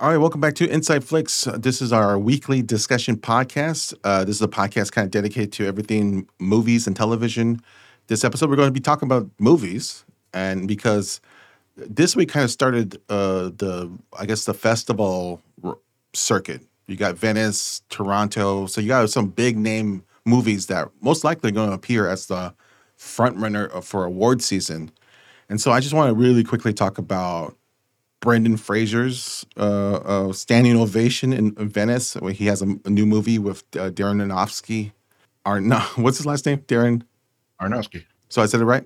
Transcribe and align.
All 0.00 0.08
right, 0.08 0.16
welcome 0.16 0.40
back 0.40 0.54
to 0.54 0.66
Inside 0.66 1.04
Flicks. 1.04 1.46
Uh, 1.46 1.58
This 1.58 1.82
is 1.82 1.92
our 1.92 2.18
weekly 2.18 2.62
discussion 2.62 3.16
podcast. 3.18 3.92
Uh, 4.02 4.24
this 4.24 4.36
is 4.36 4.40
a 4.40 4.48
podcast 4.48 4.92
kind 4.92 5.04
of 5.04 5.10
dedicated 5.10 5.52
to 5.52 5.66
everything 5.66 6.26
movies 6.38 6.86
and 6.86 6.96
television. 6.96 7.60
This 8.06 8.24
episode, 8.24 8.48
we're 8.48 8.56
going 8.56 8.68
to 8.68 8.72
be 8.72 8.80
talking 8.80 9.06
about 9.06 9.28
movies, 9.38 10.06
and 10.32 10.66
because 10.66 11.20
this 11.76 12.16
week 12.16 12.30
kind 12.30 12.44
of 12.44 12.50
started 12.50 12.96
uh, 13.10 13.50
the, 13.50 13.92
I 14.18 14.24
guess, 14.24 14.46
the 14.46 14.54
festival 14.54 15.42
r- 15.62 15.76
circuit. 16.14 16.62
You 16.86 16.96
got 16.96 17.16
Venice, 17.16 17.82
Toronto, 17.90 18.64
so 18.64 18.80
you 18.80 18.88
got 18.88 19.10
some 19.10 19.28
big 19.28 19.58
name 19.58 20.02
movies 20.24 20.66
that 20.68 20.88
most 21.02 21.24
likely 21.24 21.52
going 21.52 21.68
to 21.68 21.74
appear 21.74 22.08
as 22.08 22.24
the 22.24 22.54
front 22.96 23.36
runner 23.36 23.68
for 23.82 24.06
award 24.06 24.40
season. 24.40 24.92
And 25.50 25.60
so 25.60 25.72
I 25.72 25.80
just 25.80 25.92
want 25.92 26.08
to 26.08 26.14
really 26.14 26.42
quickly 26.42 26.72
talk 26.72 26.96
about 26.96 27.54
Brendan 28.20 28.56
Fraser's 28.58 29.46
uh, 29.56 29.96
uh, 29.96 30.32
standing 30.32 30.76
ovation 30.76 31.32
in 31.32 31.54
Venice. 31.56 32.14
Where 32.16 32.32
he 32.32 32.46
has 32.46 32.62
a, 32.62 32.76
a 32.84 32.90
new 32.90 33.06
movie 33.06 33.38
with 33.38 33.64
uh, 33.76 33.90
Darren 33.90 34.20
Aronofsky. 34.22 34.92
Arno, 35.46 35.78
what's 35.96 36.18
his 36.18 36.26
last 36.26 36.46
name? 36.46 36.58
Darren. 36.60 37.02
Arnowski. 37.60 38.04
So 38.28 38.42
I 38.42 38.46
said 38.46 38.60
it 38.60 38.66
right. 38.66 38.84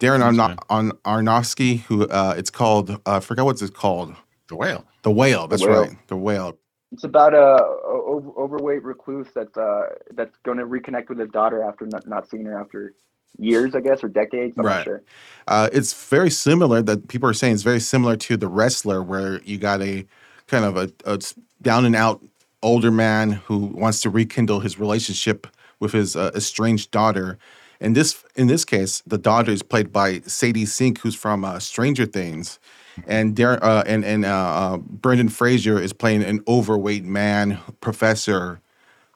Darren 0.00 0.22
That's 0.22 0.38
Arno- 0.38 0.56
Arn- 0.70 0.92
Aronofsky. 1.04 1.80
Who 1.82 2.06
uh, 2.08 2.34
it's 2.36 2.50
called? 2.50 2.90
uh, 2.90 2.98
I 3.06 3.20
forgot 3.20 3.46
what's 3.46 3.62
it 3.62 3.74
called. 3.74 4.14
The 4.48 4.56
whale. 4.56 4.84
The 5.02 5.10
Whale. 5.10 5.48
That's 5.48 5.66
Whale. 5.66 5.82
right. 5.82 6.08
The 6.08 6.16
Whale. 6.16 6.58
It's 6.92 7.04
about 7.04 7.34
a, 7.34 7.38
a 7.38 8.02
over, 8.06 8.30
overweight 8.38 8.84
recluse 8.84 9.28
that's 9.34 9.56
uh 9.58 9.82
that's 10.14 10.36
going 10.44 10.58
to 10.58 10.64
reconnect 10.66 11.08
with 11.10 11.18
his 11.20 11.30
daughter 11.30 11.62
after 11.62 11.86
not, 11.86 12.06
not 12.08 12.28
seeing 12.30 12.46
her 12.46 12.60
after 12.60 12.94
years, 13.38 13.74
I 13.74 13.80
guess, 13.80 14.02
or 14.02 14.08
decades. 14.08 14.56
I'm 14.58 14.64
Right. 14.66 14.76
not 14.78 14.84
sure. 14.84 15.02
Uh, 15.46 15.68
it's 15.72 15.92
very 16.08 16.30
similar. 16.30 16.82
That 16.82 17.08
people 17.08 17.28
are 17.28 17.34
saying 17.34 17.54
it's 17.54 17.62
very 17.62 17.80
similar 17.80 18.16
to 18.16 18.36
the 18.36 18.48
wrestler, 18.48 19.02
where 19.02 19.40
you 19.42 19.58
got 19.58 19.82
a 19.82 20.06
kind 20.46 20.64
of 20.64 20.76
a, 20.76 20.90
a 21.04 21.18
down 21.62 21.84
and 21.84 21.96
out 21.96 22.22
older 22.62 22.90
man 22.90 23.32
who 23.32 23.58
wants 23.58 24.00
to 24.00 24.10
rekindle 24.10 24.60
his 24.60 24.78
relationship 24.78 25.46
with 25.80 25.92
his 25.92 26.16
uh, 26.16 26.30
estranged 26.34 26.90
daughter. 26.90 27.38
And 27.80 27.94
this, 27.94 28.24
in 28.36 28.46
this 28.46 28.64
case, 28.64 29.02
the 29.06 29.18
daughter 29.18 29.50
is 29.52 29.62
played 29.62 29.92
by 29.92 30.20
Sadie 30.20 30.64
Sink, 30.64 31.00
who's 31.00 31.14
from 31.14 31.44
uh, 31.44 31.58
Stranger 31.58 32.06
Things, 32.06 32.58
and 33.06 33.36
Dar- 33.36 33.62
uh, 33.62 33.82
and 33.86 34.04
and 34.04 34.24
uh, 34.24 34.28
uh, 34.28 34.76
Brendan 34.78 35.28
Fraser 35.28 35.78
is 35.78 35.92
playing 35.92 36.22
an 36.22 36.40
overweight 36.48 37.04
man 37.04 37.58
professor 37.80 38.60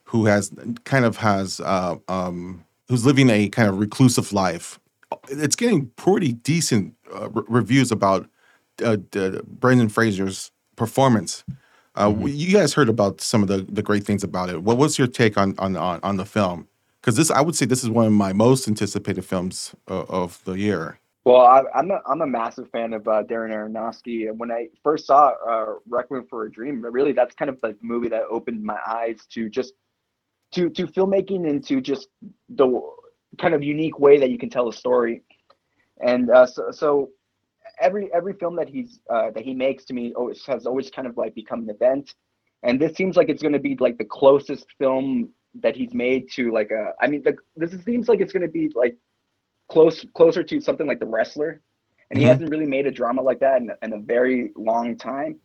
who 0.05 0.25
has 0.25 0.51
kind 0.83 1.05
of 1.05 1.17
has 1.17 1.59
uh, 1.61 1.95
um, 2.07 2.63
who's 2.89 3.05
living 3.05 3.29
a 3.29 3.47
kind 3.49 3.69
of 3.69 3.79
reclusive 3.79 4.33
life. 4.33 4.79
It's 5.29 5.55
getting 5.55 5.87
pretty 5.95 6.33
decent 6.33 6.95
uh, 7.15 7.29
re- 7.29 7.43
reviews 7.47 7.91
about 7.91 8.27
uh, 8.83 8.97
Brendan 9.45 9.89
Fraser's 9.89 10.51
performance. 10.75 11.43
Uh, 11.95 12.09
Mhm. 12.09 12.37
You 12.37 12.53
guys 12.53 12.73
heard 12.73 12.89
about 12.89 13.21
some 13.21 13.41
of 13.41 13.47
the, 13.47 13.65
the 13.69 13.83
great 13.83 14.03
things 14.05 14.23
about 14.23 14.49
it. 14.49 14.63
What 14.63 14.77
was 14.77 14.97
your 14.97 15.07
take 15.07 15.37
on 15.37 15.55
on 15.59 15.75
on, 15.75 15.99
on 16.03 16.17
the 16.17 16.25
film? 16.25 16.67
Because 17.01 17.15
this, 17.15 17.31
I 17.31 17.41
would 17.41 17.55
say, 17.55 17.65
this 17.65 17.83
is 17.83 17.89
one 17.89 18.05
of 18.07 18.11
my 18.11 18.33
most 18.33 18.67
anticipated 18.67 19.23
films 19.23 19.73
uh, 19.89 20.03
of 20.09 20.43
the 20.43 20.53
year. 20.53 20.99
Well, 21.25 21.41
I, 21.41 21.63
I'm 21.75 21.91
a 21.91 21.99
I'm 22.07 22.21
a 22.21 22.27
massive 22.27 22.69
fan 22.71 22.93
of 22.93 23.07
uh, 23.07 23.23
Darren 23.23 23.51
Aronofsky, 23.51 24.29
and 24.29 24.39
when 24.39 24.51
I 24.51 24.67
first 24.83 25.05
saw 25.07 25.33
uh, 25.47 25.73
Requiem 25.87 26.25
for 26.29 26.45
a 26.45 26.51
Dream, 26.51 26.81
really 26.81 27.11
that's 27.11 27.35
kind 27.35 27.49
of 27.49 27.59
the 27.61 27.75
movie 27.81 28.09
that 28.09 28.23
opened 28.29 28.63
my 28.63 28.79
eyes 28.87 29.25
to 29.31 29.49
just 29.49 29.73
to 30.53 30.69
to 30.71 30.87
filmmaking 30.87 31.47
and 31.49 31.65
to 31.67 31.81
just 31.81 32.07
the 32.49 32.81
kind 33.39 33.53
of 33.53 33.63
unique 33.63 33.99
way 33.99 34.19
that 34.19 34.29
you 34.29 34.37
can 34.37 34.49
tell 34.49 34.67
a 34.69 34.73
story. 34.73 35.21
And 36.03 36.29
uh, 36.29 36.45
so, 36.45 36.71
so 36.71 37.09
every 37.81 38.11
every 38.13 38.33
film 38.33 38.55
that 38.57 38.69
he's 38.69 38.99
uh, 39.09 39.31
that 39.31 39.43
he 39.43 39.53
makes 39.53 39.85
to 39.85 39.93
me 39.93 40.13
always 40.15 40.43
has 40.45 40.65
always 40.65 40.89
kind 40.89 41.07
of 41.07 41.17
like 41.17 41.35
become 41.35 41.61
an 41.63 41.69
event. 41.69 42.13
And 42.63 42.79
this 42.79 42.95
seems 42.95 43.15
like 43.15 43.29
it's 43.29 43.41
going 43.41 43.53
to 43.53 43.59
be 43.59 43.77
like 43.79 43.97
the 43.97 44.05
closest 44.05 44.65
film 44.79 45.29
that 45.61 45.75
he's 45.75 45.93
made 45.93 46.29
to 46.33 46.51
like 46.51 46.71
a. 46.71 46.93
I 47.01 47.07
mean, 47.07 47.23
the, 47.23 47.35
this 47.55 47.71
seems 47.83 48.07
like 48.09 48.19
it's 48.21 48.33
going 48.33 48.43
to 48.45 48.51
be 48.51 48.71
like 48.75 48.97
close 49.69 50.05
closer 50.15 50.43
to 50.43 50.61
something 50.61 50.87
like 50.87 50.99
The 50.99 51.05
Wrestler, 51.05 51.61
and 52.09 52.19
he 52.19 52.25
Mhm. 52.25 52.29
hasn't 52.29 52.49
really 52.49 52.65
made 52.65 52.87
a 52.87 52.91
drama 52.91 53.21
like 53.21 53.39
that 53.39 53.61
in, 53.61 53.71
in 53.81 53.93
a 53.93 53.99
very 53.99 54.51
long 54.55 54.97
time. 54.97 55.39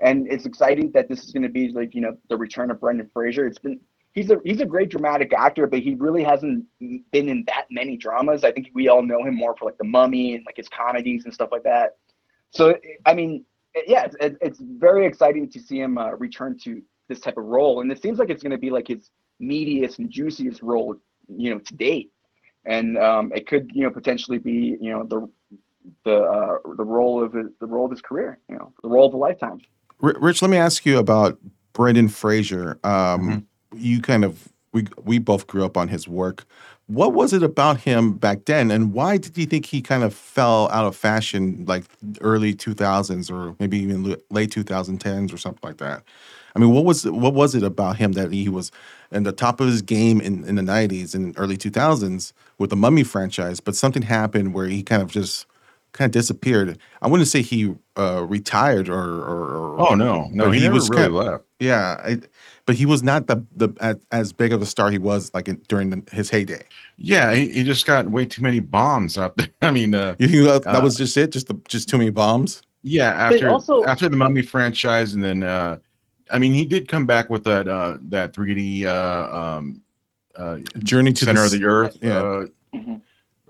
And 0.00 0.26
it's 0.30 0.46
exciting 0.46 0.90
that 0.92 1.08
this 1.08 1.24
is 1.24 1.32
going 1.32 1.44
to 1.44 1.48
be 1.48 1.68
like 1.70 1.94
you 1.94 2.00
know 2.00 2.16
the 2.28 2.36
return 2.36 2.70
of 2.70 2.80
Brendan 2.80 3.10
Fraser. 3.12 3.46
It's 3.46 3.58
been 3.58 3.80
he's 4.14 4.30
a 4.30 4.38
he's 4.44 4.60
a 4.60 4.66
great 4.66 4.88
dramatic 4.88 5.32
actor, 5.34 5.66
but 5.66 5.80
he 5.80 5.94
really 5.96 6.24
hasn't 6.24 6.64
been 6.80 7.28
in 7.28 7.44
that 7.46 7.66
many 7.70 7.96
dramas. 7.96 8.44
I 8.44 8.52
think 8.52 8.70
we 8.74 8.88
all 8.88 9.02
know 9.02 9.22
him 9.24 9.34
more 9.34 9.54
for 9.56 9.66
like 9.66 9.76
The 9.78 9.84
Mummy 9.84 10.34
and 10.36 10.46
like 10.46 10.56
his 10.56 10.68
comedies 10.68 11.24
and 11.24 11.34
stuff 11.34 11.50
like 11.52 11.64
that. 11.64 11.96
So 12.50 12.76
I 13.04 13.14
mean, 13.14 13.44
yeah, 13.86 14.04
it's, 14.04 14.14
it's- 14.16 14.38
it's 14.40 14.60
very 14.60 15.04
exciting 15.06 15.50
to 15.50 15.60
see 15.60 15.80
him 15.80 15.98
uh, 15.98 16.12
return 16.12 16.56
to 16.64 16.80
this 17.08 17.20
type 17.20 17.36
of 17.36 17.44
role, 17.44 17.80
and 17.82 17.92
it 17.92 18.00
seems 18.00 18.18
like 18.18 18.30
it's 18.30 18.42
going 18.42 18.52
to 18.52 18.58
be 18.58 18.70
like 18.70 18.88
his 18.88 19.10
meatiest 19.42 19.98
and 19.98 20.10
juiciest 20.10 20.62
role, 20.62 20.96
you 21.28 21.50
know, 21.52 21.58
to 21.58 21.74
date. 21.74 22.10
And 22.64 22.96
um, 22.96 23.30
it 23.34 23.46
could, 23.46 23.70
you 23.74 23.82
know, 23.82 23.90
potentially 23.90 24.38
be, 24.38 24.78
you 24.80 24.90
know, 24.90 25.04
the 25.04 25.28
the 26.04 26.16
uh, 26.22 26.56
the 26.78 26.84
role 26.84 27.22
of 27.22 27.34
his, 27.34 27.48
the 27.60 27.66
role 27.66 27.84
of 27.84 27.90
his 27.90 28.00
career, 28.00 28.38
you 28.48 28.56
know, 28.56 28.72
the 28.82 28.88
role 28.88 29.06
of 29.06 29.12
a 29.12 29.18
lifetime. 29.18 29.60
Rich, 30.00 30.40
let 30.40 30.50
me 30.50 30.56
ask 30.56 30.86
you 30.86 30.98
about 30.98 31.38
Brendan 31.74 32.08
Fraser. 32.08 32.78
Um, 32.84 33.46
You 33.76 34.00
kind 34.00 34.24
of 34.24 34.48
we 34.72 34.86
we 35.02 35.18
both 35.18 35.46
grew 35.46 35.64
up 35.64 35.76
on 35.76 35.88
his 35.88 36.08
work. 36.08 36.44
What 36.86 37.14
was 37.14 37.32
it 37.32 37.42
about 37.42 37.80
him 37.80 38.12
back 38.12 38.44
then, 38.44 38.70
and 38.70 38.92
why 38.92 39.16
did 39.16 39.38
you 39.38 39.46
think 39.46 39.64
he 39.64 39.80
kind 39.80 40.02
of 40.04 40.12
fell 40.14 40.68
out 40.70 40.84
of 40.84 40.94
fashion, 40.94 41.64
like 41.66 41.84
early 42.20 42.54
two 42.54 42.74
thousands 42.74 43.30
or 43.30 43.56
maybe 43.58 43.78
even 43.78 44.16
late 44.30 44.50
two 44.50 44.62
thousand 44.64 44.98
tens 44.98 45.32
or 45.32 45.38
something 45.38 45.60
like 45.62 45.78
that? 45.78 46.02
I 46.54 46.58
mean, 46.58 46.70
what 46.70 46.84
was 46.84 47.04
what 47.06 47.34
was 47.34 47.54
it 47.54 47.62
about 47.62 47.96
him 47.96 48.12
that 48.12 48.30
he 48.32 48.48
was 48.48 48.70
in 49.10 49.22
the 49.22 49.32
top 49.32 49.60
of 49.60 49.66
his 49.68 49.80
game 49.82 50.20
in, 50.20 50.44
in 50.44 50.56
the 50.56 50.62
nineties 50.62 51.14
and 51.14 51.34
early 51.38 51.56
two 51.56 51.70
thousands 51.70 52.32
with 52.58 52.70
the 52.70 52.76
Mummy 52.76 53.02
franchise, 53.02 53.60
but 53.60 53.74
something 53.74 54.02
happened 54.02 54.54
where 54.54 54.66
he 54.66 54.82
kind 54.82 55.00
of 55.02 55.10
just 55.10 55.46
kind 55.92 56.08
of 56.08 56.12
disappeared. 56.12 56.76
I 57.02 57.08
wouldn't 57.08 57.28
say 57.28 57.40
he 57.40 57.74
uh, 57.96 58.24
retired 58.28 58.88
or, 58.88 58.94
or, 59.00 59.76
or 59.76 59.80
Oh 59.90 59.94
no, 59.94 60.28
no, 60.32 60.50
he, 60.50 60.60
he 60.60 60.68
was 60.68 60.90
really 60.90 61.02
kind- 61.04 61.14
left. 61.14 61.44
yeah, 61.60 62.00
I, 62.04 62.20
but 62.66 62.76
he 62.76 62.86
was 62.86 63.02
not 63.02 63.26
the 63.26 63.44
the 63.56 63.68
as, 63.80 63.96
as 64.10 64.32
big 64.32 64.52
of 64.52 64.62
a 64.62 64.66
star 64.66 64.90
he 64.90 64.98
was 64.98 65.30
like 65.34 65.48
in, 65.48 65.60
during 65.68 65.90
the, 65.90 66.02
his 66.12 66.30
heyday. 66.30 66.62
Yeah, 66.96 67.34
he, 67.34 67.48
he 67.50 67.64
just 67.64 67.86
got 67.86 68.08
way 68.10 68.24
too 68.24 68.42
many 68.42 68.60
bombs 68.60 69.18
out 69.18 69.36
there. 69.36 69.48
I 69.62 69.70
mean, 69.70 69.94
uh, 69.94 70.14
You 70.18 70.28
think 70.28 70.44
that, 70.46 70.62
that 70.64 70.76
Uh, 70.76 70.82
was 70.82 70.96
just 70.96 71.16
it? 71.16 71.32
Just 71.32 71.48
the, 71.48 71.54
just 71.68 71.88
too 71.88 71.98
many 71.98 72.10
bombs? 72.10 72.62
yeah, 72.82 73.10
after 73.12 73.48
also- 73.50 73.84
after 73.84 74.08
the 74.08 74.16
Mummy 74.16 74.42
franchise, 74.42 75.14
and 75.14 75.22
then 75.22 75.42
uh, 75.42 75.78
I 76.30 76.38
mean, 76.38 76.52
he 76.54 76.64
did 76.64 76.88
come 76.88 77.06
back 77.06 77.28
with 77.30 77.44
that 77.44 77.68
uh, 77.68 77.98
that 78.08 78.32
3D 78.32 78.84
uh, 78.86 79.36
um, 79.58 79.82
uh, 80.36 80.58
Journey 80.78 81.12
to 81.12 81.24
the 81.24 81.34
center 81.34 81.40
the, 81.40 81.46
of 81.56 81.60
the 81.60 81.64
Earth. 81.64 81.98
yeah. 82.00 82.18
Uh, 82.18 82.46
Mhm. 82.74 83.00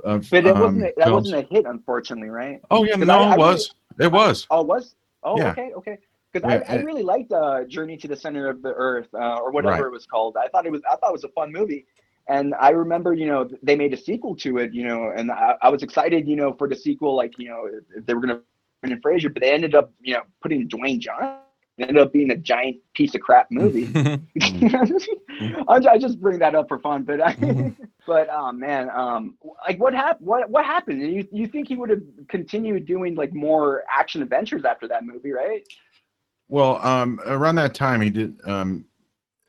uh, 0.04 0.18
But 0.30 0.44
it 0.44 0.48
um, 0.54 0.60
wasn't 0.60 0.82
a, 0.82 0.92
that 0.98 1.04
films. 1.06 1.32
wasn't 1.32 1.44
a 1.50 1.54
hit, 1.54 1.64
unfortunately, 1.64 2.28
right? 2.28 2.60
Oh 2.70 2.84
yeah, 2.84 2.96
'Cause 2.96 3.06
no, 3.06 3.18
I- 3.20 3.30
I 3.30 3.34
it 3.34 3.38
was. 3.38 3.74
It 3.98 4.12
was. 4.12 4.46
Oh, 4.50 4.60
it 4.60 4.66
was? 4.66 4.94
Oh, 5.22 5.38
Yeah. 5.38 5.52
okay, 5.52 5.72
okay. 5.76 5.98
Because 6.34 6.48
I, 6.50 6.72
I 6.72 6.76
really 6.76 7.04
liked 7.04 7.32
uh, 7.32 7.64
Journey 7.64 7.98
to 7.98 8.08
the 8.08 8.16
Center 8.16 8.48
of 8.50 8.62
the 8.62 8.74
Earth 8.74 9.08
uh, 9.14 9.38
or 9.38 9.52
whatever 9.52 9.86
Right. 9.86 9.88
it 9.88 9.92
was 9.92 10.06
called. 10.06 10.36
I 10.36 10.48
thought 10.48 10.66
it 10.66 10.72
was 10.72 10.82
I 10.90 10.96
thought 10.96 11.10
it 11.10 11.12
was 11.12 11.24
a 11.24 11.28
fun 11.30 11.52
movie, 11.52 11.86
and 12.28 12.54
I 12.60 12.70
remember 12.70 13.14
you 13.14 13.26
know 13.26 13.48
they 13.62 13.76
made 13.76 13.94
a 13.94 13.98
sequel 13.98 14.36
to 14.36 14.58
it, 14.58 14.74
you 14.74 14.84
know, 14.86 15.12
and 15.16 15.30
I, 15.30 15.54
I 15.62 15.70
was 15.70 15.82
excited, 15.82 16.28
you 16.28 16.36
know, 16.36 16.52
for 16.54 16.68
the 16.68 16.76
sequel, 16.76 17.16
like 17.16 17.38
you 17.38 17.48
know 17.48 17.68
if 17.96 18.06
they 18.06 18.14
were 18.14 18.20
gonna 18.22 18.40
Brendan 18.82 19.00
Fraser, 19.02 19.30
but 19.30 19.42
they 19.42 19.52
ended 19.52 19.74
up 19.74 19.92
you 20.00 20.14
know 20.14 20.22
putting 20.42 20.68
Dwayne 20.68 21.00
Johnson. 21.00 21.40
It 21.78 21.88
ended 21.88 21.98
up 22.02 22.12
being 22.12 22.30
a 22.30 22.36
giant 22.36 22.78
piece 22.94 23.14
of 23.14 23.20
crap 23.22 23.48
movie. 23.50 23.94
I, 25.68 25.76
I 25.90 25.98
just 25.98 26.20
bring 26.20 26.38
that 26.40 26.54
up 26.54 26.68
for 26.68 26.78
fun, 26.78 27.04
but 27.04 27.20
I, 27.20 27.36
Mhm. 27.38 27.76
but 28.06 28.28
um, 28.28 28.58
man, 28.60 28.90
um, 28.90 29.36
like 29.66 29.78
what 29.80 29.94
happened? 29.94 30.26
What 30.26 30.50
what 30.50 30.64
happened? 30.64 31.02
You 31.02 31.26
you 31.32 31.46
think 31.46 31.68
he 31.68 31.76
would 31.76 31.90
have 31.90 32.02
continued 32.28 32.86
doing 32.86 33.14
like 33.14 33.32
more 33.34 33.82
action 33.90 34.22
adventures 34.22 34.64
after 34.64 34.88
that 34.88 35.04
movie, 35.04 35.32
right? 35.32 35.62
Well, 36.54 36.78
um, 36.86 37.18
around 37.26 37.56
that 37.56 37.74
time, 37.74 38.00
he 38.00 38.10
did. 38.10 38.40
Um, 38.44 38.84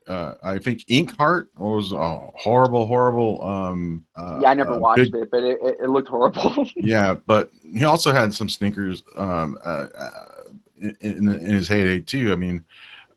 uh, 0.08 0.34
I 0.42 0.58
think 0.58 0.84
Inkheart 0.86 1.46
was 1.56 1.92
a 1.92 2.18
horrible, 2.34 2.84
horrible. 2.84 3.40
Um, 3.44 4.04
uh, 4.16 4.40
yeah, 4.42 4.50
I 4.50 4.54
never 4.54 4.72
uh, 4.72 4.78
watched 4.78 5.12
big- 5.12 5.22
it, 5.22 5.30
but 5.30 5.44
it, 5.44 5.56
it, 5.62 5.88
looked 5.88 6.08
horrible. 6.08 6.68
Yeah, 6.76 7.14
but 7.14 7.52
he 7.62 7.84
also 7.84 8.12
had 8.12 8.34
some 8.34 8.48
sneakers 8.48 9.04
um, 9.14 9.56
uh, 9.64 9.86
uh, 9.96 10.24
in, 10.80 10.96
in 11.00 11.28
in 11.28 11.50
his 11.52 11.68
heyday 11.68 12.00
too. 12.00 12.32
I 12.32 12.34
mean, 12.34 12.64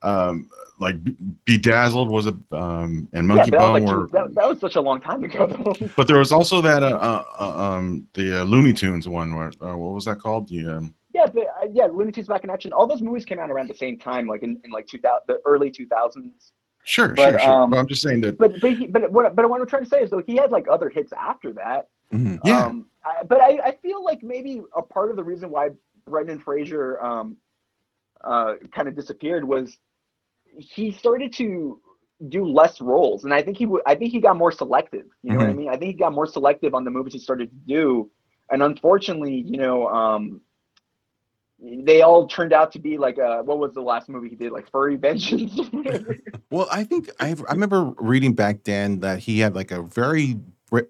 um, 0.03 0.51
like 0.79 0.97
Bedazzled 1.45 2.09
was 2.09 2.27
a 2.27 2.37
um, 2.51 3.09
and 3.13 3.27
Monkey 3.27 3.49
was, 3.49 3.59
Bone 3.59 3.73
like, 3.85 3.91
were, 3.91 4.07
that, 4.09 4.35
that 4.35 4.47
was 4.47 4.59
such 4.59 4.75
a 4.75 4.81
long 4.81 5.01
time 5.01 5.23
ago. 5.23 5.75
but 5.95 6.07
there 6.07 6.19
was 6.19 6.31
also 6.31 6.61
that 6.61 6.83
uh, 6.83 6.95
uh, 6.95 7.23
uh, 7.39 7.57
um, 7.57 8.07
the 8.13 8.41
uh, 8.41 8.43
Looney 8.43 8.73
Tunes 8.73 9.07
one. 9.07 9.35
Where, 9.35 9.51
uh, 9.61 9.75
what 9.75 9.95
was 9.95 10.05
that 10.05 10.19
called? 10.19 10.47
The 10.47 10.77
um, 10.77 10.93
yeah, 11.19 11.25
but 11.33 11.43
uh, 11.43 11.67
yeah, 11.71 11.85
Looney 11.85 12.11
Back 12.23 12.43
in 12.43 12.49
Action. 12.49 12.73
All 12.73 12.87
those 12.87 13.01
movies 13.01 13.25
came 13.25 13.39
out 13.39 13.49
around 13.49 13.69
the 13.69 13.75
same 13.75 13.97
time, 13.97 14.27
like 14.27 14.43
in, 14.43 14.59
in 14.63 14.71
like 14.71 14.87
2000, 14.87 15.21
the 15.27 15.39
early 15.45 15.69
2000s. 15.71 16.51
sure, 16.83 17.09
But, 17.09 17.31
sure, 17.31 17.39
sure. 17.39 17.51
um, 17.51 17.69
but 17.71 17.77
I'm 17.77 17.87
just 17.87 18.01
saying 18.01 18.21
that. 18.21 18.37
But 18.37 18.59
but 18.61 18.73
he, 18.73 18.87
but 18.87 19.11
what 19.11 19.35
but 19.35 19.49
what 19.49 19.61
I'm 19.61 19.67
trying 19.67 19.83
to 19.83 19.89
say 19.89 20.01
is 20.01 20.09
though 20.09 20.23
he 20.25 20.35
had 20.35 20.51
like 20.51 20.67
other 20.69 20.89
hits 20.89 21.11
after 21.13 21.53
that. 21.53 21.87
Mhm. 22.13 22.39
Yeah. 22.43 22.65
Um, 22.65 22.87
I, 23.05 23.23
but 23.23 23.41
I, 23.41 23.59
I 23.65 23.71
feel 23.81 24.03
like 24.03 24.23
maybe 24.23 24.61
a 24.75 24.81
part 24.81 25.09
of 25.09 25.15
the 25.15 25.23
reason 25.23 25.49
why 25.49 25.69
Brendan 26.07 26.39
Fraser 26.39 27.01
um, 27.03 27.37
uh, 28.23 28.55
kind 28.73 28.87
of 28.87 28.95
disappeared 28.95 29.47
was 29.47 29.77
he 30.57 30.91
started 30.91 31.33
to 31.33 31.79
do 32.27 32.45
less 32.45 32.81
roles, 32.81 33.23
and 33.23 33.33
I 33.33 33.41
think 33.41 33.57
he 33.57 33.65
w- 33.65 33.83
I 33.85 33.95
think 33.95 34.11
he 34.11 34.19
got 34.19 34.37
more 34.37 34.51
selective. 34.51 35.05
You 35.23 35.31
know 35.31 35.37
mm-hmm. 35.39 35.47
what 35.47 35.49
I 35.49 35.53
mean? 35.53 35.69
I 35.69 35.77
think 35.77 35.91
he 35.91 35.93
got 35.93 36.13
more 36.13 36.25
selective 36.25 36.73
on 36.73 36.83
the 36.83 36.91
movies 36.91 37.13
he 37.13 37.19
started 37.19 37.49
to 37.49 37.57
do, 37.67 38.09
and 38.49 38.61
unfortunately, 38.63 39.43
you 39.47 39.57
know, 39.57 39.87
um, 39.87 40.41
they 41.61 42.01
all 42.01 42.27
turned 42.27 42.53
out 42.53 42.71
to 42.71 42.79
be 42.79 42.97
like 42.97 43.19
uh, 43.19 43.41
what 43.43 43.59
was 43.59 43.73
the 43.73 43.81
last 43.81 44.09
movie 44.09 44.29
he 44.29 44.35
did? 44.35 44.51
Like 44.51 44.69
furry 44.71 44.95
vengeance? 44.95 45.59
Well 46.51 46.67
i 46.71 46.83
think 46.83 47.11
I, 47.19 47.35
I 47.47 47.51
remember 47.51 47.93
reading 47.99 48.33
back 48.33 48.63
then 48.63 49.01
that 49.01 49.19
he 49.19 49.39
had 49.39 49.53
like 49.53 49.69
a 49.69 49.83
very 49.83 50.39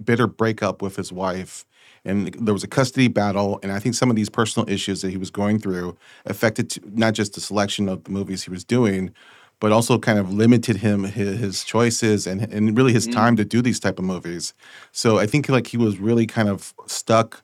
bitter 0.04 0.26
breakup 0.26 0.82
with 0.82 0.96
his 0.96 1.12
wife 1.12 1.66
and 2.06 2.34
there 2.34 2.54
was 2.54 2.64
a 2.64 2.68
custody 2.68 3.10
battle 3.10 3.60
and 3.62 3.74
i 3.74 3.80
think 3.80 3.96
some 3.96 4.10
of 4.10 4.16
these 4.16 4.30
personal 4.30 4.70
issues 4.70 5.02
that 5.02 5.10
he 5.10 5.18
was 5.18 5.30
going 5.30 5.60
through 5.60 5.98
affected 6.26 6.80
not 6.98 7.14
just 7.14 7.34
the 7.34 7.42
selection 7.42 7.90
of 7.90 8.06
the 8.06 8.12
movies 8.12 8.44
he 8.44 8.50
was 8.50 8.64
doing 8.64 9.14
but 9.60 9.74
also 9.74 10.00
kind 10.00 10.18
of 10.18 10.34
limited 10.34 10.78
him 10.78 11.04
his, 11.04 11.40
his 11.40 11.64
choices 11.66 12.26
and, 12.26 12.42
and 12.54 12.78
really 12.78 12.94
his 12.94 13.08
mm. 13.08 13.14
time 13.14 13.36
to 13.36 13.44
do 13.44 13.62
these 13.62 13.78
type 13.78 14.00
of 14.00 14.06
movies. 14.06 14.54
So 14.92 15.20
i 15.20 15.26
think 15.26 15.50
like 15.50 15.68
he 15.68 15.78
was 15.78 16.00
really 16.00 16.26
kind 16.26 16.48
of 16.48 16.74
stuck 16.88 17.44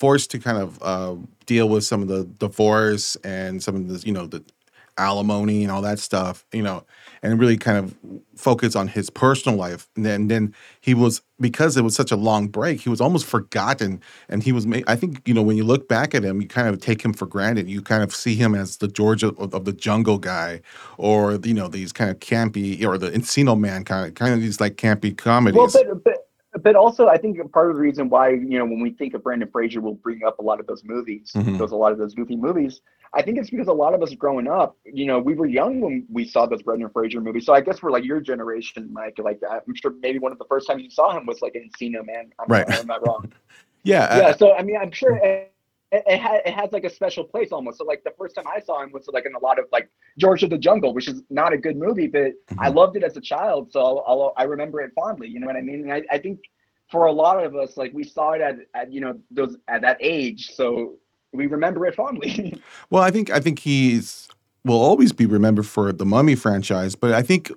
forced 0.00 0.30
to 0.30 0.38
kind 0.38 0.58
of 0.58 0.82
uh, 0.82 1.14
deal 1.50 1.68
with 1.68 1.82
some 1.82 2.00
of 2.00 2.06
the 2.06 2.22
divorce 2.38 3.16
and 3.24 3.60
some 3.60 3.74
of 3.74 3.88
the 3.88 4.06
you 4.06 4.12
know 4.12 4.24
the 4.24 4.40
alimony 4.96 5.64
and 5.64 5.72
all 5.72 5.82
that 5.82 5.98
stuff 5.98 6.44
you 6.52 6.62
know 6.62 6.84
and 7.24 7.40
really 7.40 7.56
kind 7.56 7.76
of 7.76 7.96
focus 8.36 8.74
on 8.74 8.88
his 8.88 9.10
personal 9.10 9.58
life. 9.58 9.88
And 9.94 10.06
then, 10.06 10.28
then 10.28 10.54
he 10.80 10.94
was 10.94 11.20
because 11.38 11.76
it 11.76 11.82
was 11.82 11.94
such 11.94 12.10
a 12.10 12.16
long 12.16 12.48
break 12.48 12.80
he 12.80 12.88
was 12.88 13.00
almost 13.00 13.26
forgotten. 13.26 14.00
And 14.28 14.44
he 14.44 14.52
was 14.52 14.64
i 14.86 14.94
think 14.94 15.22
you 15.26 15.34
know 15.34 15.42
when 15.42 15.56
you 15.56 15.64
look 15.64 15.88
back 15.88 16.14
at 16.14 16.22
him 16.22 16.40
you 16.40 16.46
kind 16.46 16.68
of 16.68 16.80
take 16.80 17.02
him 17.04 17.12
for 17.12 17.26
granted. 17.26 17.68
You 17.68 17.82
kind 17.82 18.04
of 18.04 18.14
see 18.14 18.36
him 18.36 18.54
as 18.54 18.76
the 18.76 18.86
georgia 18.88 19.28
of, 19.28 19.52
of 19.52 19.64
the 19.64 19.72
jungle 19.72 20.18
guy 20.18 20.60
or 20.98 21.34
you 21.42 21.54
know 21.54 21.66
these 21.66 21.92
kind 21.92 22.10
of 22.10 22.20
campy 22.20 22.84
or 22.84 22.96
the 22.96 23.10
encino 23.10 23.58
man 23.58 23.84
kind 23.84 24.06
of 24.06 24.14
kind 24.14 24.34
of 24.34 24.40
these 24.40 24.60
like 24.60 24.76
campy 24.76 25.16
comedies. 25.16 25.56
well, 25.56 25.70
but, 25.72 26.04
but 26.04 26.19
but 26.62 26.76
also 26.76 27.08
I 27.08 27.16
think 27.16 27.38
part 27.52 27.70
of 27.70 27.76
the 27.76 27.82
reason 27.82 28.08
why 28.08 28.30
you 28.30 28.58
know 28.58 28.64
when 28.64 28.80
we 28.80 28.90
think 28.90 29.14
of 29.14 29.22
Brendan 29.22 29.50
Fraser, 29.50 29.80
we'll 29.80 29.94
bring 29.94 30.24
up 30.24 30.38
a 30.38 30.42
lot 30.42 30.60
of 30.60 30.66
those 30.66 30.84
movies, 30.84 31.32
mm-hmm. 31.34 31.56
those 31.56 31.72
a 31.72 31.76
lot 31.76 31.92
of 31.92 31.98
those 31.98 32.14
goofy 32.14 32.36
movies. 32.36 32.80
I 33.12 33.22
think 33.22 33.38
it's 33.38 33.50
because 33.50 33.66
a 33.66 33.72
lot 33.72 33.92
of 33.92 34.02
us 34.02 34.14
growing 34.14 34.46
up, 34.46 34.76
you 34.84 35.04
know, 35.04 35.18
we 35.18 35.34
were 35.34 35.46
young 35.46 35.80
when 35.80 36.06
we 36.08 36.24
saw 36.24 36.46
those 36.46 36.62
Brendan 36.62 36.90
Fraser 36.90 37.20
movies. 37.20 37.44
So 37.44 37.52
I 37.52 37.60
guess 37.60 37.82
we're 37.82 37.90
like 37.90 38.04
your 38.04 38.20
generation, 38.20 38.88
Mike. 38.92 39.18
Like 39.18 39.40
I'm 39.50 39.74
sure 39.74 39.92
maybe 40.00 40.18
one 40.18 40.30
of 40.32 40.38
the 40.38 40.44
first 40.44 40.68
times 40.68 40.82
you 40.82 40.90
saw 40.90 41.16
him 41.16 41.26
was 41.26 41.42
like 41.42 41.56
in 41.56 41.68
Encino 41.68 42.06
Man. 42.06 42.30
I'm 42.38 42.46
right? 42.48 42.68
Not, 42.68 42.78
am 42.78 42.90
I 42.90 42.98
wrong? 42.98 43.32
yeah. 43.82 44.16
Yeah. 44.16 44.36
so 44.36 44.54
I 44.54 44.62
mean, 44.62 44.76
I'm 44.76 44.92
sure. 44.92 45.18
It, 45.92 46.02
it, 46.06 46.20
it, 46.20 46.42
it 46.46 46.54
has 46.54 46.72
like 46.72 46.84
a 46.84 46.90
special 46.90 47.24
place 47.24 47.50
almost. 47.50 47.78
So 47.78 47.84
like 47.84 48.04
the 48.04 48.12
first 48.16 48.34
time 48.34 48.46
I 48.46 48.60
saw 48.60 48.82
him 48.82 48.92
was 48.92 49.08
like 49.12 49.26
in 49.26 49.34
a 49.34 49.38
lot 49.38 49.58
of 49.58 49.66
like 49.72 49.90
George 50.18 50.42
of 50.42 50.50
the 50.50 50.58
Jungle, 50.58 50.94
which 50.94 51.08
is 51.08 51.22
not 51.30 51.52
a 51.52 51.58
good 51.58 51.76
movie, 51.76 52.06
but 52.06 52.32
mm-hmm. 52.32 52.60
I 52.60 52.68
loved 52.68 52.96
it 52.96 53.02
as 53.02 53.16
a 53.16 53.20
child, 53.20 53.72
so 53.72 53.80
I'll, 53.80 54.04
I'll, 54.06 54.32
i 54.36 54.44
remember 54.44 54.80
it 54.80 54.92
fondly. 54.94 55.28
You 55.28 55.40
know 55.40 55.46
what 55.46 55.56
I 55.56 55.62
mean? 55.62 55.82
And 55.82 55.92
I, 55.92 56.02
I 56.10 56.18
think 56.18 56.40
for 56.90 57.06
a 57.06 57.12
lot 57.12 57.42
of 57.44 57.54
us, 57.54 57.76
like 57.76 57.92
we 57.92 58.04
saw 58.04 58.32
it 58.32 58.40
at, 58.40 58.56
at 58.74 58.92
you 58.92 59.00
know 59.00 59.18
those 59.30 59.56
at 59.68 59.82
that 59.82 59.98
age, 60.00 60.50
so 60.54 60.96
we 61.32 61.46
remember 61.46 61.86
it 61.86 61.94
fondly. 61.94 62.60
well, 62.90 63.02
I 63.02 63.10
think 63.10 63.30
I 63.30 63.40
think 63.40 63.60
he's 63.60 64.28
will 64.64 64.80
always 64.80 65.12
be 65.12 65.26
remembered 65.26 65.66
for 65.66 65.92
the 65.92 66.04
Mummy 66.04 66.34
franchise, 66.34 66.94
but 66.94 67.12
I 67.12 67.22
think 67.22 67.50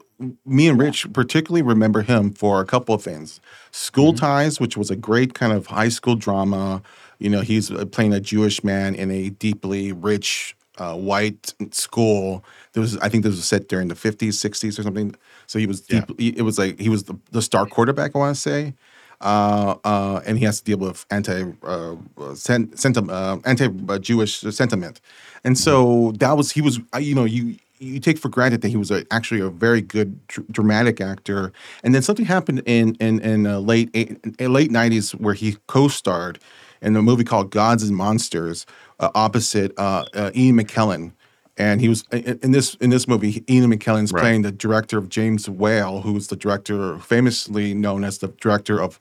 me 0.46 0.70
and 0.70 0.80
Rich 0.80 1.12
particularly 1.12 1.62
remember 1.62 2.02
him 2.02 2.32
for 2.32 2.62
a 2.62 2.66
couple 2.66 2.96
of 2.96 3.02
things. 3.02 3.42
School 3.72 4.14
mm-hmm. 4.14 4.26
Ties, 4.26 4.60
which 4.60 4.78
was 4.78 4.90
a 4.90 4.96
great 4.96 5.34
kind 5.34 5.52
of 5.52 5.68
high 5.68 5.90
school 5.90 6.16
drama. 6.16 6.82
You 7.24 7.30
know, 7.30 7.42
he's 7.42 7.72
uh, 7.72 7.86
playing 7.86 8.14
a 8.14 8.20
Jewish 8.20 8.64
man 8.66 8.96
in 8.96 9.10
a 9.10 9.30
deeply 9.30 9.94
rich 9.94 10.58
uh, 10.78 10.96
white 10.96 11.54
school. 11.72 12.44
There 12.74 12.82
was, 12.82 12.98
I 12.98 13.08
think, 13.08 13.24
this 13.24 13.36
was 13.36 13.46
set 13.46 13.70
during 13.70 13.88
the 13.88 13.96
fifties, 13.96 14.38
sixties, 14.38 14.78
or 14.78 14.84
something. 14.84 15.16
So 15.48 15.58
he 15.58 15.66
was 15.66 15.80
deep. 15.80 16.04
Yeah. 16.18 16.34
It 16.36 16.42
was 16.42 16.58
like 16.58 16.80
he 16.80 16.90
was 16.90 17.04
the, 17.04 17.18
the 17.32 17.42
star 17.42 17.66
quarterback. 17.66 18.12
I 18.14 18.18
want 18.18 18.36
to 18.36 18.42
say, 18.42 18.74
uh, 19.22 19.76
uh, 19.86 20.20
and 20.26 20.38
he 20.38 20.44
has 20.44 20.60
to 20.60 20.66
deal 20.66 20.80
with 20.80 21.06
anti 21.12 21.46
uh, 21.64 21.96
sen- 22.36 22.76
senti- 22.76 23.10
uh, 23.10 23.38
anti 23.46 23.70
Jewish 24.00 24.42
sentiment, 24.42 25.00
and 25.46 25.58
so 25.58 26.12
that 26.18 26.36
was 26.36 26.52
he 26.52 26.62
was 26.62 26.82
uh, 26.94 26.98
you 26.98 27.16
know 27.16 27.24
you 27.24 27.56
you 27.80 28.00
take 28.02 28.18
for 28.18 28.30
granted 28.30 28.62
that 28.62 28.70
he 28.70 28.78
was 28.78 28.92
a, 28.92 29.06
actually 29.12 29.40
a 29.40 29.50
very 29.50 29.82
good 29.82 30.28
dr- 30.28 30.48
dramatic 30.52 31.00
actor, 31.00 31.54
and 31.86 31.96
then 31.96 32.02
something 32.02 32.26
happened 32.26 32.64
in 32.66 32.96
in 32.96 33.22
in 33.22 33.48
uh, 33.48 33.60
late 33.60 33.90
eight, 33.94 34.42
late 34.42 34.72
nineties 34.72 35.12
where 35.12 35.34
he 35.34 35.56
co-starred 35.68 36.38
in 36.84 36.96
a 36.96 37.02
movie 37.02 37.24
called 37.24 37.52
Gods 37.52 37.84
and 37.84 37.96
Monsters 37.96 38.66
opposite 39.00 39.72
Ian 39.80 40.58
McKellen 40.58 41.14
and 41.58 41.82
he 41.82 41.88
was 41.88 42.04
in 42.12 42.52
this 42.52 42.76
in 42.76 42.90
this 42.90 43.08
movie. 43.08 43.44
Ian 43.50 43.72
McKellen's 43.72 44.12
right. 44.12 44.22
playing 44.22 44.42
the 44.42 44.52
director 44.52 44.98
of 44.98 45.10
James 45.10 45.48
Whale, 45.48 46.02
who's 46.02 46.28
the 46.28 46.36
director, 46.36 46.98
famously 47.00 47.74
known 47.74 48.04
as 48.04 48.18
the 48.20 48.30
director 48.30 48.82
of 48.82 49.00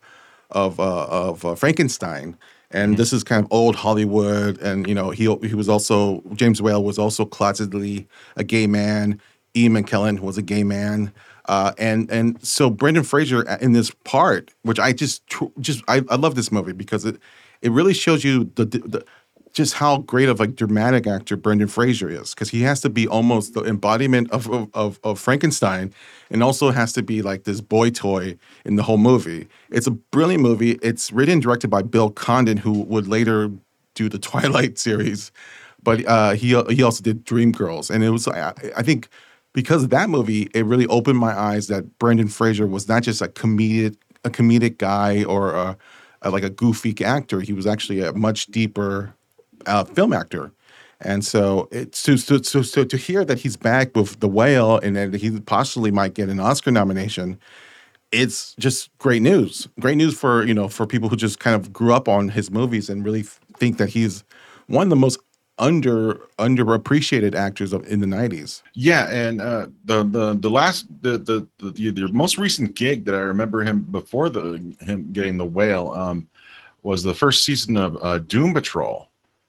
of 0.51 0.79
uh, 0.79 1.07
of 1.07 1.45
uh, 1.45 1.55
Frankenstein. 1.55 2.37
And 2.71 2.93
mm-hmm. 2.93 2.99
this 2.99 3.13
is 3.13 3.25
kind 3.25 3.45
of 3.45 3.53
old 3.53 3.77
Hollywood, 3.77 4.61
and 4.61 4.87
you 4.87 4.95
know 4.95 5.11
he 5.11 5.25
he 5.47 5.55
was 5.55 5.69
also 5.69 6.23
James 6.35 6.61
Whale 6.61 6.85
was 6.85 6.99
also 6.99 7.25
closetedly 7.25 8.07
a 8.37 8.45
gay 8.45 8.67
man. 8.67 9.21
Ian 9.57 9.75
McKellen 9.75 10.21
was 10.21 10.39
a 10.39 10.43
gay 10.43 10.63
man. 10.63 11.13
Uh, 11.47 11.73
and 11.79 12.11
and 12.11 12.45
so 12.45 12.71
Brendan 12.71 13.05
Fraser 13.05 13.49
uh, 13.49 13.59
in 13.61 13.73
this 13.73 13.91
part, 14.05 14.53
which 14.63 14.79
I 14.79 14.93
just 14.93 15.23
just 15.61 15.83
I, 15.89 16.03
I 16.09 16.17
love 16.17 16.35
this 16.35 16.53
movie 16.53 16.73
because 16.73 17.05
it 17.05 17.19
it 17.63 17.71
really 17.71 17.95
shows 17.95 18.25
you 18.25 18.51
the, 18.55 18.65
the 18.65 19.05
just 19.53 19.75
how 19.75 19.99
great 19.99 20.29
of 20.29 20.41
a 20.41 20.47
dramatic 20.47 21.07
actor 21.07 21.37
Brendan 21.37 21.69
Fraser 21.69 22.09
is 22.09 22.35
because 22.35 22.51
he 22.51 22.63
has 22.63 22.81
to 22.81 22.89
be 22.89 23.07
almost 23.07 23.55
the 23.55 23.63
embodiment 23.65 24.31
of, 24.31 24.51
of, 24.75 24.99
of, 25.05 25.21
Frankenstein 25.21 25.93
and 26.31 26.43
also 26.43 26.71
has 26.71 26.93
to 26.95 27.03
be 27.03 27.21
like 27.23 27.45
this 27.45 27.61
boy 27.61 27.91
toy 27.91 28.37
in 28.65 28.77
the 28.77 28.83
whole 28.83 28.97
movie. 28.97 29.47
It's 29.71 29.87
a 29.87 29.91
brilliant 29.91 30.43
movie. 30.43 30.73
It's 30.83 31.13
written 31.13 31.35
and 31.35 31.43
directed 31.43 31.69
by 31.69 31.83
Bill 31.83 32.11
Condon, 32.11 32.57
who 32.57 32.83
would 32.85 33.07
later 33.09 33.51
do 33.95 34.09
the 34.09 34.19
Twilight 34.33 34.79
series, 34.79 35.33
but 35.83 36.07
uh, 36.07 36.33
he 36.33 36.49
he 36.71 36.83
also 36.83 37.03
did 37.03 37.25
Dreamgirls, 37.27 37.91
and 37.91 38.03
it 38.03 38.11
was 38.11 38.29
I, 38.29 38.55
I 38.77 38.83
think 38.83 39.09
because 39.53 39.85
of 39.85 39.91
that 39.91 40.09
movie, 40.09 40.49
it 40.55 40.65
really 40.65 40.87
opened 40.87 41.19
my 41.19 41.39
eyes 41.39 41.67
that 41.67 41.99
Brendan 41.99 42.29
Fraser 42.29 42.67
was 42.67 42.89
not 42.89 43.03
just 43.03 43.21
a 43.21 43.29
comedic 43.29 43.97
a 44.25 44.31
comedic 44.31 44.79
guy 44.79 45.25
or 45.25 45.53
a, 45.53 45.77
a, 46.23 46.31
like 46.31 46.45
a 46.45 46.51
goofy 46.51 46.95
actor. 47.05 47.41
He 47.41 47.53
was 47.53 47.67
actually 47.67 48.01
a 48.01 48.13
much 48.13 48.47
deeper 48.47 49.15
uh, 49.67 49.85
film 49.85 50.13
actor. 50.13 50.53
And 51.01 51.25
so 51.25 51.69
it's 51.73 51.99
so 51.99 52.85
to 52.85 52.97
hear 52.97 53.25
that 53.25 53.41
he's 53.41 53.57
back 53.57 53.97
with 53.97 54.21
The 54.21 54.29
Whale 54.29 54.79
and 54.79 54.95
that 54.95 55.15
he 55.15 55.41
possibly 55.41 55.91
might 55.91 56.15
get 56.15 56.29
an 56.29 56.39
Oscar 56.39 56.71
nomination, 56.71 57.41
it's 58.13 58.55
just 58.61 58.97
great 58.99 59.23
news. 59.23 59.67
Great 59.81 59.97
news 59.97 60.17
for 60.17 60.45
you 60.45 60.55
know 60.55 60.69
for 60.69 60.87
people 60.87 61.09
who 61.09 61.17
just 61.17 61.41
kind 61.41 61.57
of 61.57 61.73
grew 61.73 61.93
up 61.93 62.09
on 62.09 62.29
his 62.29 62.53
movies 62.53 62.89
and 62.89 63.05
really 63.05 63.25
think 63.57 63.79
that 63.79 63.89
he's 63.89 64.23
one 64.69 64.85
of 64.85 64.91
the 64.91 64.97
most 64.97 65.19
under 65.59 66.15
underappreciated 66.39 67.35
actors 67.35 67.73
of 67.73 67.87
in 67.87 68.01
the 68.01 68.07
90s. 68.07 68.63
Yeah, 68.75 69.09
and 69.11 69.41
uh, 69.41 69.69
the 69.85 70.05
the 70.05 70.35
the 70.35 70.51
last 70.51 70.87
the, 71.03 71.19
the 71.19 71.47
the 71.59 71.91
the 71.91 72.09
most 72.09 72.39
recent 72.39 72.75
gig 72.75 73.05
that 73.05 73.15
I 73.15 73.21
remember 73.21 73.63
him 73.63 73.83
before 73.83 74.29
the 74.29 74.75
him 74.81 75.13
getting 75.13 75.37
the 75.37 75.45
whale 75.45 75.93
um, 75.93 76.29
was 76.83 77.03
the 77.03 77.15
first 77.15 77.45
season 77.45 77.77
of 77.77 77.97
uh, 78.03 78.19
Doom 78.19 78.55
Patrol 78.55 79.09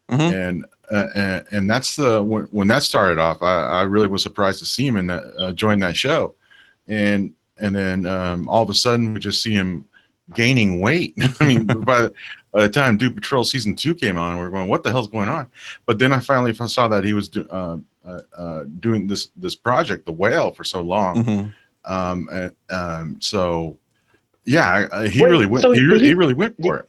Mm-hmm. 0.10 0.36
And, 0.36 0.66
uh, 0.92 1.08
and, 1.16 1.46
and 1.52 1.70
that's 1.70 1.96
the 1.96 2.22
when, 2.22 2.44
when 2.46 2.68
that 2.68 2.84
started 2.84 3.20
off. 3.20 3.42
I, 3.42 3.64
I, 3.64 3.82
really 3.84 4.08
was 4.08 4.22
surprised 4.22 4.60
to 4.60 4.66
see 4.66 4.86
him 4.86 4.98
in 4.98 5.08
that 5.08 5.24
uh, 5.40 5.52
join 5.54 5.80
that 5.80 5.96
show, 5.96 6.36
and 6.88 7.34
and 7.58 7.76
then 7.76 8.06
um, 8.06 8.50
all 8.50 8.64
of 8.64 8.70
a 8.70 8.74
sudden 8.74 9.14
we 9.14 9.20
just 9.20 9.42
see 9.42 9.54
him 9.54 9.86
gaining 10.34 10.82
weight. 10.82 11.16
I 11.40 11.48
mean, 11.48 11.66
by 11.66 12.02
the, 12.04 12.14
by 12.54 12.62
the 12.62 12.70
time 12.70 12.98
Doom 12.98 13.14
Patrol 13.14 13.44
season 13.44 13.76
two 13.76 13.94
came 13.94 14.18
on, 14.18 14.38
we 14.38 14.44
are 14.44 14.50
going, 14.50 14.70
"What 14.70 14.84
the 14.84 14.92
hell's 14.92 15.10
going 15.10 15.30
on?" 15.30 15.48
But 15.86 16.00
then 16.00 16.14
I 16.14 16.20
finally 16.20 16.54
saw 16.54 16.88
that 16.88 17.04
he 17.04 17.14
was 17.14 17.28
do, 17.28 17.46
uh, 17.50 17.78
uh, 18.06 18.22
uh, 18.38 18.64
doing 18.80 19.08
this 19.08 19.30
this 19.36 19.56
project, 19.56 20.06
The 20.06 20.12
Whale, 20.12 20.52
for 20.52 20.64
so 20.64 20.82
long. 20.82 21.24
Mm-hmm. 21.24 21.92
Um, 21.94 22.30
and, 22.32 22.56
um, 22.70 23.18
so 23.20 23.78
yeah, 24.46 25.08
he 25.08 25.22
Wait, 25.22 25.30
really 25.30 25.46
went. 25.46 25.64
So 25.64 25.72
he, 25.72 25.82
he, 25.82 26.00
he, 26.00 26.14
really 26.14 26.34
went 26.34 26.56
for 26.62 26.78
it 26.78 26.88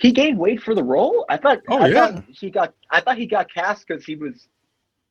he 0.00 0.12
gained 0.12 0.38
weight 0.38 0.62
for 0.62 0.74
the 0.74 0.82
role. 0.82 1.26
I 1.28 1.36
thought. 1.36 1.60
Oh 1.68 1.78
I 1.78 1.88
yeah. 1.88 2.12
Thought 2.12 2.24
he 2.30 2.50
got. 2.50 2.74
I 2.90 3.00
thought 3.00 3.18
he 3.18 3.26
got 3.26 3.52
cast 3.52 3.86
because 3.86 4.04
he 4.04 4.16
was. 4.16 4.48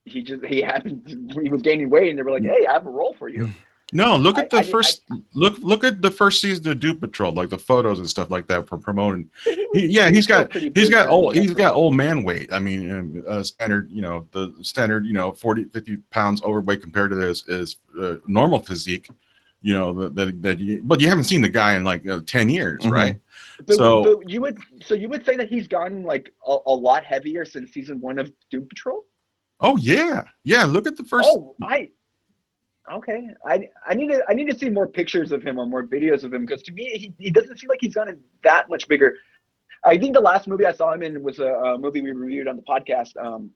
He 0.06 0.24
just 0.24 0.44
he 0.46 0.62
happened. 0.62 1.36
He 1.42 1.50
was 1.50 1.62
gaining 1.62 1.90
weight, 1.92 2.10
and 2.10 2.18
they 2.18 2.24
were 2.24 2.32
like, 2.32 2.44
"Hey, 2.44 2.66
I 2.68 2.74
have 2.74 2.88
a 2.88 2.90
role 2.90 3.16
for 3.18 3.30
you." 3.30 3.50
No, 3.91 4.15
look 4.15 4.38
at 4.38 4.50
the 4.50 4.58
I, 4.58 4.63
first 4.63 5.01
I, 5.12 5.15
look. 5.34 5.58
Look 5.60 5.84
at 5.84 6.01
the 6.01 6.12
first 6.12 6.41
season 6.41 6.67
of 6.67 6.79
Doom 6.79 7.00
Patrol, 7.00 7.31
like 7.31 7.50
the 7.50 7.58
photos 7.58 8.00
and 8.00 8.10
stuff 8.10 8.29
like 8.29 8.48
that 8.48 8.67
for 8.67 8.77
promoting. 8.77 9.29
He, 9.72 9.86
yeah, 9.86 10.10
he's 10.10 10.25
got 10.25 10.51
he's 10.51 10.89
got 10.89 11.10
old 11.10 11.36
he's 11.36 11.53
got 11.53 11.75
old 11.75 11.93
man 11.93 12.24
weight. 12.24 12.51
I 12.51 12.58
mean, 12.58 13.24
uh, 13.27 13.43
standard 13.43 13.91
you 13.91 14.01
know 14.01 14.27
the 14.31 14.51
standard 14.63 15.05
you 15.05 15.13
know 15.13 15.31
40, 15.31 15.65
50 15.65 15.98
pounds 16.10 16.41
overweight 16.41 16.81
compared 16.81 17.12
to 17.12 17.15
this 17.15 17.48
is 17.48 17.77
uh, 18.01 18.15
normal 18.25 18.58
physique. 18.58 19.12
You 19.62 19.75
know 19.75 20.10
that 20.10 20.41
that, 20.41 20.60
you, 20.60 20.81
but 20.84 21.00
you 21.01 21.08
haven't 21.08 21.25
seen 21.25 21.41
the 21.41 21.50
guy 21.50 21.75
in 21.75 21.84
like 21.84 22.08
uh, 22.08 22.22
ten 22.25 22.50
years, 22.50 22.81
mm-hmm. 22.81 22.91
right? 22.91 23.19
But, 23.67 23.75
so 23.75 24.03
but 24.17 24.29
you 24.29 24.41
would 24.41 24.58
so 24.84 24.96
you 24.96 25.08
would 25.08 25.24
say 25.24 25.36
that 25.36 25.50
he's 25.50 25.67
gotten 25.67 26.03
like 26.03 26.34
a, 26.48 26.58
a, 26.65 26.74
lot 26.74 27.03
heavier 27.03 27.46
since 27.46 27.72
season 27.72 28.01
one 28.01 28.17
of 28.17 28.31
Doom 28.50 28.67
Patrol. 28.67 29.05
Oh 29.60 29.77
yeah, 29.77 30.24
yeah. 30.43 30.63
Look 30.63 30.88
at 30.88 30.98
the 30.98 31.03
first. 31.03 31.29
Oh, 31.31 31.55
I. 31.62 31.89
Okay, 32.91 33.29
I 33.46 33.69
I 33.88 33.93
need 33.93 34.08
to 34.10 34.24
I 34.29 34.34
need 34.34 34.50
to 34.50 34.58
see 34.58 34.69
more 34.69 34.88
pictures 34.88 35.31
of 35.31 35.43
him 35.43 35.60
or 35.60 35.65
more 35.65 35.84
videos 35.84 36.24
of 36.24 36.34
him 36.34 36.46
because 36.46 36.63
to 36.63 36.72
me 36.72 36.86
he, 36.98 37.13
he 37.19 37.29
doesn't 37.29 37.58
seem 37.60 37.69
like 37.69 37.79
he's 37.81 37.93
gotten 37.93 38.19
that 38.43 38.69
much 38.69 38.88
bigger. 38.88 39.15
I 39.86 39.98
think 39.98 40.13
the 40.13 40.19
last 40.22 40.48
movie 40.48 40.65
I 40.65 40.72
saw 40.74 40.91
him 40.91 41.03
in 41.03 41.22
was 41.24 41.39
a, 41.39 41.46
a 41.53 41.77
movie 41.77 42.01
we 42.01 42.12
reviewed 42.12 42.48
on 42.48 42.55
the 42.58 42.63
podcast 42.63 43.15
um, 43.24 43.51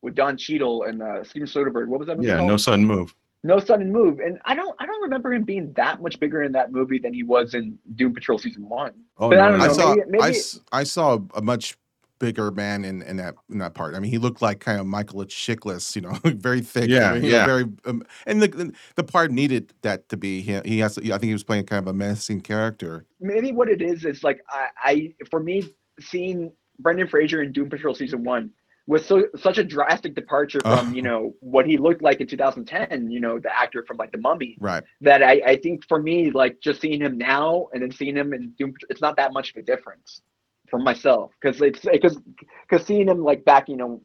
with 0.00 0.14
Don 0.14 0.36
Cheadle 0.36 0.84
and 0.84 1.02
uh, 1.02 1.24
Steven 1.24 1.48
Soderbergh. 1.48 1.88
What 1.88 1.98
was 1.98 2.06
that 2.06 2.16
movie 2.16 2.28
yeah, 2.28 2.36
called? 2.38 2.48
no 2.48 2.56
sudden 2.56 2.84
move. 2.86 3.14
No 3.44 3.60
Sudden 3.60 3.92
Move, 3.92 4.18
and 4.18 4.40
I 4.46 4.56
don't 4.56 4.74
I 4.80 4.84
don't 4.86 5.00
remember 5.00 5.32
him 5.32 5.44
being 5.44 5.72
that 5.74 6.02
much 6.02 6.18
bigger 6.18 6.42
in 6.42 6.50
that 6.52 6.72
movie 6.72 6.98
than 6.98 7.14
he 7.14 7.22
was 7.22 7.54
in 7.54 7.78
Doom 7.94 8.12
Patrol 8.12 8.36
season 8.36 8.68
one. 8.68 8.92
Oh 9.16 9.28
But 9.30 9.38
I 9.38 9.44
no, 9.46 9.52
don't 9.52 9.60
I 9.60 9.66
know, 9.68 9.72
saw 9.74 9.94
maybe- 9.94 10.10
maybe- 10.10 10.24
I, 10.24 10.28
s- 10.30 10.60
I 10.72 10.82
saw 10.82 11.20
a 11.34 11.40
much 11.40 11.76
bigger 12.18 12.50
man 12.50 12.84
in, 12.84 13.02
in 13.02 13.16
that 13.16 13.34
in 13.50 13.58
that 13.58 13.74
part. 13.74 13.94
I 13.94 14.00
mean, 14.00 14.10
he 14.10 14.18
looked 14.18 14.42
like 14.42 14.60
kind 14.60 14.80
of 14.80 14.86
Michael 14.86 15.24
Chiklis, 15.24 15.94
you 15.96 16.02
know, 16.02 16.18
very 16.24 16.60
thick. 16.60 16.88
Yeah, 16.88 17.12
I 17.12 17.18
mean, 17.18 17.30
yeah. 17.30 17.46
very. 17.46 17.64
Um, 17.84 18.02
and 18.26 18.42
the 18.42 18.72
the 18.96 19.04
part 19.04 19.30
needed 19.30 19.72
that 19.82 20.08
to 20.10 20.16
be. 20.16 20.40
He, 20.40 20.60
he 20.64 20.78
has. 20.80 20.98
I 20.98 21.02
think 21.02 21.24
he 21.24 21.32
was 21.32 21.44
playing 21.44 21.64
kind 21.66 21.78
of 21.82 21.88
a 21.88 21.92
menacing 21.96 22.40
character. 22.42 23.06
maybe 23.20 23.52
what 23.52 23.68
it 23.68 23.82
is 23.82 24.04
is 24.04 24.22
like 24.24 24.40
I, 24.48 24.68
I 24.82 25.14
for 25.30 25.40
me 25.40 25.74
seeing 26.00 26.52
Brendan 26.78 27.08
Fraser 27.08 27.42
in 27.42 27.52
Doom 27.52 27.70
Patrol 27.70 27.94
season 27.94 28.24
one 28.24 28.50
was 28.86 29.04
so 29.04 29.26
such 29.36 29.58
a 29.58 29.64
drastic 29.64 30.14
departure 30.14 30.60
from 30.60 30.88
Oh. 30.88 30.92
you 30.94 31.02
know 31.02 31.34
what 31.40 31.66
he 31.66 31.76
looked 31.76 32.02
like 32.02 32.20
in 32.20 32.26
2010. 32.26 33.10
You 33.10 33.20
know 33.20 33.38
the 33.38 33.54
actor 33.56 33.84
from 33.86 33.98
like 33.98 34.12
The 34.12 34.18
Mummy. 34.18 34.56
Right. 34.60 34.82
That 35.02 35.22
I, 35.22 35.42
I 35.46 35.56
think 35.56 35.86
for 35.86 36.00
me 36.00 36.30
like 36.30 36.60
just 36.60 36.80
seeing 36.80 37.00
him 37.00 37.18
now 37.18 37.68
and 37.72 37.82
then 37.82 37.90
seeing 37.92 38.16
him 38.16 38.32
in 38.32 38.50
Doom, 38.58 38.72
it's 38.88 39.00
not 39.02 39.16
that 39.16 39.32
much 39.32 39.50
of 39.50 39.56
a 39.56 39.62
difference 39.62 40.22
for 40.70 40.78
myself 40.78 41.30
because 41.40 41.60
it's 41.62 41.80
because 41.80 42.18
because 42.68 42.86
seeing 42.86 43.08
him 43.08 43.22
like 43.22 43.44
back 43.44 43.68
you 43.68 43.76
know 43.76 44.00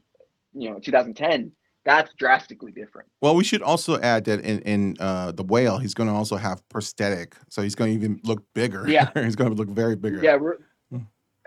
you 0.53 0.69
know 0.69 0.79
2010 0.79 1.51
that's 1.85 2.13
drastically 2.13 2.71
different. 2.71 3.09
Well, 3.19 3.35
we 3.35 3.43
should 3.43 3.61
also 3.61 3.99
add 3.99 4.23
that 4.25 4.39
in 4.39 4.59
in 4.59 4.95
uh, 5.01 5.33
the 5.33 5.43
whale, 5.43 5.79
he's 5.79 5.93
going 5.93 6.07
to 6.07 6.15
also 6.15 6.37
have 6.37 6.63
prosthetic, 6.69 7.35
so 7.49 7.61
he's 7.61 7.75
going 7.75 7.89
to 7.91 7.95
even 7.95 8.21
look 8.23 8.41
bigger. 8.53 8.87
Yeah. 8.87 9.09
he's 9.21 9.35
going 9.35 9.49
to 9.49 9.55
look 9.57 9.67
very 9.67 9.97
bigger. 9.97 10.23
Yeah, 10.23 10.37
we're 10.37 10.59
Hmm. 10.91 10.99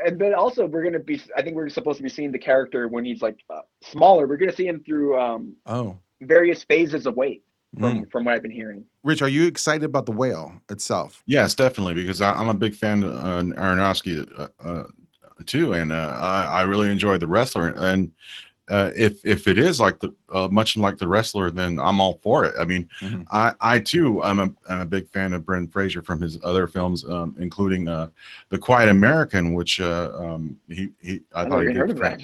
and 0.04 0.20
then 0.20 0.35
also 0.35 0.66
we're 0.66 0.82
gonna 0.85 0.99
be. 0.99 1.23
I 1.35 1.40
think 1.40 1.56
we're 1.56 1.70
supposed 1.70 1.96
to 1.96 2.02
be 2.02 2.11
seeing 2.11 2.32
the 2.32 2.38
character 2.38 2.87
when 2.87 3.06
he's 3.06 3.23
like 3.23 3.38
uh, 3.49 3.62
smaller. 3.82 4.26
We're 4.26 4.37
gonna 4.37 4.52
see 4.54 4.66
him 4.66 4.82
through 4.85 5.18
um, 5.18 5.54
Oh, 5.64 5.96
various 6.20 6.62
phases 6.64 7.06
of 7.06 7.16
weight, 7.16 7.42
from 7.80 8.02
Mm. 8.04 8.11
from 8.12 8.25
what 8.26 8.35
I've 8.35 8.42
been 8.42 8.50
hearing. 8.50 8.85
Rich, 9.04 9.23
are 9.23 9.28
you 9.28 9.46
excited 9.46 9.85
about 9.85 10.04
the 10.04 10.12
whale 10.12 10.52
itself? 10.68 11.23
Yes, 11.25 11.54
definitely, 11.54 11.94
because 11.94 12.20
I, 12.20 12.32
I'm 12.35 12.50
a 12.50 12.54
big 12.54 12.75
fan 12.75 13.04
of 13.04 13.14
uh, 13.14 13.42
Aronofsky 13.58 14.28
uh, 14.38 14.49
uh, 14.61 14.85
too, 15.45 15.75
and 15.75 15.93
uh, 15.93 16.16
I, 16.21 16.45
I 16.45 16.62
really 16.62 16.90
enjoy 16.90 17.19
the 17.19 17.26
wrestler. 17.26 17.75
And 17.76 18.12
uh, 18.69 18.90
if 18.97 19.25
if 19.25 19.47
it 19.47 19.59
is 19.59 19.78
like 19.78 20.00
the 20.00 20.12
uh, 20.33 20.49
much 20.50 20.76
like 20.76 20.99
the 20.99 21.07
wrestler, 21.07 21.50
then 21.50 21.78
I'm 21.78 22.00
all 22.00 22.19
for 22.23 22.45
it. 22.45 22.55
I 22.59 22.64
mean, 22.64 22.88
Mhm. 23.00 23.25
I 23.31 23.52
I 23.61 23.78
too 23.78 24.23
I'm 24.23 24.40
a 24.40 24.50
I'm 24.69 24.81
a 24.81 24.87
big 24.87 25.09
fan 25.09 25.33
of 25.33 25.45
Brendan 25.47 25.71
Fraser 25.71 26.02
from 26.02 26.21
his 26.21 26.38
other 26.43 26.66
films, 26.66 27.05
um, 27.09 27.35
including 27.38 27.87
uh, 27.87 28.09
The 28.49 28.59
Quiet 28.59 28.88
American, 28.88 29.55
which 29.55 29.81
uh, 29.81 30.11
um, 30.19 30.59
he 30.69 30.88
he 31.00 31.21
I, 31.35 31.43
I 31.43 31.49
thought 31.49 31.62
he 31.62 31.73
heard 31.75 31.90
of 31.90 31.99
that. 31.99 32.23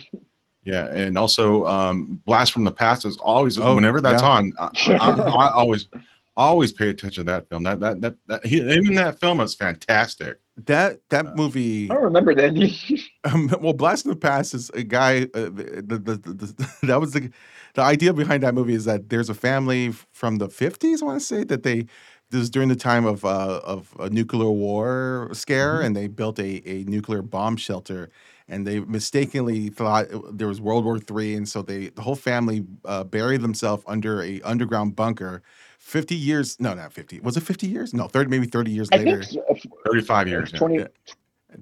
Yeah, 0.64 0.87
and 0.95 1.19
also 1.19 1.66
um, 1.66 2.21
Blast 2.25 2.52
from 2.52 2.62
the 2.62 2.71
Past 2.71 3.04
is 3.04 3.16
always 3.16 3.59
Oh, 3.59 3.75
whenever 3.75 4.00
that's 4.00 4.23
yeah. 4.23 4.28
on, 4.28 4.52
I, 4.61 4.71
I, 5.00 5.11
I 5.11 5.50
always 5.50 5.88
always 6.37 6.73
pay 6.73 6.89
attention 6.89 7.27
to 7.27 7.33
that 7.33 7.49
film. 7.49 7.62
That 7.65 7.81
that 7.81 8.01
that, 8.01 8.15
that 8.29 8.47
he, 8.47 8.61
him 8.61 8.87
in 8.89 8.95
that 8.95 9.21
film 9.21 9.41
is 9.41 9.55
fantastic. 9.55 10.39
That 10.67 11.01
that 11.11 11.27
Uh, 11.27 11.35
movie. 11.37 11.91
I 11.91 11.95
don't 11.95 12.05
remember 12.05 12.35
that. 12.35 12.53
Um, 13.25 13.49
well, 13.61 13.73
Blast 13.73 14.05
in 14.05 14.11
the 14.11 14.17
Past 14.17 14.53
is 14.53 14.69
a 14.71 14.83
guy. 14.83 15.23
Uh, 15.33 15.45
the, 15.45 15.85
the, 15.87 15.99
the, 15.99 16.17
the, 16.17 16.69
that 16.89 17.01
was 17.01 17.12
the 17.12 17.31
the 17.75 17.81
idea 17.83 18.12
behind 18.12 18.43
that 18.43 18.53
movie 18.55 18.75
is 18.75 18.85
that 18.87 19.09
there's 19.11 19.31
a 19.31 19.35
family 19.35 19.93
from 20.12 20.39
the 20.39 20.49
50s. 20.49 21.03
I 21.03 21.07
want 21.07 21.21
to 21.21 21.25
say 21.27 21.45
that 21.45 21.62
they 21.62 21.87
this 22.31 22.39
was 22.41 22.51
during 22.51 22.69
the 22.69 22.75
time 22.77 23.05
of 23.07 23.25
uh, 23.25 23.61
of 23.65 23.95
a 24.01 24.11
nuclear 24.11 24.51
war 24.51 25.29
scare, 25.35 25.81
Mhm. 25.81 25.85
and 25.87 25.97
they 25.97 26.09
built 26.09 26.39
a, 26.41 26.62
a 26.69 26.83
nuclear 26.85 27.23
bomb 27.23 27.57
shelter, 27.57 28.11
and 28.49 28.67
they 28.67 28.81
mistakenly 28.81 29.69
thought 29.69 30.07
there 30.33 30.49
was 30.49 30.61
World 30.61 30.85
War 30.85 30.99
Three, 30.99 31.35
and 31.37 31.49
so 31.49 31.62
they 31.62 31.89
the 31.91 32.03
whole 32.03 32.17
family 32.17 32.65
uh, 32.85 33.05
buried 33.05 33.43
themselves 33.43 33.85
under 33.87 34.21
a 34.23 34.41
underground 34.43 34.97
bunker. 34.97 35.43
50 35.83 36.15
years 36.15 36.59
no 36.61 36.73
not 36.75 36.93
50 36.93 37.21
was 37.21 37.37
it 37.37 37.43
50 37.43 37.67
years 37.67 37.93
no 37.93 38.07
30 38.07 38.31
maybe 38.31 38.47
30 38.47 38.71
years 38.71 38.89
I 38.93 38.99
later 38.99 39.23
think 39.25 39.45
so. 39.61 39.71
Thirty 39.85 40.01
five 40.01 40.29
years. 40.29 40.53
twenty. 40.53 40.79
Yeah. 40.79 40.87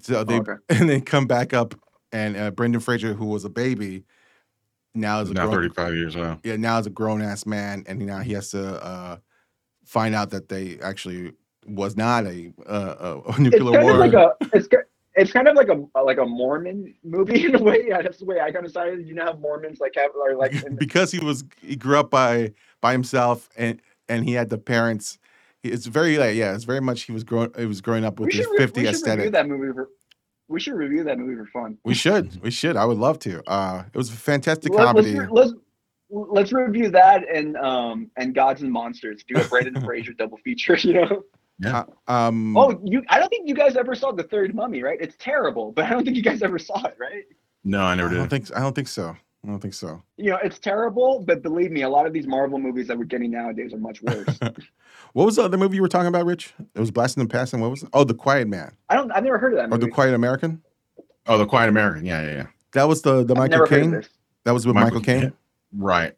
so 0.01 0.23
they 0.25 0.35
Oh, 0.35 0.41
okay. 0.41 0.53
and 0.69 0.89
they 0.89 1.01
come 1.01 1.27
back 1.27 1.53
up, 1.55 1.75
and 2.13 2.37
uh, 2.37 2.51
Brendan 2.51 2.81
Fraser, 2.81 3.15
who 3.15 3.25
was 3.27 3.45
a 3.45 3.49
baby, 3.49 4.05
now 4.95 5.21
is 5.21 5.31
a 5.31 5.35
Now 5.35 5.47
grown, 5.47 5.55
thirty 5.63 5.75
five 5.75 5.95
years. 5.95 6.17
Wow. 6.17 6.39
yeah 6.45 6.57
now 6.57 6.79
is 6.79 6.87
a 6.87 6.91
grown 6.91 7.23
ass 7.23 7.47
man, 7.47 7.83
and 7.89 7.99
now 8.01 8.19
he 8.21 8.33
has 8.35 8.51
to 8.51 8.85
uh, 8.85 9.17
find 9.85 10.15
out 10.15 10.31
that 10.31 10.49
they 10.49 10.79
actually 10.81 11.33
was 11.67 11.97
not 11.97 12.27
a, 12.27 12.53
uh, 12.67 13.21
a 13.27 13.29
It's 13.31 13.39
nuclear 13.39 13.73
kind 13.73 13.85
war. 13.85 13.93
of 13.95 13.99
like 13.99 14.13
a. 14.13 14.35
It's 14.53 14.69
ki- 14.69 14.77
it's 15.17 15.33
kind 15.33 15.49
of 15.49 15.57
like 15.57 15.69
a 15.69 15.83
like 16.01 16.19
a 16.19 16.25
Mormon 16.27 16.95
movie 17.03 17.47
in 17.47 17.55
a 17.57 17.63
way. 17.63 17.85
Yeah, 17.89 18.01
that's 18.03 18.19
the 18.19 18.27
way 18.27 18.39
I 18.41 18.53
kind 18.53 18.65
of 18.65 18.73
decided. 18.73 19.07
You 19.09 19.15
know 19.15 19.25
how 19.25 19.33
Mormons 19.33 19.81
like 19.81 19.95
have 19.97 20.11
are 20.15 20.37
like 20.37 20.53
in, 20.65 20.77
because 20.79 21.11
he 21.11 21.19
was 21.25 21.43
he 21.61 21.75
grew 21.75 21.99
up 21.99 22.11
by 22.11 22.53
by 22.81 22.93
himself 22.93 23.49
and 23.57 23.81
and 24.11 24.25
he 24.25 24.33
had 24.35 24.51
the 24.51 24.59
parents. 24.59 25.19
It's 25.63 25.87
very 25.87 26.19
like 26.19 26.37
yeah, 26.37 26.55
it's 26.55 26.65
very 26.65 26.81
much 26.81 27.03
he 27.03 27.13
was 27.13 27.25
growing. 27.25 27.51
He 27.57 27.67
was 27.67 27.81
growing 27.81 28.05
up 28.05 28.19
with 28.21 28.31
his 28.31 28.39
this 28.39 28.47
should, 28.47 28.53
re- 28.53 28.59
fifty 28.59 28.81
we 28.83 28.87
should 28.87 28.93
review 28.95 29.11
aesthetic. 29.11 29.33
that 29.33 29.49
movie 29.49 29.73
for. 29.73 29.89
We 30.49 30.59
should 30.59 30.75
review 30.75 31.05
that 31.05 31.19
movie 31.19 31.37
for 31.37 31.47
fun. 31.47 31.79
We 31.85 31.95
should, 31.95 32.43
we 32.43 32.51
should. 32.51 32.77
I 32.77 32.85
would 32.85 32.99
love 32.99 33.19
to. 33.21 33.41
Uh, 33.49 33.85
it 33.93 33.97
was 33.97 34.09
a 34.09 34.13
fantastic 34.17 34.73
Let- 34.75 34.85
comedy. 34.87 35.13
Let's, 35.15 35.21
re- 35.21 35.29
let's 35.31 35.53
let's 36.11 36.53
review 36.53 36.91
that 36.91 37.29
and 37.33 37.57
um 37.57 38.11
and 38.17 38.35
Gods 38.35 38.63
and 38.63 38.73
Monsters. 38.73 39.23
Do 39.29 39.41
a 39.41 39.45
Brendan 39.45 39.81
Fraser 39.85 40.13
double 40.13 40.39
feature. 40.39 40.77
You 40.83 40.95
know. 40.95 41.25
Uh, 41.63 41.85
um, 42.09 42.57
Oh, 42.57 42.81
you! 42.83 43.03
I 43.11 43.19
don't 43.19 43.29
think 43.29 43.47
you 43.47 43.55
guys 43.55 43.77
ever 43.77 43.95
saw 43.95 44.13
the 44.13 44.23
third 44.23 44.55
Mummy, 44.55 44.83
right? 44.83 44.97
It's 44.99 45.15
terrible, 45.19 45.73
but 45.73 45.85
I 45.85 45.91
don't 45.91 46.05
think 46.07 46.17
you 46.17 46.23
guys 46.23 46.41
ever 46.43 46.59
saw 46.59 46.83
it, 46.87 46.97
right? 46.99 47.25
No, 47.65 47.83
I 47.83 47.95
never 47.95 48.09
I 48.09 48.13
don't 48.15 48.29
did. 48.31 48.47
think. 48.47 48.57
I 48.57 48.61
don't 48.63 48.75
think 48.75 48.89
so. 48.89 49.15
I 49.45 49.49
don't 49.49 49.61
think 49.61 49.75
so. 49.75 50.03
You 50.17 50.31
know, 50.31 50.39
it's 50.43 50.59
terrible, 50.59 51.25
but 51.27 51.43
believe 51.43 51.71
me, 51.71 51.83
a 51.83 51.89
lot 51.89 52.07
of 52.07 52.13
these 52.13 52.27
Marvel 52.27 52.59
movies 52.59 52.89
that 52.89 52.99
we're 52.99 53.05
getting 53.05 53.31
nowadays 53.31 53.73
are 53.73 53.79
much 53.79 54.03
worse. 54.03 54.39
What 55.13 55.25
was 55.25 55.37
the 55.37 55.43
other 55.43 55.57
movie 55.57 55.75
you 55.75 55.83
were 55.83 55.89
talking 55.89 56.07
about, 56.07 56.25
Rich? 56.25 56.55
It 56.73 56.79
was 56.79 56.93
Blasting 56.93 57.25
the 57.25 57.29
Past, 57.29 57.53
and 57.53 57.61
what 57.61 57.71
was 57.73 57.83
it? 57.83 57.89
Oh, 57.93 58.05
The 58.05 58.15
Quiet 58.15 58.47
Man 58.47 58.77
I 58.89 58.95
don't. 58.95 59.11
I've 59.11 59.25
never 59.25 59.39
heard 59.39 59.55
of 59.55 59.59
that 59.59 59.75
or 59.75 59.79
The. 59.79 59.89
Quiet 59.89 60.15
American. 60.15 60.63
Oh, 61.27 61.37
the 61.37 61.47
Quiet 61.47 61.69
American. 61.69 62.05
Yeah, 62.05 62.23
yeah, 62.23 62.33
yeah. 62.33 62.47
That 62.75 62.85
was 62.85 63.03
the 63.03 63.25
the 63.25 63.35
I've 63.35 63.39
Michael 63.39 63.59
never 63.59 63.67
Caine. 63.67 64.05
That 64.45 64.53
was 64.53 64.67
with 64.67 64.75
Michael, 64.77 65.01
Michael 65.01 65.01
Caine. 65.01 65.21
Caine. 65.23 65.33
Right. 65.77 66.17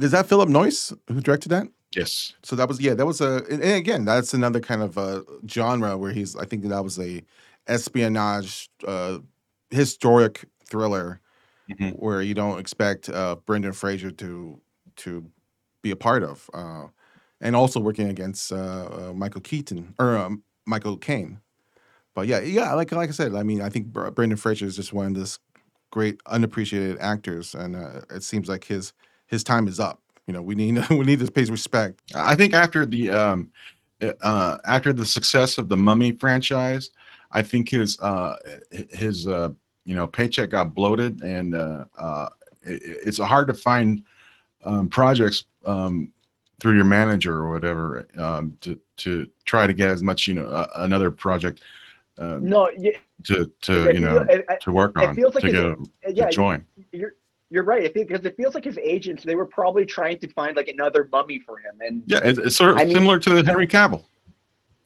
Is 0.00 0.12
that 0.12 0.26
Philip 0.26 0.48
Noyce 0.48 0.96
who 1.08 1.20
directed 1.20 1.50
that? 1.50 1.66
Yes. 1.94 2.34
So 2.42 2.56
that 2.56 2.66
was 2.68 2.80
yeah, 2.80 2.94
that 2.94 3.04
was 3.04 3.20
a 3.20 3.42
and 3.50 3.62
again 3.62 4.04
that's 4.06 4.32
another 4.32 4.60
kind 4.60 4.82
of 4.82 4.96
uh, 4.96 5.22
genre 5.46 5.98
where 5.98 6.12
he's 6.12 6.34
I 6.36 6.46
think 6.46 6.64
that 6.64 6.82
was 6.82 6.98
a 6.98 7.22
espionage 7.66 8.70
uh, 8.86 9.18
historic 9.70 10.44
thriller 10.66 11.20
Mhm. 11.70 11.92
where 11.98 12.22
you 12.22 12.34
don't 12.34 12.58
expect 12.58 13.08
uh, 13.08 13.36
Brendan 13.46 13.72
Fraser 13.72 14.10
to 14.10 14.60
to 14.96 15.30
be 15.82 15.90
a 15.92 15.96
part 15.96 16.22
of, 16.22 16.50
uh, 16.52 16.86
and 17.40 17.54
also 17.56 17.80
working 17.80 18.08
against 18.08 18.52
uh, 18.52 18.56
uh, 19.10 19.12
Michael 19.14 19.40
Keaton 19.40 19.94
or 19.98 20.16
um, 20.16 20.42
Michael 20.66 20.96
Caine. 20.96 21.40
But 22.14 22.26
yeah, 22.28 22.40
yeah, 22.40 22.74
like 22.74 22.92
like 22.92 23.08
I 23.10 23.12
said, 23.12 23.34
I 23.34 23.42
mean, 23.44 23.62
I 23.62 23.68
think 23.70 23.88
Brendan 23.88 24.36
Fraser 24.38 24.66
is 24.66 24.76
just 24.76 24.92
one 24.92 25.06
of 25.08 25.14
this 25.14 25.38
great 25.90 26.20
unappreciated 26.26 26.98
actors, 27.00 27.54
and 27.54 27.76
uh, 27.76 28.02
it 28.10 28.22
seems 28.24 28.48
like 28.48 28.64
his 28.64 28.92
his 29.26 29.44
time 29.44 29.68
is 29.68 29.80
up. 29.80 30.02
You 30.26 30.34
know, 30.34 30.42
we 30.42 30.54
need 30.56 30.88
we 30.90 31.00
need 31.04 31.20
to 31.20 31.30
pay 31.30 31.44
respect. 31.44 32.00
I 32.14 32.36
think 32.36 32.54
after 32.54 32.86
the 32.86 33.10
um, 33.10 33.50
uh, 34.22 34.58
after 34.66 34.92
the 34.92 35.06
success 35.06 35.58
of 35.58 35.68
the 35.68 35.76
Mummy 35.76 36.12
franchise, 36.12 36.90
I 37.32 37.42
think 37.42 37.70
his 37.70 37.98
uh, 38.00 38.36
his 38.92 39.26
uh, 39.26 39.50
you 39.90 39.96
know 39.96 40.06
paycheck 40.06 40.50
got 40.50 40.72
bloated, 40.72 41.20
and 41.22 41.52
uh, 41.56 41.84
uh, 41.98 42.28
it, 42.62 42.80
it's 43.04 43.18
hard 43.18 43.48
to 43.48 43.54
find 43.54 44.04
um, 44.64 44.88
projects 44.88 45.46
um, 45.66 46.12
through 46.60 46.76
your 46.76 46.84
manager 46.84 47.34
or 47.38 47.50
whatever 47.50 48.06
um, 48.16 48.56
to 48.60 48.78
to 48.98 49.28
try 49.44 49.66
to 49.66 49.72
get 49.72 49.90
as 49.90 50.00
much 50.00 50.28
you 50.28 50.34
know 50.34 50.46
uh, 50.46 50.68
another 50.76 51.10
project 51.10 51.62
uh, 52.18 52.38
No, 52.40 52.70
yeah, 52.78 52.92
to 53.24 53.50
to 53.62 53.88
it 53.88 53.94
you 53.96 54.00
know 54.00 54.24
feel- 54.24 54.36
it- 54.48 54.60
to 54.60 54.70
work 54.70 54.92
it 54.96 55.08
on 55.08 55.16
feels 55.16 55.34
like 55.34 55.42
to 55.42 55.50
get 55.50 55.64
a, 55.64 55.76
yeah, 56.14 56.26
to 56.26 56.30
join. 56.32 56.64
you're 56.92 57.14
you're 57.52 57.64
right. 57.64 57.82
It 57.82 57.92
because 57.94 58.24
it 58.24 58.36
feels 58.36 58.54
like 58.54 58.62
his 58.62 58.78
agents 58.78 59.24
they 59.24 59.34
were 59.34 59.44
probably 59.46 59.84
trying 59.84 60.20
to 60.20 60.28
find 60.34 60.54
like 60.56 60.68
another 60.68 61.08
mummy 61.10 61.40
for 61.40 61.58
him, 61.58 61.74
and 61.80 62.04
Yeah, 62.06 62.20
it's, 62.22 62.38
it's 62.38 62.54
sort 62.54 62.70
of 62.70 62.76
I 62.78 62.84
mean- 62.84 62.94
similar 62.94 63.18
to 63.18 63.30
the 63.30 63.42
Henry 63.44 63.66
Cavill. 63.66 64.04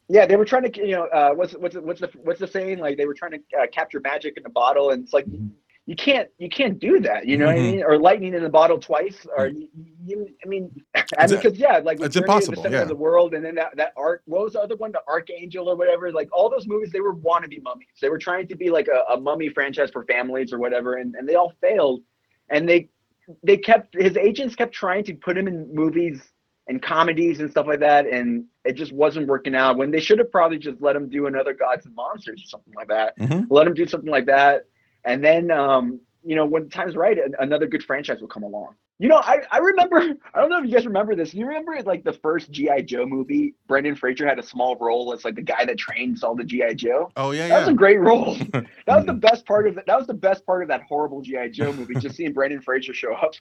Yeah, 0.07 0.25
they 0.25 0.35
were 0.35 0.45
trying 0.45 0.71
to 0.71 0.85
you 0.87 0.91
know 0.95 1.05
uh, 1.07 1.31
what's 1.33 1.53
what's 1.53 1.75
the- 1.75 1.81
what's 1.81 2.01
the 2.01 2.09
what's 2.23 2.39
the 2.39 2.47
saying 2.47 2.79
like 2.79 2.97
they 2.97 3.05
were 3.05 3.13
trying 3.13 3.31
to 3.31 3.39
uh, 3.59 3.67
capture 3.71 3.99
magic 3.99 4.37
in 4.37 4.45
a 4.45 4.49
bottle, 4.49 4.91
and 4.91 5.03
it's 5.03 5.13
like 5.13 5.25
Mhm. 5.25 5.51
you 5.87 5.95
can't 5.95 6.29
you 6.37 6.49
can't 6.49 6.77
do 6.79 6.99
that, 6.99 7.25
you 7.27 7.37
know 7.37 7.47
what 7.47 7.55
I 7.55 7.59
Mhm. 7.59 7.71
mean? 7.71 7.83
Or 7.83 7.97
lightning 7.97 8.33
in 8.33 8.43
a 8.43 8.49
bottle 8.49 8.77
twice, 8.79 9.25
or 9.37 9.47
you, 9.47 9.67
you 10.05 10.27
I 10.43 10.47
mean, 10.47 10.69
I 11.17 11.27
mean 11.27 11.35
because 11.37 11.57
yeah, 11.57 11.79
like 11.79 11.99
it's 12.01 12.15
impossible, 12.15 12.55
the 12.55 12.61
center 12.61 12.77
yeah. 12.77 12.83
of 12.83 12.87
the 12.87 12.95
world, 12.95 13.33
and 13.33 13.43
then 13.43 13.55
that 13.55 13.75
that 13.77 13.93
arc. 13.97 14.21
What 14.25 14.43
was 14.43 14.53
the 14.53 14.61
other 14.61 14.75
one? 14.75 14.91
The 14.91 15.01
Archangel 15.07 15.67
or 15.69 15.75
whatever. 15.75 16.11
Like 16.11 16.29
all 16.31 16.49
those 16.49 16.67
movies, 16.67 16.91
they 16.91 17.01
were 17.01 17.15
wannabe 17.15 17.61
mummies. 17.63 17.87
They 18.01 18.09
were 18.09 18.19
trying 18.19 18.47
to 18.49 18.55
be 18.55 18.69
like 18.69 18.87
a, 18.87 19.13
a 19.13 19.19
mummy 19.19 19.49
franchise 19.49 19.89
for 19.91 20.03
families 20.05 20.53
or 20.53 20.59
whatever, 20.59 20.95
and 20.95 21.15
and 21.15 21.27
they 21.27 21.35
all 21.35 21.53
failed, 21.61 22.01
and 22.49 22.69
they 22.69 22.89
they 23.43 23.57
kept 23.57 23.95
his 23.95 24.15
agents 24.17 24.55
kept 24.55 24.71
trying 24.73 25.03
to 25.03 25.15
put 25.15 25.35
him 25.35 25.47
in 25.47 25.73
movies 25.73 26.21
and 26.67 26.81
comedies 26.81 27.39
and 27.39 27.49
stuff 27.51 27.67
like 27.67 27.79
that, 27.79 28.07
and 28.07 28.45
it 28.63 28.73
just 28.73 28.91
wasn't 28.91 29.27
working 29.27 29.55
out. 29.55 29.77
When 29.77 29.91
they 29.91 29.99
should 29.99 30.19
have 30.19 30.31
probably 30.31 30.57
just 30.57 30.81
let 30.81 30.95
him 30.95 31.09
do 31.09 31.27
another 31.27 31.53
Gods 31.53 31.85
and 31.85 31.95
Monsters 31.95 32.41
or 32.43 32.47
something 32.47 32.73
like 32.73 32.87
that. 32.87 33.17
Mhm. 33.19 33.47
Let 33.49 33.67
him 33.67 33.73
do 33.73 33.85
something 33.85 34.09
like 34.09 34.25
that, 34.25 34.65
and 35.03 35.23
then 35.23 35.51
um, 35.51 35.99
you 36.23 36.35
know 36.35 36.45
when 36.45 36.63
the 36.63 36.69
time's 36.69 36.95
right, 36.95 37.17
another 37.39 37.67
good 37.67 37.83
franchise 37.83 38.19
will 38.19 38.27
come 38.27 38.43
along. 38.43 38.75
You 38.97 39.09
know, 39.09 39.17
I, 39.17 39.39
I 39.51 39.57
remember. 39.57 39.97
I 40.33 40.39
don't 40.39 40.49
know 40.49 40.59
if 40.59 40.65
you 40.65 40.71
guys 40.71 40.85
remember 40.85 41.15
this. 41.15 41.33
You 41.33 41.45
remember 41.45 41.77
like 41.85 42.03
the 42.03 42.13
first 42.13 42.51
GI 42.51 42.83
Joe 42.83 43.05
movie? 43.05 43.55
Brendan 43.67 43.95
Fraser 43.95 44.27
had 44.27 44.39
a 44.39 44.43
small 44.43 44.77
role 44.77 45.13
as 45.13 45.25
like 45.25 45.35
the 45.35 45.41
guy 45.41 45.65
that 45.65 45.77
trains 45.77 46.23
all 46.23 46.35
the 46.35 46.43
GI 46.43 46.75
Joe. 46.75 47.11
Oh 47.17 47.31
yeah, 47.31 47.49
That 47.49 47.59
was 47.59 47.69
a 47.69 47.73
great 47.73 47.99
role. 47.99 48.35
that 48.53 48.67
was 48.87 49.05
the 49.05 49.13
best 49.13 49.45
part 49.45 49.67
of 49.67 49.77
it. 49.77 49.85
That 49.85 49.97
was 49.97 50.07
the 50.07 50.13
best 50.13 50.45
part 50.45 50.61
of 50.61 50.69
that 50.69 50.83
horrible 50.83 51.21
GI 51.21 51.49
Joe 51.51 51.73
movie. 51.73 51.95
Just 51.95 52.15
seeing 52.15 52.33
Brendan 52.33 52.61
Fraser 52.61 52.93
show 52.93 53.13
up. 53.13 53.33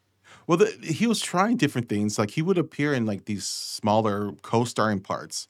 Well, 0.46 0.58
the, 0.58 0.66
he 0.82 1.06
was 1.06 1.20
trying 1.20 1.56
different 1.56 1.88
things. 1.88 2.18
Like 2.18 2.30
he 2.30 2.42
would 2.42 2.58
appear 2.58 2.94
in 2.94 3.06
like 3.06 3.24
these 3.26 3.46
smaller 3.46 4.32
co-starring 4.42 5.00
parts. 5.00 5.48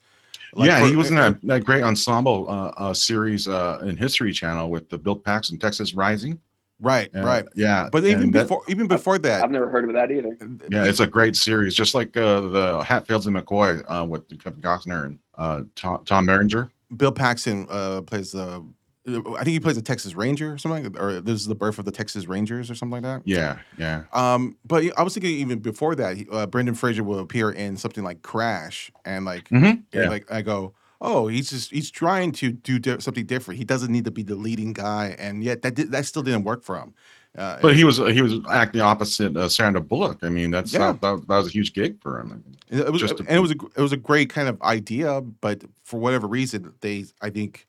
Like, 0.53 0.67
yeah, 0.67 0.79
for- 0.81 0.87
he 0.87 0.95
was 0.95 1.09
in 1.09 1.15
that, 1.15 1.41
that 1.43 1.65
great 1.65 1.83
ensemble 1.83 2.45
uh, 2.49 2.71
uh, 2.77 2.93
series 2.93 3.47
uh, 3.47 3.79
in 3.83 3.97
History 3.97 4.31
Channel 4.31 4.69
with 4.69 4.89
the 4.89 4.97
Bill 4.97 5.15
Paxton 5.15 5.57
Texas 5.57 5.93
Rising. 5.93 6.39
Right, 6.79 7.09
Uh, 7.15 7.21
right. 7.23 7.45
Yeah, 7.55 7.87
But 7.91 8.03
even 8.03 8.31
that- 8.31 8.43
before, 8.43 8.61
even 8.67 8.87
before 8.87 9.17
that, 9.19 9.43
I've 9.43 9.51
never 9.51 9.69
heard 9.69 9.85
of 9.87 9.93
that 9.95 10.11
either. 10.11 10.37
yeah, 10.69 10.83
it's 10.85 10.99
a 10.99 11.07
great 11.07 11.35
series, 11.35 11.73
just 11.73 11.95
like 11.95 12.15
uh, 12.17 12.41
the 12.41 12.83
Hatfields 12.83 13.27
and 13.27 13.35
McCoy 13.35 13.81
uh, 13.87 14.03
with 14.05 14.27
Kevin 14.43 14.61
Costner 14.61 15.05
and 15.05 15.19
uh, 15.37 15.61
Tom, 15.75 16.03
Tom 16.05 16.25
Berenger. 16.25 16.69
Bill 16.97 17.11
Paxton 17.13 17.65
uh, 17.69 18.01
plays 18.01 18.31
the. 18.33 18.63
I 19.07 19.43
think 19.43 19.49
he 19.49 19.59
plays 19.59 19.75
the 19.75 19.83
Texas 19.83 20.15
Ranger 20.15 20.53
or 20.53 20.57
something, 20.57 20.83
like- 20.91 20.99
or 20.99 21.21
this 21.21 21.39
is 21.39 21.45
the 21.45 21.53
birth 21.55 21.77
of 21.77 21.85
the 21.85 21.91
Texas 21.91 22.27
Rangers 22.27 22.71
or 22.71 22.75
something 22.75 23.01
like 23.01 23.03
that. 23.03 23.21
Yeah, 23.23 23.59
yeah. 23.77 24.03
Um, 24.13 24.57
but 24.65 24.83
I 24.97 25.03
was 25.03 25.13
thinking 25.13 25.29
even 25.37 25.59
before 25.59 25.93
that, 25.95 26.17
uh, 26.31 26.47
Brendan 26.47 26.73
Fraser 26.73 27.03
will 27.03 27.19
appear 27.19 27.51
in 27.51 27.77
something 27.77 28.03
like 28.03 28.23
Crash, 28.23 28.91
and 29.05 29.23
like, 29.23 29.47
Mhm. 29.49 29.63
and, 29.63 29.83
Yeah. 29.93 30.09
like 30.09 30.29
I 30.31 30.41
go, 30.41 30.73
oh, 31.01 31.27
he's 31.27 31.49
just 31.49 31.71
he's 31.71 31.91
trying 31.91 32.31
to 32.33 32.51
do 32.51 32.79
di- 32.79 32.99
something 32.99 33.25
different. 33.25 33.57
He 33.57 33.65
doesn't 33.65 33.91
need 33.91 34.05
to 34.05 34.11
be 34.11 34.23
the 34.23 34.35
leading 34.35 34.73
guy, 34.73 35.15
and 35.19 35.43
yet 35.43 35.61
that 35.61 35.75
did, 35.75 35.91
that 35.91 36.05
still 36.05 36.23
didn't 36.23 36.43
work 36.43 36.63
for 36.63 36.77
him. 36.77 36.93
Uh, 37.37 37.59
But 37.61 37.75
he 37.75 37.83
was 37.83 37.97
he 37.97 38.21
was 38.21 38.35
acting 38.49 38.81
opposite 38.81 39.35
uh, 39.35 39.49
Sandra 39.49 39.81
Bullock. 39.81 40.19
I 40.23 40.29
mean, 40.29 40.51
that's 40.51 40.71
Yeah. 40.71 40.93
that, 40.93 41.01
that, 41.01 41.27
that 41.27 41.37
was 41.37 41.47
a 41.47 41.51
huge 41.51 41.73
gig 41.73 42.01
for 42.01 42.19
him. 42.19 42.43
It 42.69 42.79
it 42.79 42.91
was, 42.91 43.01
just 43.01 43.19
and 43.19 43.29
it 43.29 43.39
was 43.39 43.51
a 43.51 43.55
it 43.75 43.81
was 43.81 43.91
a 43.91 43.97
great 43.97 44.29
kind 44.29 44.47
of 44.47 44.61
idea, 44.61 45.21
but 45.21 45.63
for 45.83 45.99
whatever 45.99 46.27
reason, 46.27 46.73
they 46.79 47.05
I 47.21 47.29
think 47.29 47.67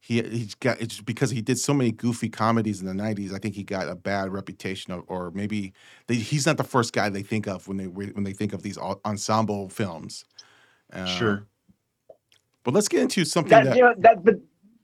he 0.00 0.22
he's 0.22 0.54
got 0.54 0.80
it's 0.80 1.00
because 1.00 1.30
he 1.30 1.42
did 1.42 1.58
so 1.58 1.74
many 1.74 1.90
goofy 1.90 2.28
comedies 2.28 2.80
in 2.80 2.86
the 2.86 2.92
'90s. 2.94 3.34
I 3.34 3.38
think 3.38 3.54
he 3.54 3.62
got 3.62 3.88
a 3.88 3.94
bad 3.94 4.32
reputation, 4.32 4.92
of, 4.92 5.04
or 5.06 5.30
maybe 5.32 5.72
they, 6.06 6.14
he's 6.16 6.46
not 6.46 6.56
the 6.56 6.64
first 6.64 6.92
guy 6.92 7.08
they 7.08 7.22
think 7.22 7.46
of 7.46 7.68
when 7.68 7.76
they 7.76 7.86
when 7.86 8.24
they 8.24 8.32
think 8.32 8.52
of 8.52 8.62
these 8.62 8.78
ensemble 8.78 9.68
films. 9.68 10.24
Uh, 10.92 11.06
but 12.64 12.74
let's 12.74 12.88
get 12.88 13.02
into 13.02 13.24
something 13.24 13.50
That, 13.50 13.64
that, 13.64 13.76
you 13.76 13.82
know, 13.82 13.94
that, 13.98 14.24
but 14.24 14.40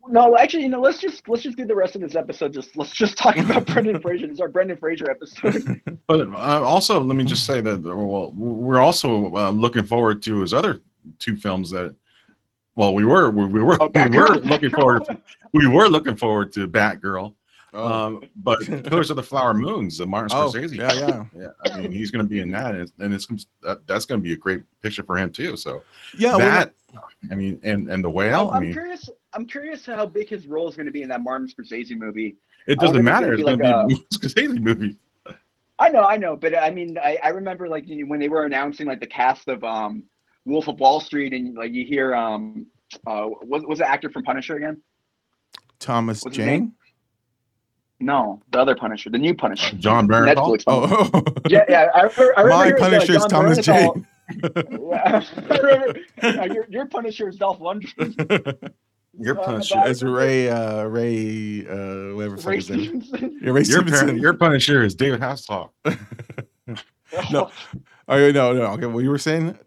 no, 0.08 0.36
actually, 0.36 0.64
you 0.64 0.68
know, 0.68 0.80
let's 0.80 0.98
just 0.98 1.28
let's 1.28 1.42
just 1.42 1.56
do 1.56 1.64
the 1.64 1.74
rest 1.74 1.94
of 1.94 2.00
this 2.00 2.16
episode. 2.16 2.52
Just 2.52 2.76
let's 2.76 2.92
just 2.92 3.16
talk 3.16 3.36
about 3.38 3.66
Brendan 3.66 4.00
Fraser. 4.00 4.26
It's 4.26 4.40
our 4.40 4.48
Brendan 4.48 4.76
Fraser 4.76 5.10
episode. 5.10 5.80
But 6.06 6.28
uh, 6.28 6.62
also, 6.62 7.00
let 7.00 7.16
me 7.16 7.24
just 7.24 7.46
say 7.46 7.60
that 7.60 7.82
well, 7.82 8.32
we're 8.32 8.80
also 8.80 9.32
uh, 9.36 9.50
looking 9.50 9.84
forward 9.84 10.22
to 10.24 10.40
his 10.40 10.52
other 10.52 10.80
two 11.18 11.36
films 11.36 11.70
that. 11.70 11.94
Well, 12.74 12.94
we 12.94 13.04
were 13.04 13.30
we, 13.30 13.46
we 13.46 13.62
were 13.62 13.76
Oh, 13.80 13.90
we 13.94 14.18
were 14.18 14.36
looking 14.36 14.70
forward 14.70 15.04
to, 15.04 15.20
we 15.52 15.66
were 15.68 15.88
looking 15.88 16.16
forward 16.16 16.52
to 16.54 16.66
Batgirl, 16.66 17.34
oh, 17.72 17.86
um, 17.86 18.24
but 18.36 18.60
Killers 18.64 19.10
of 19.10 19.16
the 19.16 19.22
Flower 19.22 19.54
Moons, 19.54 19.98
the 19.98 20.06
Martin 20.06 20.36
oh, 20.36 20.50
Scorsese. 20.50 20.76
yeah, 20.76 20.92
yeah, 20.92 21.24
yeah. 21.64 21.72
I 21.72 21.80
mean, 21.80 21.92
he's 21.92 22.10
going 22.10 22.24
to 22.24 22.28
be 22.28 22.40
in 22.40 22.50
that, 22.52 22.74
and 22.74 22.82
it's, 22.82 22.92
and 22.98 23.14
it's 23.14 23.46
that, 23.62 23.86
that's 23.86 24.04
going 24.06 24.20
to 24.20 24.22
be 24.22 24.32
a 24.32 24.36
great 24.36 24.62
picture 24.82 25.02
for 25.02 25.16
him 25.16 25.30
too. 25.30 25.56
So 25.56 25.82
yeah. 26.16 26.36
we're 26.36 26.48
not- 26.48 26.72
that, 26.92 27.02
I 27.30 27.34
mean, 27.34 27.60
and 27.62 27.88
and 27.88 28.02
the 28.02 28.10
whale. 28.10 28.50
I 28.52 28.56
I'm 28.56 28.62
mean, 28.62 28.72
curious. 28.72 29.08
I'm 29.32 29.46
curious 29.46 29.86
how 29.86 30.06
big 30.06 30.28
his 30.28 30.46
role 30.46 30.68
is 30.68 30.74
going 30.74 30.86
to 30.86 30.92
be 30.92 31.02
in 31.02 31.08
that 31.10 31.22
Martin 31.22 31.46
Scorsese 31.46 31.96
movie. 31.96 32.36
it 32.66 32.78
doesn't 32.80 33.04
matter. 33.04 33.32
it's 33.32 33.42
It's 33.42 33.48
gonna 33.48 33.86
be 33.86 33.94
to 33.94 34.00
be 34.00 34.06
a 34.10 34.18
Scorsese 34.18 34.60
movie. 34.60 34.96
I 35.78 35.88
know, 35.88 36.02
I 36.02 36.16
know, 36.18 36.36
but 36.36 36.56
I 36.56 36.70
mean, 36.70 36.98
I, 36.98 37.18
I 37.22 37.28
remember 37.28 37.66
like 37.68 37.88
you 37.88 38.04
know, 38.04 38.10
when 38.10 38.20
they 38.20 38.28
were 38.28 38.44
announcing 38.44 38.86
like 38.86 39.00
the 39.00 39.06
cast 39.06 39.48
of 39.48 39.64
um 39.64 40.02
Wolf 40.44 40.68
of 40.68 40.78
Wall 40.78 41.00
Street, 41.00 41.32
and 41.32 41.56
like 41.56 41.72
you 41.72 41.84
hear 41.86 42.14
um 42.14 42.66
uh 43.06 43.28
was 43.42 43.62
was 43.66 43.78
the 43.78 43.88
actor 43.88 44.10
from 44.10 44.22
Punisher 44.24 44.56
again? 44.56 44.82
Thomas 45.78 46.22
What's 46.22 46.36
Jane. 46.36 46.74
Name? 48.00 48.06
No, 48.06 48.42
the 48.50 48.58
other 48.58 48.74
Punisher, 48.74 49.10
the 49.10 49.18
new 49.18 49.34
Punisher. 49.34 49.76
Jon 49.76 50.08
Bernthal. 50.08 50.34
Netflix. 50.34 50.66
one. 50.66 51.10
Oh, 51.14 51.22
Yeah, 51.48 51.64
yeah. 51.68 51.88
I 51.94 52.00
remember. 52.02 52.38
I 52.38 52.42
remember 52.42 52.48
my 52.64 52.72
uh, 52.72 52.78
Punisher 52.90 53.12
is 53.12 53.18
Jon 53.20 53.28
Thomas 53.28 53.58
Bernthal- 53.60 53.94
Jane. 53.94 54.06
Yeah, 54.90 55.24
remember, 55.60 56.00
yeah, 56.22 56.44
your, 56.44 56.66
your 56.68 56.86
Punisher 56.86 57.28
is 57.28 57.36
Dolph 57.36 57.58
Lundgren. 57.58 58.72
Your 59.18 59.34
Punisher. 59.34 59.74
but 59.74 59.88
I 59.88 59.88
Ray, 60.04 60.48
uh, 60.48 60.84
Ray, 60.84 61.66
uh, 61.66 62.14
whatever 62.14 62.36
the 62.36 62.42
fuck 62.42 62.46
Ray 62.50 62.56
his 62.56 62.70
name. 62.70 63.02
Stevenson. 63.02 63.38
Yeah, 63.42 63.50
Ray 63.50 63.62
Your, 63.64 63.82
par- 63.82 63.92
Stevenson. 63.96 64.18
your 64.18 64.34
Punisher 64.34 64.82
is 64.84 64.94
David 64.94 65.20
Hasselhoff. 65.20 65.70
No. 67.32 67.50
Oh 68.06 68.30
no, 68.30 68.52
no. 68.52 68.62
Okay, 68.74 68.86
what 68.86 69.02
you 69.02 69.10
were 69.10 69.18
saying? 69.18 69.58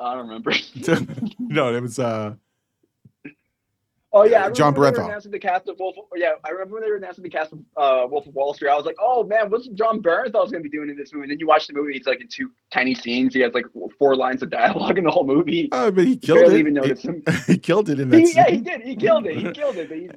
I 0.00 0.14
don't 0.14 0.26
remember. 0.28 0.52
no, 1.38 1.74
it 1.74 1.80
was 1.82 1.98
uh 1.98 2.34
Oh 4.16 4.22
yeah, 4.24 4.46
I 4.46 4.50
Jon 4.50 4.72
Bernthal. 4.74 5.06
announcing 5.06 5.32
the 5.32 5.40
cast 5.40 5.68
of 5.68 5.76
Wolf. 5.80 5.96
Yeah, 6.14 6.34
I 6.44 6.50
remember 6.50 6.74
when 6.74 6.84
they 6.84 6.88
were 6.90 6.96
announcing 6.96 7.24
the 7.24 7.28
cast 7.30 7.52
of 7.52 7.58
uh, 7.76 8.06
Wolf 8.08 8.26
of 8.28 8.34
Wall 8.34 8.54
Street. 8.54 8.70
I 8.70 8.76
was 8.76 8.86
like, 8.86 8.94
oh 9.00 9.24
man, 9.24 9.50
what's 9.50 9.66
Jon 9.68 10.00
Bernthal's 10.00 10.52
going 10.52 10.62
to 10.62 10.68
be 10.68 10.68
doing 10.70 10.88
in 10.88 10.96
this 10.96 11.12
movie? 11.12 11.24
And 11.24 11.32
then 11.32 11.40
you 11.40 11.48
watch 11.48 11.66
the 11.66 11.72
movie; 11.74 11.96
it's 11.96 12.06
like 12.06 12.20
in 12.20 12.28
two 12.28 12.50
tiny 12.72 12.94
scenes. 12.94 13.34
He 13.34 13.40
has 13.40 13.52
like 13.54 13.66
four 13.98 14.14
lines 14.14 14.40
of 14.42 14.50
dialogue 14.50 14.98
in 14.98 15.04
the 15.04 15.10
whole 15.10 15.26
movie. 15.26 15.68
oh, 15.72 15.90
but 15.90 16.06
he 16.06 16.16
killed 16.16 16.38
barely 16.38 16.54
it. 16.56 16.60
even 16.60 16.82
He- 16.82 17.08
him. 17.08 17.22
He, 17.48 17.58
killed 17.58 17.88
it 17.90 17.98
in 17.98 18.08
that 18.10 18.20
He, 18.20 18.26
scene. 18.26 18.36
yeah, 18.36 18.50
he 18.50 18.58
did. 18.60 18.80
He 18.82 18.94
killed 18.96 19.26
it. 19.26 19.36
He 19.36 19.50
killed 19.50 19.76
it. 19.76 19.88
But, 19.88 19.98
he's, 19.98 20.10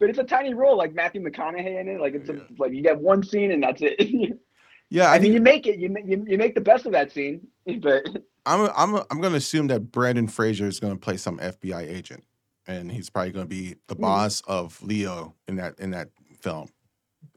but 0.00 0.10
it's 0.10 0.18
a 0.18 0.24
tiny 0.24 0.52
role, 0.52 0.76
like 0.76 0.92
Matthew 0.92 1.22
McConaughey 1.22 1.80
in 1.80 1.88
it. 1.88 2.00
Like 2.00 2.14
it's 2.14 2.28
a, 2.28 2.40
like 2.58 2.72
you 2.72 2.82
get 2.82 2.98
one 2.98 3.22
scene 3.22 3.52
and 3.52 3.62
that's 3.62 3.80
it. 3.82 4.38
Yeah, 4.88 5.10
I, 5.10 5.16
I 5.16 5.18
mean, 5.18 5.32
you 5.32 5.40
make 5.40 5.66
it. 5.66 5.80
You, 5.80 5.94
you 6.04 6.24
you 6.28 6.38
make 6.38 6.54
the 6.54 6.60
best 6.60 6.86
of 6.86 6.92
that 6.92 7.10
scene. 7.12 7.46
But 7.80 8.06
I'm 8.46 8.70
I'm 8.76 9.02
I'm 9.10 9.20
going 9.20 9.32
to 9.32 9.36
assume 9.38 9.66
that 9.66 9.90
Brendan 9.90 10.28
Fraser 10.28 10.68
is 10.68 10.78
going 10.78 10.92
to 10.92 10.98
play 10.98 11.16
some 11.16 11.38
FBI 11.38 11.82
agent, 11.88 12.22
and 12.66 12.90
he's 12.90 13.08
probably 13.10 13.32
going 13.32 13.44
to 13.44 13.48
be 13.48 13.76
the 13.86 13.94
Hmm. 13.94 14.02
boss 14.02 14.40
of 14.46 14.82
Leo 14.82 15.34
in 15.48 15.56
that 15.56 15.78
in 15.78 15.90
that 15.92 16.08
film, 16.40 16.68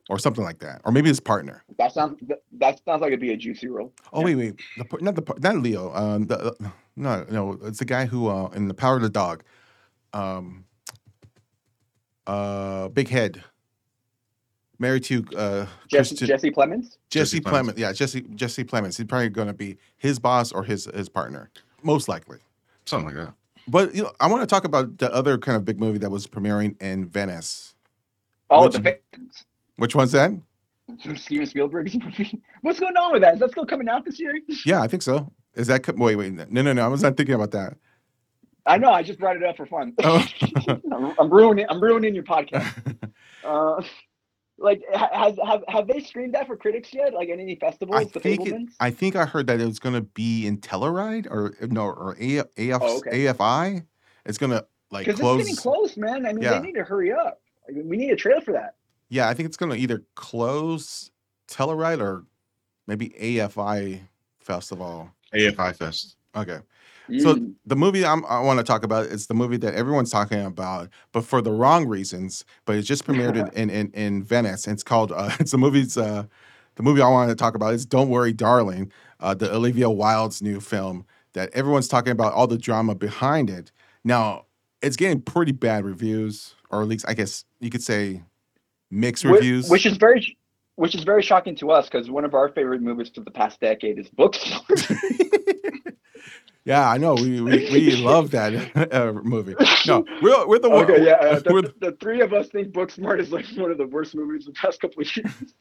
or 0.10 0.18
something 0.20 0.44
like 0.44 0.60
that, 0.60 0.82
or 0.86 0.92
maybe 0.92 1.08
his 1.10 1.20
partner. 1.20 1.64
that 1.78 1.92
sounds 1.94 2.18
that, 2.28 2.42
that 2.54 2.82
sounds 2.86 3.02
like 3.02 3.10
it'd 3.10 3.20
be 3.20 3.32
a 3.34 3.38
juicy 3.38 3.68
role. 3.68 3.94
Oh 4.14 4.22
wait, 4.24 4.36
wait, 4.36 4.56
the, 4.78 4.86
par- 4.86 5.00
not 5.02 5.16
the 5.16 5.22
par- 5.22 5.38
not 5.40 5.58
Leo. 5.58 5.94
Um, 5.94 6.26
the, 6.28 6.40
uh, 6.40 6.70
no, 6.96 7.26
no, 7.30 7.60
it's 7.64 7.80
the 7.80 7.86
guy 7.86 8.06
who 8.06 8.28
uh 8.28 8.48
in 8.56 8.68
the 8.68 8.74
Power 8.74 8.96
of 8.98 9.02
the 9.02 9.10
Dog, 9.10 9.44
um, 10.14 10.66
uh, 12.28 12.90
big 12.90 13.08
head, 13.10 13.44
married 14.78 15.04
to 15.06 15.26
uh 15.36 15.66
Jesse, 15.88 16.16
Christian- 16.16 16.28
Jesse 16.28 16.52
Plemons. 16.52 16.98
Jesse 17.10 17.40
Jesse 17.40 17.42
Plemons. 17.42 17.70
Plemons. 17.74 17.78
Yeah, 17.78 17.92
Jesse 17.94 18.22
Jesse 18.36 18.64
Plemons. 18.64 18.98
He's 18.98 19.06
probably 19.08 19.30
going 19.30 19.48
to 19.48 19.54
be 19.54 19.78
his 19.98 20.20
boss 20.20 20.52
or 20.52 20.64
his 20.64 20.86
his 20.94 21.10
partner, 21.10 21.50
most 21.84 22.08
likely. 22.08 22.40
Something 22.86 23.16
like 23.16 23.26
that. 23.28 23.34
But 23.70 23.94
you 23.96 24.04
know, 24.04 24.12
I 24.20 24.28
want 24.28 24.42
to 24.42 24.48
talk 24.48 24.66
about 24.66 24.98
the 24.98 25.14
other 25.14 25.38
kind 25.38 25.56
of 25.56 25.66
big 25.66 25.80
movie 25.80 26.00
that 26.00 26.10
was 26.10 26.28
premiering 26.28 26.82
in 26.82 27.08
Venice. 27.08 27.76
Oh, 28.50 28.66
Which- 28.66 28.74
the 28.74 28.80
Victims. 28.82 29.46
Which 29.78 29.96
one's 29.96 30.12
that? 30.12 30.32
Steven 31.16 31.46
Spielberg's 31.46 31.96
movie. 31.96 32.42
What's 32.62 32.80
going 32.80 32.98
on 32.98 33.12
with 33.14 33.22
that? 33.22 33.36
Is 33.36 33.40
that 33.42 33.52
still 33.52 33.66
coming 33.66 33.88
out 33.88 34.04
this 34.06 34.20
year? 34.20 34.38
Yeah, 34.66 34.82
I 34.82 34.88
think 34.88 35.04
so. 35.04 35.32
Is 35.54 35.68
that 35.68 35.84
co- 35.84 35.94
wait 35.96 36.16
wait 36.16 36.34
no 36.34 36.62
no 36.62 36.74
no? 36.74 36.84
I 36.84 36.88
was 36.88 37.04
not 37.04 37.16
thinking 37.16 37.36
about 37.36 37.52
that. 37.52 37.78
I 38.66 38.78
know. 38.78 38.92
I 38.92 39.04
just 39.04 39.20
brought 39.20 39.36
it 39.38 39.44
up 39.44 39.56
for 39.56 39.66
fun. 39.66 39.94
Oh. 40.04 40.26
I'm, 40.68 41.14
I'm 41.20 41.30
ruining. 41.30 41.66
I'm 41.70 41.82
ruining 41.82 42.14
your 42.14 42.24
podcast. 42.24 42.66
Uh, 43.44 43.82
like, 44.60 44.82
ha- 44.94 45.10
has 45.14 45.38
have 45.46 45.64
have 45.68 45.88
they 45.88 46.00
screened 46.02 46.34
that 46.36 46.48
for 46.48 46.56
critics 46.58 46.94
yet? 46.94 47.14
Like, 47.14 47.30
at 47.30 47.40
any 47.40 47.56
festivals? 47.56 47.98
I 48.00 48.04
the 48.06 48.20
think 48.20 48.48
it, 48.48 48.54
Fabelmans? 48.54 48.70
I 48.80 48.92
think 48.92 49.16
I 49.16 49.26
heard 49.26 49.48
that 49.48 49.60
it 49.62 49.66
was 49.66 49.80
going 49.80 49.96
to 49.96 50.02
be 50.02 50.46
in 50.48 50.58
Telluride 50.58 51.28
or 51.30 51.56
no 51.68 51.86
or 51.86 52.16
A, 52.20 52.38
AF, 52.40 52.82
Oh, 52.82 52.98
okay. 53.00 53.26
AFI. 53.26 53.86
It's 54.26 54.38
going 54.38 54.52
to 54.52 54.66
like 54.92 55.06
Because 55.06 55.20
close. 55.20 55.40
it's 55.42 55.50
getting 55.50 55.62
close, 55.62 55.98
man. 55.98 56.26
I 56.26 56.34
mean, 56.34 56.44
Yeah. 56.44 56.60
they 56.60 56.68
need 56.68 56.76
to 56.76 56.84
hurry 56.84 57.12
up. 57.12 57.42
Like, 57.68 57.78
we 57.86 57.98
need 57.98 58.12
a 58.12 58.16
trailer 58.16 58.42
for 58.42 58.52
that. 58.54 58.76
Yeah, 59.10 59.28
I 59.30 59.34
think 59.34 59.48
it's 59.48 59.58
going 59.58 59.72
to 59.72 59.78
either 59.78 60.04
close 60.16 61.12
Telluride 61.48 62.00
or 62.02 62.26
maybe 62.88 63.10
AFI 63.10 64.02
festival. 64.40 65.10
AFI 65.34 65.76
Fest. 65.76 66.16
Okay. 66.36 66.60
So 67.18 67.36
Mm. 67.36 67.54
the 67.66 67.76
movie 67.76 68.06
I'm, 68.06 68.24
I 68.26 68.40
want 68.42 68.60
to 68.60 68.64
talk 68.64 68.84
about 68.84 69.06
is 69.08 69.28
the 69.28 69.34
movie 69.34 69.58
that 69.58 69.74
everyone's 69.74 70.12
talking 70.12 70.42
about, 70.46 70.90
but 71.12 71.26
for 71.26 71.42
the 71.42 71.52
wrong 71.52 71.88
reasons. 71.88 72.46
But 72.66 72.76
it 72.76 72.84
just 72.84 73.06
premiered 73.06 73.36
in, 73.36 73.48
in, 73.54 73.70
in, 73.70 73.92
in 73.94 74.24
Venice. 74.24 74.66
And 74.68 74.74
it's 74.74 74.84
called. 74.84 75.12
Uh, 75.12 75.32
it's 75.40 75.52
the 75.52 75.58
movie's. 75.58 75.98
Uh, 75.98 76.24
the 76.76 76.84
movie 76.84 77.02
I 77.02 77.10
wanted 77.10 77.30
to 77.30 77.36
talk 77.36 77.56
about 77.56 77.74
is 77.74 77.86
"Don't 77.86 78.10
Worry, 78.10 78.32
Darling," 78.34 78.92
uh, 79.20 79.34
the 79.34 79.54
Olivia 79.54 79.90
Wilde's 79.90 80.42
new 80.42 80.60
film 80.62 81.06
that 81.34 81.50
everyone's 81.54 81.88
talking 81.88 82.12
about 82.12 82.34
all 82.34 82.48
the 82.48 82.58
drama 82.58 82.96
behind 82.96 83.50
it. 83.50 83.72
Now 84.04 84.46
it's 84.82 84.96
getting 84.96 85.22
pretty 85.22 85.52
bad 85.52 85.84
reviews, 85.84 86.56
or 86.70 86.82
at 86.82 86.88
least 86.88 87.06
I 87.08 87.14
guess 87.16 87.44
you 87.60 87.70
could 87.70 87.84
say 87.84 88.24
mixed 88.92 89.24
Wh- 89.24 89.32
reviews. 89.32 89.70
which 89.70 89.86
is 89.86 89.98
very, 89.98 90.38
which 90.76 90.96
is 90.96 91.04
very 91.04 91.22
shocking 91.22 91.56
to 91.58 91.70
us 91.72 91.90
because 91.90 92.10
one 92.10 92.24
of 92.24 92.34
our 92.34 92.50
favorite 92.50 92.82
movies 92.82 93.12
for 93.14 93.22
the 93.22 93.32
past 93.32 93.60
decade 93.60 94.00
is 94.00 94.10
Booksmart. 94.10 95.04
yeah, 96.66 96.90
I 96.90 96.98
know. 96.98 97.16
We 97.16 97.42
we, 97.42 97.70
we 97.72 97.96
love 97.96 98.32
that 98.32 98.94
uh, 98.94 99.14
movie. 99.14 99.56
No, 99.88 100.06
we're 100.22 100.48
we're 100.48 100.60
the 100.60 100.70
okay, 100.70 101.06
yeah. 101.06 101.14
Uh, 101.14 101.40
the, 101.40 101.74
the 101.80 101.98
three 102.00 102.22
of 102.22 102.34
us 102.34 102.50
think 102.50 102.74
Booksmart 102.74 103.20
is 103.20 103.32
like 103.32 103.46
one 103.56 103.72
of 103.72 103.78
the 103.78 103.88
worst 103.88 104.16
movies 104.16 104.48
of 104.48 104.54
the 104.54 104.60
past 104.60 104.82
couple 104.82 105.02
of 105.02 105.16
years. 105.16 105.54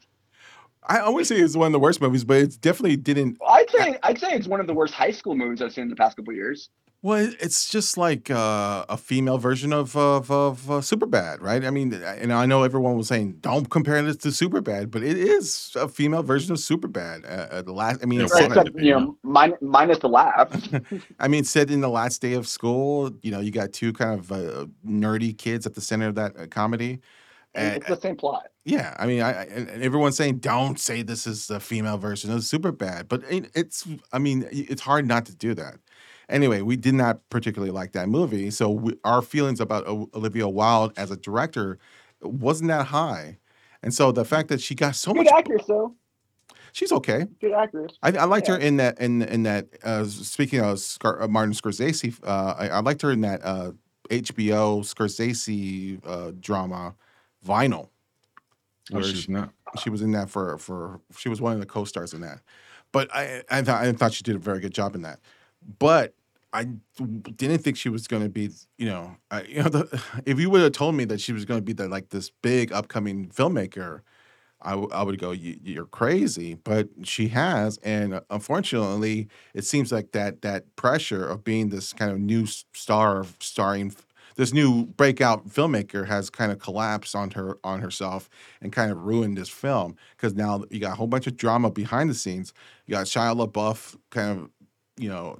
I 0.83 0.99
always 0.99 1.27
say 1.27 1.35
it's 1.35 1.55
one 1.55 1.67
of 1.67 1.73
the 1.73 1.79
worst 1.79 2.01
movies, 2.01 2.23
but 2.23 2.37
it 2.37 2.61
definitely 2.61 2.95
didn't. 2.97 3.37
I'd 3.47 3.69
say 3.69 3.97
I'd 4.03 4.19
say 4.19 4.31
it's 4.31 4.47
one 4.47 4.59
of 4.59 4.67
the 4.67 4.73
worst 4.73 4.93
high 4.93 5.11
school 5.11 5.35
movies 5.35 5.61
I've 5.61 5.73
seen 5.73 5.83
in 5.83 5.89
the 5.89 5.95
past 5.95 6.17
couple 6.17 6.31
of 6.31 6.37
years. 6.37 6.69
Well, 7.01 7.31
it's 7.39 7.69
just 7.69 7.97
like 7.97 8.29
uh, 8.29 8.85
a 8.89 8.97
female 8.97 9.37
version 9.37 9.71
of 9.71 9.95
of, 9.95 10.29
of 10.29 10.69
uh, 10.69 10.73
Superbad, 10.75 11.41
right? 11.41 11.63
I 11.63 11.69
mean, 11.69 11.93
and 11.93 12.33
I 12.33 12.45
know 12.45 12.63
everyone 12.63 12.97
was 12.97 13.07
saying 13.07 13.37
don't 13.39 13.69
compare 13.69 14.01
this 14.01 14.17
to 14.17 14.29
Superbad, 14.29 14.91
but 14.91 15.01
it 15.01 15.17
is 15.17 15.71
a 15.79 15.87
female 15.87 16.23
version 16.23 16.51
of 16.51 16.57
Superbad. 16.57 17.23
Uh, 17.23 17.55
uh 17.55 17.61
the 17.61 17.71
last, 17.71 18.01
I 18.03 18.05
mean, 18.05 18.19
Right, 18.19 18.47
except 18.47 18.77
you 18.77 18.91
know, 18.91 19.17
min- 19.23 19.57
minus 19.61 19.99
the 19.99 20.09
laugh. 20.09 20.51
I 21.19 21.29
mean, 21.29 21.45
set 21.45 21.71
in 21.71 21.79
the 21.79 21.89
last 21.89 22.21
day 22.21 22.33
of 22.33 22.45
school. 22.49 23.11
You 23.21 23.31
know, 23.31 23.39
you 23.39 23.51
got 23.51 23.71
two 23.71 23.93
kind 23.93 24.19
of 24.19 24.31
uh, 24.31 24.65
nerdy 24.85 25.37
kids 25.37 25.65
at 25.65 25.75
the 25.75 25.81
center 25.81 26.09
of 26.09 26.15
that 26.15 26.37
uh, 26.37 26.47
comedy. 26.47 26.99
And, 27.55 27.77
it's 27.77 27.87
the 27.87 27.99
same 27.99 28.17
plot. 28.17 28.47
yeah, 28.65 28.93
I 28.99 29.07
mean, 29.07 29.21
I, 29.21 29.31
I 29.31 29.43
and 29.45 29.81
everyone's 29.81 30.17
saying 30.17 30.39
don't 30.39 30.79
say 30.79 31.01
this 31.01 31.25
is 31.25 31.47
the 31.47 31.61
female 31.61 31.97
version 31.97 32.29
of 32.29 32.39
Superbad, 32.41 33.07
but 33.07 33.23
it, 33.29 33.49
it's, 33.55 33.87
I 34.11 34.19
mean, 34.19 34.47
it's 34.51 34.81
hard 34.81 35.07
not 35.07 35.25
to 35.27 35.35
do 35.35 35.53
that. 35.55 35.77
Anyway, 36.29 36.61
we 36.61 36.75
did 36.75 36.93
not 36.93 37.27
particularly 37.29 37.71
like 37.71 37.91
that 37.93 38.07
movie, 38.07 38.49
so 38.51 38.69
we, 38.69 38.95
our 39.03 39.21
feelings 39.21 39.59
about 39.59 39.87
O- 39.87 40.09
Olivia 40.13 40.47
Wilde 40.47 40.93
as 40.97 41.11
a 41.11 41.17
director 41.17 41.77
wasn't 42.21 42.67
that 42.69 42.87
high, 42.87 43.37
and 43.81 43.93
so 43.93 44.11
the 44.11 44.25
fact 44.25 44.49
that 44.49 44.61
she 44.61 44.75
got 44.75 44.95
so 44.95 45.13
Good 45.13 45.25
much, 45.25 45.33
actress, 45.33 45.65
though. 45.67 45.95
she's 46.71 46.91
okay. 46.91 47.25
Good 47.41 47.53
actress. 47.53 47.93
I, 48.03 48.11
I 48.11 48.25
liked 48.25 48.47
her 48.47 48.57
in 48.57 48.77
that 48.77 48.99
in 48.99 49.21
in 49.23 49.43
that. 49.43 49.67
Uh, 49.83 50.05
speaking 50.05 50.59
of 50.59 50.79
Scar- 50.79 51.21
uh, 51.21 51.27
Martin 51.27 51.53
Scorsese, 51.53 52.17
uh, 52.23 52.55
I, 52.57 52.69
I 52.69 52.79
liked 52.81 53.01
her 53.01 53.11
in 53.11 53.21
that 53.21 53.41
uh, 53.43 53.71
HBO 54.09 54.81
Scorsese 54.83 55.99
uh, 56.05 56.31
drama, 56.39 56.95
Vinyl. 57.45 57.89
Oh, 58.91 58.95
where 58.95 59.03
she's 59.03 59.21
she, 59.25 59.31
not. 59.31 59.51
she 59.81 59.89
was 59.89 60.01
in 60.01 60.11
that 60.11 60.29
for 60.29 60.57
for 60.57 60.99
she 61.17 61.29
was 61.29 61.39
one 61.41 61.53
of 61.53 61.59
the 61.59 61.65
co-stars 61.65 62.13
in 62.13 62.21
that. 62.21 62.41
But 62.91 63.13
I 63.15 63.43
I 63.49 63.61
thought 63.61 63.83
I 63.83 63.91
thought 63.93 64.13
she 64.13 64.23
did 64.23 64.35
a 64.35 64.39
very 64.39 64.59
good 64.59 64.73
job 64.73 64.95
in 64.95 65.03
that. 65.03 65.19
But 65.79 66.15
I 66.51 66.65
didn't 67.35 67.59
think 67.59 67.77
she 67.77 67.89
was 67.89 68.07
going 68.07 68.23
to 68.23 68.29
be, 68.29 68.49
you 68.77 68.85
know, 68.87 69.15
I, 69.29 69.41
you 69.49 69.63
know, 69.63 69.69
the, 69.69 70.03
if 70.25 70.39
you 70.39 70.49
would 70.49 70.61
have 70.61 70.71
told 70.71 70.95
me 70.95 71.05
that 71.05 71.21
she 71.21 71.33
was 71.33 71.45
going 71.45 71.59
to 71.59 71.63
be 71.65 71.73
the 71.73 71.87
like 71.87 72.09
this 72.09 72.29
big 72.41 72.71
upcoming 72.71 73.29
filmmaker, 73.29 74.01
I, 74.61 74.71
w- 74.71 74.89
I 74.91 75.03
would 75.03 75.19
go, 75.19 75.31
"You- 75.31 75.59
you're 75.63 75.85
crazy. 75.85 76.55
But 76.55 76.89
she 77.03 77.29
has, 77.29 77.77
and 77.79 78.15
uh, 78.15 78.21
unfortunately, 78.29 79.29
it 79.53 79.65
seems 79.65 79.91
like 79.91 80.11
that 80.13 80.41
that 80.41 80.75
pressure 80.75 81.25
of 81.27 81.43
being 81.43 81.69
this 81.69 81.93
kind 81.93 82.11
of 82.11 82.19
new 82.19 82.45
star, 82.73 83.25
starring 83.39 83.93
this 84.35 84.53
new 84.53 84.85
breakout 84.85 85.47
filmmaker 85.49 86.07
has 86.07 86.29
kind 86.29 86.51
of 86.51 86.59
collapsed 86.59 87.15
on 87.15 87.31
her 87.31 87.57
on 87.63 87.81
herself 87.81 88.29
and 88.61 88.71
kind 88.71 88.91
of 88.91 88.97
ruined 89.03 89.37
this 89.37 89.49
film 89.49 89.95
because 90.15 90.33
now 90.33 90.63
you 90.69 90.79
got 90.79 90.93
a 90.93 90.95
whole 90.95 91.07
bunch 91.07 91.27
of 91.27 91.37
drama 91.37 91.69
behind 91.71 92.09
the 92.09 92.13
scenes. 92.13 92.53
You 92.85 92.93
got 92.95 93.05
Shia 93.07 93.35
LaBeouf 93.47 93.97
kind 94.11 94.39
of, 94.39 94.49
you 94.97 95.09
know, 95.09 95.39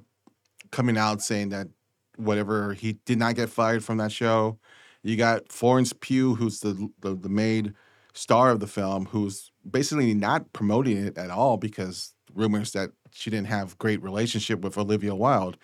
coming 0.70 0.96
out 0.96 1.22
saying 1.22 1.50
that 1.50 1.68
whatever 2.16 2.74
he 2.74 2.94
did 3.04 3.18
not 3.18 3.34
get 3.34 3.48
fired 3.48 3.84
from 3.84 3.98
that 3.98 4.12
show. 4.12 4.58
You 5.02 5.16
got 5.16 5.50
Florence 5.50 5.92
Pugh, 5.98 6.34
who's 6.34 6.60
the 6.60 6.90
the, 7.00 7.14
the 7.14 7.28
maid 7.28 7.74
star 8.12 8.50
of 8.50 8.60
the 8.60 8.66
film, 8.66 9.06
who's 9.06 9.50
basically 9.68 10.14
not 10.14 10.52
promoting 10.52 10.96
it 10.96 11.16
at 11.16 11.30
all 11.30 11.56
because 11.56 12.14
rumors 12.34 12.72
that 12.72 12.90
she 13.12 13.30
didn't 13.30 13.46
have 13.48 13.78
great 13.78 14.02
relationship 14.02 14.60
with 14.60 14.78
Olivia 14.78 15.14
Wilde. 15.14 15.56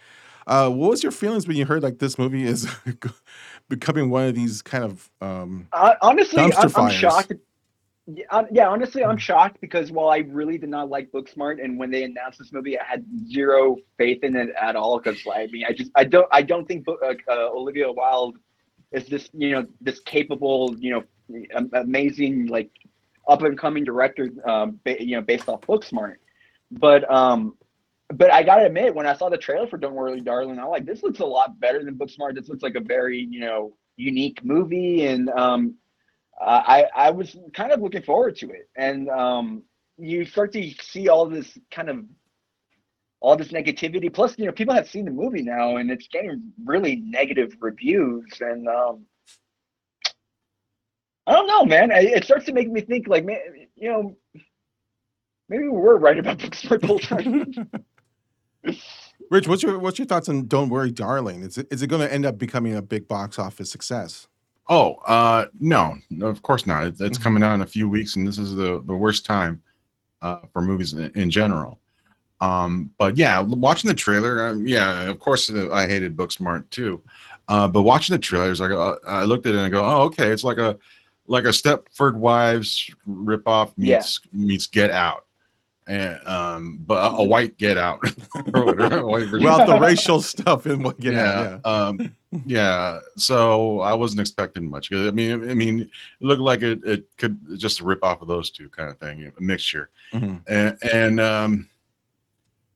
Uh, 0.47 0.71
what 0.71 0.91
was 0.91 1.03
your 1.03 1.13
feelings 1.13 1.49
when 1.49 1.57
you 1.57 1.67
heard 1.67 1.83
like 1.83 1.99
this 1.99 2.19
movie 2.19 2.45
is 2.45 2.69
becoming 3.69 4.11
one 4.11 4.29
of 4.29 4.35
these 4.35 4.63
kind 4.63 4.85
of 4.85 5.11
um, 5.21 5.67
Uh, 5.73 5.95
honestly, 6.03 6.41
I'm, 6.41 6.53
I'm 6.77 6.91
shocked. 6.91 7.33
Yeah, 8.07 8.25
uh, 8.31 8.45
yeah, 8.53 8.69
honestly, 8.69 9.05
I'm 9.05 9.19
shocked 9.19 9.61
because 9.61 9.91
while 9.91 10.11
I 10.11 10.19
really 10.19 10.59
did 10.59 10.69
not 10.69 10.89
like 10.89 11.11
Booksmart, 11.11 11.63
and 11.63 11.77
when 11.77 11.91
they 11.91 12.05
announced 12.05 12.39
this 12.39 12.53
movie, 12.53 12.79
I 12.79 12.85
had 12.85 13.05
zero 13.29 13.77
faith 13.99 14.23
in 14.23 14.37
it 14.37 14.51
at 14.61 14.77
all. 14.77 14.99
Because 14.99 15.21
I 15.27 15.49
mean, 15.49 15.65
I 15.69 15.73
just 15.73 15.91
I 15.97 16.05
don't 16.05 16.29
I 16.31 16.43
don't 16.43 16.67
think 16.69 16.87
uh, 16.89 16.95
uh, 17.29 17.49
Olivia 17.51 17.91
Wilde 17.91 18.37
is 18.93 19.07
this 19.09 19.29
you 19.33 19.51
know 19.51 19.67
this 19.81 19.99
capable 20.01 20.77
you 20.79 20.93
know 20.93 21.69
amazing 21.73 22.47
like 22.47 22.71
up 23.29 23.43
and 23.43 23.59
coming 23.59 23.83
director 23.83 24.31
um 24.49 24.79
ba- 24.85 25.03
you 25.05 25.17
know 25.17 25.23
based 25.23 25.49
off 25.49 25.63
Booksmart. 25.63 26.15
But 26.71 27.11
um, 27.13 27.55
but 28.15 28.33
I 28.33 28.45
gotta 28.45 28.67
admit, 28.67 28.95
when 28.95 29.07
I 29.07 29.15
saw 29.17 29.29
the 29.31 29.39
trailer 29.39 29.67
for 29.67 29.79
Don't 29.79 29.95
Worry, 29.95 30.21
Darling, 30.21 30.61
I'm 30.61 30.69
like, 30.69 30.87
this 30.87 31.03
looks 31.03 31.19
a 31.19 31.27
lot 31.27 31.59
better 31.59 31.83
than 31.85 31.97
Booksmart. 31.97 32.37
This 32.37 32.49
looks 32.49 32.63
like 32.63 32.77
a 32.77 32.81
very 32.81 33.19
you 33.19 33.41
know 33.41 33.75
unique 33.97 34.45
movie, 34.45 35.07
and 35.07 35.29
um, 35.31 35.75
uh, 36.41 36.63
I 36.67 36.85
I 36.95 37.11
was 37.11 37.37
kind 37.55 37.73
of 37.73 37.81
looking 37.81 38.03
forward 38.03 38.37
to 38.37 38.51
it, 38.51 38.69
and 38.77 39.09
um, 39.09 39.63
you 39.99 40.25
start 40.25 40.53
to 40.53 40.71
see 40.83 41.09
all 41.09 41.27
this 41.27 41.59
kind 41.71 41.89
of 41.89 42.05
all 43.21 43.37
this 43.37 43.49
negativity. 43.49 44.13
Plus, 44.13 44.39
you 44.39 44.47
know, 44.47 44.53
people 44.53 44.75
have 44.75 44.89
seen 44.89 45.05
the 45.07 45.11
movie 45.11 45.43
now, 45.43 45.77
and 45.77 45.91
it's 45.91 46.09
getting 46.09 46.53
really 46.65 46.97
negative 46.97 47.57
reviews, 47.61 48.27
and 48.41 48.69
um, 48.69 49.07
I 51.27 51.33
don't 51.33 51.47
know, 51.47 51.65
man. 51.65 51.91
I, 51.91 52.01
it 52.01 52.25
starts 52.25 52.47
to 52.47 52.53
make 52.53 52.71
me 52.71 52.83
think, 52.83 53.09
like, 53.09 53.25
man, 53.25 53.39
you 53.75 53.91
know, 53.91 54.17
maybe 55.49 55.65
we 55.65 55.71
were 55.71 55.99
right 55.99 56.19
about 56.19 56.39
Booksmart 56.39 56.81
the 56.83 56.87
whole 56.87 56.99
time. 56.99 57.53
Rich, 59.31 59.49
what's 59.49 59.63
your 59.63 59.79
what's 59.79 59.99
your 59.99 60.07
thoughts 60.07 60.29
on 60.29 60.47
Don't 60.47 60.69
Worry, 60.69 60.93
Darling? 60.93 61.43
Is 61.43 61.59
it 61.59 61.67
is 61.71 61.83
it 61.83 61.89
going 61.89 62.07
to 62.07 62.13
end 62.13 62.27
up 62.27 62.39
becoming 62.39 62.77
a 62.77 62.83
big 62.83 63.09
box 63.09 63.39
office 63.39 63.71
success? 63.71 64.29
Oh, 64.69 64.95
uh, 65.07 65.47
no, 65.61 65.97
no, 66.11 66.27
of 66.27 66.43
course 66.43 66.67
not. 66.67 66.87
It, 66.87 67.01
it's 67.01 67.19
Mhm. 67.19 67.23
coming 67.23 67.43
out 67.43 67.55
in 67.55 67.61
a 67.61 67.67
few 67.67 67.89
weeks, 67.89 68.17
and 68.17 68.27
this 68.27 68.39
is 68.39 68.55
the, 68.55 68.83
the 68.87 68.95
worst 68.95 69.25
time 69.25 69.63
uh, 70.23 70.41
for 70.53 70.61
movies 70.63 70.93
in, 70.95 71.11
in 71.15 71.31
general. 71.31 71.79
Um, 72.41 72.91
but 72.99 73.17
yeah, 73.17 73.41
watching 73.41 73.89
the 73.89 73.95
trailer, 73.95 74.49
um, 74.49 74.67
yeah, 74.67 75.03
of 75.03 75.19
course, 75.21 75.49
uh, 75.51 75.71
I 75.73 75.87
hated 75.87 76.17
Booksmart 76.17 76.69
too. 76.71 77.03
Uh, 77.49 77.69
but 77.69 77.83
watching 77.83 78.15
the 78.15 78.19
trailers, 78.19 78.61
I, 78.61 78.69
go, 78.69 78.99
I 79.07 79.25
looked 79.25 79.47
at 79.47 79.55
it 79.55 79.59
and 79.59 79.67
I 79.67 79.69
go, 79.69 79.85
oh, 79.85 80.03
okay, 80.05 80.29
it's 80.31 80.43
like 80.45 80.59
a 80.59 80.77
like 81.29 81.45
a 81.45 81.49
Stepford 81.49 82.15
Wives 82.15 82.91
ripoff 83.09 83.73
Yeah. 83.77 83.97
meets 83.99 84.21
meets 84.33 84.67
Get 84.67 84.91
Out, 84.91 85.26
and 85.87 86.27
um, 86.27 86.79
but 86.87 87.13
a, 87.13 87.17
a 87.17 87.25
white 87.25 87.57
Get 87.59 87.79
Out, 87.79 88.01
or 88.55 88.65
whatever, 88.65 88.99
a. 88.99 89.31
Without 89.33 89.67
the 89.67 89.79
racial 89.81 90.21
stuff 90.21 90.67
in 90.67 90.83
what? 90.83 91.01
Yeah, 91.03 91.59
yeah. 91.65 91.71
Um, 91.71 92.15
yeah. 92.45 93.01
So 93.17 93.81
I 93.81 93.95
wasn't 93.95 94.21
expecting 94.21 94.69
much. 94.69 94.93
I 94.93 95.11
mean, 95.11 95.49
I 95.49 95.55
mean, 95.55 95.81
it 95.81 95.91
looked 96.21 96.43
like 96.43 96.63
it, 96.63 96.85
it 96.85 97.05
could 97.19 97.39
just 97.57 97.81
rip 97.81 98.03
off 98.03 98.21
of 98.21 98.29
those 98.29 98.51
two 98.51 98.69
kind 98.69 98.91
of 98.91 98.99
thing, 98.99 99.33
a 99.37 99.41
mixture. 99.41 99.91
Mhm. 100.13 100.43
And, 100.49 100.79
and 100.93 101.21
um, 101.21 101.69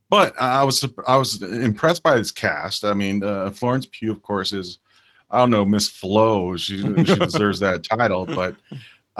but 0.09 0.33
I 0.39 0.63
was 0.63 0.85
I 1.07 1.17
was 1.17 1.41
impressed 1.41 2.03
by 2.03 2.17
this 2.17 2.31
cast. 2.31 2.83
I 2.83 2.93
mean, 2.93 3.23
uh, 3.23 3.49
Florence 3.51 3.87
Pugh, 3.91 4.11
of 4.11 4.21
course, 4.21 4.51
is 4.53 4.79
I 5.29 5.39
don't 5.39 5.49
know 5.49 5.65
Miss 5.65 5.89
Flo. 5.89 6.55
She 6.57 6.81
she 6.81 7.15
deserves 7.15 7.59
that 7.59 7.83
title, 7.83 8.25
but 8.25 8.55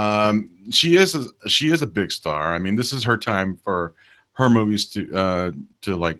um, 0.01 0.49
she 0.71 0.95
is 0.97 1.15
a, 1.15 1.25
she 1.49 1.71
is 1.71 1.81
a 1.81 1.87
big 1.87 2.11
star. 2.11 2.53
I 2.55 2.59
mean, 2.59 2.75
this 2.75 2.91
is 2.93 3.03
her 3.03 3.17
time 3.17 3.57
for 3.63 3.93
her 4.33 4.49
movies 4.49 4.85
to 4.93 5.15
uh, 5.15 5.51
to 5.81 5.95
like. 5.95 6.19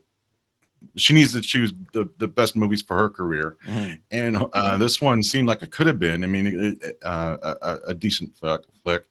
She 0.96 1.13
needs 1.13 1.32
to 1.34 1.41
choose 1.41 1.74
the, 1.94 2.10
the 2.17 2.28
best 2.28 2.56
movies 2.56 2.82
for 2.82 2.98
her 2.98 3.10
career, 3.10 3.56
Mhm. 3.67 4.00
and 4.10 4.38
uh, 4.54 4.78
this 4.78 5.00
one 5.00 5.22
seemed 5.24 5.48
like 5.48 5.62
it 5.62 5.72
could 5.72 5.88
have 5.88 6.00
been. 6.00 6.24
I 6.24 6.28
mean, 6.28 6.48
it, 6.48 6.84
it, 6.84 6.98
uh, 7.04 7.38
a, 7.62 7.80
a- 7.91 7.94
decent 7.94 8.36
flick, 8.36 9.06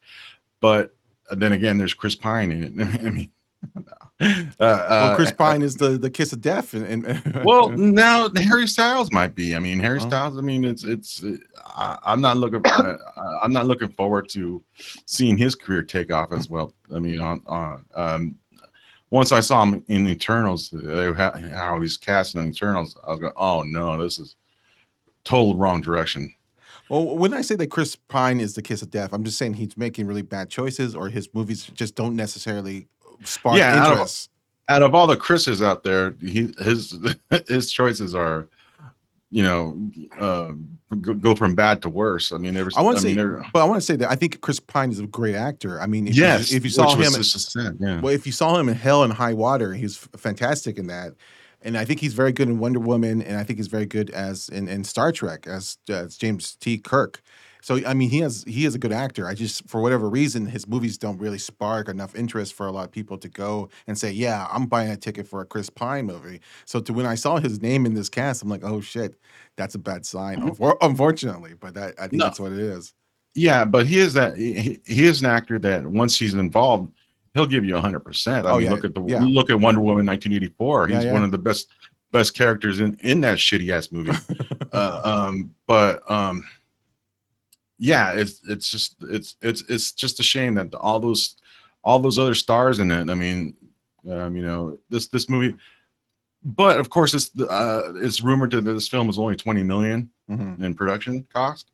but 0.61 0.95
then 1.31 1.53
again, 1.53 1.79
there's 1.79 1.95
Chris 1.95 2.17
Pine 2.17 2.51
in 2.53 2.81
it. 2.81 3.01
I 3.07 3.11
mean, 3.11 3.31
uh, 3.77 4.07
Well, 4.61 4.85
uh, 4.87 5.17
Chris 5.17 5.33
Pine 5.33 5.63
is 5.63 5.77
the 5.77 5.97
the 5.97 6.11
kiss 6.11 6.33
of 6.35 6.43
death, 6.43 6.75
and, 6.75 7.07
and 7.07 7.43
well, 7.45 7.71
now 7.71 8.29
Harry 8.37 8.67
Styles 8.67 9.11
might 9.13 9.35
be. 9.35 9.57
I 9.57 9.59
mean, 9.59 9.79
Harry 9.81 9.99
Oh. 9.99 10.07
Styles. 10.07 10.37
I 10.37 10.43
mean, 10.43 10.65
it's 10.65 10.85
it's. 10.85 11.25
I, 11.65 11.99
I'm 12.05 12.21
not 12.21 12.37
looking. 12.37 12.61
Uh, 12.67 12.97
I'm 13.43 13.53
not 13.53 13.67
looking 13.67 13.89
forward 13.89 14.29
to 14.31 14.63
seeing 15.07 15.39
his 15.39 15.55
career 15.55 15.83
take 15.83 16.13
off 16.13 16.33
as 16.33 16.51
well. 16.51 16.75
I 16.95 16.99
mean, 16.99 17.19
on 17.21 17.41
on. 17.47 17.85
Um, 17.95 18.35
once 19.11 19.33
I 19.33 19.41
saw 19.41 19.63
him 19.65 19.83
in 19.89 20.07
Eternals, 20.07 20.69
they 20.71 21.11
ha- 21.13 21.37
how 21.55 21.81
he's 21.81 21.97
cast 21.97 22.35
in 22.35 22.47
Eternals. 22.49 22.97
I 23.07 23.11
was 23.13 23.21
going, 23.21 23.33
oh 23.37 23.63
no, 23.63 24.01
this 24.03 24.19
is 24.19 24.37
total 25.25 25.57
wrong 25.57 25.81
direction. 25.81 26.33
well, 26.91 27.17
when 27.17 27.33
I 27.35 27.41
say 27.41 27.57
that 27.57 27.69
Chris 27.71 27.97
Pine 27.97 28.39
is 28.39 28.55
the 28.55 28.63
kiss 28.63 28.83
of 28.83 28.91
death, 28.91 29.13
I'm 29.13 29.25
just 29.25 29.39
saying 29.39 29.55
he's 29.55 29.77
making 29.79 30.07
really 30.07 30.23
bad 30.23 30.51
choices, 30.51 30.95
or 30.95 31.09
his 31.09 31.29
movies 31.33 31.65
just 31.75 31.95
don't 31.95 32.15
necessarily 32.17 32.87
spark 33.25 33.57
Yeah, 33.57 33.73
I 33.73 33.85
don't- 33.85 33.93
interest. 33.93 34.31
Out 34.69 34.83
of 34.85 34.95
all 34.95 35.09
the 35.09 35.17
Chris's 35.17 35.63
out 35.63 35.83
there, 35.83 36.15
he 36.21 36.55
his 36.61 36.97
his 37.49 37.73
choices 37.73 38.15
are 38.15 38.47
you 39.31 39.45
know, 39.45 39.79
uh, 40.19 40.51
go, 41.01 41.15
go 41.15 41.35
from 41.37 41.55
bad 41.55 41.81
to 41.83 41.89
worse. 41.89 42.33
I 42.33 42.39
mean, 42.39 42.55
was, 42.65 42.77
I 42.77 42.83
want 42.83 42.97
to 42.97 43.03
say, 43.03 43.15
there- 43.15 43.45
but 43.53 43.63
I 43.63 43.65
want 43.65 43.81
to 43.81 43.87
say 43.87 43.97
that 43.97 44.11
I 44.11 44.17
think 44.17 44.41
Chris 44.41 44.59
Pine 44.59 44.91
is 44.91 44.99
a 44.99 45.07
great 45.07 45.37
actor. 45.37 45.81
I 45.81 45.87
mean, 45.87 46.09
if 46.09 46.17
yes, 46.17 46.51
you, 46.51 46.57
if 46.57 46.65
you 46.65 46.71
saw 46.71 46.95
him, 46.95 47.15
a 47.15 47.25
sin, 47.25 47.77
yeah. 47.81 48.01
well, 48.01 48.13
if 48.13 48.27
you 48.27 48.33
saw 48.33 48.59
him 48.59 48.69
in 48.69 48.75
Hell 48.75 49.05
and 49.05 49.13
High 49.13 49.35
Water, 49.35 49.73
he's 49.73 49.97
fantastic 49.97 50.79
in 50.79 50.89
that. 50.89 51.13
And 51.63 51.77
I 51.77 51.85
think 51.85 52.01
he's 52.01 52.15
very 52.15 52.33
good 52.33 52.49
in 52.49 52.59
Wonder 52.59 52.81
Woman, 52.81 53.23
and 53.23 53.37
I 53.37 53.45
think 53.45 53.59
he's 53.59 53.69
very 53.69 53.87
good 53.87 54.11
as 54.11 54.49
in, 54.49 54.67
in 54.67 54.83
Star 54.83 55.13
Trek 55.13 55.47
as, 55.47 55.77
as 55.89 56.17
James 56.17 56.57
T. 56.57 56.79
Kirk. 56.79 57.23
So 57.63 57.81
I 57.87 57.95
mean, 57.95 58.11
he 58.11 58.19
has 58.21 58.45
he 58.47 58.65
is 58.65 58.75
a 58.75 58.79
good 58.79 58.93
actor. 58.93 59.27
I 59.27 59.35
just 59.35 59.69
for 59.69 59.81
whatever 59.81 60.09
reason, 60.09 60.47
his 60.47 60.67
movies 60.67 60.97
don't 60.99 61.19
really 61.19 61.39
spark 61.39 61.89
enough 61.89 62.15
interest 62.15 62.55
for 62.55 62.67
a 62.67 62.73
lot 62.73 62.85
of 62.87 62.93
people 62.93 63.19
to 63.19 63.29
go 63.29 63.69
and 63.87 63.99
say, 63.99 64.11
"Yeah, 64.11 64.47
I'm 64.51 64.67
buying 64.67 64.91
a 64.91 64.97
ticket 64.97 65.29
for 65.29 65.41
a 65.41 65.45
Chris 65.45 65.69
Pine 65.71 66.07
movie." 66.07 66.41
So 66.65 66.81
to 66.81 66.93
when 66.93 67.07
I 67.07 67.15
saw 67.15 67.39
his 67.39 67.61
name 67.61 67.87
in 67.87 67.95
this 67.95 68.09
cast, 68.09 68.43
I'm 68.43 68.49
like, 68.49 68.65
"Oh 68.65 68.81
shit, 68.81 69.17
that's 69.57 69.75
a 69.75 69.79
bad 69.79 70.07
sign." 70.07 70.41
Unfor- 70.41 70.77
Unfortunately, 70.81 71.55
but 71.59 71.75
that, 71.75 71.95
I 71.99 72.03
think 72.09 72.15
No. 72.21 72.25
that's 72.27 72.41
what 72.41 72.53
it 72.53 72.59
is. 72.59 72.95
Yeah, 73.35 73.65
but 73.65 73.87
he 73.87 73.99
is 73.99 74.15
that 74.15 74.37
he, 74.37 74.81
he 74.87 75.05
is 75.07 75.21
an 75.21 75.27
actor 75.27 75.59
that 75.61 75.87
once 75.87 76.19
he's 76.19 76.35
involved, 76.35 76.93
he'll 77.35 77.47
give 77.47 77.65
you 77.65 77.77
hundred 77.77 78.01
percent. 78.01 78.47
I 78.47 78.51
Oh, 78.51 78.57
mean, 78.57 78.65
yeah, 78.67 78.71
look 78.73 78.85
at 78.85 78.95
the 78.95 79.05
yeah. 79.07 79.21
look 79.23 79.51
at 79.51 79.61
Wonder 79.61 79.81
Woman 79.81 80.05
1984. 80.07 80.89
Yeah, 80.89 80.97
He's 80.97 81.05
yeah. 81.05 81.13
one 81.13 81.23
of 81.25 81.31
the 81.31 81.39
best 81.39 81.69
best 82.11 82.35
characters 82.35 82.81
in 82.81 82.97
in 83.03 83.21
that 83.21 83.39
shitty 83.39 83.71
ass 83.71 83.93
movie. 83.93 84.11
uh, 84.73 85.01
um, 85.29 85.55
but 85.69 86.11
um, 86.11 86.45
yeah, 87.81 88.13
it's 88.13 88.41
it's 88.49 88.71
just 88.71 88.95
it's 89.03 89.35
it's 89.43 89.63
it's 89.69 89.91
just 89.93 90.21
a 90.21 90.23
shame 90.23 90.55
that 90.55 90.73
all 90.75 91.01
those 91.01 91.37
all 91.83 91.99
those 91.99 92.19
other 92.19 92.35
stars 92.35 92.79
in 92.79 92.91
it. 92.91 93.09
I 93.11 93.15
mean, 93.15 93.57
um, 94.09 94.37
you 94.37 94.43
know, 94.43 94.79
this 94.91 95.09
this 95.09 95.29
movie. 95.29 95.57
But 96.45 96.79
of 96.79 96.89
course, 96.91 97.13
it's 97.15 97.31
uh, 97.41 97.93
it's 97.97 98.21
rumored 98.23 98.51
that 98.53 98.63
this 98.63 98.87
film 98.89 99.07
was 99.07 99.19
only 99.19 99.35
20 99.37 99.63
million 99.63 100.11
Mhm. 100.31 100.63
in 100.63 100.75
production 100.75 101.27
cost. 101.35 101.71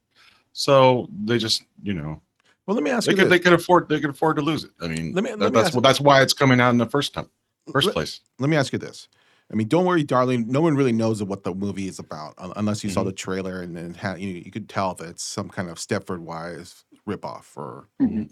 So 0.53 1.09
they 1.25 1.39
just, 1.39 1.63
you 1.83 1.93
know, 1.95 2.21
Well, 2.67 2.75
let 2.75 2.83
me 2.83 2.91
ask 2.91 3.07
they 3.07 3.13
you 3.13 3.17
could 3.17 3.27
this. 3.27 3.31
they 3.31 3.39
could 3.39 3.53
afford 3.53 3.89
they 3.89 4.01
could 4.01 4.11
afford 4.11 4.37
to 4.37 4.43
lose 4.43 4.65
it. 4.65 4.71
I 4.81 4.89
mean, 4.89 5.13
Let 5.13 5.23
me- 5.25 5.35
let 5.35 5.53
me 5.53 5.61
that's 5.61 5.77
that's 5.77 6.01
why 6.01 6.23
it's 6.23 6.33
coming 6.33 6.61
out 6.61 6.71
in 6.71 6.79
the 6.79 6.87
first 6.87 7.15
time, 7.15 7.29
first 7.73 7.87
Let- 7.87 7.93
place. 7.95 8.21
let 8.39 8.49
me 8.49 8.57
ask 8.57 8.73
you 8.73 8.79
this. 8.79 9.09
I 9.51 9.55
mean, 9.55 9.69
don't 9.69 9.85
worry, 9.85 10.03
darling. 10.03 10.49
No 10.49 10.61
one 10.61 10.75
really 10.75 10.93
knows 10.93 11.23
what 11.23 11.45
the 11.45 11.55
movie 11.55 11.87
is 11.87 11.99
about 12.01 12.35
unless 12.57 12.83
you 12.83 12.91
saw 12.91 13.03
Mhm. 13.03 13.07
the 13.07 13.13
trailer 13.13 13.61
and 13.63 13.77
then 13.77 13.95
ha- 13.95 14.15
you 14.15 14.29
you 14.29 14.51
could 14.51 14.69
tell 14.69 14.95
that 14.95 15.09
it's 15.09 15.23
some 15.23 15.49
kind 15.49 15.69
of 15.71 15.79
Stepford 15.79 16.19
Wives 16.21 16.85
ripoff 17.07 17.57
or 17.57 17.87
Mhm. 18.03 18.31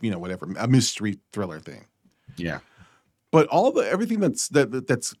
you 0.00 0.10
know 0.10 0.18
whatever 0.18 0.48
a 0.58 0.66
mystery 0.66 1.18
thriller 1.32 1.60
thing. 1.60 1.86
Yeah, 2.36 2.58
But 3.30 3.46
all 3.48 3.70
the 3.72 3.88
everything 3.88 4.18
that's 4.20 4.48
that 4.48 4.72
that- 4.72 4.86
that's 4.88 5.14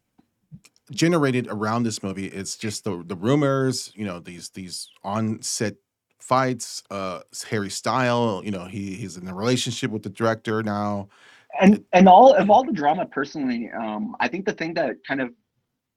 generated 0.90 1.46
around 1.48 1.82
this 1.82 2.02
movie 2.02 2.26
is 2.26 2.56
just 2.56 2.84
the 2.84 3.02
the 3.06 3.16
rumors. 3.16 3.92
You 3.94 4.04
know 4.06 4.18
these 4.20 4.50
these 4.50 4.88
on 5.04 5.40
set 5.42 5.76
fights. 6.18 6.82
Uh, 6.90 7.20
Harry 7.48 7.70
Style. 7.70 8.42
You 8.44 8.50
know 8.50 8.64
he 8.66 8.94
he's 8.94 9.16
in 9.16 9.28
a 9.28 9.34
relationship 9.34 9.90
with 9.92 10.02
the 10.02 10.10
director 10.10 10.62
now. 10.62 11.08
And 11.60 11.84
and 11.92 12.08
all 12.08 12.34
of 12.34 12.50
all 12.50 12.64
the 12.64 12.72
drama 12.72 13.06
personally 13.06 13.70
um 13.78 14.16
i 14.20 14.28
think 14.28 14.44
the 14.44 14.52
thing 14.52 14.74
that 14.74 14.96
kind 15.06 15.20
of 15.20 15.30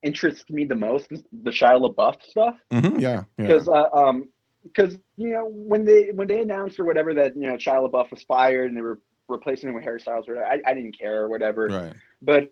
interests 0.03 0.49
me 0.49 0.63
the 0.63 0.75
most 0.75 1.11
is 1.11 1.23
the 1.43 1.51
shia 1.51 1.79
labeouf 1.79 2.21
stuff 2.23 2.55
Mhm, 2.71 2.99
yeah, 3.01 3.23
yeah. 3.37 3.47
because 3.47 3.67
uh, 3.67 3.89
um 3.93 4.29
because 4.63 4.97
you 5.17 5.29
know 5.29 5.45
when 5.49 5.85
they 5.85 6.11
when 6.13 6.27
they 6.27 6.41
announced 6.41 6.79
or 6.79 6.85
whatever 6.85 7.13
that 7.13 7.35
you 7.35 7.47
know 7.47 7.55
shia 7.55 7.89
labeouf 7.89 8.09
was 8.11 8.23
fired 8.23 8.67
and 8.69 8.77
they 8.77 8.81
were 8.81 8.99
replacing 9.27 9.69
him 9.69 9.75
with 9.75 9.83
harry 9.83 9.99
styles 9.99 10.27
or 10.27 10.35
whatever, 10.35 10.51
I, 10.51 10.71
I 10.71 10.73
didn't 10.73 10.97
care 10.97 11.21
or 11.23 11.29
whatever 11.29 11.67
right. 11.67 11.93
but 12.21 12.51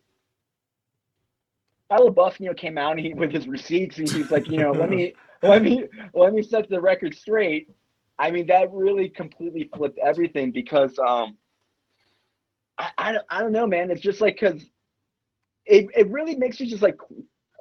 Shia 1.91 2.09
LaBeouf, 2.09 2.39
you 2.39 2.47
know, 2.47 2.53
came 2.53 2.77
out 2.77 2.91
and 2.91 2.99
he, 2.99 3.13
with 3.13 3.31
his 3.31 3.47
receipts 3.47 3.97
and 3.97 4.11
he's 4.11 4.29
like, 4.29 4.49
you 4.49 4.57
know, 4.57 4.71
let 4.71 4.89
me, 4.89 5.13
let 5.41 5.61
me, 5.61 5.85
let 6.13 6.33
me 6.33 6.41
set 6.41 6.69
the 6.69 6.81
record 6.81 7.15
straight. 7.15 7.69
I 8.19 8.31
mean, 8.31 8.47
that 8.47 8.71
really 8.73 9.07
completely 9.09 9.69
flipped 9.75 9.97
everything 9.99 10.51
because, 10.51 10.97
um, 10.99 11.37
I, 12.77 12.89
I, 12.97 13.11
don't- 13.13 13.25
I 13.29 13.39
don't 13.41 13.51
know, 13.51 13.67
man. 13.67 13.91
It's 13.91 14.01
just 14.01 14.21
like, 14.21 14.39
cause 14.39 14.63
it, 15.65 15.87
it 15.95 16.09
really 16.09 16.35
makes 16.35 16.59
you 16.59 16.67
just 16.67 16.81
like 16.81 16.97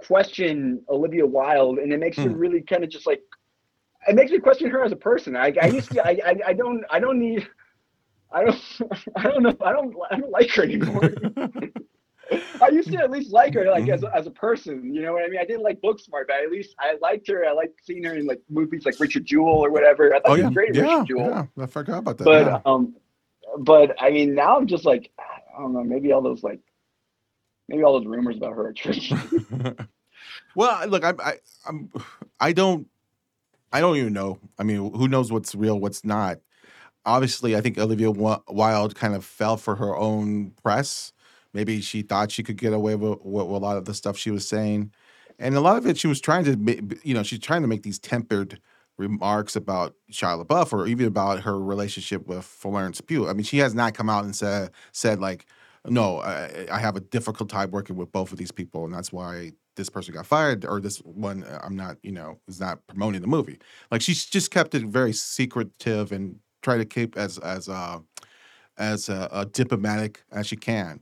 question 0.06 0.82
Olivia 0.88 1.26
Wilde 1.26 1.78
and 1.78 1.92
it 1.92 1.98
makes 1.98 2.18
you 2.18 2.28
Hmm. 2.30 2.36
really 2.36 2.60
kind 2.62 2.84
of 2.84 2.90
just 2.90 3.06
like, 3.06 3.22
it 4.08 4.14
makes 4.14 4.30
me 4.30 4.38
question 4.38 4.70
her 4.70 4.84
as 4.84 4.92
a 4.92 4.96
person. 4.96 5.34
I, 5.36 5.52
I 5.60 5.66
used 5.66 5.90
to, 5.92 6.06
I, 6.06 6.10
I, 6.24 6.36
I 6.48 6.52
don't, 6.52 6.84
I 6.90 7.00
don't 7.00 7.18
need, 7.18 7.48
I 8.30 8.44
don't, 8.44 8.62
I 9.16 9.22
don't 9.24 9.42
know, 9.42 9.56
I 9.60 9.72
don't, 9.72 9.94
I 10.10 10.16
don't 10.18 10.30
like 10.30 10.50
her 10.50 10.62
anymore. 10.62 11.10
I 12.60 12.68
used 12.70 12.90
to 12.90 12.98
at 12.98 13.10
least 13.10 13.30
like 13.32 13.54
her, 13.54 13.70
like 13.70 13.88
as 13.88 14.02
a, 14.02 14.12
as 14.14 14.26
a 14.26 14.32
person. 14.32 14.92
You 14.92 15.02
know 15.02 15.12
what 15.12 15.24
I 15.24 15.28
mean? 15.28 15.38
I 15.40 15.44
didn't 15.44 15.62
like 15.62 15.80
Booksmart, 15.80 16.26
but 16.26 16.42
at 16.44 16.50
least 16.50 16.74
I 16.80 16.96
liked 17.00 17.28
her. 17.28 17.44
I 17.46 17.52
liked 17.52 17.84
seeing 17.84 18.02
her 18.04 18.14
in 18.16 18.26
like 18.26 18.40
movies 18.48 18.84
like 18.84 18.98
Richard 18.98 19.24
Jewell 19.24 19.64
or 19.64 19.70
whatever. 19.70 20.12
I 20.12 20.18
thought 20.20 20.30
oh 20.32 20.34
she 20.34 20.40
yeah, 20.40 20.46
was 20.48 20.54
great 20.54 20.74
yeah, 20.74 20.82
Richard 20.82 21.06
Jewell. 21.06 21.48
yeah. 21.56 21.62
I 21.64 21.66
forgot 21.66 21.98
about 21.98 22.18
that. 22.18 22.24
But 22.24 22.46
yeah. 22.46 22.60
um, 22.66 22.96
but 23.58 23.94
I 24.00 24.10
mean, 24.10 24.34
now 24.34 24.56
I'm 24.56 24.66
just 24.66 24.84
like, 24.84 25.10
I 25.18 25.60
don't 25.60 25.72
know. 25.72 25.84
Maybe 25.84 26.12
all 26.12 26.22
those 26.22 26.42
like, 26.42 26.60
maybe 27.68 27.82
all 27.82 27.98
those 27.98 28.06
rumors 28.06 28.36
about 28.36 28.52
her 28.52 28.68
are 28.68 28.72
true. 28.72 28.94
well, 30.54 30.86
look, 30.88 31.04
I, 31.04 31.14
I, 31.18 31.34
I'm, 31.66 31.90
I 32.40 32.52
don't, 32.52 32.88
I 33.72 33.80
don't 33.80 33.96
even 33.96 34.12
know. 34.12 34.38
I 34.58 34.62
mean, 34.62 34.92
who 34.92 35.08
knows 35.08 35.32
what's 35.32 35.54
real, 35.54 35.78
what's 35.78 36.04
not? 36.04 36.38
Obviously, 37.04 37.56
I 37.56 37.60
think 37.60 37.78
Olivia 37.78 38.08
Wi- 38.08 38.40
Wilde 38.48 38.94
kind 38.94 39.14
of 39.14 39.24
fell 39.24 39.56
for 39.56 39.76
her 39.76 39.96
own 39.96 40.52
press. 40.62 41.12
Maybe 41.52 41.80
she 41.80 42.02
thought 42.02 42.30
she 42.30 42.42
could 42.42 42.56
get 42.56 42.72
away 42.72 42.96
with, 42.96 43.20
with, 43.22 43.46
a 43.46 43.58
lot 43.58 43.76
of 43.76 43.84
the 43.84 43.94
stuff 43.94 44.16
she 44.16 44.30
was 44.30 44.46
saying, 44.46 44.92
and 45.38 45.54
a 45.54 45.60
lot 45.60 45.76
of 45.76 45.86
it 45.86 45.98
she 45.98 46.06
was 46.06 46.20
trying 46.20 46.44
to, 46.44 46.98
you 47.02 47.14
know, 47.14 47.22
she's 47.22 47.38
trying 47.38 47.62
to 47.62 47.68
make 47.68 47.82
these 47.82 47.98
tempered 47.98 48.60
remarks 48.98 49.56
about 49.56 49.94
Shia 50.10 50.44
LaBeouf 50.44 50.72
or 50.72 50.86
even 50.86 51.06
about 51.06 51.40
her 51.42 51.60
relationship 51.60 52.26
with 52.26 52.44
Florence 52.44 53.00
Pugh. 53.00 53.28
I 53.28 53.32
mean, 53.32 53.44
she 53.44 53.58
has 53.58 53.74
not 53.74 53.94
come 53.94 54.08
out 54.08 54.24
and 54.24 54.34
said 54.34 54.70
said 54.92 55.20
like, 55.20 55.46
no, 55.86 56.18
I, 56.18 56.66
I 56.70 56.78
have 56.78 56.96
a 56.96 57.00
difficult 57.00 57.48
time 57.48 57.70
working 57.70 57.96
with 57.96 58.10
both 58.12 58.32
of 58.32 58.38
these 58.38 58.52
people, 58.52 58.84
and 58.84 58.92
that's 58.94 59.12
why 59.12 59.52
this 59.76 59.88
person 59.90 60.14
got 60.14 60.26
fired 60.26 60.64
or 60.64 60.80
this 60.80 60.98
one 60.98 61.44
uh, 61.44 61.60
I'm 61.62 61.76
not, 61.76 61.98
you 62.02 62.12
know, 62.12 62.40
is 62.48 62.60
not 62.60 62.86
promoting 62.86 63.20
the 63.20 63.26
movie. 63.26 63.58
Like 63.90 64.00
she's 64.00 64.24
just 64.24 64.50
kept 64.50 64.74
it 64.74 64.82
very 64.82 65.12
secretive 65.12 66.12
and 66.12 66.36
try 66.62 66.78
to 66.78 66.84
keep 66.84 67.16
as 67.16 67.38
as 67.38 67.68
uh 67.68 67.98
as 68.78 69.08
uh, 69.08 69.28
uh, 69.30 69.44
diplomatic 69.44 70.22
as 70.32 70.46
she 70.46 70.56
can. 70.56 71.00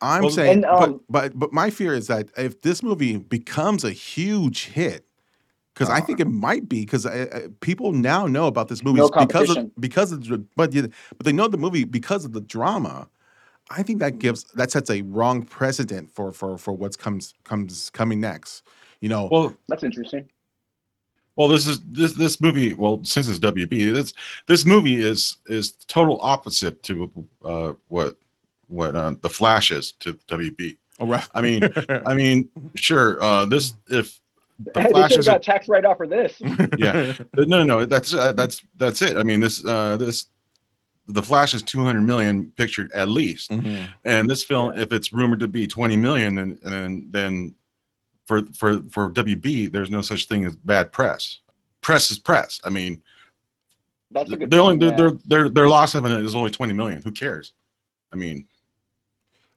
I'm 0.00 0.22
Well, 0.22 0.30
saying, 0.30 0.52
and, 0.52 0.64
um, 0.66 1.00
but 1.08 1.32
but 1.32 1.38
but 1.38 1.52
my 1.52 1.70
fear 1.70 1.94
is 1.94 2.06
that 2.06 2.30
if 2.36 2.62
this 2.62 2.82
movie 2.82 3.16
becomes 3.16 3.84
a 3.84 3.90
huge 3.90 4.66
hit, 4.66 5.07
because 5.78 5.90
I 5.90 5.98
Uh. 5.98 6.04
think 6.06 6.20
it 6.20 6.26
might 6.28 6.68
be, 6.68 6.80
because 6.80 7.06
people 7.60 7.92
now 7.92 8.26
know 8.26 8.46
about 8.46 8.68
this 8.68 8.82
movie 8.82 8.98
No 9.00 9.08
because 9.08 9.56
of 9.56 9.80
because 9.80 10.12
of 10.12 10.28
but 10.56 10.72
but 10.72 11.24
they 11.24 11.32
know 11.32 11.48
the 11.48 11.56
movie 11.58 11.84
because 11.84 12.24
of 12.24 12.32
the 12.32 12.40
drama. 12.40 13.08
I 13.70 13.82
think 13.82 13.98
that 14.00 14.18
gives 14.18 14.44
that 14.54 14.70
sets 14.70 14.90
a 14.90 15.02
wrong 15.02 15.42
precedent 15.44 16.10
for 16.10 16.32
for 16.32 16.58
for 16.58 16.72
what's 16.72 16.96
comes 16.96 17.34
comes 17.44 17.90
coming 17.90 18.20
next. 18.20 18.62
You 19.00 19.08
know, 19.08 19.28
well, 19.30 19.54
That's 19.68 19.84
interesting. 19.84 20.28
well, 21.36 21.46
this 21.48 21.66
is 21.68 21.80
this 21.82 22.14
this 22.14 22.40
movie. 22.40 22.74
Well, 22.74 23.00
since 23.04 23.28
it's 23.28 23.38
WB, 23.38 23.92
this 23.94 24.12
this 24.46 24.64
movie 24.66 24.96
is 24.96 25.36
is 25.46 25.72
total 25.86 26.18
opposite 26.22 26.82
to 26.84 27.12
uh, 27.44 27.72
what 27.88 28.16
what 28.66 28.96
uh, 28.96 29.14
the 29.20 29.28
Flash 29.30 29.70
is 29.70 29.92
to 30.00 30.14
WB. 30.28 30.76
oh, 30.98 31.06
right. 31.06 31.28
I 31.34 31.40
mean, 31.42 31.62
I 32.06 32.14
mean, 32.14 32.48
sure. 32.74 33.22
Uh, 33.22 33.44
this 33.44 33.74
if 33.88 34.18
the 34.58 34.80
Hey, 34.82 34.90
Flash 34.90 35.10
should 35.10 35.16
have 35.16 35.20
is 35.20 35.28
a- 35.28 35.30
got 35.32 35.42
tax 35.42 35.68
write 35.68 35.84
off 35.84 35.96
for 35.98 36.06
this. 36.06 36.34
yeah. 36.78 37.14
no, 37.36 37.44
no, 37.44 37.62
no. 37.64 37.84
That's 37.84 38.12
uh, 38.14 38.32
that's 38.32 38.62
that's 38.76 39.02
it. 39.02 39.16
I 39.16 39.22
mean, 39.22 39.40
this 39.40 39.64
uh, 39.64 39.96
this 39.96 40.26
the 41.06 41.22
Flash 41.22 41.54
is 41.54 41.62
200 41.62 42.00
million 42.02 42.52
pictured 42.56 42.92
at 42.92 43.08
least, 43.08 43.50
Mhm. 43.50 43.88
and 44.04 44.28
this 44.28 44.42
film, 44.44 44.76
if 44.78 44.92
it's 44.92 45.12
rumored 45.12 45.40
to 45.40 45.48
be 45.48 45.66
20 45.66 45.96
million, 45.96 46.34
then 46.34 46.58
then 46.62 47.08
then 47.10 47.54
for 48.26 48.42
for 48.56 48.82
for 48.90 49.10
WB, 49.10 49.72
there's 49.72 49.90
no 49.90 50.02
such 50.02 50.26
thing 50.26 50.44
as 50.44 50.54
bad 50.56 50.92
press. 50.92 51.38
Press 51.80 52.10
is 52.10 52.18
press. 52.18 52.60
I 52.64 52.70
mean, 52.70 53.00
That's 54.10 54.30
a 54.32 54.36
good. 54.36 54.50
they 54.50 54.58
only 54.58 54.76
point, 54.78 54.96
their 54.98 55.08
yeah. 55.08 55.14
their 55.26 55.42
their 55.44 55.48
their 55.48 55.68
loss 55.68 55.94
of 55.94 56.04
it 56.04 56.10
is 56.24 56.34
only 56.34 56.50
20 56.50 56.72
million. 56.74 57.00
Who 57.02 57.10
cares? 57.12 57.52
I 58.12 58.16
mean, 58.16 58.46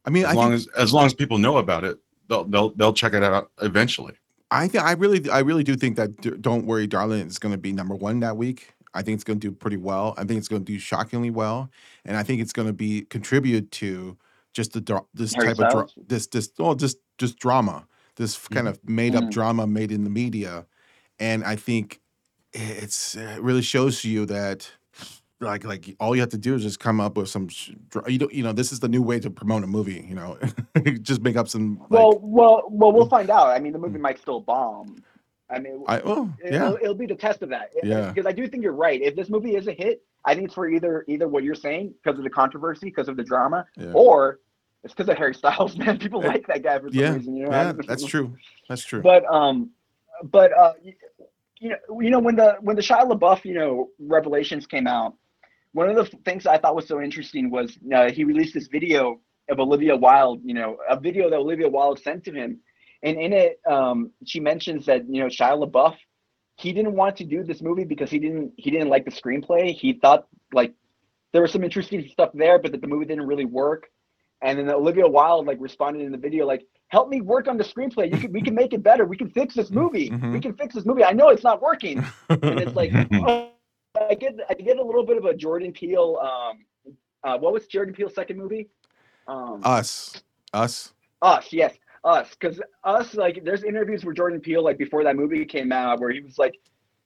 I 0.06 0.10
mean, 0.10 0.24
as 0.26 0.32
I 0.32 0.34
long 0.36 0.52
think, 0.52 0.70
as 0.76 0.82
as 0.84 0.94
long 0.94 1.06
as 1.06 1.14
people 1.14 1.38
know 1.38 1.58
about 1.58 1.84
it, 1.84 1.98
they'll 2.30 2.44
they'll 2.46 2.70
they'll 2.76 2.94
check 2.94 3.14
it 3.14 3.24
out 3.24 3.52
eventually. 3.62 4.14
I 4.52 4.70
I 4.80 4.94
really 4.94 5.30
I 5.30 5.40
really 5.40 5.64
do 5.64 5.76
think 5.76 5.96
that 5.98 6.22
D- 6.22 6.32
Don't 6.42 6.66
Worry, 6.66 6.88
Darling 6.88 7.28
is 7.28 7.40
going 7.40 7.54
to 7.54 7.58
be 7.58 7.72
number 7.74 7.96
one 7.96 8.20
that 8.22 8.38
week. 8.38 8.74
I 8.94 9.02
think 9.02 9.16
it's 9.16 9.24
going 9.24 9.40
to 9.40 9.48
do 9.50 9.54
pretty 9.56 9.78
well. 9.78 10.14
I 10.18 10.26
think 10.26 10.38
it's 10.40 10.50
going 10.50 10.66
to 10.66 10.72
do 10.74 10.80
shockingly 10.80 11.32
well, 11.32 11.72
and 12.06 12.18
I 12.18 12.24
think 12.24 12.42
it's 12.42 12.54
going 12.54 12.68
to 12.68 12.74
be 12.74 13.04
contribute 13.04 13.72
to 13.74 14.18
just 14.54 14.74
the 14.74 14.82
dra- 14.82 15.06
this 15.14 15.36
type 15.36 15.60
of 15.60 15.70
dra- 15.70 15.88
this 16.08 16.28
this 16.28 16.52
oh 16.60 16.76
just 16.76 16.98
just 17.18 17.40
drama, 17.40 17.88
this 18.18 18.36
f- 18.36 18.50
kind 18.50 18.68
mm, 18.68 18.70
of 18.70 18.80
made 18.88 19.16
up 19.16 19.26
Mm. 19.26 19.32
drama 19.32 19.68
made 19.68 19.92
in 19.92 20.04
the 20.04 20.10
media, 20.10 20.66
and 21.20 21.44
I 21.46 21.56
think 21.56 22.02
eh, 22.54 22.60
it's 22.84 23.16
eh, 23.18 23.36
it 23.38 23.42
really 23.44 23.62
shows 23.62 24.04
you 24.06 24.26
that 24.28 24.72
like 25.42 25.64
like 25.64 25.96
all 26.00 26.16
you 26.16 26.22
have 26.22 26.30
to 26.30 26.38
do 26.38 26.56
is 26.56 26.64
just 26.64 26.80
come 26.80 27.00
up 27.02 27.18
with 27.18 27.30
some 27.30 27.48
sh- 27.50 27.72
you 28.08 28.18
don't 28.18 28.34
you 28.34 28.44
know 28.44 28.54
this 28.54 28.72
is 28.72 28.80
the 28.80 28.88
new 28.88 29.02
way 29.02 29.20
to 29.20 29.30
promote 29.30 29.64
a 29.64 29.68
movie 29.68 30.06
you 30.08 30.16
know 30.16 30.38
just 31.02 31.22
make 31.22 31.36
up 31.36 31.48
some 31.48 31.78
like, 31.80 31.90
Well, 31.90 32.20
well, 32.22 32.64
well, 32.70 32.92
we'll 32.92 33.10
find 33.10 33.30
out. 33.30 33.48
I 33.50 33.60
mean, 33.60 33.74
the 33.74 33.80
movie 33.80 34.00
might 34.00 34.20
still 34.20 34.40
bomb. 34.42 35.04
I 35.50 35.60
mean, 35.60 35.84
I 35.88 36.00
oh 36.02 36.32
it'll, 36.44 36.54
yeah 36.60 36.74
it'll 36.82 36.96
be 36.96 37.08
the 37.08 37.16
test 37.16 37.42
of 37.42 37.50
that. 37.50 37.72
Yeah. 37.84 38.12
Because 38.12 38.26
I 38.26 38.32
do 38.32 38.48
think 38.48 38.64
you're 38.64 38.72
right. 38.74 39.02
If 39.02 39.16
this 39.16 39.30
movie 39.30 39.56
is 39.56 39.68
a 39.68 39.74
hit, 39.74 40.02
I 40.24 40.34
think 40.34 40.46
it's 40.46 40.54
for 40.54 40.70
either 40.70 41.04
either 41.08 41.28
what 41.28 41.44
you're 41.44 41.56
saying 41.56 41.94
because 42.02 42.18
of 42.18 42.24
the 42.24 42.30
controversy, 42.30 42.86
because 42.88 43.10
of 43.10 43.18
the 43.18 43.24
drama, 43.24 43.66
yeah 43.78 43.92
or 43.94 44.40
it's 44.84 44.94
because 44.94 45.10
of 45.10 45.18
Harry 45.18 45.34
Styles. 45.36 45.78
Man, 45.82 45.98
people 46.00 46.24
Uh, 46.24 46.28
like 46.28 46.48
that 46.48 46.64
guy 46.64 46.80
for 46.80 46.90
some 46.90 47.00
yeah 47.00 47.14
reason. 47.16 47.36
You 47.36 47.46
know? 47.46 47.52
yeah 47.52 47.74
that's 47.88 48.06
true 48.06 48.36
that's 48.70 48.84
true. 48.86 49.02
But 49.02 49.26
um, 49.26 49.72
but 50.24 50.58
uh, 50.58 50.74
you 51.60 51.70
know, 51.70 52.00
you 52.02 52.10
know 52.10 52.20
when 52.20 52.36
the 52.38 52.58
when 52.62 52.76
the 52.76 52.82
Shia 52.82 53.10
LaBeouf 53.12 53.44
you 53.44 53.54
know 53.54 53.90
revelations 54.00 54.66
came 54.66 54.88
out, 54.88 55.16
one 55.74 55.90
of 55.90 55.96
the 55.96 56.06
things 56.26 56.46
I 56.46 56.58
thought 56.58 56.76
was 56.76 56.88
so 56.88 57.02
interesting 57.02 57.50
was 57.50 57.78
uh, 57.94 58.12
he 58.12 58.24
released 58.24 58.54
this 58.54 58.68
video 58.68 59.20
of 59.50 59.60
Olivia 59.60 59.96
Wilde. 59.96 60.42
You 60.44 60.54
know, 60.54 60.78
a 60.90 61.00
video 61.00 61.30
that 61.30 61.38
Olivia 61.38 61.70
Wilde 61.70 62.00
sent 62.00 62.24
to 62.26 62.34
him, 62.34 62.60
and 63.04 63.20
in 63.20 63.34
it, 63.34 63.60
um, 63.70 64.12
she 64.26 64.40
mentions 64.40 64.86
that 64.88 65.04
you 65.10 65.22
know 65.22 65.28
Shia 65.28 65.58
LaBeouf, 65.66 65.96
he 66.58 66.74
didn't 66.74 66.94
want 66.94 67.18
to 67.18 67.24
do 67.24 67.44
this 67.44 67.62
movie 67.62 67.86
because 67.86 68.10
he 68.10 68.20
didn't 68.20 68.54
he 68.58 68.70
didn't 68.72 68.90
like 68.90 69.06
the 69.06 69.12
screenplay. 69.12 69.74
He 69.74 69.94
thought 69.94 70.28
like 70.54 70.74
there 71.34 71.42
was 71.42 71.52
some 71.52 71.64
interesting 71.64 72.08
stuff 72.12 72.30
there, 72.34 72.60
but 72.60 72.72
that 72.74 72.82
the 72.82 72.88
movie 72.88 73.06
didn't 73.06 73.28
really 73.28 73.46
work. 73.46 73.88
And 74.42 74.58
then 74.58 74.70
Olivia 74.70 75.08
Wilde 75.08 75.46
like 75.46 75.58
responded 75.60 76.02
in 76.02 76.12
the 76.12 76.18
video 76.18 76.46
like, 76.46 76.66
"Help 76.90 77.10
me 77.10 77.22
work 77.22 77.48
on 77.48 77.58
the 77.58 77.64
screenplay. 77.64 78.12
You 78.12 78.20
can, 78.20 78.34
we 78.34 78.42
can 78.42 78.56
make 78.56 78.74
it 78.74 78.84
better. 78.84 79.06
We 79.06 79.16
can 79.16 79.30
fix 79.30 79.56
this 79.56 79.70
movie. 79.72 80.10
Mhm. 80.10 80.34
We 80.34 80.40
can 80.40 80.54
fix 80.56 80.76
this 80.76 80.86
movie. 80.86 81.04
I 81.04 81.14
know 81.14 81.30
it's 81.30 81.44
not 81.44 81.62
working." 81.62 82.04
And 82.30 82.60
it's 82.60 82.76
like, 82.76 82.92
oh, 83.14 83.52
I 84.00 84.16
get 84.16 84.36
I 84.50 84.54
get 84.54 84.78
a 84.78 84.84
little 84.84 85.06
bit 85.06 85.18
of 85.18 85.26
a 85.26 85.34
Jordan 85.34 85.72
Peele. 85.72 86.18
Um, 86.22 86.66
uh, 87.24 87.38
what 87.38 87.54
was 87.54 87.68
Jordan 87.68 87.94
Peele's 87.94 88.16
second 88.16 88.38
movie? 88.38 88.70
Um, 89.28 89.62
us 89.64 90.24
us 90.54 90.94
us, 91.22 91.52
yes, 91.52 91.74
us. 92.04 92.30
Because 92.32 92.62
us, 92.84 93.14
like, 93.16 93.44
there's 93.44 93.64
interviews 93.64 94.04
with 94.04 94.18
Jordan 94.18 94.40
Peele, 94.40 94.64
like, 94.64 94.78
before 94.78 95.04
that 95.04 95.16
movie 95.16 95.46
came 95.46 95.72
out, 95.72 96.00
where 96.00 96.12
he 96.12 96.22
was 96.22 96.38
like, 96.38 96.56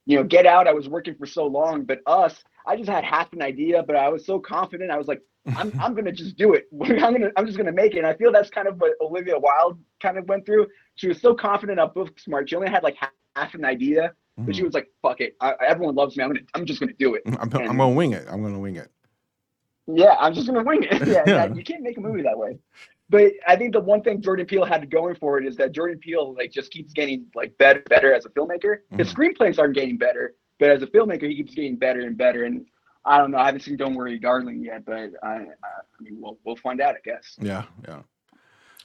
you 0.06 0.16
know, 0.16 0.24
Get 0.24 0.46
Out, 0.46 0.68
I 0.68 0.72
was 0.72 0.88
working 0.88 1.14
for 1.16 1.26
so 1.26 1.46
long, 1.46 1.84
but 1.84 2.00
us, 2.06 2.42
I 2.66 2.76
just 2.76 2.88
had 2.88 3.04
half 3.04 3.32
an 3.32 3.42
idea, 3.42 3.82
but 3.82 3.96
I 3.96 4.08
was 4.08 4.24
so 4.24 4.38
confident. 4.38 4.90
I 4.90 4.96
was 4.96 5.08
like, 5.08 5.20
I'm, 5.56 5.72
I'm 5.80 5.94
gonna 5.94 6.12
just 6.12 6.36
do 6.36 6.54
it. 6.54 6.66
I'm 6.82 7.12
gonna, 7.12 7.30
I'm 7.36 7.46
just 7.46 7.58
gonna 7.58 7.72
make 7.72 7.94
it. 7.94 7.98
And 7.98 8.06
I 8.06 8.14
feel 8.14 8.32
that's 8.32 8.50
kind 8.50 8.68
of 8.68 8.80
what 8.80 8.92
Olivia 9.00 9.38
Wilde 9.38 9.78
kind 10.00 10.16
of 10.16 10.28
went 10.28 10.46
through. 10.46 10.68
She 10.94 11.08
was 11.08 11.20
so 11.20 11.34
confident 11.34 11.80
of 11.80 11.94
Booksmart. 11.94 12.48
She 12.48 12.56
only 12.56 12.70
had 12.70 12.82
like 12.82 12.96
half, 12.96 13.10
half 13.34 13.54
an 13.54 13.64
idea, 13.64 14.12
but 14.38 14.54
she 14.54 14.62
mm. 14.62 14.66
was 14.66 14.74
like, 14.74 14.88
"Fuck 15.02 15.20
it, 15.20 15.36
I, 15.40 15.54
everyone 15.66 15.94
loves 15.94 16.16
me. 16.16 16.24
I'm 16.24 16.30
gonna, 16.30 16.40
I'm 16.54 16.66
just 16.66 16.80
gonna 16.80 16.92
do 16.98 17.14
it." 17.14 17.22
I'm, 17.26 17.38
I'm 17.40 17.76
gonna 17.76 17.90
wing 17.90 18.12
it 18.12 18.26
I'm 18.30 18.42
gonna 18.42 18.58
wing 18.58 18.76
it 18.76 18.90
Yeah, 19.86 20.16
I'm 20.18 20.34
just 20.34 20.46
gonna 20.46 20.62
wing 20.62 20.82
it. 20.82 21.06
Yeah, 21.08 21.22
Yeah. 21.26 21.54
you 21.54 21.62
can't 21.62 21.82
make 21.82 21.96
a 21.96 22.00
movie 22.00 22.22
that 22.22 22.38
way. 22.38 22.58
But 23.08 23.32
I 23.46 23.56
think 23.56 23.72
the 23.72 23.80
one 23.80 24.02
thing 24.02 24.20
Jordan 24.20 24.46
Peele 24.46 24.64
had 24.64 24.90
going 24.90 25.14
for 25.14 25.38
it 25.38 25.46
is 25.46 25.56
that 25.56 25.72
Jordan 25.72 25.98
Peele 25.98 26.34
like 26.34 26.50
just 26.50 26.72
keeps 26.72 26.92
getting 26.92 27.26
like 27.34 27.56
better, 27.58 27.82
better 27.88 28.12
as 28.12 28.26
a 28.26 28.30
filmmaker. 28.30 28.78
His 28.96 29.12
mm. 29.12 29.14
screenplays 29.14 29.58
aren't 29.58 29.74
getting 29.74 29.96
better, 29.96 30.34
but 30.58 30.70
as 30.70 30.82
a 30.82 30.86
filmmaker, 30.86 31.28
he 31.28 31.36
keeps 31.36 31.54
getting 31.54 31.76
better 31.76 32.00
and 32.00 32.16
better. 32.16 32.44
And 32.44 32.66
I 33.04 33.18
don't 33.18 33.30
know, 33.30 33.38
I 33.38 33.46
haven't 33.46 33.60
seen 33.60 33.76
Don't 33.76 33.94
Worry, 33.94 34.18
Darling 34.18 34.64
yet, 34.64 34.84
but 34.84 34.94
I, 34.94 35.06
I, 35.22 35.28
I 35.28 36.02
mean, 36.02 36.18
we'll 36.20 36.38
we'll 36.44 36.56
find 36.56 36.80
out, 36.80 36.96
I 36.96 36.98
guess. 37.04 37.36
yeah 37.40 37.64
yeah 37.86 38.02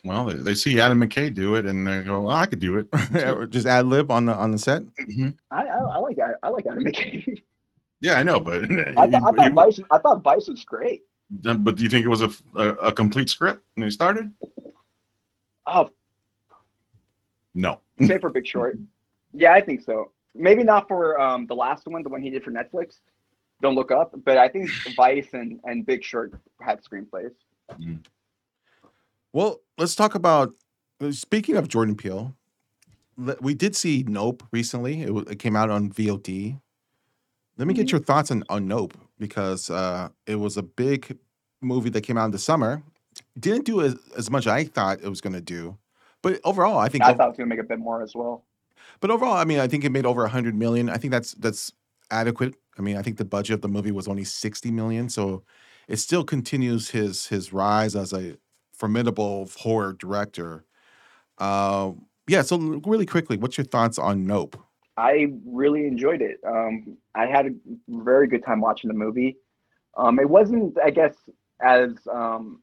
well, 0.03 0.25
they, 0.25 0.33
they 0.35 0.53
see 0.55 0.79
Adam 0.79 0.99
McKay 1.01 1.33
do 1.33 1.55
it, 1.55 1.65
and 1.65 1.85
they 1.85 2.01
go, 2.01 2.21
well, 2.21 2.35
"I 2.35 2.45
could 2.45 2.59
do 2.59 2.77
it." 2.77 2.87
just 3.51 3.67
ad 3.67 3.85
lib 3.87 4.09
on 4.11 4.25
the 4.25 4.33
on 4.35 4.51
the 4.51 4.57
set 4.57 4.83
Mhm. 4.99 5.35
I 5.51 5.63
I, 5.67 5.77
I 5.77 5.97
like 5.97 6.17
I, 6.19 6.31
I 6.43 6.49
like 6.49 6.65
Adam 6.65 6.83
McKay. 6.85 7.41
Yeah, 8.01 8.15
I 8.15 8.23
know, 8.23 8.39
but 8.39 8.63
I, 8.63 8.67
th- 8.67 8.95
I 8.97 9.07
thought 9.31 9.51
Vice, 9.53 9.79
I 9.91 9.97
thought 9.99 10.23
Vice 10.23 10.47
was 10.47 10.63
great. 10.65 11.03
but 11.29 11.75
do 11.75 11.83
you 11.83 11.89
think 11.89 12.03
it 12.03 12.09
was 12.09 12.21
a, 12.21 12.31
a, 12.55 12.69
a 12.89 12.91
complete 12.91 13.29
script 13.29 13.63
when 13.75 13.85
they 13.85 13.91
started? 13.91 14.31
Oh, 15.67 15.91
No. 17.53 17.79
say 18.01 18.17
for 18.17 18.31
Big 18.31 18.47
Short. 18.47 18.79
Yeah, 19.33 19.53
I 19.53 19.61
think 19.61 19.81
so. 19.83 20.11
Maybe 20.33 20.63
not 20.63 20.87
for 20.87 21.19
um 21.21 21.45
the 21.45 21.53
last 21.55 21.85
one, 21.87 22.01
the 22.01 22.09
one 22.09 22.21
he 22.23 22.29
did 22.31 22.43
for 22.43 22.51
Netflix. 22.51 22.99
Don't 23.61 23.75
look 23.75 23.91
up, 23.91 24.15
but 24.25 24.37
I 24.39 24.47
think 24.47 24.71
Vice 24.95 25.27
and, 25.33 25.59
and 25.65 25.85
Big 25.85 26.03
Short 26.03 26.33
had 26.59 26.79
screenplays. 26.83 27.33
Well, 29.33 29.59
let's 29.77 29.95
talk 29.95 30.15
about. 30.15 30.53
uh, 31.01 31.11
Speaking 31.11 31.55
of 31.57 31.67
Jordan 31.67 31.95
Peele, 31.95 32.35
we 33.39 33.53
did 33.53 33.75
see 33.75 34.03
Nope 34.07 34.43
recently. 34.51 35.01
It, 35.03 35.11
it 35.29 35.39
came 35.39 35.55
out 35.55 35.69
on 35.69 35.91
VOD. 35.91 36.59
Let 37.57 37.67
me 37.67 37.73
get 37.73 37.91
your 37.91 38.01
thoughts 38.01 38.31
on, 38.31 38.43
on 38.49 38.67
Nope 38.67 38.97
because 39.19 39.69
uh, 39.69 40.09
it 40.25 40.35
was 40.35 40.57
a 40.57 40.63
big 40.63 41.17
movie 41.61 41.89
that 41.91 42.01
came 42.01 42.17
out 42.17 42.25
in 42.25 42.31
the 42.31 42.39
summer. 42.39 42.81
Didn't 43.39 43.65
do 43.65 43.81
as, 43.81 43.95
as 44.17 44.31
much 44.31 44.47
as 44.47 44.53
I 44.53 44.63
thought 44.63 45.01
it 45.01 45.09
was 45.09 45.21
going 45.21 45.33
to 45.33 45.41
do, 45.41 45.77
but 46.21 46.39
overall, 46.43 46.77
I 46.79 46.89
think. 46.89 47.03
I 47.03 47.13
thought 47.13 47.25
it 47.25 47.29
was 47.29 47.37
gonna 47.37 47.47
make 47.47 47.59
a 47.59 47.63
bit 47.63 47.79
more 47.79 48.01
as 48.01 48.15
well. 48.15 48.45
but 48.99 49.11
overall, 49.11 49.33
I 49.33 49.43
mean, 49.43 49.59
I 49.59 49.67
think 49.67 49.83
it 49.83 49.91
made 49.91 50.05
over 50.05 50.23
a 50.23 50.29
hundred 50.29 50.55
million. 50.55 50.89
I 50.89 50.97
think 50.97 51.11
that's 51.11 51.33
that's 51.33 51.71
adequate. 52.09 52.55
I 52.79 52.81
mean, 52.81 52.97
I 52.97 53.01
think 53.01 53.17
the 53.17 53.25
budget 53.25 53.55
of 53.55 53.61
the 53.61 53.67
movie 53.67 53.91
was 53.91 54.07
only 54.07 54.23
sixty 54.23 54.71
million, 54.71 55.09
so 55.09 55.43
it 55.87 55.97
still 55.97 56.23
continues 56.23 56.89
his 56.91 57.27
his 57.27 57.51
rise 57.53 57.95
as 57.95 58.13
a 58.13 58.37
formidable 58.81 59.47
horror 59.57 59.93
director. 59.93 60.65
Uh, 61.37 61.91
yeah. 62.27 62.41
So 62.41 62.57
really 62.85 63.05
quickly, 63.05 63.37
what's 63.37 63.57
your 63.57 63.65
thoughts 63.65 63.99
on 63.99 64.25
Nope? 64.25 64.57
I 64.97 65.31
really 65.45 65.85
enjoyed 65.85 66.21
it. 66.21 66.39
Um, 66.45 66.97
I 67.15 67.27
had 67.27 67.45
a 67.45 67.51
very 67.87 68.27
good 68.27 68.43
time 68.43 68.59
watching 68.59 68.87
the 68.87 68.93
movie. 68.95 69.37
Um, 69.95 70.19
it 70.19 70.29
wasn't, 70.29 70.77
I 70.83 70.89
guess, 70.89 71.15
as 71.61 71.91
um, 72.11 72.61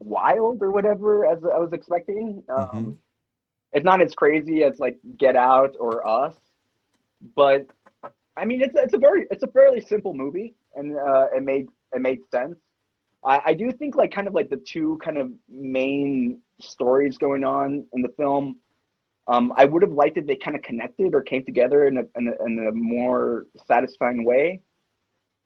wild 0.00 0.60
or 0.60 0.72
whatever 0.72 1.24
as 1.24 1.38
I 1.44 1.58
was 1.58 1.72
expecting. 1.72 2.42
Um, 2.48 2.68
Mhm. 2.68 2.96
It's 3.72 3.84
not 3.84 4.02
as 4.02 4.12
crazy 4.16 4.64
as 4.64 4.80
like 4.80 4.98
Get 5.16 5.36
Out 5.36 5.76
or 5.78 6.04
Us, 6.04 6.36
but 7.36 7.68
I 8.36 8.44
mean, 8.44 8.60
it's 8.60 8.74
it's 8.74 8.94
a 8.94 8.98
very 8.98 9.28
it's 9.30 9.44
a 9.44 9.52
fairly 9.56 9.80
simple 9.80 10.14
movie, 10.14 10.56
and 10.74 10.96
uh, 10.98 11.26
it 11.36 11.44
made 11.44 11.68
it 11.94 12.00
made 12.00 12.20
sense. 12.32 12.58
I, 13.24 13.40
I 13.46 13.54
do 13.54 13.70
think 13.72 13.96
like 13.96 14.12
kind 14.12 14.26
of 14.26 14.34
like 14.34 14.50
the 14.50 14.56
two 14.56 14.98
kind 15.04 15.18
of 15.18 15.30
main 15.48 16.40
stories 16.60 17.18
going 17.18 17.44
on 17.44 17.84
in 17.92 18.02
the 18.02 18.12
film 18.16 18.56
um, 19.30 19.52
I 19.56 19.64
would 19.64 19.82
have 19.82 19.92
liked 19.92 20.16
if 20.16 20.26
they 20.26 20.34
kind 20.34 20.56
of 20.56 20.62
connected 20.62 21.14
or 21.14 21.22
came 21.22 21.44
together 21.44 21.86
in 21.86 21.98
a, 21.98 22.02
in 22.16 22.28
a, 22.28 22.44
in 22.44 22.66
a 22.68 22.72
more 22.72 23.46
satisfying 23.66 24.24
way. 24.24 24.60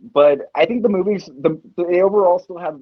But 0.00 0.50
I 0.54 0.64
think 0.64 0.82
the 0.82 0.88
movies, 0.88 1.26
the 1.26 1.60
they 1.76 2.00
overall 2.00 2.38
still 2.38 2.58
have 2.58 2.80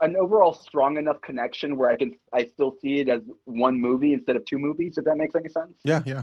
an 0.00 0.16
overall 0.16 0.52
strong 0.52 0.96
enough 0.96 1.20
connection 1.22 1.76
where 1.76 1.90
I 1.90 1.96
can 1.96 2.16
I 2.32 2.44
still 2.44 2.74
see 2.80 3.00
it 3.00 3.08
as 3.08 3.22
one 3.44 3.80
movie 3.80 4.12
instead 4.12 4.36
of 4.36 4.44
two 4.44 4.58
movies. 4.58 4.96
If 4.96 5.04
that 5.04 5.16
makes 5.16 5.34
any 5.34 5.48
sense. 5.48 5.74
Yeah, 5.84 6.02
yeah. 6.06 6.22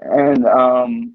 And 0.00 0.46
um, 0.46 1.14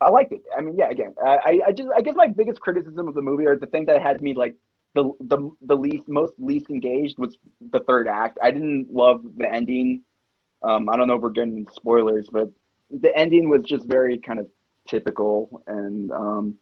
I 0.00 0.10
liked 0.10 0.32
it. 0.32 0.42
I 0.56 0.60
mean, 0.60 0.76
yeah. 0.76 0.90
Again, 0.90 1.14
I 1.24 1.60
I- 1.66 1.72
just 1.72 1.88
I 1.96 2.00
guess 2.00 2.14
my 2.16 2.28
biggest 2.28 2.60
criticism 2.60 3.08
of 3.08 3.14
the 3.14 3.22
movie 3.22 3.46
or 3.46 3.56
the 3.56 3.66
thing 3.66 3.86
that 3.86 4.00
had 4.02 4.20
me 4.22 4.34
like 4.34 4.54
the 4.94 5.10
the 5.20 5.50
the 5.62 5.74
least 5.76 6.08
most 6.08 6.34
least 6.38 6.70
engaged 6.70 7.18
was 7.18 7.36
the 7.72 7.80
third 7.80 8.08
act. 8.08 8.38
I 8.42 8.50
didn't 8.50 8.92
love 8.92 9.22
the 9.36 9.52
ending. 9.52 10.02
Um, 10.62 10.88
I 10.88 10.96
don't 10.96 11.08
know 11.08 11.14
if 11.14 11.22
we're 11.22 11.30
getting 11.30 11.66
spoilers, 11.72 12.28
but 12.30 12.50
the 12.90 13.16
ending 13.16 13.48
was 13.48 13.62
just 13.62 13.86
very 13.86 14.18
kind 14.18 14.38
of 14.40 14.48
typical, 14.88 15.62
and 15.66 16.10
um, 16.12 16.54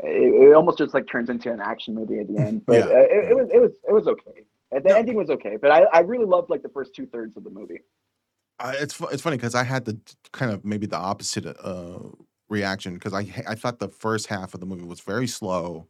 it, 0.00 0.48
it 0.50 0.54
almost 0.54 0.78
just 0.78 0.94
like 0.94 1.06
turns 1.08 1.30
into 1.30 1.52
an 1.52 1.60
action 1.60 1.94
movie 1.94 2.18
at 2.20 2.28
the 2.28 2.38
end. 2.46 2.64
But 2.66 2.78
Yeah. 2.78 2.84
uh, 2.86 3.06
it, 3.10 3.30
it 3.30 3.36
was 3.36 3.48
it 3.52 3.60
was 3.60 3.72
it 3.88 3.92
was 3.92 4.06
okay. 4.08 4.44
The 4.72 4.96
ending 4.96 5.14
was 5.16 5.30
okay, 5.30 5.56
but 5.56 5.70
I, 5.70 5.84
I 5.92 6.00
really 6.00 6.24
loved 6.26 6.50
like 6.50 6.62
the 6.62 6.68
first 6.68 6.94
two 6.94 7.06
thirds 7.06 7.36
of 7.36 7.44
the 7.44 7.50
movie. 7.50 7.80
Uh, 8.58 8.72
it's 8.76 9.00
it's 9.12 9.22
funny 9.22 9.36
because 9.36 9.54
I 9.54 9.64
had 9.64 9.84
the 9.84 9.98
kind 10.32 10.50
of 10.50 10.64
maybe 10.64 10.86
the 10.86 10.96
opposite 10.96 11.46
uh, 11.46 11.98
reaction 12.48 12.94
because 12.94 13.12
I 13.12 13.26
I 13.46 13.54
thought 13.54 13.78
the 13.78 13.88
first 13.88 14.26
half 14.28 14.54
of 14.54 14.60
the 14.60 14.66
movie 14.66 14.84
was 14.84 15.00
very 15.00 15.26
slow. 15.26 15.88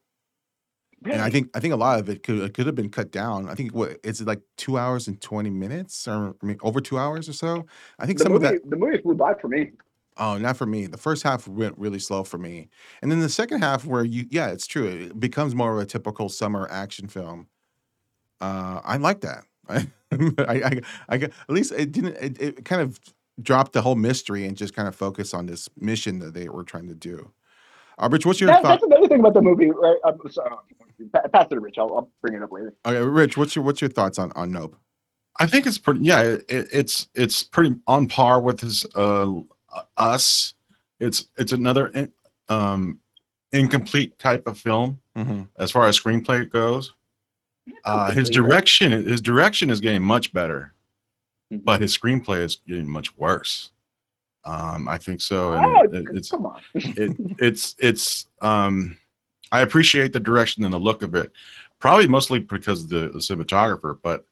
And 1.05 1.21
I 1.21 1.31
think 1.31 1.51
I 1.55 1.61
think 1.61 1.73
a 1.73 1.77
lot 1.77 2.01
of 2.01 2.09
it 2.09 2.23
could 2.23 2.41
it 2.41 2.55
could 2.55 2.67
have 2.67 2.75
been 2.75 2.91
cut 2.91 3.13
down. 3.13 3.49
I 3.49 3.55
think 3.55 3.73
what 3.75 3.99
is 4.03 4.21
it 4.21 4.27
like 4.27 4.41
two 4.57 4.79
hours 4.79 5.07
and 5.07 5.21
twenty 5.21 5.51
minutes, 5.51 6.09
or 6.09 6.35
I 6.43 6.47
mean 6.47 6.59
over 6.63 6.81
two 6.81 6.99
hours 6.99 7.29
or 7.29 7.33
so. 7.33 7.67
I 7.99 8.07
think 8.07 8.19
the 8.19 8.25
some 8.25 8.33
movie 8.33 8.47
of 8.47 8.53
that. 8.53 8.71
the 8.71 8.77
movie 8.77 8.99
flew 8.99 9.15
by 9.15 9.35
for 9.35 9.49
me. 9.49 9.73
Oh, 10.17 10.39
not 10.39 10.57
for 10.57 10.67
me. 10.67 10.87
The 10.87 10.97
first 10.97 11.23
half 11.23 11.47
went 11.47 11.79
really 11.79 11.99
slow 11.99 12.25
for 12.25 12.39
me, 12.39 12.69
and 13.03 13.13
then 13.13 13.21
the 13.21 13.29
second 13.29 13.61
half, 13.61 13.85
where 13.85 14.03
you 14.03 14.25
yeah, 14.31 14.49
it's 14.49 14.67
true. 14.67 14.87
It 14.87 15.21
becomes 15.21 15.55
more 15.55 15.75
of 15.75 15.79
a 15.79 15.87
typical 15.87 16.29
summer 16.29 16.67
action 16.71 17.07
film. 17.07 17.47
Uh, 18.41 18.81
I 18.83 18.97
like 18.97 19.21
that. 19.21 19.45
I, 20.39 20.63
I, 20.65 20.81
I, 21.09 21.17
at 21.17 21.31
least 21.49 21.73
it 21.73 21.93
didn't. 21.93 22.17
It, 22.17 22.41
it 22.41 22.65
kind 22.65 22.83
of 22.83 23.01
dropped 23.43 23.73
the 23.73 23.83
whole 23.83 23.97
mystery 23.97 24.47
and 24.47 24.57
just 24.57 24.75
kind 24.75 24.89
of 24.89 24.95
focused 24.95 25.35
on 25.35 25.47
this 25.47 25.69
mission 25.79 26.19
that 26.21 26.35
they 26.35 26.49
were 26.49 26.65
trying 26.65 26.89
to 26.89 26.95
do. 26.95 27.33
Uh, 27.99 28.09
Rich, 28.11 28.27
what's 28.27 28.41
your 28.41 28.51
That, 28.51 28.63
thought? 28.63 28.81
that's 28.81 28.85
another 28.85 29.09
thing 29.09 29.21
about 29.21 29.35
the 29.35 29.43
movie. 29.43 29.71
Right? 29.71 29.97
I'm 30.05 30.19
sorry. 30.31 30.51
Pass 31.33 31.47
it 31.47 31.51
to 31.51 31.61
Rich. 31.61 31.77
I'll, 31.79 31.95
I'll 31.95 32.11
bring 32.23 32.35
it 32.35 32.43
up 32.43 32.53
later. 32.53 32.75
Okay, 32.87 33.01
Rich, 33.01 33.37
what's 33.37 33.55
your 33.57 33.65
what's 33.65 33.81
your 33.81 33.91
thoughts 33.91 34.19
on 34.19 34.33
on 34.33 34.53
Nope? 34.53 34.77
I 35.39 35.47
think 35.47 35.67
it's 35.67 35.79
pretty. 35.79 36.01
Yeah, 36.01 36.23
it, 36.23 36.45
it's 36.49 37.09
it's 37.15 37.43
pretty 37.43 37.77
on 37.87 38.09
par 38.09 38.41
with 38.41 38.61
his 38.61 38.87
uh, 38.95 39.31
us. 39.97 40.55
It's 41.01 41.29
it's 41.37 41.53
another 41.53 41.89
in- 41.89 42.13
um, 42.49 43.01
incomplete 43.53 44.19
type 44.19 44.47
of 44.47 44.59
film 44.59 45.01
hmm 45.15 45.43
as 45.59 45.71
far 45.71 45.87
as 45.87 45.99
screenplay 45.99 46.49
goes. 46.51 46.95
Uh, 47.85 48.11
his 48.11 48.31
direction 48.31 48.93
his 48.93 49.21
direction 49.21 49.71
is 49.71 49.81
getting 49.81 50.03
much 50.03 50.33
better. 50.33 50.73
but 51.51 51.81
his 51.81 51.97
screenplay 51.97 52.41
is 52.43 52.57
getting 52.67 52.89
much 52.89 53.17
worse. 53.17 53.71
Um, 54.45 54.89
I 54.89 54.99
think 54.99 55.21
so, 55.21 55.53
and 55.53 55.65
Oh, 55.65 55.81
it- 55.83 55.95
it- 55.95 56.17
it's 56.17 56.31
come 56.31 56.47
on. 56.47 56.61
it, 56.75 57.17
it's 57.39 57.77
it's 57.79 58.27
um 58.43 58.97
I 59.53 59.61
appreciate 59.61 60.13
the 60.13 60.19
direction 60.21 60.65
and 60.65 60.75
the 60.75 60.79
look 60.79 61.03
of 61.03 61.15
it, 61.15 61.31
probably 61.79 62.09
mostly 62.09 62.41
because 62.41 62.83
of 62.83 62.89
the, 62.89 63.09
the 63.11 63.19
cinematographer, 63.21 63.97
but 64.03 64.25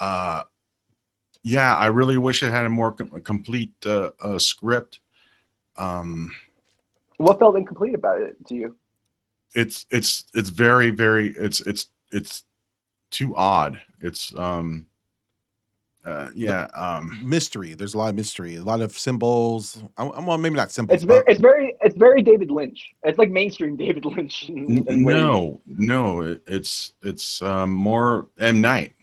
uh 0.00 0.44
yeah, 1.42 1.76
I 1.76 1.86
really 1.86 2.18
wish 2.18 2.42
it 2.42 2.50
had 2.50 2.64
a 2.66 2.70
more 2.70 2.92
com- 2.92 3.20
complete 3.22 3.72
uh, 3.86 4.10
uh 4.22 4.38
script. 4.38 5.00
Um 5.76 6.34
what 7.18 7.38
felt 7.38 7.56
incomplete 7.56 7.94
about 7.94 8.20
it 8.22 8.36
to 8.46 8.54
you? 8.54 8.76
it's 9.54 9.86
it's 9.90 10.24
it's 10.34 10.50
very 10.50 10.90
very 10.90 11.28
it's 11.36 11.60
it's 11.62 11.88
it's 12.12 12.44
too 13.10 13.34
odd. 13.36 13.80
It's 14.00 14.34
um 14.36 14.86
uh 16.04 16.28
yeah, 16.34 16.64
um 16.74 17.18
mystery. 17.22 17.74
There's 17.74 17.94
a 17.94 17.98
lot 17.98 18.10
of 18.10 18.14
mystery, 18.14 18.56
a 18.56 18.62
lot 18.62 18.80
of 18.80 18.96
symbols. 18.96 19.82
I, 19.96 20.04
I- 20.06 20.24
well, 20.24 20.38
maybe 20.38 20.56
not 20.56 20.70
symbols. 20.70 20.96
It's 20.96 21.04
very, 21.04 21.20
but 21.24 21.30
it's 21.32 21.40
very, 21.40 21.76
it's 21.82 21.96
very 21.96 22.22
David 22.22 22.50
Lynch. 22.50 22.90
It's 23.02 23.18
like 23.18 23.30
mainstream 23.30 23.76
David 23.84 24.04
Lynch. 24.04 24.48
in- 24.48 24.78
n- 24.78 24.84
in 24.88 25.04
ways. 25.04 25.16
no, 25.16 25.60
no, 25.66 26.20
it, 26.22 26.42
it's 26.46 26.92
it's 27.02 27.42
um 27.42 27.70
more 27.72 28.28
M 28.38 28.60
Night. 28.60 28.94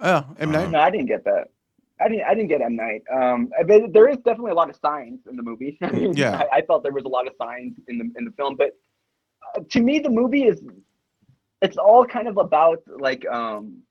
oh, 0.00 0.24
M 0.38 0.50
Night. 0.50 0.70
No, 0.70 0.80
I 0.80 0.90
didn't 0.90 1.06
get 1.06 1.24
that. 1.24 1.48
I 2.00 2.08
didn't. 2.08 2.24
I 2.24 2.34
didn't 2.34 2.48
get 2.48 2.60
M 2.60 2.76
Night. 2.76 3.02
Um, 3.12 3.50
but 3.66 3.92
there 3.92 4.08
is 4.08 4.16
definitely 4.18 4.52
a 4.52 4.54
lot 4.54 4.70
of 4.70 4.76
signs 4.76 5.20
in 5.28 5.36
the 5.36 5.42
movie. 5.42 5.78
Yeah. 6.14 6.42
I, 6.52 6.58
I 6.58 6.62
felt 6.62 6.82
there 6.82 6.92
was 6.92 7.04
a 7.04 7.08
lot 7.08 7.26
of 7.26 7.32
signs 7.40 7.74
in 7.88 7.98
the 7.98 8.10
in 8.18 8.24
the 8.24 8.30
film, 8.32 8.54
but 8.56 8.76
uh, 9.56 9.60
to 9.70 9.80
me, 9.80 9.98
the 9.98 10.10
movie 10.10 10.44
is 10.44 10.60
it's 11.62 11.76
all 11.76 12.04
kind 12.04 12.28
of 12.28 12.36
about 12.36 12.82
like 12.86 13.26
um 13.26 13.82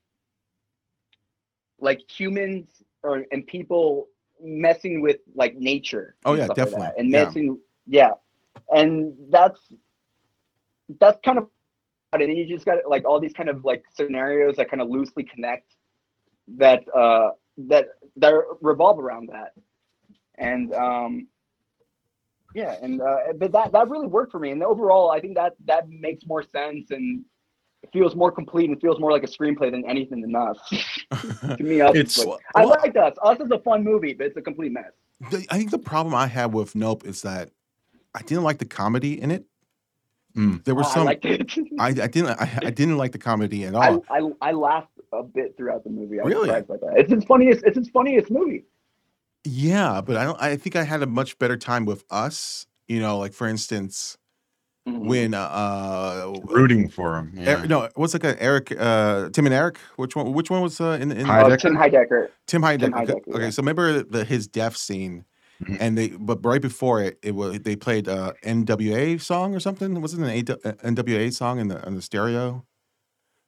like 1.80 2.00
humans 2.10 2.82
or 3.02 3.24
and 3.30 3.46
people 3.46 4.08
messing 4.40 5.00
with 5.00 5.18
like 5.34 5.56
nature. 5.56 6.16
Oh, 6.24 6.34
yeah, 6.34 6.44
stuff 6.44 6.58
like 6.58 6.70
definitely. 6.70 6.90
and 6.98 7.10
messing, 7.10 7.58
yeah, 7.86 8.12
and 8.70 9.14
that's 9.30 9.60
that's 11.00 11.18
kind 11.24 11.38
of 11.38 11.48
and 12.12 12.22
then 12.22 12.30
you 12.30 12.46
just 12.46 12.64
got 12.64 12.78
like 12.88 13.04
all 13.04 13.20
these 13.20 13.32
kind 13.32 13.48
of 13.48 13.64
like 13.64 13.84
scenarios 13.94 14.56
that 14.56 14.70
kind 14.70 14.80
of 14.80 14.88
loosely 14.88 15.22
connect 15.22 15.74
that 16.56 16.82
uh 16.94 17.30
that 17.56 17.88
that 18.16 18.34
revolve 18.62 18.98
around 18.98 19.28
that 19.28 19.52
and 20.36 20.72
um 20.72 21.26
yeah 22.54 22.76
and 22.80 23.02
uh 23.02 23.18
but 23.36 23.52
that 23.52 23.70
that 23.72 23.88
really 23.90 24.06
worked 24.06 24.32
for 24.32 24.38
me 24.38 24.50
and 24.50 24.62
overall 24.62 25.10
i 25.10 25.20
think 25.20 25.34
that 25.34 25.54
that 25.66 25.88
makes 25.90 26.24
more 26.24 26.42
sense 26.42 26.90
and 26.90 27.22
feels 27.92 28.14
more 28.16 28.30
complete 28.32 28.68
and 28.70 28.80
feels 28.80 28.98
more 28.98 29.12
like 29.12 29.22
a 29.22 29.26
screenplay 29.26 29.70
than 29.70 29.84
anything 29.88 30.20
than 30.20 30.34
us 30.34 30.58
to 31.56 31.62
me 31.62 31.80
us 31.80 31.94
It's- 31.94 32.18
is 32.18 32.26
like- 32.26 32.40
Well, 32.54 32.56
i 32.56 32.64
liked 32.64 32.96
us 32.96 33.14
us 33.22 33.38
is 33.40 33.50
a 33.50 33.58
fun 33.60 33.84
movie 33.84 34.14
but 34.14 34.26
it's 34.26 34.36
a 34.36 34.42
complete 34.42 34.72
mess 34.72 34.92
The- 35.30 35.46
I 35.50 35.58
think 35.58 35.70
the 35.70 35.78
problem 35.78 36.14
I 36.14 36.26
had 36.26 36.52
with 36.52 36.74
Nope 36.74 37.04
is 37.06 37.22
that 37.22 37.50
I 38.14 38.22
didn't 38.22 38.44
like 38.44 38.58
the 38.58 38.64
comedy 38.66 39.20
in 39.20 39.30
it. 39.30 39.44
Mm. 40.36 40.64
There 40.64 40.74
were 40.74 40.84
I 40.84 40.88
some. 40.94 41.04
liked 41.06 41.24
it 41.24 41.50
I, 41.78 41.88
I 41.88 41.92
didn't. 41.92 42.28
I, 42.40 42.58
I 42.66 42.70
didn't 42.70 42.96
like 42.96 43.12
the 43.12 43.18
comedy 43.18 43.64
at 43.64 43.74
I, 43.74 43.88
all. 43.90 44.04
I, 44.10 44.48
I 44.48 44.52
laughed 44.52 44.90
a 45.12 45.22
bit 45.22 45.56
throughout 45.56 45.84
the 45.84 45.90
movie. 45.90 46.20
I 46.20 46.24
Really? 46.24 46.48
surprised 46.48 46.82
that. 46.82 46.94
It's 46.98 47.12
his 47.12 47.24
funniest. 47.24 47.64
It's 47.64 47.76
his 47.76 47.88
funniest 47.90 48.30
movie. 48.30 48.64
yeah, 49.44 50.00
but 50.00 50.16
I 50.16 50.24
don't. 50.24 50.40
I 50.40 50.56
think 50.56 50.74
I 50.76 50.82
had 50.84 51.02
a 51.02 51.06
much 51.06 51.38
better 51.38 51.56
time 51.56 51.84
with 51.84 52.04
us. 52.10 52.66
You 52.86 53.00
know, 53.00 53.18
like 53.18 53.32
for 53.34 53.46
instance. 53.48 54.16
When 54.96 55.34
uh, 55.34 55.40
uh 55.40 56.40
Rooting 56.44 56.88
for 56.88 57.16
him. 57.18 57.32
Er- 57.46 57.66
no, 57.66 57.88
what's 57.94 58.12
like 58.14 58.24
a 58.24 58.40
Eric, 58.42 58.72
uh, 58.78 59.30
Tim 59.30 59.46
and 59.46 59.54
Eric? 59.54 59.78
Which 59.96 60.16
one? 60.16 60.32
Which 60.32 60.50
one 60.50 60.62
was 60.62 60.80
uh, 60.80 60.98
in 61.00 61.12
in 61.12 61.26
Heidecker? 61.26 61.52
Uh, 61.52 61.56
Tim 61.56 61.76
Heidecker. 61.76 62.28
Tim 62.46 62.62
Heidecker? 62.62 62.78
Tim 62.80 62.94
okay, 62.94 63.12
Heidecker, 63.12 63.34
okay, 63.34 63.42
yeah. 63.44 63.50
so 63.50 63.62
remember 63.62 64.02
the 64.02 64.24
his 64.24 64.46
death 64.48 64.76
scene, 64.76 65.24
Mhm. 65.62 65.76
and 65.80 65.98
they 65.98 66.08
but 66.08 66.44
right 66.44 66.62
before 66.62 67.02
it, 67.02 67.18
it 67.22 67.34
was 67.34 67.58
they 67.60 67.76
played 67.76 68.08
uh 68.08 68.32
NWA 68.44 69.20
song 69.20 69.54
or 69.54 69.60
something. 69.60 70.00
Was 70.00 70.14
it 70.14 70.20
an 70.20 70.28
A- 70.28 70.42
NWA 70.92 71.32
song 71.32 71.58
in 71.58 71.68
the 71.68 71.84
on 71.86 71.94
the 71.94 72.02
stereo? 72.02 72.64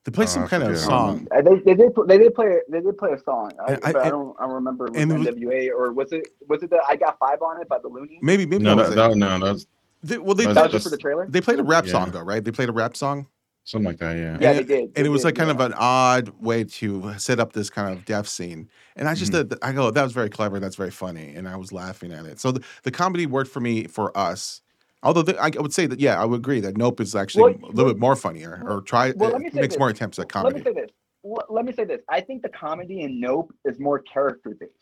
They 0.07 0.13
played 0.13 0.29
Oh, 0.29 0.31
some 0.33 0.49
kind 0.49 0.63
of 0.63 0.71
forget. 0.71 0.83
song. 0.83 1.29
Uh, 1.31 1.43
they, 1.43 1.57
they 1.59 1.75
did. 1.75 1.93
They 2.09 2.17
did 2.17 2.35
play. 2.35 2.57
They 2.71 2.81
did 2.81 2.97
play 2.97 3.13
a 3.13 3.19
song. 3.19 3.53
I, 3.61 3.73
And 3.75 3.85
I- 3.85 3.93
but 3.93 3.97
I, 4.01 4.03
and- 4.05 4.11
don't. 4.13 4.37
I 4.41 4.45
don't 4.47 4.55
remember. 4.55 4.87
It 4.87 4.93
was 4.93 5.03
and 5.03 5.19
was- 5.19 5.29
NWA 5.29 5.71
or 5.77 5.93
was 5.93 6.11
it? 6.13 6.29
Was 6.49 6.63
it 6.63 6.71
the 6.71 6.81
I 6.89 6.97
Got 6.97 7.19
Five 7.19 7.43
on 7.43 7.61
it 7.61 7.69
by 7.69 7.79
the 7.79 7.89
Luniz? 7.91 8.19
Maybe 8.23 8.47
maybe 8.47 8.65
No, 8.65 8.75
that 8.77 8.87
was 8.87 8.95
that, 8.95 9.11
it. 9.13 9.17
no, 9.17 9.37
no, 9.39 9.47
that's 9.47 9.67
They, 10.03 10.19
well, 10.19 10.35
they 10.35 10.47
That 10.47 10.55
That 10.55 10.61
played, 10.63 10.73
was 10.73 10.73
just 10.73 10.85
for 10.85 10.91
the 10.91 10.97
trailer. 10.99 11.27
they 11.29 11.41
played 11.41 11.59
a 11.61 11.63
rap 11.65 11.87
song 11.87 12.11
though, 12.11 12.23
right? 12.23 12.43
They 12.43 12.53
played 12.53 12.69
a 12.69 12.73
rap 12.73 12.97
song. 12.97 13.27
something 13.65 13.87
like 13.87 13.99
that. 13.99 14.17
Yeah. 14.17 14.39
Yeah, 14.41 14.51
and 14.51 14.59
they 14.59 14.63
it, 14.63 14.67
did. 14.69 14.81
And 14.85 14.95
They 14.95 15.05
it 15.05 15.09
was 15.11 15.21
did, 15.21 15.27
like 15.29 15.35
kind 15.37 15.49
yeah. 15.49 15.55
of 15.55 15.61
an 15.61 15.75
odd 15.77 16.31
way 16.41 16.65
to 16.65 17.15
set 17.19 17.39
up 17.39 17.53
this 17.53 17.71
kind 17.71 17.97
of 17.97 18.05
death 18.05 18.27
scene. 18.27 18.69
And 18.97 19.07
I 19.09 19.15
just 19.15 19.31
Mhm. 19.33 19.51
thought, 19.51 19.59
I 19.63 19.73
go, 19.73 19.91
that 19.91 20.03
was 20.03 20.13
very 20.13 20.31
clever. 20.31 20.59
That's 20.59 20.75
very 20.77 20.91
funny. 20.91 21.35
And 21.37 21.47
I 21.49 21.57
was 21.57 21.71
laughing 21.71 22.11
at 22.13 22.25
it. 22.25 22.41
So 22.41 22.51
the, 22.53 22.65
the 22.83 22.91
comedy 22.91 23.27
worked 23.27 23.51
for 23.51 23.61
me 23.61 23.85
for 23.87 24.17
us. 24.17 24.63
Although 25.03 25.23
the, 25.23 25.39
I 25.39 25.51
would 25.57 25.73
say 25.75 25.87
that, 25.87 26.01
yeah, 26.01 26.21
I 26.21 26.25
would 26.25 26.41
agree 26.41 26.61
that 26.61 26.77
Nope 26.77 27.01
is 27.01 27.15
actually 27.15 27.43
Well, 27.43 27.51
a 27.53 27.67
little 27.69 27.85
well- 27.85 27.95
bit 27.95 28.01
more 28.01 28.17
funnier 28.17 28.63
or 28.67 28.81
try, 28.81 29.13
well, 29.15 29.29
it 29.31 29.33
let 29.35 29.43
me 29.43 29.51
say 29.51 29.61
makes 29.61 29.75
this. 29.75 29.79
more 29.79 29.91
attempts 29.91 30.19
at 30.19 30.29
comedy. 30.31 30.57
Let 30.57 30.65
me 30.67 30.73
say 30.73 30.81
this. 30.81 30.91
L- 31.25 31.47
Let 31.51 31.65
me 31.67 31.73
say 31.73 31.85
this. 31.85 32.01
I 32.09 32.23
think 32.23 32.43
the 32.43 32.49
comedy 32.49 33.03
in 33.03 33.21
Nope 33.21 33.53
is 33.67 33.79
more 33.79 33.99
character 34.01 34.57
based, 34.59 34.73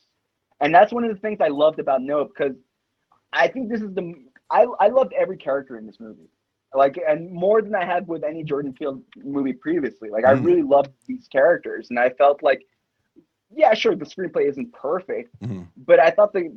and 0.61 0.73
that's 0.75 0.93
one 0.93 1.03
of 1.05 1.11
the 1.13 1.21
things 1.21 1.39
I 1.41 1.49
loved 1.49 1.79
about 1.81 2.01
Nope 2.01 2.31
because 2.37 2.57
I 3.33 3.49
think 3.49 3.69
this 3.71 3.81
is 3.83 3.93
the 3.95 4.15
I 4.51 4.67
I 4.81 4.89
loved 4.89 5.13
every 5.13 5.37
character 5.37 5.77
in 5.79 5.87
this 5.87 6.01
movie, 6.01 6.29
like 6.75 6.99
and 7.07 7.31
more 7.31 7.63
than 7.63 7.75
I 7.75 7.85
had 7.85 8.07
with 8.09 8.25
any 8.25 8.43
Jordan 8.45 8.73
Peele 8.73 9.03
movie 9.23 9.53
previously. 9.53 10.11
Like 10.11 10.25
I 10.25 10.33
Mm. 10.33 10.45
really 10.45 10.63
loved 10.63 10.91
these 11.07 11.29
characters, 11.29 11.91
and 11.91 11.99
I 11.99 12.11
felt 12.11 12.43
like, 12.43 12.67
yeah, 13.51 13.75
sure, 13.75 13.95
the 13.95 14.05
screenplay 14.05 14.49
isn't 14.49 14.73
perfect, 14.73 15.31
Mhm. 15.43 15.67
but 15.77 15.99
I 16.01 16.11
thought 16.11 16.33
the, 16.33 16.51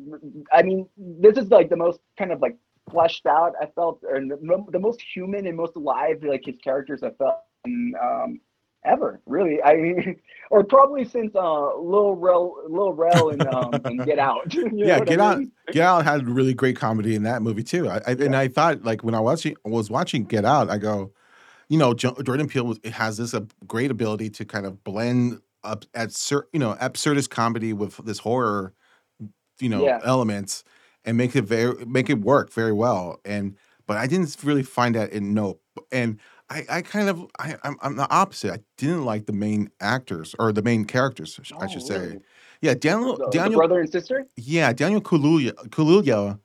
I 0.52 0.62
mean, 0.64 0.88
this 0.98 1.38
is 1.38 1.50
like 1.50 1.70
the 1.70 1.78
most 1.78 2.00
kind 2.18 2.32
of 2.32 2.42
like 2.42 2.58
fleshed 2.90 3.26
out. 3.26 3.54
I 3.62 3.68
felt, 3.68 4.04
or 4.04 4.20
the, 4.20 4.66
the 4.72 4.80
most 4.80 5.02
human 5.02 5.48
and 5.48 5.58
most 5.58 5.76
alive, 5.76 6.24
like 6.24 6.46
his 6.46 6.58
characters 6.64 7.04
I 7.04 7.12
felt 7.12 7.40
in, 7.66 7.94
um, 8.02 8.42
ever. 8.86 9.22
Really, 9.26 9.62
I 9.64 9.76
mean, 9.76 10.20
or 10.52 10.64
probably 10.64 11.06
since 11.06 11.34
uh, 11.36 11.78
Lil 11.78 12.16
Rel, 12.16 12.56
Lil 12.70 12.94
Rel, 12.94 13.30
and 13.30 13.42
um, 13.48 13.74
and 13.86 14.06
Get 14.06 14.20
Out. 14.20 14.54
You 14.54 14.70
Yeah, 14.74 15.00
what 15.00 15.08
I 15.08 15.12
Get 15.12 15.20
Out. 15.20 15.42
Get 15.72 15.84
Out 15.84 16.04
had 16.04 16.28
really 16.28 16.54
great 16.54 16.76
comedy 16.76 17.16
in 17.16 17.24
that 17.24 17.42
movie 17.42 17.64
too. 17.64 17.90
I, 17.90 18.02
I 18.08 18.12
and 18.12 18.36
I 18.36 18.48
thought 18.48 18.84
like 18.84 19.04
when 19.04 19.16
I 19.16 19.20
was 19.20 19.44
watching 19.46 19.56
was 19.66 19.90
watching 19.90 20.24
Get 20.26 20.46
Out, 20.46 20.70
I 20.70 20.78
go, 20.78 21.12
you 21.70 21.78
know, 21.78 21.94
Jordan 21.94 22.48
Peele 22.48 22.66
was, 22.66 22.80
has 22.92 23.18
this 23.18 23.34
uh, 23.34 23.42
great 23.68 23.92
ability 23.92 24.30
to 24.32 24.46
kind 24.46 24.66
of 24.66 24.84
blend 24.84 25.40
up 25.64 25.86
at 25.94 26.12
cer- 26.12 26.48
you 26.54 26.60
know 26.60 26.76
absurdist 26.82 27.30
comedy 27.30 27.72
with 27.74 27.98
this 27.98 28.20
horror, 28.20 28.74
you 29.60 29.70
know, 29.70 29.86
Yeah. 29.86 30.00
elements 30.04 30.64
and 31.06 31.18
make 31.18 31.36
it 31.36 31.44
very 31.44 31.86
make 31.86 32.10
it 32.10 32.20
work 32.22 32.52
very 32.52 32.74
well. 32.74 33.20
And 33.26 33.56
but 33.88 33.98
I 33.98 34.08
didn't 34.08 34.36
really 34.44 34.64
find 34.64 34.96
that 34.96 35.12
in 35.12 35.34
Nope. 35.34 35.62
And 35.92 36.20
I, 36.52 36.66
I 36.78 36.82
kind 36.82 37.10
of 37.10 37.26
I, 37.40 37.56
I'm, 37.64 37.78
I'm 37.82 37.96
the 37.96 38.10
opposite. 38.12 38.52
I 38.54 38.60
didn't 38.78 39.06
like 39.06 39.26
the 39.26 39.34
main 39.34 39.70
actors 39.80 40.36
or 40.40 40.52
the 40.52 40.62
main 40.62 40.86
characters, 40.86 41.40
I 41.60 41.68
should 41.68 41.82
Oh, 41.84 41.86
say. 41.86 42.00
really? 42.00 42.20
Yeah, 42.62 42.74
Daniel 42.76 43.18
The, 43.18 43.26
the 43.26 43.32
Daniel 43.32 43.60
brother 43.60 43.80
and 43.80 43.90
sister. 43.92 44.26
yeah, 44.38 44.74
Daniel 44.74 45.02
Kaluuya, 45.02 45.54
Kaluuya, 45.70 46.40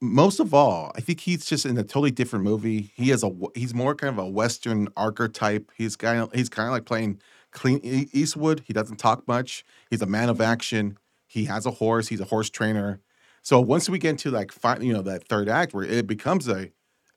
most 0.00 0.40
of 0.40 0.54
all, 0.54 0.92
I 0.96 1.00
think 1.00 1.20
he's 1.20 1.44
just 1.46 1.66
in 1.66 1.76
a 1.78 1.82
totally 1.82 2.10
different 2.10 2.44
movie. 2.44 2.90
He 2.96 3.10
has 3.10 3.22
a 3.22 3.28
w- 3.28 3.50
he's 3.54 3.74
more 3.74 3.94
kind 3.94 4.18
of 4.18 4.24
a 4.24 4.28
Western 4.28 4.88
archetype. 4.96 5.70
He's 5.76 5.96
kind 5.96 6.20
of 6.20 6.32
he's 6.32 6.48
kind 6.48 6.68
of 6.68 6.72
like 6.72 6.86
playing 6.86 7.20
Clint 7.52 7.84
E- 7.84 8.08
Eastwood. 8.12 8.62
He 8.66 8.72
doesn't 8.72 8.96
talk 8.98 9.28
much. 9.28 9.64
He's 9.90 10.02
a 10.02 10.06
man 10.06 10.28
of 10.30 10.40
action. 10.40 10.98
He 11.26 11.44
has 11.44 11.66
a 11.66 11.70
horse. 11.70 12.08
He's 12.08 12.20
a 12.20 12.24
horse 12.24 12.50
trainer. 12.50 13.00
So 13.42 13.60
once 13.60 13.88
we 13.88 13.98
get 13.98 14.10
into 14.10 14.30
like 14.30 14.52
fi- 14.52 14.78
you 14.78 14.92
know 14.92 15.02
that 15.02 15.28
third 15.28 15.48
act 15.48 15.74
where 15.74 15.84
it 15.84 16.06
becomes 16.06 16.48
a 16.48 16.70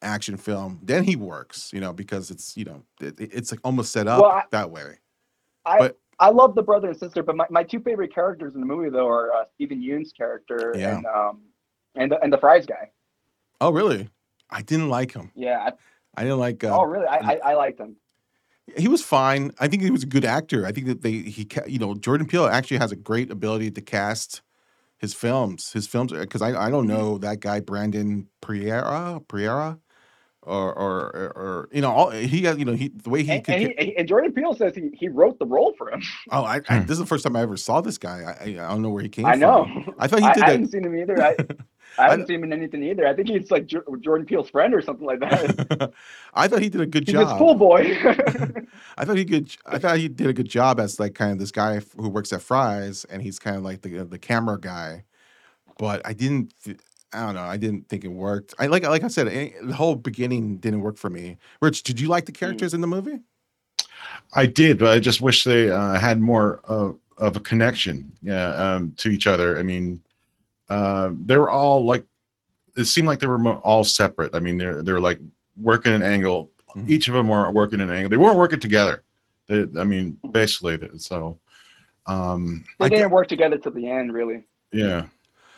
action 0.03 0.37
film, 0.37 0.79
then 0.83 1.03
he 1.03 1.15
works. 1.15 1.71
You 1.73 1.79
know 1.81 1.93
because 1.93 2.29
it's 2.31 2.55
you 2.57 2.65
know 2.65 2.83
it, 3.01 3.15
it's 3.19 3.51
like 3.51 3.59
almost 3.63 3.91
set 3.91 4.07
up 4.07 4.21
Well, 4.21 4.31
I- 4.31 4.43
that 4.51 4.71
way. 4.71 4.99
I 5.65 5.77
But- 5.79 5.99
I 6.19 6.29
love 6.29 6.53
the 6.55 6.61
brother 6.61 6.89
and 6.89 6.97
sister, 6.97 7.23
but 7.23 7.35
my, 7.35 7.45
my 7.49 7.63
two 7.63 7.79
favorite 7.79 8.13
characters 8.13 8.53
in 8.53 8.61
the 8.61 8.67
movie 8.67 8.89
though 8.89 9.07
are 9.09 9.33
uh, 9.33 9.45
Steven 9.55 9.81
Yeun's 9.81 10.11
character 10.13 10.73
Yeah. 10.77 10.97
and 10.97 11.05
um 11.07 11.41
and 11.95 12.11
the, 12.11 12.19
and 12.21 12.31
the 12.31 12.37
fries 12.37 12.65
guy. 12.65 12.91
Oh 13.59 13.71
really? 13.71 14.09
I 14.49 14.61
didn't 14.61 14.89
like 14.89 15.13
him. 15.13 15.31
Yeah. 15.35 15.59
I, 15.59 15.71
I 16.15 16.23
didn't 16.23 16.39
like. 16.39 16.63
Uh, 16.63 16.77
oh 16.79 16.83
really? 16.83 17.07
I, 17.07 17.17
I 17.17 17.39
I 17.43 17.53
liked 17.55 17.79
him. 17.79 17.95
he 18.77 18.87
was 18.87 19.01
fine. 19.03 19.51
I 19.59 19.67
think 19.67 19.81
he 19.81 19.89
was 19.89 20.03
a 20.03 20.07
good 20.07 20.23
actor. 20.23 20.65
I 20.65 20.71
think 20.71 20.85
that 20.87 21.01
they 21.01 21.13
he 21.13 21.47
you 21.67 21.79
know 21.79 21.95
Jordan 21.95 22.27
Peele 22.27 22.45
actually 22.45 22.77
has 22.77 22.91
a 22.91 22.95
great 22.95 23.31
ability 23.31 23.71
to 23.71 23.81
cast 23.81 24.41
his 24.99 25.13
films. 25.15 25.73
His 25.73 25.87
films 25.87 26.11
because 26.13 26.41
I 26.43 26.67
I 26.67 26.69
don't 26.69 26.87
know 26.87 27.17
that 27.17 27.39
guy 27.39 27.59
Brandon 27.59 28.27
Perea 28.41 29.19
Perea 29.27 29.79
or 30.45 30.73
or 30.73 30.99
or, 31.15 31.27
or 31.35 31.69
you 31.71 31.81
know 31.81 31.91
all 31.91 32.09
he 32.11 32.41
got 32.41 32.59
you 32.59 32.65
know 32.65 32.73
he 32.73 32.89
the 32.89 33.09
way 33.09 33.23
he 33.23 33.31
And, 33.31 33.43
could 33.43 33.55
and, 33.55 33.73
he, 33.79 33.97
and 33.97 34.07
Jordan 34.07 34.33
Peele 34.33 34.53
says 34.55 34.75
he, 34.75 34.89
he 34.93 35.07
wrote 35.09 35.39
the 35.39 35.45
role 35.45 35.73
for 35.77 35.91
him. 35.91 36.01
oh 36.31 36.43
I, 36.43 36.61
I 36.69 36.79
Hmm. 36.79 36.81
this 36.81 36.91
is 36.91 36.99
the 36.99 37.05
first 37.05 37.23
time 37.23 37.35
I 37.35 37.41
ever 37.41 37.57
saw 37.57 37.81
this 37.81 37.97
guy. 37.97 38.21
I 38.23 38.43
I, 38.43 38.47
I 38.65 38.69
don't 38.69 38.81
know 38.81 38.89
where 38.89 39.03
he 39.03 39.09
came 39.09 39.25
from. 39.25 39.31
I 39.31 39.33
from. 39.33 39.39
know. 39.39 39.93
I 39.99 40.07
thought 40.07 40.21
he 40.21 40.31
did 40.31 40.43
I 40.43 40.47
that. 40.47 40.51
haven't 40.51 40.67
seen 40.71 40.85
him 40.85 40.95
either. 40.97 41.21
I, 41.23 41.35
I 41.97 42.05
haven't 42.05 42.27
seen 42.27 42.37
him 42.37 42.45
in 42.45 42.53
anything 42.53 42.83
either. 42.83 43.07
I 43.07 43.13
think 43.13 43.27
he's 43.29 43.51
like 43.51 43.67
J- 43.67 43.77
Jordan 44.01 44.25
Peele's 44.25 44.49
friend 44.49 44.73
or 44.73 44.81
something 44.81 45.05
like 45.05 45.19
that. 45.19 45.93
I 46.33 46.47
thought 46.47 46.61
he 46.61 46.69
did 46.69 46.81
a 46.81 46.87
good 46.87 47.05
he's 47.05 47.13
job. 47.13 47.27
a 47.27 47.35
schoolboy. 47.35 47.95
I 48.97 49.05
thought 49.05 49.17
he 49.17 49.25
good. 49.25 49.55
I 49.65 49.77
thought 49.77 49.97
he 49.97 50.07
did 50.07 50.27
a 50.27 50.33
good 50.33 50.49
job 50.49 50.79
as 50.79 50.99
like 50.99 51.13
kind 51.15 51.31
of 51.33 51.39
this 51.39 51.51
guy 51.51 51.81
who 51.97 52.09
works 52.09 52.33
at 52.33 52.41
Fry's, 52.41 53.05
and 53.05 53.21
he's 53.21 53.39
kind 53.39 53.55
of 53.57 53.63
like 53.63 53.81
the 53.81 54.03
the 54.05 54.19
camera 54.19 54.59
guy. 54.59 55.03
But 55.77 56.01
I 56.05 56.13
didn't. 56.13 56.53
Th- 57.13 57.21
I 57.21 57.25
don't 57.25 57.35
know. 57.35 57.41
I 57.43 57.57
didn't 57.57 57.87
think 57.89 58.03
it 58.03 58.09
worked. 58.09 58.53
I 58.59 58.67
like 58.67 58.83
like 58.83 59.03
I 59.03 59.07
said, 59.07 59.27
the 59.27 59.73
whole 59.73 59.95
beginning 59.95 60.57
didn't 60.57 60.81
work 60.81 60.97
for 60.97 61.09
me. 61.09 61.37
Rich, 61.61 61.83
did 61.83 61.99
you 61.99 62.07
like 62.07 62.25
the 62.25 62.31
characters 62.31 62.73
in 62.73 62.81
the 62.81 62.87
movie? 62.87 63.19
I 64.33 64.45
did, 64.45 64.79
but 64.79 64.89
I 64.89 64.99
just 64.99 65.21
wish 65.21 65.43
they 65.43 65.69
uh, 65.69 65.99
had 65.99 66.19
more 66.19 66.59
of, 66.65 66.97
of 67.17 67.37
a 67.37 67.39
connection 67.39 68.11
yeah, 68.21 68.49
um, 68.55 68.93
to 68.97 69.09
each 69.09 69.27
other. 69.27 69.57
I 69.57 69.63
mean, 69.63 70.01
uh, 70.69 71.11
they 71.25 71.37
were 71.37 71.49
all 71.49 71.85
like, 71.85 72.03
it 72.75 72.85
seemed 72.85 73.07
like 73.07 73.19
they 73.19 73.27
were 73.27 73.41
all 73.57 73.83
separate. 73.83 74.35
I 74.35 74.39
mean, 74.39 74.57
they're 74.57 74.81
they're 74.81 74.99
like 74.99 75.19
working 75.61 75.93
an 75.93 76.03
angle. 76.03 76.49
Mhm. 76.75 76.89
Each 76.89 77.07
of 77.07 77.13
them 77.13 77.27
were 77.27 77.49
working 77.51 77.81
an 77.81 77.91
angle. 77.91 78.09
They 78.09 78.17
weren't 78.17 78.37
working 78.37 78.59
together. 78.59 79.03
They, 79.47 79.65
I 79.79 79.83
mean, 79.83 80.17
basically, 80.31 80.77
th- 80.79 80.93
so 80.97 81.37
um, 82.07 82.65
they 82.79 82.89
didn't 82.89 83.11
work 83.11 83.27
together 83.27 83.57
till 83.57 83.73
the 83.73 83.87
end, 83.89 84.13
really. 84.13 84.43
yeah. 84.71 85.05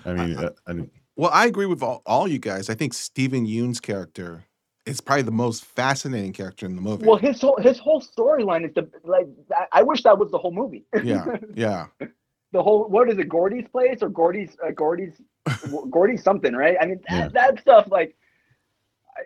I 0.06 0.14
mean, 0.14 0.38
uh, 0.38 0.52
I 0.68 0.74
mean, 0.74 0.92
Well, 1.16 1.32
I 1.34 1.46
agree 1.46 1.66
with 1.66 1.82
all, 1.82 2.02
all 2.06 2.28
you 2.28 2.40
guys. 2.40 2.70
I 2.70 2.76
think 2.76 2.94
Steven 2.94 3.46
Yeun's 3.46 3.80
character 3.80 4.44
is 4.86 5.02
probably 5.02 5.24
the 5.24 5.32
most 5.32 5.64
fascinating 5.66 6.34
character 6.34 6.66
in 6.66 6.76
the 6.76 6.82
movie. 6.82 7.06
Well, 7.06 7.18
his 7.18 7.40
whole 7.42 7.58
his 7.62 7.80
whole 7.80 8.02
storyline 8.02 8.66
is 8.68 8.74
the 8.74 8.90
like. 9.04 9.28
I, 9.56 9.80
I 9.80 9.84
wish 9.84 10.04
that 10.04 10.18
was 10.18 10.32
the 10.32 10.38
whole 10.38 10.52
movie. 10.54 10.86
yeah, 11.04 11.26
yeah. 11.54 11.88
the 12.52 12.62
whole 12.62 12.88
what 12.90 13.10
is 13.10 13.18
it, 13.18 13.30
Gordy's 13.30 13.68
place 13.72 14.00
or 14.02 14.10
Gordy's 14.10 14.56
uh, 14.66 14.72
Gordy's 14.72 15.22
Gordy's 15.90 16.24
something, 16.24 16.54
right? 16.54 16.78
I 16.82 16.86
mean, 16.86 17.00
that, 17.10 17.16
Yeah. 17.18 17.28
that 17.30 17.60
stuff 17.62 17.88
like. 17.90 18.16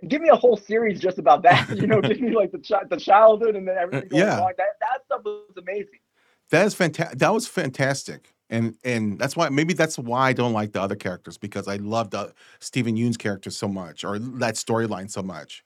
Give 0.08 0.22
me 0.22 0.30
a 0.30 0.36
whole 0.36 0.56
series 0.56 1.00
just 1.00 1.18
about 1.18 1.42
that. 1.42 1.68
You 1.76 1.88
know, 1.88 2.00
give 2.00 2.22
me 2.22 2.36
like 2.36 2.52
the 2.52 2.60
chi- 2.60 2.84
the 2.92 2.98
childhood 2.98 3.56
and 3.56 3.68
then 3.68 3.76
everything 3.76 4.10
going 4.10 4.22
yeah. 4.24 4.40
on. 4.40 4.52
That 4.58 4.68
that 4.82 5.04
stuff 5.06 5.22
was 5.26 5.56
amazing. 5.58 5.98
That 6.52 6.68
is 6.68 6.76
fantastic. 6.76 7.18
That 7.18 7.34
was 7.34 7.48
fantastic, 7.48 8.36
and 8.50 8.76
and 8.84 9.20
that's 9.20 9.36
why 9.36 9.50
maybe 9.50 9.74
that's 9.74 9.98
why 9.98 10.30
I 10.30 10.34
don't 10.34 10.54
like 10.54 10.72
the 10.72 10.82
other 10.82 10.96
characters 10.96 11.38
because 11.38 11.68
I 11.68 11.76
loved 11.78 12.16
uh, 12.16 12.28
Steven 12.60 12.98
Yeun's 12.98 13.18
character 13.18 13.50
so 13.50 13.68
much 13.68 14.04
or 14.04 14.20
that 14.20 14.56
storyline 14.56 15.10
so 15.10 15.22
much. 15.22 15.64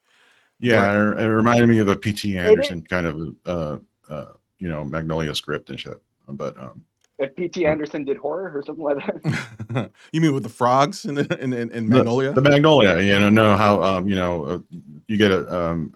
yeah, 0.60 0.94
it, 0.94 1.20
it 1.20 1.28
reminded 1.28 1.70
me 1.70 1.80
of 1.80 1.88
a 1.88 1.96
P.T. 1.96 2.38
is- 2.38 2.38
Anderson 2.38 2.82
kind 2.84 3.06
of, 3.08 3.36
uh, 3.46 3.78
uh, 4.14 4.34
you 4.60 4.70
know, 4.70 4.84
Magnolia 4.84 5.34
script 5.36 5.70
and 5.70 5.80
shit. 5.80 6.02
But 6.28 6.58
um, 6.58 6.84
If 7.20 7.36
P.T. 7.36 7.66
Anderson 7.66 8.06
did 8.06 8.18
horror 8.18 8.52
or 8.56 8.64
something 8.64 8.84
like 8.84 8.98
that. 9.06 9.92
you 10.14 10.22
mean 10.22 10.34
with 10.34 10.44
the 10.44 10.50
frogs 10.50 11.06
in 11.06 11.18
in, 11.18 11.54
in, 11.54 11.72
in 11.72 11.90
The- 11.90 11.98
Magnolia? 11.98 12.34
The, 12.34 12.42
Magnolia, 12.42 13.02
you 13.02 13.20
know, 13.20 13.30
know 13.30 13.58
how 13.58 13.82
um, 13.84 14.08
you 14.08 14.16
know 14.16 14.44
uh, 14.46 14.60
you 15.08 15.18
get 15.18 15.32
a 15.32 15.54
um, 15.54 15.94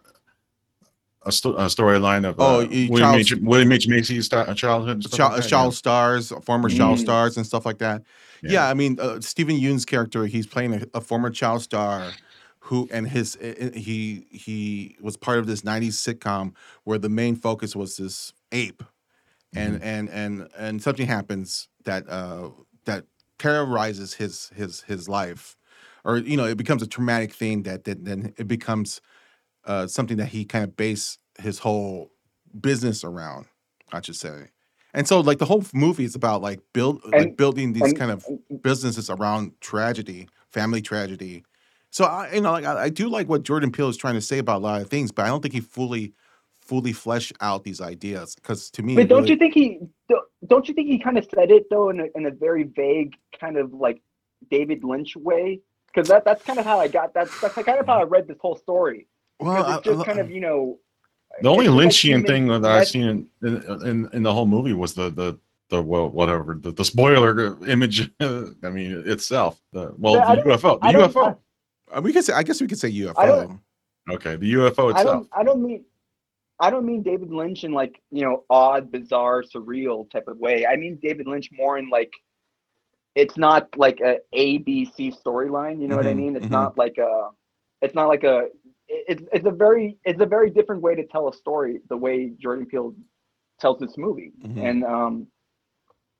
a, 1.28 1.32
sto- 1.32 1.56
a 1.56 1.66
storyline 1.66 2.28
of 2.28 2.36
Oh, 2.40 2.62
uh, 2.62 2.66
William, 2.68 2.98
Charles- 2.98 3.32
H. 3.34 3.40
William 3.42 3.72
H. 3.72 3.88
Macy's 3.88 4.26
sta- 4.26 4.54
childhood, 4.54 5.04
and 5.04 5.12
Child, 5.12 5.34
like 5.34 5.42
that, 5.44 5.50
child 5.50 5.74
stars, 5.76 6.32
former 6.44 6.70
child 6.70 6.98
Mm. 6.98 7.02
stars, 7.02 7.38
and 7.38 7.46
stuff 7.46 7.66
like 7.66 7.80
that. 7.80 8.04
Yeah, 8.42 8.52
Yeah. 8.52 8.70
I 8.70 8.74
mean, 8.74 9.00
uh, 9.00 9.20
Steven 9.22 9.56
Yeun's 9.58 9.86
character, 9.86 10.26
he's 10.26 10.48
playing 10.48 10.74
a, 10.74 10.82
a 10.96 11.02
former 11.02 11.30
child 11.30 11.62
star 11.62 12.12
who, 12.60 12.88
and 12.92 13.08
his, 13.08 13.38
uh, 13.38 13.54
uh, 13.74 13.78
he 13.78 14.26
he 14.32 14.96
was 15.02 15.16
part 15.18 15.40
of 15.40 15.48
this 15.48 15.62
'90s 15.62 15.96
sitcom 15.96 16.54
where 16.84 16.98
the 16.98 17.10
main 17.10 17.36
focus 17.36 17.76
was 17.76 17.98
this 17.98 18.34
ape, 18.52 18.84
and 19.56 19.82
and 19.82 20.10
and 20.10 20.48
and 20.58 20.82
something 20.82 21.08
happens 21.08 21.68
that 21.86 22.08
uh 22.10 22.50
that 22.86 23.06
terrorizes 23.40 24.14
his 24.16 24.52
his 24.56 24.82
his 24.82 25.08
life, 25.08 25.56
or 26.04 26.18
you 26.18 26.36
know, 26.38 26.46
it 26.46 26.58
becomes 26.58 26.82
a 26.82 26.88
traumatic 26.88 27.34
thing 27.34 27.64
that 27.64 27.86
that 27.86 28.04
then 28.06 28.34
it 28.38 28.48
becomes 28.48 29.00
uh 29.68 29.86
something 29.88 30.18
that 30.18 30.28
he 30.30 30.44
kind 30.46 30.64
of 30.64 30.76
base 30.76 31.18
his 31.40 31.60
whole 31.60 32.12
business 32.60 33.04
around, 33.04 33.46
I 33.94 34.02
should 34.02 34.16
say. 34.16 34.48
And 34.94 35.08
so, 35.08 35.20
like 35.20 35.38
the 35.38 35.46
whole 35.46 35.64
movie 35.74 36.06
is 36.06 36.16
about 36.16 36.42
like 36.42 36.60
build 36.74 37.02
like 37.12 37.38
building 37.38 37.74
these 37.74 37.84
and- 37.84 37.98
kind 38.00 38.10
of 38.12 38.26
businesses 38.64 39.10
around 39.10 39.52
tragedy, 39.62 40.28
family 40.50 40.82
tragedy. 40.82 41.44
So 41.92 42.06
I, 42.06 42.34
you 42.34 42.42
know, 42.42 42.52
like 42.52 42.66
I, 42.66 42.84
I 42.86 42.90
do 42.90 43.08
like 43.08 43.30
what 43.30 43.44
Jordan 43.44 43.72
Peele 43.72 43.90
is 43.90 43.98
trying 43.98 44.16
to 44.16 44.22
say 44.22 44.40
about 44.40 44.58
a 44.58 44.64
lot 44.64 44.82
of 44.82 44.90
things, 44.90 45.12
but 45.12 45.24
I 45.26 45.28
don't 45.30 45.42
think 45.42 45.54
he 45.54 45.62
fully, 45.62 46.14
fully 46.62 46.94
fleshed 46.94 47.34
out 47.42 47.64
these 47.64 47.80
ideas. 47.80 48.36
Because 48.36 48.70
to 48.72 48.84
me, 48.84 48.96
But 48.96 49.08
don't 49.08 49.20
really- 49.22 49.32
you 49.34 49.38
think 49.38 49.54
he 49.54 49.80
don't- 50.10 50.26
don't 50.48 50.68
you 50.68 50.74
think 50.74 50.88
he 50.88 50.98
kind 51.00 51.18
of 51.18 51.28
said 51.34 51.52
it 51.52 51.66
though 51.70 51.90
in 51.90 52.00
a, 52.00 52.06
in 52.16 52.26
a 52.26 52.32
very 52.32 52.64
vague 52.64 53.16
kind 53.40 53.58
of 53.58 53.74
like 53.74 54.02
David 54.50 54.84
Lynch 54.84 55.16
way? 55.16 55.60
Because 55.88 56.08
that 56.10 56.26
that's 56.26 56.44
kind 56.44 56.60
of 56.60 56.66
how 56.66 56.80
I 56.80 56.88
got 56.88 57.14
that's 57.14 57.40
that's 57.42 57.54
kind 57.56 57.80
of 57.80 57.86
how 57.86 58.00
I 58.00 58.04
read 58.04 58.28
this 58.28 58.38
whole 58.40 58.56
story. 58.56 59.08
Well, 59.40 59.56
Because 59.64 59.78
it's 59.78 59.88
I- 59.88 59.92
just 59.94 60.06
kind 60.06 60.20
of 60.20 60.32
you 60.32 60.42
know. 60.42 60.80
The 61.42 61.50
only 61.50 61.66
it's 61.66 61.74
just 61.74 62.06
like 62.06 62.16
Lynchian 62.24 62.28
thing 62.28 62.48
that 62.48 62.62
that- 62.64 62.72
I've 62.72 62.88
seen 62.88 63.28
in, 63.44 63.58
in 63.86 64.10
in 64.14 64.24
the 64.24 64.34
whole 64.34 64.48
movie 64.48 64.74
was 64.74 64.94
the 64.94 65.10
the 65.12 65.38
the 65.70 65.82
well 65.82 66.10
whatever 66.10 66.58
the, 66.60 66.72
the 66.72 66.84
spoiler 66.86 67.64
image. 67.68 68.10
I 68.20 68.70
mean 68.70 69.04
itself. 69.06 69.62
The 69.74 69.94
well 69.98 70.16
Yeah, 70.16 70.28
I 70.30 70.36
the 70.38 70.42
UFO. 70.44 70.80
The 70.82 70.88
UFO. 70.88 71.38
we 72.02 72.14
could 72.14 72.24
say, 72.26 72.34
I 72.34 72.42
guess 72.44 72.60
we 72.62 72.68
could 72.68 72.80
say 72.80 72.92
UFO. 72.92 73.60
Okay, 74.10 74.36
the 74.38 74.54
UFO 74.54 74.88
I 74.88 75.00
itself. 75.02 75.06
don't 75.06 75.30
I 75.34 75.44
don't 75.44 75.62
mean 75.62 75.84
I 76.60 76.72
don't 76.72 76.86
mean 76.86 77.04
David 77.04 77.32
Lynch 77.32 77.64
in 77.66 77.72
like 77.74 78.02
you 78.10 78.24
know 78.24 78.44
odd, 78.50 78.92
bizarre, 78.92 79.44
surreal 79.44 80.10
type 80.10 80.28
of 80.28 80.38
way. 80.40 80.66
I 80.66 80.76
mean 80.78 80.98
David 81.04 81.28
Lynch 81.28 81.50
more 81.52 81.78
in 81.78 81.90
like 81.90 82.14
it's 83.14 83.38
not 83.38 83.78
like 83.78 84.00
a 84.00 84.20
ABC 84.34 85.22
storyline. 85.22 85.82
You 85.82 85.88
know 85.88 85.98
what 85.98 86.08
I 86.08 86.14
Mhm, 86.14 86.18
mean? 86.18 86.36
It's 86.36 86.46
mhm. 86.48 86.52
not 86.52 86.78
like 86.80 86.98
a 86.98 87.30
it's 87.84 87.94
not 87.94 88.08
like 88.08 88.24
a 88.24 88.48
it's 88.90 89.24
it's 89.34 89.46
a 89.46 89.52
very 89.52 89.98
it's 90.06 90.22
a 90.22 90.26
very 90.26 90.50
different 90.50 90.82
way 90.82 90.96
to 90.96 91.06
tell 91.06 91.28
a 91.28 91.34
story. 91.34 91.80
The 91.90 91.98
way 91.98 92.32
Jordan 92.40 92.66
Peele 92.66 92.96
tells 93.60 93.80
this 93.80 93.98
movie, 93.98 94.32
Mhm. 94.44 94.70
and 94.70 94.84
um, 94.84 95.28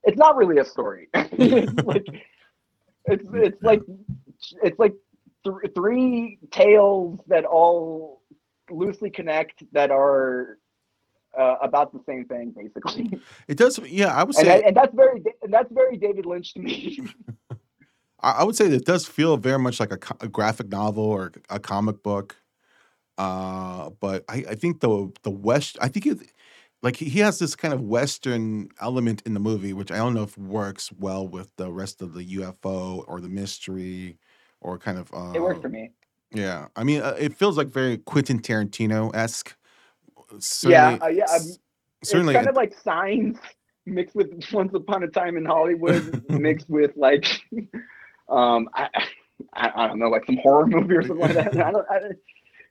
it's 0.04 0.18
not 0.18 0.36
really 0.36 0.58
a 0.58 0.64
story. 0.64 1.08
it's 1.14 1.82
like 1.84 2.06
it's 3.06 3.24
it's 3.32 3.62
like 3.62 3.80
it's 4.62 4.78
like 4.78 4.94
th- 5.44 5.72
three 5.74 6.38
tales 6.50 7.20
that 7.28 7.44
all 7.44 8.22
loosely 8.70 9.10
connect 9.10 9.62
that 9.72 9.90
are 9.90 10.58
uh, 11.38 11.56
about 11.62 11.92
the 11.92 12.00
same 12.06 12.24
thing 12.26 12.52
basically 12.56 13.18
It 13.46 13.56
does, 13.56 13.78
yeah. 13.88 14.14
I 14.14 14.24
would 14.24 14.36
and, 14.36 14.46
say, 14.46 14.62
and 14.62 14.76
that's 14.76 14.94
very 14.94 15.22
and 15.42 15.52
that's 15.52 15.72
very 15.72 15.96
david 15.96 16.26
lynch 16.26 16.52
to 16.54 16.60
me 16.60 16.98
I 18.20 18.30
I 18.32 18.44
would 18.44 18.56
say 18.56 18.68
that 18.68 18.76
it 18.76 18.84
does 18.84 19.06
feel 19.06 19.36
very 19.36 19.58
much 19.58 19.80
like 19.80 19.92
a, 19.92 19.98
a 20.20 20.28
graphic 20.28 20.68
novel 20.68 21.04
or 21.04 21.32
a 21.48 21.58
comic 21.60 22.02
book. 22.02 22.36
Uh, 23.18 23.90
but 23.98 24.24
I, 24.28 24.44
I 24.50 24.54
think 24.54 24.80
the 24.80 25.10
the 25.22 25.30
West, 25.30 25.76
I 25.80 25.88
think 25.88 26.06
it, 26.06 26.18
like 26.82 26.96
he 26.96 27.18
has 27.18 27.40
this 27.40 27.56
kind 27.56 27.74
of 27.74 27.82
Western 27.82 28.68
element 28.80 29.22
in 29.26 29.34
the 29.34 29.40
movie, 29.40 29.72
which 29.72 29.90
I 29.90 29.96
don't 29.96 30.14
know 30.14 30.22
if 30.22 30.38
works 30.38 30.92
well 30.92 31.26
with 31.26 31.54
the 31.56 31.70
rest 31.72 32.00
of 32.00 32.14
the 32.14 32.24
UFO 32.36 33.04
or 33.08 33.20
the 33.20 33.28
mystery 33.28 34.16
or 34.60 34.78
kind 34.78 34.98
of. 34.98 35.12
Uh, 35.12 35.32
it 35.34 35.42
worked 35.42 35.62
for 35.62 35.68
me 35.68 35.90
Yeah, 36.32 36.68
I 36.76 36.84
mean, 36.84 37.02
uh, 37.02 37.16
it 37.18 37.34
feels 37.34 37.58
like 37.58 37.66
very 37.66 37.98
Quentin 37.98 38.40
Tarantino 38.40 39.14
esque. 39.14 39.56
Yeah, 40.62 40.98
uh, 41.02 41.08
yeah, 41.08 41.24
um, 41.24 41.40
certainly. 42.04 42.34
it's 42.34 42.38
kind 42.38 42.48
of 42.48 42.54
like 42.54 42.78
signs 42.78 43.36
mixed 43.86 44.14
with 44.14 44.30
once 44.52 44.72
upon 44.74 45.02
a 45.02 45.08
time 45.08 45.36
in 45.36 45.46
hollywood 45.46 46.22
mixed 46.28 46.68
with 46.68 46.90
like 46.94 47.40
um 48.28 48.68
I, 48.74 48.88
I 49.54 49.72
i 49.74 49.88
don't 49.88 49.98
know 49.98 50.10
like 50.10 50.26
some 50.26 50.36
horror 50.42 50.66
movie 50.66 50.94
or 50.94 51.00
something 51.02 51.20
like 51.20 51.32
that 51.32 51.56
I 51.56 51.70
don't, 51.70 51.86
I, 51.90 52.00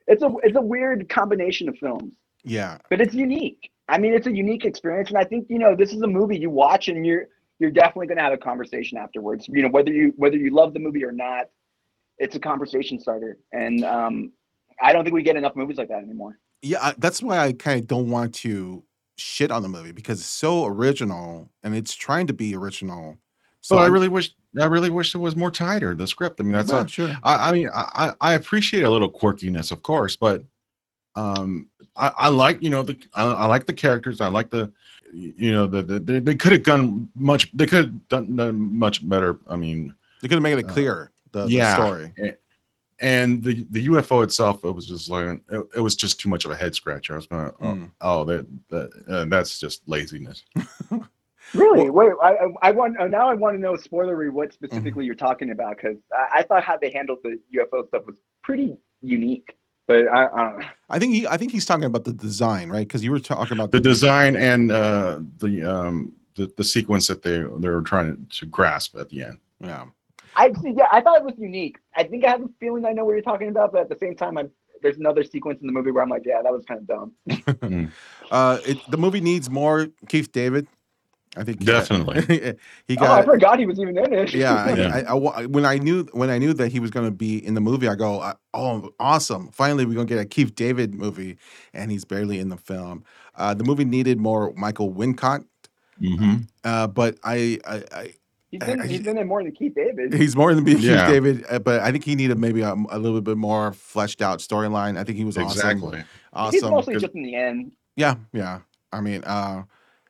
it's 0.08 0.24
a 0.24 0.32
it's 0.44 0.58
a 0.58 0.62
weird 0.62 1.10
combination 1.10 1.70
of 1.70 1.78
films 1.78 2.14
yeah, 2.44 2.78
but 2.90 3.02
it's 3.02 3.14
unique. 3.14 3.72
I 3.90 3.98
mean, 3.98 4.14
it's 4.14 4.28
a 4.28 4.32
unique 4.32 4.66
experience, 4.66 5.10
and 5.10 5.18
I 5.18 5.24
think 5.26 5.48
you 5.50 5.60
know 5.60 5.76
this 5.76 5.94
is 5.94 6.02
a 6.02 6.08
movie 6.08 6.38
you 6.38 6.50
watch, 6.50 6.88
and 6.88 7.06
you're 7.06 7.28
you're 7.60 7.72
definitely 7.72 8.08
going 8.08 8.18
to 8.18 8.24
have 8.24 8.34
a 8.34 8.38
conversation 8.38 8.98
afterwards. 8.98 9.48
You 9.50 9.64
know, 9.64 9.70
whether 9.70 9.92
you 9.92 10.14
whether 10.16 10.38
you 10.38 10.52
love 10.52 10.74
the 10.74 10.80
movie 10.80 11.04
or 11.04 11.12
not, 11.12 11.48
it's 12.18 12.36
a 12.36 12.40
conversation 12.40 13.00
starter, 13.00 13.38
and 13.52 13.84
um, 13.84 14.32
I 14.82 14.94
don't 14.94 15.04
think 15.04 15.14
we 15.14 15.24
get 15.24 15.36
enough 15.36 15.56
movies 15.56 15.78
like 15.78 15.90
that 15.90 16.04
anymore. 16.04 16.40
yeah. 16.62 16.80
I, 16.82 16.96
that's 16.98 17.22
why 17.22 17.40
I 17.40 17.54
kind 17.54 17.82
of 17.82 17.88
don't 17.88 18.10
want 18.10 18.34
to 18.36 18.84
shit 19.18 19.52
on 19.52 19.62
the 19.64 19.70
movie 19.70 19.92
because 19.92 20.20
it's 20.20 20.30
so 20.30 20.66
original 20.66 21.50
and 21.64 21.76
it's 21.76 21.96
trying 21.96 22.28
to 22.28 22.34
be 22.34 22.56
original. 22.56 23.18
So 23.62 23.78
I 23.78 23.84
I'm- 23.84 23.92
really 23.92 24.08
wish 24.10 24.34
I 24.60 24.66
really 24.66 24.90
wish 24.90 25.14
it 25.16 25.20
was 25.20 25.36
more 25.36 25.52
tighter 25.52 25.94
the 25.96 26.08
script. 26.08 26.40
I 26.40 26.44
mean 26.44 26.54
that's 26.54 26.72
not 26.72 26.90
sure. 26.90 27.16
I, 27.24 27.50
I 27.50 27.52
mean, 27.52 27.70
I, 27.74 28.14
I 28.22 28.34
appreciate 28.34 28.84
a 28.84 28.90
little 28.90 29.12
quirkiness, 29.12 29.72
of 29.72 29.84
course, 29.84 30.16
but 30.16 30.44
um, 31.16 31.68
I, 31.96 32.12
I 32.18 32.28
like 32.30 32.62
you 32.62 32.70
know 32.70 32.84
the 32.84 32.98
I, 33.14 33.24
I 33.26 33.46
like 33.46 33.66
the 33.66 33.74
characters. 33.74 34.22
I 34.22 34.28
like 34.28 34.50
the 34.50 34.72
you 35.14 35.52
know 35.52 35.68
the, 35.68 35.82
the 35.82 36.00
they, 36.00 36.20
they 36.20 36.36
could 36.36 36.52
have 36.52 36.64
done 36.64 37.10
much. 37.16 37.50
They 37.54 37.66
could 37.66 37.86
have 37.86 38.08
done, 38.10 38.36
done 38.36 38.78
much 38.78 39.08
better. 39.08 39.40
I 39.48 39.56
mean, 39.56 39.94
They 40.22 40.28
could 40.28 40.36
have 40.36 40.44
made 40.44 40.60
it 40.60 40.66
Uh, 40.66 40.74
clear 40.74 41.12
the, 41.32 41.46
the 41.46 41.52
yeah. 41.52 41.74
story. 41.76 42.14
and 43.00 43.42
the 43.44 43.66
the 43.70 43.88
UFO 43.88 44.24
itself, 44.24 44.64
it 44.66 44.72
was 44.72 44.86
just 44.88 45.10
like 45.10 45.40
it, 45.50 45.62
it 45.78 45.80
was 45.80 45.96
just 45.96 46.20
too 46.20 46.30
much 46.30 46.46
of 46.46 46.52
a 46.52 46.56
head 46.56 46.76
scratcher. 46.76 47.14
I 47.14 47.16
was 47.18 47.28
going, 47.28 47.52
oh, 47.62 47.66
Mm. 47.66 47.92
oh 48.02 48.24
that 48.26 48.46
that 48.70 48.90
uh, 49.10 49.26
that's 49.26 49.60
just 49.60 49.88
laziness. 49.88 50.44
Really? 51.54 51.90
Wait, 51.90 52.12
I, 52.22 52.30
I, 52.30 52.48
I 52.62 52.72
want 52.72 53.00
uh, 53.00 53.08
now. 53.08 53.30
I 53.30 53.34
want 53.34 53.56
to 53.56 53.62
know 53.62 53.74
spoilery 53.74 54.32
what 54.32 54.54
specifically 54.54 55.06
you're 55.06 55.16
talking 55.16 55.52
about 55.52 55.78
because 55.78 55.98
I, 56.14 56.40
I 56.40 56.44
thought 56.44 56.64
how 56.64 56.78
they 56.78 56.92
handled 56.92 57.20
the 57.24 57.40
UFO 57.56 57.88
stuff 57.88 58.06
was 58.06 58.16
pretty 58.44 58.78
unique. 59.02 59.56
But 59.88 60.08
I, 60.08 60.26
I 60.26 60.44
don't 60.44 60.60
know. 60.60 60.66
I 60.90 61.00
think 61.00 61.14
he, 61.14 61.28
I 61.28 61.38
think 61.38 61.52
he's 61.52 61.66
talking 61.66 61.86
about 61.86 62.04
the 62.04 62.14
design, 62.14 62.70
right? 62.70 62.86
Because 62.86 63.04
you 63.04 63.12
were 63.12 63.20
talking 63.20 63.58
about 63.58 63.72
the 63.72 63.80
design 63.80 64.36
and 64.36 64.72
uh, 64.72 65.20
the 65.38 65.64
um, 65.64 66.12
the 66.36 66.52
the 66.58 66.64
sequence 66.64 67.08
that 67.08 67.22
they 67.22 67.38
they 67.38 67.70
were 67.70 67.82
trying 67.82 68.28
to, 68.30 68.40
to 68.40 68.46
grasp 68.46 68.98
at 68.98 69.10
the 69.10 69.24
end. 69.24 69.40
yeah. 69.62 69.86
I 70.36 70.54
see. 70.62 70.74
Yeah, 70.78 70.88
I 70.92 71.02
thought 71.02 71.18
it 71.18 71.24
was 71.24 71.34
unique. 71.40 71.78
I 71.96 72.04
think 72.04 72.24
I 72.24 72.30
have 72.30 72.42
a 72.42 72.50
feeling 72.60 72.86
I 72.86 72.92
know 72.92 73.06
what 73.06 73.14
you're 73.14 73.22
talking 73.22 73.48
about, 73.48 73.72
but 73.72 73.82
at 73.82 73.90
the 73.90 73.98
same 73.98 74.16
time, 74.16 74.38
I'm 74.38 74.52
there's 74.82 74.98
another 74.98 75.24
sequence 75.24 75.60
in 75.62 75.68
the 75.68 75.74
movie 75.74 75.92
where 75.92 76.04
I'm 76.04 76.10
like, 76.10 76.24
yeah, 76.26 76.42
that 76.42 76.52
was 76.52 76.64
kind 76.66 76.82
of 76.82 76.88
dumb. 76.88 77.92
Uh, 78.30 78.60
it, 78.66 78.78
the 78.92 78.98
movie 78.98 79.22
needs 79.22 79.50
more 79.50 79.88
Keith 80.10 80.34
David. 80.34 80.68
I 81.38 81.44
think 81.44 81.64
Definitely. 81.64 82.22
he 82.88 82.98
oh, 82.98 83.06
I 83.06 83.22
forgot 83.24 83.60
he 83.60 83.66
was 83.66 83.80
even 83.80 83.98
in 83.98 84.12
it. 84.14 84.34
yeah, 84.34 84.74
Yeah. 84.76 84.96
I, 84.96 85.00
I 85.12 85.14
wa- 85.14 85.44
when 85.44 85.66
I 85.66 85.78
knew 85.78 86.08
when 86.14 86.30
I 86.30 86.38
knew 86.38 86.54
that 86.54 86.72
he 86.72 86.80
was 86.80 86.90
going 86.92 87.06
to 87.06 87.12
be 87.12 87.38
in 87.46 87.54
the 87.54 87.62
movie, 87.62 87.88
I 87.88 87.96
go, 87.96 88.20
uh, 88.20 88.34
"Oh, 88.54 88.90
awesome! 89.00 89.50
Finally, 89.52 89.86
we're 89.86 89.94
going 89.96 90.08
to 90.08 90.14
get 90.16 90.22
a 90.22 90.26
Keith 90.26 90.56
David 90.56 90.96
movie," 90.96 91.38
and 91.74 91.92
he's 91.92 92.06
barely 92.06 92.40
in 92.40 92.50
the 92.50 92.58
film. 92.58 93.04
Uh, 93.36 93.54
the 93.54 93.64
movie 93.64 93.86
needed 93.86 94.20
more 94.20 94.52
Michael 94.56 94.92
Wincott, 94.94 95.46
Mm-hmm. 96.02 96.36
uh, 96.64 96.88
but 96.88 97.18
I, 97.24 97.60
I, 97.66 97.84
I 97.92 98.14
he's 98.50 98.62
in, 98.68 98.88
he's 98.88 99.08
in 99.08 99.18
it 99.18 99.26
more 99.26 99.42
than 99.44 99.52
Keith 99.52 99.74
David. 99.76 100.14
he's 100.14 100.36
more 100.36 100.54
than 100.54 100.64
being 100.64 100.78
Keith 100.78 100.86
Yeah. 100.92 101.10
David, 101.10 101.44
uh, 101.50 101.60
but 101.60 101.82
I 101.82 101.92
think 101.92 102.04
he 102.04 102.16
needed 102.16 102.38
maybe 102.38 102.62
a, 102.62 102.74
a 102.90 103.00
little 103.00 103.22
bit 103.22 103.36
more 103.38 103.74
fleshed 103.74 104.22
out 104.22 104.40
storyline. 104.40 104.98
I 104.98 105.04
think 105.04 105.18
he 105.18 105.26
was 105.26 105.38
awesome. 105.38 105.58
Exactly. 105.58 105.98
He's 105.98 106.06
Awesome. 106.34 106.70
mostly 106.72 106.94
'cause- 106.94 107.02
just 107.04 107.16
in 107.16 107.24
the 107.24 107.36
end. 107.36 107.72
Yeah, 107.96 108.16
yeah. 108.32 108.60
I 108.94 109.02
mean, 109.02 109.24
uh, 109.24 109.64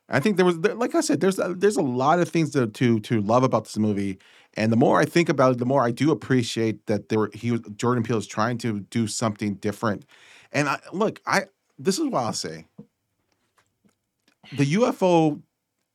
I 0.08 0.20
think 0.20 0.36
there 0.36 0.46
was, 0.46 0.56
like 0.58 0.94
I 0.94 1.00
said, 1.00 1.20
there's 1.20 1.38
a, 1.38 1.54
there's 1.54 1.76
a 1.76 1.82
lot 1.82 2.18
of 2.18 2.28
things 2.28 2.50
to, 2.52 2.66
to 2.66 3.00
to 3.00 3.20
love 3.20 3.42
about 3.42 3.64
this 3.64 3.76
movie, 3.76 4.18
and 4.54 4.72
the 4.72 4.76
more 4.76 4.98
I 4.98 5.04
think 5.04 5.28
about 5.28 5.52
it, 5.52 5.58
the 5.58 5.66
more 5.66 5.82
I 5.84 5.90
do 5.90 6.10
appreciate 6.10 6.86
that 6.86 7.08
there 7.08 7.18
were, 7.18 7.30
he 7.34 7.50
was 7.52 7.60
Jordan 7.76 8.02
Peele 8.04 8.16
is 8.18 8.26
trying 8.26 8.58
to 8.58 8.80
do 8.80 9.06
something 9.06 9.54
different. 9.56 10.04
And 10.52 10.68
I 10.68 10.78
look, 10.92 11.20
I 11.26 11.44
this 11.78 11.98
is 11.98 12.06
what 12.06 12.20
I'll 12.24 12.32
say: 12.32 12.64
the 14.52 14.64
UFO 14.74 15.40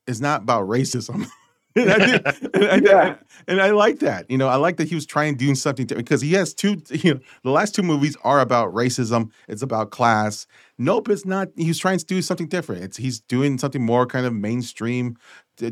is 0.07 0.22
not 0.22 0.43
about 0.43 0.68
racism. 0.68 1.28
and, 1.76 1.91
I 1.91 1.97
did- 2.05 2.26
and 2.55 2.66
I- 2.66 2.76
Yeah. 2.84 3.16
and 3.47 3.61
I 3.61 3.72
like 3.72 3.99
that. 3.99 4.30
You 4.30 4.38
know, 4.38 4.47
I 4.47 4.55
like 4.55 4.78
that 4.78 4.88
he 4.89 4.95
was 4.95 5.05
trying 5.05 5.38
to 5.38 5.45
do 5.45 5.55
something 5.55 5.86
different 5.86 6.07
because 6.07 6.22
he 6.22 6.34
has 6.34 6.53
two. 6.53 6.82
You 6.91 7.16
know, 7.16 7.20
the 7.43 7.51
last 7.51 7.76
two 7.76 7.84
movies 7.84 8.16
are 8.24 8.39
about 8.41 8.74
racism. 8.74 9.32
It's 9.47 9.61
about 9.61 9.91
class. 9.91 10.45
Nope, 10.80 11.10
it's 11.10 11.26
not. 11.26 11.50
He's 11.56 11.78
trying 11.78 12.00
to 12.00 12.06
do 12.06 12.22
something 12.22 12.48
different. 12.48 12.84
It's 12.84 12.98
he's 12.98 13.20
doing 13.20 13.58
something 13.60 13.86
more 13.86 14.06
kind 14.08 14.26
of 14.26 14.34
mainstream, 14.34 15.18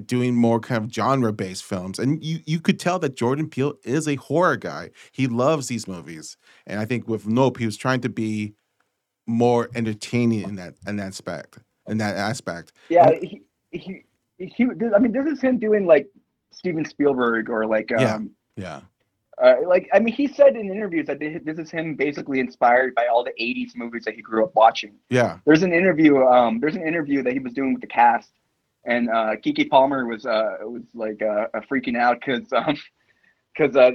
doing 0.06 0.36
more 0.36 0.60
kind 0.60 0.84
of 0.84 0.92
genre 0.94 1.34
based 1.34 1.64
films. 1.64 1.98
And 1.98 2.24
you 2.24 2.40
you 2.46 2.60
could 2.60 2.80
tell 2.80 3.00
that 3.00 3.16
Jordan 3.16 3.50
Peele 3.50 3.74
is 3.84 4.08
a 4.08 4.16
horror 4.16 4.58
guy. 4.58 4.92
He 5.12 5.28
loves 5.28 5.68
these 5.68 5.88
movies. 5.88 6.38
And 6.68 6.80
I 6.80 6.86
think 6.86 7.08
with 7.08 7.28
Nope, 7.28 7.58
he 7.58 7.66
was 7.66 7.78
trying 7.78 8.02
to 8.02 8.10
be 8.10 8.54
more 9.26 9.70
entertaining 9.74 10.44
in 10.44 10.56
that 10.56 10.76
in 10.88 10.98
that 10.98 11.08
aspect. 11.08 11.58
In 11.88 11.98
that 11.98 12.16
aspect. 12.16 12.72
Yeah, 12.90 13.10
he, 13.22 13.42
he, 13.72 14.04
he, 14.38 14.66
I 14.96 15.00
mean, 15.00 15.12
this 15.12 15.26
is 15.26 15.42
him 15.42 15.58
doing 15.58 15.88
like 15.88 16.08
Steven 16.52 16.86
Spielberg 16.86 17.50
or 17.50 17.66
like, 17.66 17.90
Yeah. 17.90 18.16
um, 18.16 18.32
Yeah. 18.56 18.82
Uh, 19.42 19.56
like 19.66 19.90
I 19.92 20.00
mean, 20.00 20.14
he 20.14 20.28
said 20.28 20.56
in 20.56 20.70
interviews 20.70 21.08
that 21.08 21.20
this 21.20 21.58
is 21.58 21.72
him 21.72 21.96
basically 21.96 22.40
inspired 22.40 22.94
by 22.94 23.08
all 23.08 23.24
the 23.24 23.34
'80s 23.40 23.76
movies 23.76 24.04
that 24.06 24.14
he 24.14 24.22
grew 24.22 24.44
up 24.44 24.54
watching. 24.56 24.96
Yeah. 25.10 25.40
There's 25.46 25.64
an 25.64 25.74
interview, 25.74 26.24
um, 26.24 26.60
there's 26.60 26.76
an 26.76 26.86
interview 26.86 27.24
that 27.24 27.34
he 27.34 27.40
was 27.40 27.54
doing 27.54 27.74
with 27.74 27.82
the 27.82 27.88
cast, 27.88 28.32
and 28.86 29.10
uh, 29.10 29.36
Keke 29.36 29.68
Palmer 29.70 30.06
was 30.06 30.26
uh, 30.28 30.58
was 30.62 30.84
like 30.94 31.22
uh, 31.24 31.48
freaking 31.70 31.98
out 31.98 32.20
because 32.20 32.54
um, 32.54 32.78
because 33.56 33.76
uh, 33.76 33.92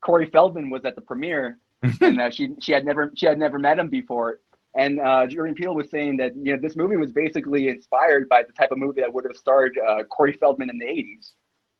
Corey 0.00 0.28
Feldman 0.30 0.70
was 0.70 0.84
at 0.84 0.96
the 0.96 1.02
premiere, 1.02 1.58
and 2.00 2.20
uh, 2.20 2.30
she 2.30 2.54
she 2.60 2.72
had 2.72 2.84
never 2.84 3.12
she 3.14 3.26
had 3.26 3.38
never 3.38 3.58
met 3.58 3.78
him 3.78 3.88
before. 3.88 4.40
And 4.76 5.00
uh, 5.00 5.26
Jordan 5.26 5.54
Peele 5.54 5.74
was 5.74 5.90
saying 5.90 6.16
that 6.18 6.36
you 6.36 6.54
know 6.54 6.58
this 6.60 6.76
movie 6.76 6.96
was 6.96 7.12
basically 7.12 7.68
inspired 7.68 8.28
by 8.28 8.42
the 8.42 8.52
type 8.52 8.70
of 8.70 8.78
movie 8.78 9.00
that 9.00 9.12
would 9.12 9.24
have 9.24 9.36
starred 9.36 9.78
uh, 9.88 10.04
Corey 10.04 10.32
Feldman 10.32 10.70
in 10.70 10.78
the 10.78 10.86
'80s. 10.86 11.32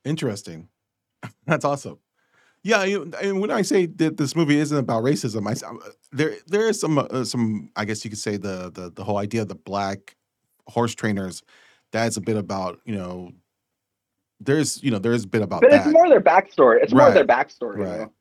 Interesting. 0.04 0.68
That's 1.46 1.64
awesome. 1.64 1.98
Yeah, 2.62 2.84
you, 2.84 3.10
and 3.22 3.40
when 3.40 3.50
I 3.50 3.62
say 3.62 3.86
that 3.86 4.18
this 4.18 4.36
movie 4.36 4.58
isn't 4.58 4.76
about 4.76 5.02
racism, 5.02 5.46
I 5.48 5.66
uh, 5.66 5.90
there 6.12 6.34
there 6.46 6.68
is 6.68 6.78
some 6.80 6.98
uh, 6.98 7.24
some 7.24 7.70
I 7.76 7.84
guess 7.86 8.04
you 8.04 8.10
could 8.10 8.18
say 8.18 8.36
the 8.36 8.70
the 8.72 8.90
the 8.94 9.02
whole 9.04 9.16
idea 9.16 9.42
of 9.42 9.48
the 9.48 9.54
black 9.54 10.16
horse 10.68 10.94
trainers. 10.94 11.42
That's 11.92 12.16
a 12.16 12.20
bit 12.20 12.36
about 12.36 12.80
you 12.84 12.94
know. 12.94 13.32
There's 14.40 14.82
you 14.82 14.90
know 14.90 14.98
there's 14.98 15.24
a 15.24 15.28
bit 15.28 15.42
about 15.42 15.60
But 15.62 15.70
that. 15.70 15.84
it's 15.86 15.92
more 15.92 16.08
their 16.08 16.20
backstory. 16.20 16.82
It's 16.82 16.92
more 16.92 17.02
Right, 17.06 17.14
their 17.14 17.26
backstory. 17.26 17.76
right. 17.78 17.98
though. 17.98 18.12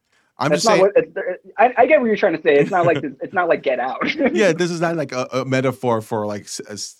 I'm 0.41 0.51
That's 0.51 0.63
just 0.63 0.65
not 0.79 0.93
saying. 0.95 1.11
what. 1.15 1.25
It's, 1.27 1.51
I, 1.57 1.73
I 1.77 1.85
get 1.85 1.99
what 1.99 2.07
you're 2.07 2.15
trying 2.15 2.35
to 2.37 2.41
say. 2.41 2.55
It's 2.55 2.71
not 2.71 2.85
like 2.85 3.01
this, 3.01 3.11
it's 3.21 3.33
not 3.33 3.49
like 3.49 3.61
Get 3.61 3.79
Out. 3.79 3.99
yeah, 4.33 4.53
this 4.57 4.71
is 4.71 4.79
not 4.79 4.95
like 4.95 5.11
a, 5.11 5.27
a 5.33 5.45
metaphor 5.45 6.01
for 6.01 6.25
like 6.25 6.47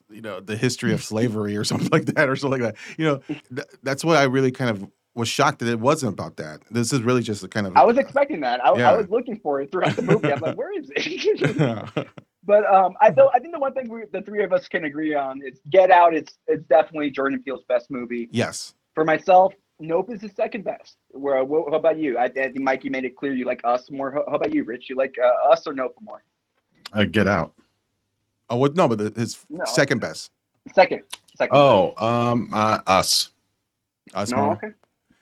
you 0.10 0.22
know 0.22 0.42
the 0.42 0.58
history 0.58 0.92
of 0.94 1.02
slavery 1.04 1.56
or 1.56 1.64
something 1.64 1.88
like 1.92 2.06
that 2.16 2.28
or 2.30 2.36
something 2.36 2.62
like 2.62 2.74
that. 2.76 2.82
You 2.98 3.06
know, 3.06 3.18
th- 3.56 3.68
that's 3.82 4.04
what 4.04 4.18
I 4.18 4.24
really 4.24 4.52
kind 4.52 4.70
of 4.72 4.86
was 5.16 5.28
shocked 5.28 5.60
that 5.60 5.68
it 5.68 5.80
wasn't 5.80 6.14
about 6.14 6.38
that. 6.38 6.62
This 6.72 6.94
is 6.94 7.02
really 7.02 7.22
just 7.22 7.44
a 7.44 7.48
kind 7.48 7.68
of. 7.68 7.76
I 7.76 7.84
was 7.84 7.98
expecting 7.98 8.40
that. 8.42 8.64
I, 8.64 8.78
Yeah. 8.78 8.92
I 8.92 8.96
was 8.98 9.10
looking 9.10 9.40
for 9.40 9.62
it 9.62 9.72
throughout 9.72 9.96
the 9.96 10.02
movie. 10.02 10.32
I'm 10.32 10.40
like, 10.40 10.58
where 10.58 10.78
is 10.80 10.90
it? 10.96 12.08
but 12.46 12.66
um, 12.74 12.94
I 13.02 13.08
I 13.08 13.40
think 13.40 13.54
the 13.54 13.60
one 13.60 13.74
thing 13.74 13.90
we, 13.90 14.04
the 14.12 14.22
three 14.22 14.44
of 14.44 14.54
us 14.54 14.68
can 14.68 14.86
agree 14.86 15.16
on 15.16 15.42
is 15.46 15.60
Get 15.70 15.92
Out. 15.92 16.14
It's 16.14 16.38
it's 16.48 16.64
definitely 16.68 17.10
Jordan 17.12 17.42
Peele's 17.44 17.64
best 17.68 17.90
movie. 17.92 18.30
yes. 18.32 18.76
For 18.96 19.06
myself, 19.06 19.54
Nope 19.80 20.12
is 20.12 20.22
his 20.22 20.34
second 20.34 20.64
best. 20.66 20.98
Where 21.10 21.44
what, 21.44 21.70
how 21.72 21.78
about 21.78 21.98
you? 21.98 22.18
I, 22.18 22.26
I 22.26 22.30
think 22.30 22.60
Mike, 22.60 22.84
you 22.84 22.92
made 22.92 23.06
it 23.06 23.16
clear 23.16 23.34
you 23.34 23.46
like 23.46 23.62
Us 23.64 23.90
more. 23.92 24.12
How, 24.12 24.24
how 24.28 24.36
about 24.36 24.54
you, 24.54 24.64
Rich? 24.64 24.90
You 24.90 24.96
like 24.96 25.16
uh, 25.24 25.52
Us 25.52 25.66
or 25.68 25.74
Nope 25.74 25.96
more? 26.02 26.22
Uh, 26.94 27.06
get 27.06 27.28
out. 27.28 27.54
Oh, 28.50 28.58
what? 28.58 28.76
No, 28.76 28.88
but 28.88 28.98
the- 28.98 29.20
his 29.20 29.46
No. 29.50 29.64
second 29.66 30.00
best. 30.02 30.32
Second. 30.74 31.02
Second. 31.38 31.56
Oh, 31.56 31.94
um, 31.98 32.50
uh, 32.52 32.80
us 32.88 33.30
Us 34.14 34.32
no. 34.32 34.38
more. 34.38 34.54
Okay. 34.54 34.68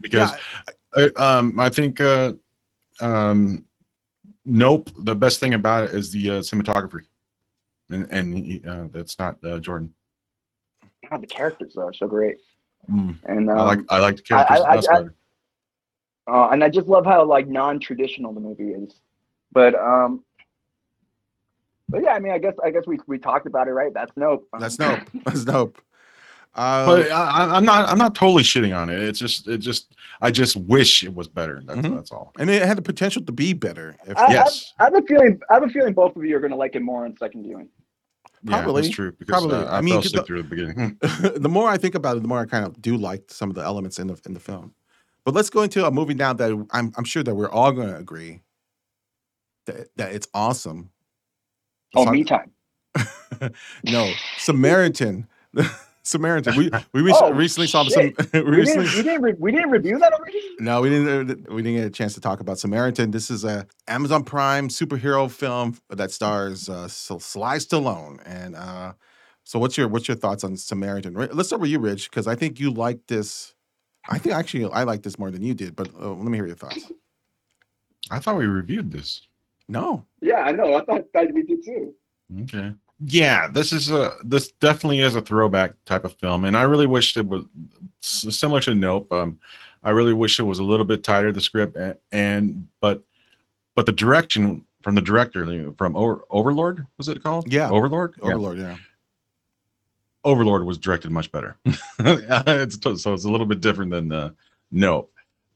Because 0.01 0.31
uh, 0.95 1.09
um, 1.15 1.59
I 1.59 1.69
think 1.69 2.01
uh, 2.01 2.33
um, 2.99 3.65
nope. 4.45 4.89
The 4.99 5.15
best 5.15 5.39
thing 5.39 5.53
about 5.53 5.85
it 5.85 5.91
is 5.91 6.11
the 6.11 6.29
uh, 6.29 6.33
cinematography, 6.39 7.05
and 7.89 8.07
and 8.11 8.37
he, 8.37 8.61
uh, 8.67 8.87
that's 8.91 9.17
not 9.19 9.37
uh, 9.43 9.59
Jordan. 9.59 9.93
God, 11.09 11.21
the 11.21 11.27
characters 11.27 11.73
though 11.75 11.87
are 11.87 11.93
so 11.93 12.07
great. 12.07 12.37
Mm. 12.89 13.17
And 13.25 13.49
um, 13.49 13.57
I 13.57 13.63
like 13.63 13.79
I 13.89 13.99
like 13.99 14.15
the 14.17 14.21
characters. 14.23 14.59
I- 14.59 14.63
I- 14.63 14.77
us 14.77 14.87
I- 14.87 14.93
better. 14.93 15.13
Uh, 16.29 16.49
and 16.49 16.61
I 16.61 16.67
just 16.69 16.87
love 16.87 17.05
how 17.05 17.23
like 17.23 17.47
non-traditional 17.47 18.33
the 18.33 18.41
movie 18.41 18.71
is. 18.71 18.99
But 19.53 19.75
um, 19.75 20.25
but 21.87 22.03
yeah, 22.03 22.11
I 22.11 22.19
mean, 22.19 22.33
I 22.33 22.37
guess 22.37 22.55
I 22.63 22.69
guess 22.69 22.83
we 22.85 22.99
we 23.07 23.17
talked 23.17 23.47
about 23.47 23.69
it, 23.69 23.71
right? 23.71 23.93
That's 23.93 24.11
nope. 24.17 24.45
That's 24.59 24.77
nope. 24.77 24.99
That's 25.25 25.45
nope. 25.45 25.81
Uh, 26.57 26.85
but 26.85 27.11
I, 27.11 27.21
I- 27.45 27.55
I'm 27.57 27.65
not 27.65 27.87
I'm 27.87 27.97
not 27.99 28.15
totally 28.15 28.43
shitting 28.43 28.75
on 28.75 28.89
it. 28.89 28.99
It's 29.01 29.19
just 29.19 29.47
it 29.47 29.59
just 29.59 29.93
I 30.21 30.31
just 30.31 30.55
wish 30.57 31.03
it 31.03 31.13
was 31.13 31.27
better. 31.27 31.61
That's 31.65 31.79
Mhm. 31.81 31.95
that's 31.95 32.11
all. 32.11 32.33
and 32.39 32.49
it 32.49 32.63
had 32.63 32.77
the 32.77 32.81
potential 32.81 33.21
to 33.23 33.31
be 33.31 33.53
better. 33.53 33.95
If, 34.07 34.17
I, 34.17 34.25
I- 34.25 34.31
Yes. 34.31 34.73
I, 34.79 34.85
have 34.85 34.95
a 34.95 35.01
feeling. 35.03 35.39
I 35.49 35.53
have 35.55 35.63
a 35.63 35.69
feeling 35.69 35.93
both 35.93 36.15
of 36.15 36.25
you 36.25 36.35
are 36.35 36.39
going 36.39 36.51
to 36.51 36.57
like 36.57 36.75
it 36.75 36.81
more 36.81 37.05
on 37.05 37.15
second 37.17 37.43
viewing. 37.43 37.69
Yeah, 38.43 38.61
Probably. 38.61 38.81
that's 38.83 38.93
true. 38.93 39.11
Because 39.17 39.45
Probably. 39.45 39.57
uh, 39.57 39.71
I 39.71 39.77
I, 39.77 39.81
mean, 39.81 39.93
fell 39.93 39.97
'cause 40.01 40.05
asleep 40.07 40.21
the- 40.23 40.25
through 40.27 40.43
the 40.43 40.49
beginning. 40.49 40.97
the 41.41 41.49
more 41.49 41.69
I 41.69 41.77
think 41.77 41.93
about 41.95 42.17
it, 42.17 42.21
the 42.21 42.27
more 42.27 42.39
I 42.39 42.45
kind 42.45 42.65
of 42.65 42.81
do 42.81 42.97
like 42.97 43.23
some 43.29 43.49
of 43.49 43.55
the 43.55 43.61
elements 43.63 43.99
in 43.99 44.07
the 44.07 44.19
in 44.25 44.33
the 44.33 44.39
film. 44.39 44.73
But 45.25 45.33
let's 45.35 45.49
go 45.49 45.61
into 45.61 45.85
a 45.85 45.91
movie 45.91 46.13
now 46.15 46.33
that 46.33 46.51
I'm 46.71 46.91
I'm 46.97 47.03
sure 47.03 47.21
that 47.23 47.35
we're 47.35 47.49
all 47.51 47.71
going 47.71 47.89
to 47.89 47.97
agree 47.97 48.41
that 49.65 49.89
that 49.97 50.13
it's 50.15 50.27
awesome. 50.33 50.89
Oh, 51.95 52.01
Let's 52.03 52.11
me 52.11 52.23
talk- 52.23 52.47
time. 52.95 53.51
no, 53.83 54.11
Samaritan. 54.39 55.27
Samaritan. 56.07 56.55
We 56.55 56.69
we 56.93 57.01
re- 57.01 57.13
Oh, 57.15 57.31
recently 57.33 57.67
saw 57.67 57.83
some. 57.87 58.13
shit. 58.17 58.33
we 58.33 58.41
We 58.41 58.57
recently, 58.57 58.85
didn't. 58.85 58.97
We 58.97 59.03
didn't, 59.03 59.21
re- 59.21 59.35
we 59.39 59.51
didn't 59.51 59.69
review 59.71 59.99
that 59.99 60.13
already. 60.13 60.41
no, 60.59 60.81
we 60.81 60.89
didn't. 60.89 61.51
We 61.51 61.61
didn't 61.61 61.77
get 61.79 61.87
a 61.87 61.89
chance 61.91 62.13
to 62.15 62.21
talk 62.21 62.39
about 62.39 62.57
Samaritan. 62.59 63.11
This 63.11 63.29
is 63.29 63.43
a 63.43 63.67
Amazon 63.87 64.23
Prime 64.23 64.69
superhero 64.69 65.29
film 65.29 65.77
that 65.89 66.11
stars 66.11 66.69
uh, 66.69 66.87
Sil- 66.89 67.19
Sly 67.19 67.57
Stallone. 67.57 68.19
And 68.25 68.55
uh, 68.55 68.93
so, 69.43 69.59
what's 69.59 69.77
your 69.77 69.87
what's 69.87 70.07
your 70.07 70.17
thoughts 70.17 70.43
on 70.43 70.55
Samaritan? 70.57 71.13
Let's 71.13 71.49
start 71.49 71.61
with 71.61 71.69
you, 71.71 71.79
Rich, 71.79 72.09
because 72.09 72.27
I 72.27 72.35
think 72.35 72.59
you 72.59 72.71
like 72.71 72.99
this. 73.07 73.53
I 74.09 74.17
think 74.17 74.33
actually 74.35 74.65
I 74.71 74.83
like 74.83 75.03
this 75.03 75.19
more 75.19 75.31
than 75.31 75.41
you 75.43 75.53
did. 75.53 75.75
But 75.75 75.89
uh, 75.99 76.09
let 76.13 76.25
me 76.25 76.37
hear 76.37 76.47
your 76.47 76.55
thoughts. 76.55 76.91
I 78.09 78.19
thought 78.19 78.37
we 78.37 78.45
reviewed 78.45 78.91
this. 78.91 79.21
No, 79.67 80.05
Yeah, 80.21 80.43
I 80.43 80.53
know. 80.53 80.75
I 80.75 80.85
thought 80.85 81.03
that 81.13 81.33
we 81.33 81.43
did 81.43 81.61
too. 81.65 81.93
Okay. 82.43 82.73
Yeah, 82.99 83.47
this 83.47 83.73
is 83.73 83.91
a 83.91 84.13
this 84.23 84.51
definitely 84.53 85.01
is 85.01 85.15
a 85.15 85.21
throwback 85.21 85.73
type 85.85 86.03
of 86.03 86.13
film, 86.13 86.45
and 86.45 86.57
I 86.57 86.63
really 86.63 86.87
wish 86.87 87.15
it 87.15 87.27
was 87.27 87.43
similar 88.01 88.59
to 88.61 88.73
Nope. 88.73 89.11
Um, 89.11 89.39
I 89.83 89.91
really 89.91 90.13
wish 90.13 90.39
it 90.39 90.43
was 90.43 90.59
a 90.59 90.63
little 90.63 90.85
bit 90.85 91.03
tighter 91.03 91.31
the 91.31 91.41
script, 91.41 91.77
and, 91.77 91.95
and 92.11 92.67
but 92.81 93.03
but 93.75 93.85
the 93.85 93.91
direction 93.91 94.65
from 94.81 94.95
the 94.95 95.01
director 95.01 95.73
from 95.77 95.95
Over, 95.95 96.21
Overlord 96.29 96.87
was 96.97 97.07
it 97.09 97.21
called? 97.21 97.51
Yeah. 97.51 97.69
Overlord. 97.69 98.15
Overlord. 98.21 98.57
Yeah. 98.57 98.77
Overlord 100.23 100.65
was 100.65 100.77
directed 100.77 101.11
much 101.11 101.31
better. 101.31 101.57
it's 101.65 102.79
so 102.81 103.13
it's 103.13 103.25
a 103.25 103.29
little 103.29 103.45
bit 103.45 103.61
different 103.61 103.91
than 103.91 104.07
the 104.07 104.33
Nope. 104.71 105.11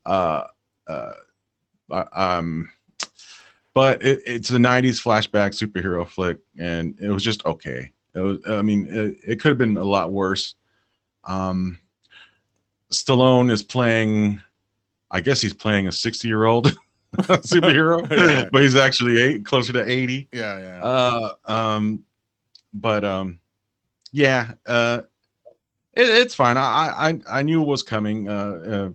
Uh, 0.05 0.43
uh, 0.87 1.13
um, 2.11 2.69
but 3.73 4.03
it, 4.03 4.21
it's 4.25 4.49
a 4.51 4.57
'90s 4.57 5.01
flashback 5.01 5.51
superhero 5.51 6.07
flick, 6.07 6.37
and 6.57 6.97
it 6.99 7.09
was 7.09 7.23
just 7.23 7.45
okay. 7.45 7.91
It 8.13 8.19
was, 8.19 8.39
I 8.47 8.61
mean, 8.61 8.87
it, 8.89 9.17
it 9.25 9.39
could 9.39 9.49
have 9.49 9.57
been 9.57 9.77
a 9.77 9.83
lot 9.83 10.11
worse. 10.11 10.55
Um, 11.23 11.79
Stallone 12.91 13.49
is 13.49 13.63
playing, 13.63 14.41
I 15.09 15.21
guess 15.21 15.39
he's 15.39 15.53
playing 15.53 15.87
a 15.87 15.91
60 15.91 16.27
year 16.27 16.45
old 16.45 16.77
superhero, 17.17 18.09
Yeah. 18.11 18.49
but 18.51 18.63
he's 18.63 18.75
actually 18.75 19.21
eight, 19.21 19.45
closer 19.45 19.71
to 19.73 19.89
80. 19.89 20.27
Yeah, 20.33 20.59
yeah. 20.59 20.83
Uh, 20.83 21.33
um, 21.45 22.03
but 22.73 23.05
um, 23.05 23.39
yeah, 24.11 24.51
uh, 24.65 25.01
it, 25.93 26.09
it's 26.09 26.35
fine. 26.35 26.57
I, 26.57 27.09
I 27.09 27.19
I 27.39 27.41
knew 27.41 27.61
it 27.61 27.67
was 27.67 27.83
coming. 27.83 28.29
Uh, 28.29 28.31
uh 28.33 28.89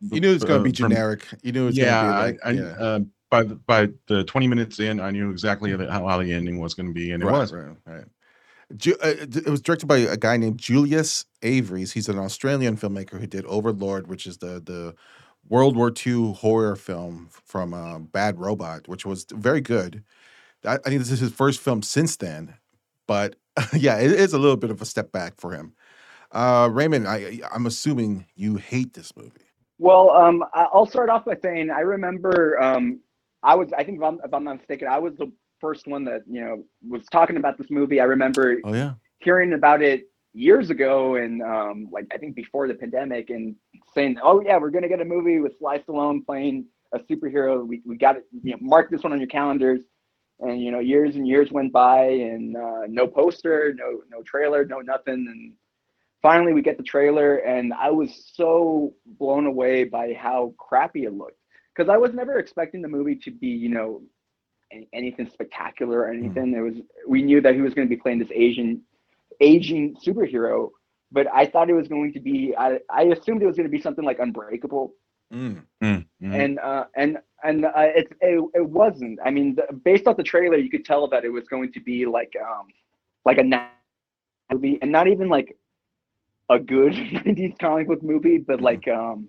you 0.00 0.20
knew 0.20 0.30
it 0.30 0.34
was 0.34 0.44
going 0.44 0.62
to 0.62 0.64
be 0.64 0.70
uh, 0.70 0.80
from- 0.80 0.90
generic. 0.90 1.26
You 1.42 1.52
knew 1.52 1.62
it 1.62 1.66
was 1.66 1.76
yeah, 1.76 2.02
going 2.02 2.06
to 2.06 2.12
be 2.12 2.24
like, 2.24 2.40
I, 2.44 2.48
I, 2.48 2.52
yeah. 2.52 2.84
uh, 2.84 3.00
by 3.34 3.42
the, 3.44 3.54
by 3.56 3.88
the 4.06 4.24
20 4.24 4.46
minutes 4.46 4.78
in, 4.80 5.00
I 5.00 5.10
knew 5.10 5.30
exactly 5.30 5.72
how, 5.72 6.06
how 6.06 6.18
the 6.22 6.32
ending 6.32 6.60
was 6.60 6.74
going 6.74 6.86
to 6.88 6.94
be, 6.94 7.12
and 7.12 7.22
it 7.22 7.26
right, 7.26 7.32
was. 7.32 7.52
right, 7.52 7.76
right. 7.86 8.04
Ju- 8.76 8.96
uh, 9.02 9.14
it 9.20 9.48
was 9.48 9.60
directed 9.60 9.86
by 9.86 9.98
a 9.98 10.16
guy 10.16 10.36
named 10.36 10.58
Julius 10.58 11.26
Averies. 11.42 11.92
He's 11.92 12.08
an 12.08 12.18
Australian 12.18 12.76
filmmaker 12.76 13.20
who 13.20 13.26
did 13.26 13.44
Overlord, 13.46 14.06
which 14.08 14.26
is 14.26 14.38
the 14.38 14.60
the 14.64 14.94
World 15.48 15.76
War 15.76 15.92
II 16.06 16.32
horror 16.34 16.76
film 16.76 17.28
from 17.30 17.74
uh, 17.74 17.98
Bad 17.98 18.38
Robot, 18.40 18.88
which 18.88 19.04
was 19.04 19.26
very 19.30 19.60
good. 19.60 20.04
I, 20.64 20.74
I 20.74 20.78
think 20.78 21.00
this 21.00 21.10
is 21.10 21.20
his 21.20 21.32
first 21.32 21.60
film 21.60 21.82
since 21.82 22.16
then, 22.16 22.54
but 23.06 23.36
yeah, 23.74 23.98
it 23.98 24.12
is 24.12 24.32
a 24.32 24.38
little 24.38 24.56
bit 24.56 24.70
of 24.70 24.82
a 24.82 24.86
step 24.86 25.12
back 25.12 25.34
for 25.40 25.52
him. 25.52 25.74
Uh, 26.32 26.68
Raymond, 26.72 27.08
I, 27.08 27.40
I'm 27.54 27.66
assuming 27.66 28.26
you 28.36 28.56
hate 28.56 28.94
this 28.94 29.16
movie. 29.16 29.30
Well, 29.78 30.10
um, 30.10 30.44
I- 30.54 30.68
I'll 30.72 30.86
start 30.86 31.10
off 31.10 31.24
by 31.24 31.36
saying 31.42 31.70
I 31.70 31.80
remember 31.80 32.60
um, 32.62 33.00
I 33.44 33.54
was 33.54 33.72
I 33.76 33.84
think 33.84 33.98
if 33.98 34.04
I'm, 34.04 34.18
if 34.24 34.32
I'm 34.32 34.44
not 34.44 34.58
mistaken, 34.58 34.88
I 34.88 34.98
was 34.98 35.14
the 35.16 35.30
first 35.60 35.86
one 35.86 36.04
that 36.04 36.22
you 36.28 36.40
know 36.40 36.64
was 36.88 37.06
talking 37.12 37.36
about 37.36 37.58
this 37.58 37.70
movie. 37.70 38.00
I 38.00 38.04
remember 38.04 38.56
Oh 38.64 38.74
yeah, 38.74 38.94
hearing 39.18 39.52
about 39.52 39.82
it 39.82 40.08
years 40.32 40.68
ago 40.70 41.14
and 41.14 41.42
um, 41.42 41.88
like 41.92 42.06
I 42.12 42.18
think 42.18 42.34
before 42.34 42.66
the 42.66 42.74
pandemic 42.74 43.30
and 43.30 43.54
saying, 43.94 44.18
oh 44.22 44.40
yeah, 44.40 44.58
we're 44.58 44.70
gonna 44.70 44.88
get 44.88 45.00
a 45.00 45.04
movie 45.04 45.40
with 45.40 45.56
Sly 45.58 45.78
Stallone 45.78 46.24
playing 46.26 46.66
a 46.92 46.98
superhero. 47.00 47.66
We, 47.66 47.82
we 47.84 47.96
got 47.96 48.16
it, 48.16 48.24
you 48.42 48.52
know, 48.52 48.58
mark 48.60 48.90
this 48.90 49.02
one 49.02 49.12
on 49.12 49.20
your 49.20 49.28
calendars. 49.28 49.80
And 50.40 50.60
you 50.60 50.72
know, 50.72 50.80
years 50.80 51.14
and 51.14 51.26
years 51.26 51.52
went 51.52 51.72
by 51.72 52.06
and 52.06 52.56
uh, 52.56 52.82
no 52.88 53.06
poster, 53.06 53.74
no 53.76 54.02
no 54.10 54.22
trailer, 54.22 54.64
no 54.64 54.80
nothing. 54.80 55.26
And 55.30 55.52
finally 56.22 56.52
we 56.52 56.62
get 56.62 56.76
the 56.76 56.82
trailer 56.82 57.36
and 57.36 57.72
I 57.72 57.90
was 57.90 58.32
so 58.34 58.94
blown 59.18 59.46
away 59.46 59.84
by 59.84 60.14
how 60.14 60.54
crappy 60.58 61.04
it 61.04 61.12
looked. 61.12 61.38
Because 61.74 61.88
I 61.90 61.96
was 61.96 62.12
never 62.14 62.38
expecting 62.38 62.82
the 62.82 62.88
movie 62.88 63.16
to 63.16 63.30
be, 63.30 63.48
you 63.48 63.68
know, 63.70 64.02
any- 64.72 64.88
anything 64.92 65.28
spectacular 65.28 66.00
or 66.00 66.08
anything. 66.10 66.54
It 66.54 66.60
was 66.60 66.74
we 67.08 67.22
knew 67.22 67.40
that 67.40 67.54
he 67.54 67.60
was 67.62 67.74
going 67.74 67.86
to 67.88 67.90
be 67.94 68.00
playing 68.00 68.18
this 68.18 68.30
Asian 68.34 68.82
aging 69.40 69.96
superhero, 70.04 70.70
but 71.12 71.26
I 71.32 71.46
thought 71.46 71.70
it 71.70 71.74
was 71.74 71.88
going 71.88 72.12
to 72.14 72.20
be. 72.20 72.54
I, 72.58 72.78
I 72.90 73.02
assumed 73.04 73.42
it 73.42 73.46
was 73.46 73.56
going 73.56 73.68
to 73.68 73.72
be 73.72 73.80
something 73.80 74.04
like 74.04 74.18
Unbreakable, 74.18 74.92
Mm. 75.32 75.62
Mm, 75.82 76.06
mhm. 76.22 76.34
and 76.34 76.58
uh, 76.58 76.84
and 76.96 77.18
and 77.42 77.64
uh, 77.64 77.72
it, 77.76 78.08
it 78.20 78.44
it 78.54 78.68
wasn't. 78.68 79.18
I 79.24 79.30
mean, 79.30 79.56
the, 79.56 79.72
based 79.72 80.06
off 80.06 80.16
the 80.16 80.22
trailer, 80.22 80.56
you 80.56 80.70
could 80.70 80.84
tell 80.84 81.08
that 81.08 81.24
it 81.24 81.30
was 81.30 81.46
going 81.48 81.72
to 81.72 81.80
be 81.80 82.06
like 82.06 82.32
um 82.40 82.66
like 83.24 83.38
a 83.38 83.44
movie, 83.44 84.78
and 84.82 84.90
not 84.92 85.08
even 85.08 85.28
like 85.28 85.56
a 86.50 86.58
good 86.58 86.92
'90s 87.26 87.54
comic 87.60 87.88
book 87.88 88.02
movie, 88.02 88.38
but 88.38 88.60
Mhm. 88.68 88.82
like 88.82 88.86
um 88.88 89.28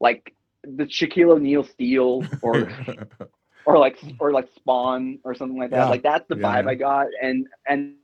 like 0.00 0.34
the 0.76 0.84
Shaquille 0.84 1.30
O'Neal 1.30 1.64
Steel 1.64 2.24
or 2.42 2.68
or 3.66 3.78
like 3.78 3.98
or 4.18 4.32
like 4.32 4.48
Spawn 4.56 5.18
or 5.24 5.34
something 5.34 5.58
like 5.58 5.70
that. 5.70 5.76
Yeah. 5.76 5.88
Like 5.88 6.02
that's 6.02 6.26
the 6.28 6.36
vibe 6.36 6.64
yeah. 6.64 6.70
I 6.70 6.74
got, 6.74 7.06
and 7.22 7.46
and 7.68 7.94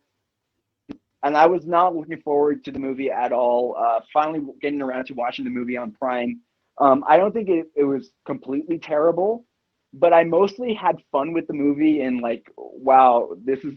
and 1.23 1.37
I 1.37 1.47
was 1.47 1.67
not 1.67 1.95
looking 1.95 2.21
forward 2.23 2.65
to 2.65 2.73
the 2.73 2.79
movie 2.79 3.11
at 3.11 3.33
all. 3.33 3.77
Uh, 3.79 4.01
finally, 4.13 4.41
getting 4.61 4.81
around 4.81 5.07
to 5.07 5.15
watching 5.15 5.45
the 5.45 5.51
movie 5.51 5.77
on 5.77 5.93
Prime. 5.93 6.41
Um, 6.79 7.05
I 7.07 7.19
don't 7.19 7.33
think 7.33 7.49
it, 7.49 7.67
it 7.77 7.85
was 7.85 8.11
completely 8.25 8.79
terrible, 8.79 9.45
but 9.93 10.15
I 10.15 10.25
mostly 10.25 10.73
had 10.73 10.97
fun 11.13 11.35
with 11.35 11.47
the 11.47 11.53
movie 11.53 12.01
and 12.01 12.21
like, 12.21 12.51
wow, 12.57 13.37
this 13.45 13.61
is 13.65 13.75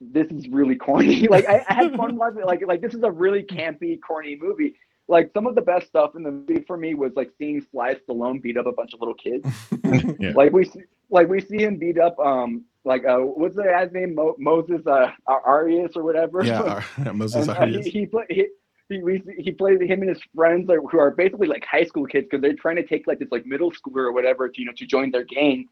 this 0.00 0.28
is 0.28 0.48
really 0.48 0.76
corny. 0.76 1.26
like 1.30 1.48
I, 1.48 1.64
I 1.68 1.74
had 1.74 1.96
fun 1.96 2.16
watching 2.16 2.40
it. 2.40 2.46
Like 2.46 2.62
like 2.66 2.80
this 2.80 2.94
is 2.94 3.02
a 3.02 3.10
really 3.10 3.42
campy, 3.42 3.98
corny 4.00 4.38
movie. 4.40 4.76
Like 5.08 5.30
some 5.32 5.46
of 5.46 5.54
the 5.54 5.62
best 5.62 5.86
stuff 5.86 6.14
in 6.16 6.22
the 6.22 6.30
movie 6.30 6.64
for 6.66 6.76
me 6.76 6.94
was 6.94 7.12
like 7.16 7.30
seeing 7.38 7.64
Sly 7.70 7.94
Stallone 7.94 8.42
beat 8.42 8.58
up 8.58 8.66
a 8.66 8.72
bunch 8.72 8.92
of 8.92 9.00
little 9.00 9.14
kids 9.14 9.48
yeah. 10.20 10.32
like 10.34 10.52
we 10.52 10.66
see 10.66 10.82
like 11.10 11.28
we 11.28 11.40
see 11.40 11.62
him 11.62 11.76
beat 11.76 11.98
up 11.98 12.18
um 12.18 12.64
like 12.84 13.06
uh 13.06 13.16
what's 13.16 13.56
the 13.56 13.62
guy's 13.62 13.90
name 13.92 14.14
Mo- 14.14 14.36
Moses 14.38 14.86
uh 14.86 15.10
Ar- 15.26 15.42
Arias 15.46 15.92
or 15.96 16.02
whatever 16.02 16.44
yeah, 16.44 16.82
uh, 17.06 17.12
Moses 17.14 17.48
and, 17.48 17.56
uh, 17.56 17.60
Arias. 17.60 17.86
he 17.86 17.90
he, 17.90 18.06
play, 18.06 18.24
he 18.28 18.46
he 18.88 19.02
we 19.02 19.22
he 19.38 19.50
played 19.50 19.80
him 19.82 20.00
and 20.02 20.10
his 20.10 20.20
friends 20.34 20.68
like, 20.68 20.78
who 20.90 20.98
are 20.98 21.10
basically 21.10 21.48
like 21.48 21.64
high 21.64 21.84
school 21.84 22.06
kids 22.06 22.26
because 22.30 22.42
they're 22.42 22.54
trying 22.54 22.76
to 22.76 22.86
take 22.86 23.06
like 23.06 23.18
this 23.18 23.28
like 23.30 23.46
middle 23.46 23.70
schooler 23.70 24.04
or 24.08 24.12
whatever 24.12 24.48
to 24.48 24.60
you 24.60 24.66
know 24.66 24.72
to 24.76 24.86
join 24.86 25.10
their 25.10 25.24
gang. 25.24 25.66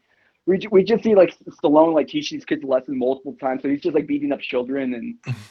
We, 0.47 0.59
we 0.71 0.83
just 0.83 1.03
see 1.03 1.13
like 1.13 1.35
Stallone 1.61 1.93
like 1.93 2.07
teach 2.07 2.31
these 2.31 2.45
kids 2.45 2.63
lessons 2.63 2.97
multiple 2.97 3.35
times, 3.39 3.61
so 3.61 3.69
he's 3.69 3.81
just 3.81 3.93
like 3.93 4.07
beating 4.07 4.31
up 4.31 4.39
children, 4.39 4.93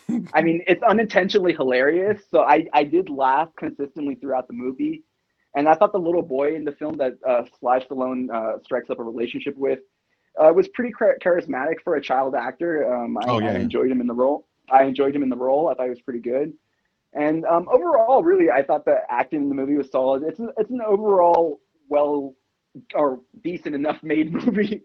and 0.08 0.28
I 0.34 0.42
mean 0.42 0.62
it's 0.66 0.82
unintentionally 0.82 1.52
hilarious. 1.52 2.22
So 2.30 2.40
I 2.40 2.66
I 2.72 2.82
did 2.82 3.10
laugh 3.10 3.50
consistently 3.58 4.14
throughout 4.14 4.48
the 4.48 4.54
movie, 4.54 5.04
and 5.54 5.68
I 5.68 5.74
thought 5.74 5.92
the 5.92 5.98
little 5.98 6.22
boy 6.22 6.54
in 6.56 6.64
the 6.64 6.72
film 6.72 6.96
that 6.96 7.12
uh, 7.28 7.44
Sly 7.60 7.80
Stallone 7.80 8.30
uh, 8.34 8.58
strikes 8.62 8.88
up 8.90 8.98
a 8.98 9.02
relationship 9.04 9.54
with 9.56 9.80
uh, 10.40 10.50
was 10.54 10.66
pretty 10.68 10.92
char- 10.98 11.18
charismatic 11.24 11.76
for 11.84 11.96
a 11.96 12.00
child 12.00 12.34
actor. 12.34 12.92
Um, 12.94 13.18
I, 13.18 13.24
Oh, 13.26 13.38
yeah. 13.38 13.50
I 13.52 13.54
enjoyed 13.56 13.90
him 13.90 14.00
in 14.00 14.06
the 14.06 14.14
role. 14.14 14.46
I 14.70 14.84
enjoyed 14.84 15.14
him 15.14 15.22
in 15.22 15.28
the 15.28 15.36
role. 15.36 15.68
I 15.68 15.74
thought 15.74 15.84
he 15.84 15.90
was 15.90 16.00
pretty 16.00 16.20
good. 16.20 16.52
And 17.12 17.44
um, 17.46 17.68
overall, 17.70 18.22
really, 18.22 18.50
I 18.50 18.62
thought 18.62 18.84
the 18.84 18.98
acting 19.08 19.42
in 19.42 19.48
the 19.48 19.54
movie 19.54 19.76
was 19.76 19.90
solid. 19.90 20.22
It's 20.22 20.40
it's 20.58 20.70
an 20.70 20.80
overall 20.80 21.60
well 21.88 22.34
or 22.94 23.20
decent 23.42 23.74
enough 23.74 24.02
made 24.02 24.32
movie, 24.46 24.82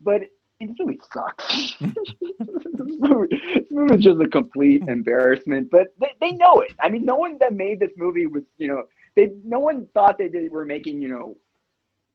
but 0.00 0.22
it 0.60 0.70
really 0.78 1.00
sucks. 1.12 1.74
this 1.80 2.96
movie 2.98 3.40
this 3.54 3.64
movie 3.70 3.94
is 3.94 4.04
just 4.04 4.20
a 4.20 4.28
complete 4.28 4.82
embarrassment. 4.88 5.70
But 5.70 5.94
they, 6.00 6.14
they 6.20 6.32
know 6.32 6.60
it. 6.60 6.72
I 6.80 6.88
mean, 6.88 7.04
no 7.04 7.16
one 7.16 7.38
that 7.40 7.54
made 7.54 7.80
this 7.80 7.92
movie 7.96 8.26
was 8.26 8.42
you 8.58 8.68
know 8.68 8.84
they 9.16 9.30
no 9.44 9.58
one 9.58 9.86
thought 9.94 10.18
that 10.18 10.32
they 10.32 10.48
were 10.48 10.64
making 10.64 11.00
you 11.02 11.08
know 11.08 11.36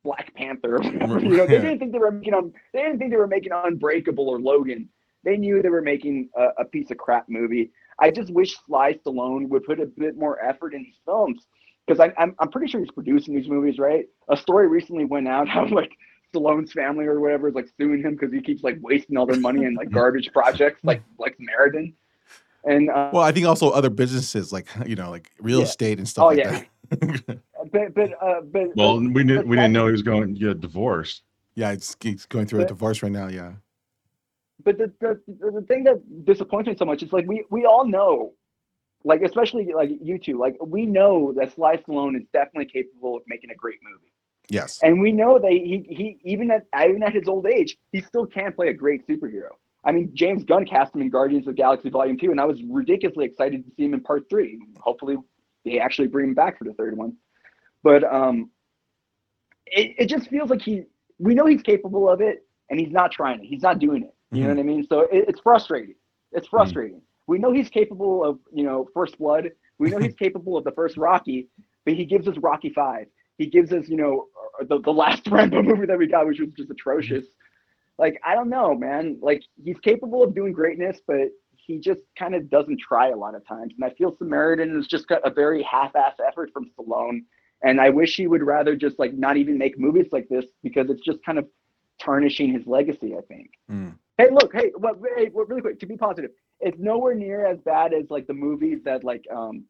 Black 0.04 0.32
Panther. 0.34 0.78
You 0.82 1.36
know, 1.36 1.46
they 1.46 1.58
didn't 1.58 1.80
think 1.80 1.92
they 1.92 1.98
were 1.98 2.12
making 2.12 2.34
on 2.34 2.52
they 2.72 2.82
didn't 2.82 2.98
think 2.98 3.10
they 3.10 3.16
were 3.16 3.26
making 3.26 3.52
Unbreakable 3.52 4.28
or 4.28 4.40
Logan. 4.40 4.88
They 5.24 5.36
knew 5.36 5.60
they 5.60 5.68
were 5.68 5.82
making 5.82 6.28
a, 6.36 6.48
a 6.58 6.64
piece 6.64 6.90
of 6.92 6.98
crap 6.98 7.28
movie. 7.28 7.72
I 7.98 8.12
just 8.12 8.32
wish 8.32 8.56
Sly 8.66 8.94
Stallone 8.94 9.48
would 9.48 9.64
put 9.64 9.80
a 9.80 9.86
bit 9.86 10.16
more 10.16 10.40
effort 10.40 10.74
in 10.74 10.84
his 10.84 10.94
films 11.04 11.46
because 11.86 12.12
I'm 12.18 12.34
I'm 12.38 12.48
pretty 12.50 12.70
sure 12.70 12.80
he's 12.80 12.90
producing 12.90 13.34
these 13.34 13.48
movies, 13.48 13.78
right? 13.78 14.06
A 14.28 14.36
story 14.36 14.68
recently 14.68 15.04
went 15.04 15.28
out 15.28 15.48
how 15.54 15.66
like 15.68 15.92
Stallone's 16.34 16.72
family 16.72 17.06
or 17.06 17.20
whatever 17.20 17.48
is 17.48 17.54
like 17.54 17.68
suing 17.78 18.02
him 18.02 18.12
because 18.14 18.32
he 18.32 18.40
keeps 18.40 18.62
like 18.62 18.78
wasting 18.80 19.16
all 19.16 19.26
their 19.26 19.36
money 19.40 19.64
in 19.64 19.74
like 19.74 19.90
garbage 20.00 20.30
projects 20.32 20.80
like 20.82 21.02
like 21.18 21.36
Meriden. 21.38 21.94
And 22.64 22.90
uh, 22.90 23.10
Well, 23.12 23.22
I 23.22 23.30
think 23.30 23.46
also 23.46 23.70
other 23.70 23.90
businesses 23.90 24.52
like 24.52 24.68
you 24.86 24.96
know, 24.96 25.10
like 25.10 25.30
real 25.40 25.58
Yeah. 25.60 25.64
estate 25.66 25.98
and 25.98 26.08
stuff 26.08 26.24
Oh, 26.24 26.28
like 26.28 26.38
yeah. 26.38 26.62
that. 26.90 27.38
but 27.72 27.94
but 27.94 28.10
uh, 28.22 28.40
but 28.42 28.74
Well, 28.76 28.98
we 29.00 29.22
didn't 29.24 29.46
we 29.46 29.56
didn't 29.56 29.72
know 29.72 29.86
he 29.86 29.92
was 29.92 30.02
going 30.02 30.34
to 30.34 30.40
get 30.40 30.60
divorced. 30.60 31.22
yeah, 31.54 31.70
it's, 31.72 31.96
it's 32.04 32.26
going 32.26 32.46
through 32.46 32.62
a 32.62 32.66
divorce 32.66 33.02
right 33.02 33.12
now. 33.12 33.28
Yeah, 33.28 33.52
but 34.64 34.78
the, 34.78 34.92
the 35.00 35.20
the 35.52 35.62
thing 35.68 35.84
that 35.84 36.24
disappoints 36.24 36.68
me 36.68 36.74
so 36.76 36.84
much 36.84 37.02
is 37.02 37.12
like 37.12 37.26
we 37.26 37.44
we 37.50 37.64
all 37.64 37.86
know, 37.86 38.32
like 39.06 39.22
especially 39.22 39.72
like 39.72 39.90
you 40.02 40.18
two, 40.18 40.36
like 40.36 40.56
we 40.60 40.84
know 40.84 41.32
that 41.36 41.54
Sly 41.54 41.76
Stallone 41.76 42.16
is 42.16 42.26
definitely 42.32 42.66
capable 42.66 43.16
of 43.16 43.22
making 43.28 43.50
a 43.52 43.54
great 43.54 43.78
movie, 43.82 44.12
yes, 44.48 44.80
and 44.82 45.00
we 45.00 45.12
know 45.12 45.38
that 45.38 45.52
he 45.52 45.86
he 45.88 46.18
even 46.24 46.50
at 46.50 46.66
even 46.84 47.04
at 47.04 47.14
his 47.14 47.28
old 47.28 47.46
age, 47.46 47.76
he 47.92 48.00
still 48.00 48.26
can 48.26 48.52
play 48.52 48.68
a 48.68 48.74
great 48.74 49.06
superhero. 49.06 49.50
I 49.84 49.92
mean, 49.92 50.10
James 50.12 50.42
Gunn 50.42 50.66
cast 50.66 50.92
him 50.92 51.02
in 51.02 51.10
Guardians 51.10 51.46
of 51.46 51.54
the 51.54 51.62
Galaxy 51.62 51.88
Volume 51.88 52.18
Two, 52.18 52.32
and 52.32 52.40
I 52.40 52.46
was 52.46 52.60
ridiculously 52.68 53.24
excited 53.24 53.64
to 53.64 53.70
see 53.76 53.84
him 53.84 53.94
in 53.94 54.00
Part 54.00 54.28
Three. 54.28 54.58
Hopefully, 54.80 55.16
they 55.64 55.78
actually 55.78 56.08
bring 56.08 56.30
him 56.30 56.34
back 56.34 56.58
for 56.58 56.64
the 56.64 56.74
third 56.74 56.96
one. 56.96 57.16
But 57.84 58.02
um, 58.02 58.50
it 59.66 59.94
it 59.98 60.06
just 60.06 60.28
feels 60.28 60.50
like 60.50 60.62
he 60.62 60.82
we 61.20 61.32
know 61.32 61.46
he's 61.46 61.62
capable 61.62 62.10
of 62.10 62.20
it, 62.20 62.44
and 62.70 62.80
he's 62.80 62.90
not 62.90 63.12
trying 63.12 63.38
it. 63.38 63.46
He's 63.46 63.62
not 63.62 63.78
doing 63.78 64.02
it. 64.02 64.14
You 64.32 64.42
know 64.42 64.48
what 64.48 64.58
I 64.58 64.64
mean? 64.64 64.84
So 64.88 65.02
it, 65.02 65.26
it's 65.28 65.38
frustrating. 65.38 65.94
It's 66.32 66.48
frustrating. 66.48 67.02
We 67.26 67.38
know 67.38 67.52
he's 67.52 67.68
capable 67.68 68.24
of 68.24 68.38
you 68.52 68.64
know 68.64 68.88
First 68.94 69.18
Blood. 69.18 69.50
We 69.78 69.90
know 69.90 69.98
he's 69.98 70.14
capable 70.18 70.56
of 70.56 70.64
the 70.64 70.72
first 70.72 70.96
Rocky, 70.96 71.48
but 71.84 71.94
he 71.94 72.04
gives 72.04 72.28
us 72.28 72.36
Rocky 72.38 72.70
Five. 72.70 73.06
He 73.38 73.46
gives 73.46 73.72
us 73.72 73.88
you 73.88 73.96
know 73.96 74.26
the 74.68 74.80
the 74.80 74.92
last 74.92 75.26
Rambo 75.30 75.62
movie 75.62 75.86
that 75.86 75.98
we 75.98 76.06
got, 76.06 76.26
which 76.26 76.40
was 76.40 76.50
just 76.56 76.70
atrocious. 76.70 77.24
Like 77.98 78.20
I 78.24 78.34
don't 78.34 78.50
know, 78.50 78.74
man. 78.74 79.18
Like 79.20 79.42
he's 79.62 79.78
capable 79.80 80.22
of 80.22 80.34
doing 80.34 80.52
greatness, 80.52 81.00
but 81.06 81.28
he 81.66 81.78
just 81.78 82.00
kind 82.18 82.34
of 82.34 82.48
doesn't 82.48 82.80
try 82.80 83.08
a 83.08 83.16
lot 83.16 83.34
of 83.34 83.46
times. 83.46 83.74
And 83.76 83.84
I 83.84 83.94
feel 83.94 84.14
Samaritan 84.16 84.78
is 84.78 84.86
just 84.86 85.08
got 85.08 85.26
a 85.26 85.30
very 85.30 85.62
half-ass 85.64 86.14
effort 86.26 86.50
from 86.52 86.70
Stallone. 86.78 87.24
And 87.64 87.80
I 87.80 87.90
wish 87.90 88.14
he 88.14 88.28
would 88.28 88.42
rather 88.42 88.76
just 88.76 88.98
like 88.98 89.14
not 89.14 89.36
even 89.36 89.58
make 89.58 89.78
movies 89.78 90.06
like 90.12 90.28
this 90.28 90.44
because 90.62 90.90
it's 90.90 91.00
just 91.00 91.24
kind 91.24 91.38
of 91.38 91.46
tarnishing 92.00 92.52
his 92.52 92.66
legacy. 92.66 93.14
I 93.16 93.22
think. 93.22 93.50
Mm. 93.70 93.96
Hey, 94.18 94.28
look, 94.30 94.52
hey, 94.54 94.72
what, 94.76 94.96
hey, 95.16 95.28
what, 95.30 95.48
really 95.48 95.60
quick 95.60 95.78
to 95.80 95.86
be 95.86 95.96
positive, 95.96 96.30
it's 96.60 96.78
nowhere 96.78 97.14
near 97.14 97.46
as 97.46 97.58
bad 97.60 97.92
as 97.92 98.10
like 98.10 98.26
the 98.26 98.34
movies 98.34 98.80
that 98.84 99.04
like 99.04 99.24
um 99.34 99.64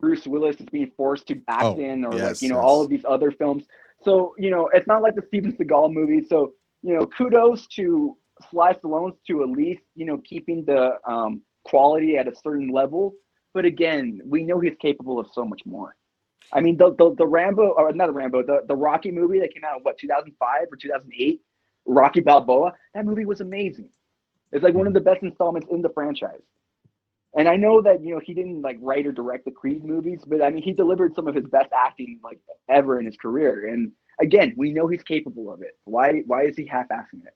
Bruce 0.00 0.26
Willis 0.26 0.56
is 0.56 0.66
being 0.66 0.90
forced 0.96 1.28
to 1.28 1.40
act 1.48 1.62
Oh, 1.64 1.78
in, 1.78 2.04
or 2.04 2.12
like 2.12 2.42
you 2.42 2.48
know 2.48 2.56
yes. 2.56 2.64
all 2.64 2.82
of 2.82 2.90
these 2.90 3.04
other 3.08 3.30
films. 3.30 3.64
So 4.02 4.34
you 4.38 4.50
know, 4.50 4.68
it's 4.74 4.86
not 4.88 5.00
like 5.02 5.14
the 5.14 5.22
Steven 5.28 5.52
Seagal 5.52 5.92
movies. 5.92 6.28
So 6.28 6.54
you 6.82 6.94
know, 6.94 7.06
kudos 7.06 7.66
to 7.68 8.16
Sly 8.50 8.74
Stallone 8.74 9.12
to 9.28 9.42
at 9.44 9.50
least 9.50 9.82
you 9.94 10.04
know 10.04 10.18
keeping 10.18 10.64
the 10.64 10.96
um, 11.06 11.42
quality 11.64 12.16
at 12.16 12.26
a 12.26 12.34
certain 12.34 12.68
level. 12.68 13.14
But 13.54 13.64
again, 13.64 14.20
we 14.24 14.42
know 14.42 14.58
he's 14.58 14.74
capable 14.80 15.20
of 15.20 15.28
so 15.32 15.44
much 15.44 15.62
more. 15.64 15.94
I 16.52 16.60
mean, 16.60 16.76
the 16.76 16.94
the, 16.98 17.14
the 17.14 17.26
Rambo 17.26 17.68
or 17.76 17.92
not 17.92 18.06
the 18.06 18.12
Rambo, 18.12 18.42
the 18.42 18.62
the 18.66 18.74
Rocky 18.74 19.12
movie 19.12 19.38
that 19.38 19.54
came 19.54 19.62
out 19.64 19.76
in 19.78 19.82
what 19.84 19.98
2005 19.98 20.66
or 20.70 20.76
2008, 20.76 21.40
Rocky 21.86 22.20
Balboa. 22.20 22.72
That 22.94 23.06
movie 23.06 23.24
was 23.24 23.40
amazing. 23.40 23.88
It's 24.52 24.62
like 24.62 24.74
one 24.74 24.86
of 24.86 24.94
the 24.94 25.00
best 25.00 25.22
installments 25.22 25.68
in 25.70 25.82
the 25.82 25.88
franchise. 25.90 26.40
And 27.34 27.48
I 27.48 27.56
know 27.56 27.80
that 27.82 28.02
you 28.04 28.14
know 28.14 28.20
he 28.22 28.34
didn't 28.34 28.60
like 28.62 28.76
write 28.80 29.06
or 29.06 29.12
direct 29.12 29.46
the 29.46 29.50
Creed 29.50 29.84
movies, 29.84 30.20
but 30.26 30.42
I 30.42 30.50
mean 30.50 30.62
he 30.62 30.72
delivered 30.72 31.14
some 31.14 31.26
of 31.28 31.34
his 31.34 31.46
best 31.46 31.70
acting 31.72 32.20
like 32.22 32.38
ever 32.68 32.98
in 33.00 33.06
his 33.06 33.16
career. 33.16 33.68
And 33.68 33.92
again, 34.20 34.52
we 34.56 34.72
know 34.72 34.86
he's 34.86 35.02
capable 35.02 35.50
of 35.52 35.62
it. 35.62 35.78
Why 35.84 36.22
why 36.26 36.42
is 36.44 36.56
he 36.56 36.66
half-assing 36.66 37.24
it? 37.26 37.34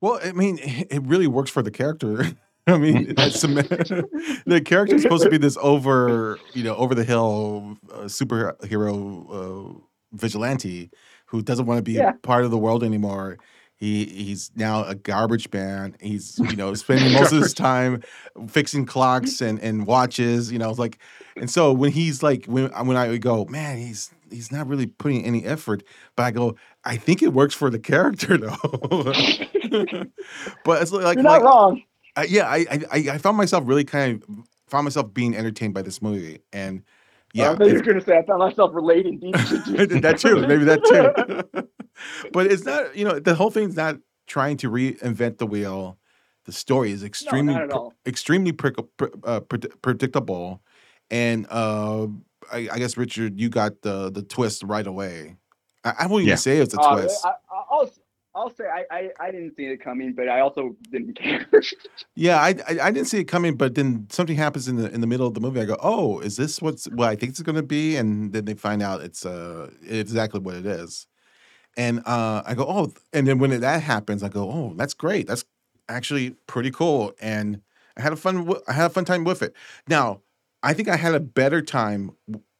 Well, 0.00 0.20
I 0.22 0.32
mean, 0.32 0.58
it 0.62 1.02
really 1.04 1.26
works 1.26 1.50
for 1.50 1.62
the 1.62 1.70
character. 1.70 2.24
I 2.68 2.78
mean, 2.78 3.14
that's 3.14 3.40
the 3.42 4.60
character 4.64 4.96
is 4.96 5.02
supposed 5.02 5.22
to 5.22 5.30
be 5.30 5.38
this 5.38 5.56
over, 5.60 6.40
you 6.52 6.64
know, 6.64 6.74
over 6.74 6.96
the 6.96 7.04
hill 7.04 7.76
uh, 7.92 8.02
superhero 8.06 9.76
uh, 9.76 9.78
vigilante 10.12 10.90
who 11.26 11.42
doesn't 11.42 11.66
want 11.66 11.78
to 11.78 11.82
be 11.82 11.92
Yeah. 11.92 12.12
part 12.22 12.44
of 12.44 12.50
the 12.50 12.58
world 12.58 12.82
anymore. 12.82 13.38
He 13.78 14.06
he's 14.06 14.50
now 14.56 14.84
a 14.84 14.94
garbage 14.94 15.52
man. 15.52 15.96
He's 16.00 16.38
you 16.38 16.56
know 16.56 16.72
spending 16.82 17.12
most 17.12 17.32
of 17.32 17.42
his 17.42 17.52
time 17.54 18.02
fixing 18.48 18.86
clocks 18.86 19.40
and, 19.40 19.58
and 19.60 19.86
watches. 19.86 20.50
You 20.50 20.58
know, 20.58 20.70
it's 20.70 20.78
like, 20.78 20.98
and 21.36 21.50
so 21.50 21.72
when 21.72 21.92
he's 21.92 22.22
like 22.22 22.46
when 22.46 22.70
when 22.86 22.96
I 22.96 23.08
would 23.08 23.20
go, 23.20 23.44
man, 23.46 23.76
he's 23.78 24.10
he's 24.30 24.50
not 24.50 24.66
really 24.66 24.86
putting 24.86 25.24
any 25.24 25.44
effort. 25.44 25.82
But 26.16 26.22
I 26.24 26.30
go, 26.30 26.56
I 26.84 26.96
think 26.96 27.22
it 27.22 27.34
works 27.34 27.54
for 27.54 27.68
the 27.68 27.78
character 27.78 28.38
though. 28.38 28.56
but 30.64 30.82
it's 30.82 30.92
like 30.92 31.16
You're 31.16 31.24
like 31.24 31.42
not 31.42 31.42
wrong. 31.42 31.82
I, 32.16 32.24
yeah, 32.24 32.48
I, 32.48 32.56
I 32.70 32.80
I- 32.92 33.08
I 33.14 33.18
found 33.18 33.36
myself 33.36 33.64
really 33.66 33.84
kind 33.84 34.22
of 34.22 34.28
found 34.68 34.84
myself 34.84 35.12
being 35.12 35.36
entertained 35.36 35.74
by 35.74 35.82
this 35.82 36.00
movie, 36.00 36.40
and 36.52 36.82
yeah, 37.36 37.50
I 37.52 37.56
thought 37.56 37.66
you 37.66 37.72
were 37.74 37.78
if- 37.80 37.86
gonna 37.86 38.00
say 38.00 38.18
I 38.18 38.24
found 38.24 38.38
myself 38.40 38.70
relating 38.74 39.18
deep 39.18 39.34
to 39.34 40.00
that 40.00 40.18
too, 40.18 40.46
maybe 40.46 40.64
that 40.64 40.82
too. 40.84 41.68
but 42.32 42.46
it's 42.46 42.64
not, 42.64 42.96
you 42.96 43.04
know, 43.04 43.18
the 43.18 43.34
whole 43.34 43.50
thing's 43.50 43.76
not 43.76 43.98
trying 44.26 44.56
to 44.58 44.70
reinvent 44.70 45.38
the 45.38 45.46
wheel. 45.46 45.98
The 46.44 46.52
story 46.52 46.92
is 46.92 47.02
extremely 47.02 47.54
pre- 47.54 47.88
extremely 48.06 48.52
pre- 48.52 48.72
uh, 49.24 49.40
pred- 49.40 49.72
predictable, 49.82 50.62
and 51.10 51.46
uh, 51.50 52.06
I, 52.52 52.68
I 52.70 52.78
guess 52.78 52.96
Richard, 52.96 53.40
you 53.40 53.48
got 53.48 53.82
the 53.82 54.10
the 54.10 54.22
twist 54.22 54.62
right 54.62 54.86
away. 54.86 55.36
I, 55.84 55.94
I 56.00 56.06
won't 56.06 56.22
even 56.22 56.30
Yeah. 56.30 56.34
say 56.36 56.58
it's 56.58 56.74
a 56.74 56.80
Uh, 56.80 56.94
twist. 57.00 57.24
I, 57.26 57.32
I, 57.50 57.86
I'll 58.36 58.54
say 58.54 58.64
I, 58.66 58.84
I 58.90 59.10
I 59.18 59.30
didn't 59.30 59.56
see 59.56 59.64
it 59.64 59.78
coming, 59.82 60.12
but 60.12 60.28
I 60.28 60.40
also 60.40 60.76
didn't 60.90 61.14
care. 61.18 61.46
Yeah, 62.14 62.36
I, 62.36 62.50
I 62.68 62.78
I 62.82 62.90
didn't 62.90 63.06
see 63.06 63.18
it 63.18 63.24
coming, 63.24 63.56
but 63.56 63.74
then 63.74 64.06
something 64.10 64.36
happens 64.36 64.68
in 64.68 64.76
the 64.76 64.92
in 64.92 65.00
the 65.00 65.06
middle 65.06 65.26
of 65.26 65.32
the 65.34 65.40
movie. 65.40 65.60
I 65.60 65.64
go, 65.64 65.78
"Oh, 65.82 66.20
is 66.20 66.36
this 66.36 66.60
what's 66.60 66.84
what 66.90 67.08
I 67.08 67.16
think 67.16 67.30
it's 67.30 67.42
going 67.42 67.56
to 67.56 67.62
be?" 67.62 67.96
And 67.96 68.32
then 68.34 68.44
they 68.44 68.54
find 68.54 68.82
out 68.82 69.00
it's 69.00 69.24
uh 69.24 69.70
exactly 69.88 70.38
what 70.38 70.54
it 70.54 70.66
is. 70.66 71.06
And 71.78 72.00
uh, 72.06 72.42
I 72.44 72.54
go, 72.54 72.66
"Oh!" 72.68 72.92
And 73.14 73.26
then 73.26 73.38
when 73.38 73.58
that 73.58 73.82
happens, 73.82 74.22
I 74.22 74.28
go, 74.28 74.50
"Oh, 74.50 74.74
that's 74.76 74.94
great. 74.94 75.26
That's 75.26 75.44
actually 75.88 76.30
pretty 76.46 76.70
cool." 76.70 77.12
And 77.20 77.62
I 77.96 78.02
had 78.02 78.12
a 78.12 78.16
fun 78.16 78.52
I 78.68 78.74
had 78.74 78.86
a 78.86 78.90
fun 78.90 79.06
time 79.06 79.24
with 79.24 79.42
it. 79.42 79.54
Now, 79.88 80.20
I 80.62 80.74
think 80.74 80.88
I 80.88 80.96
had 80.96 81.14
a 81.14 81.20
better 81.20 81.62
time 81.62 82.12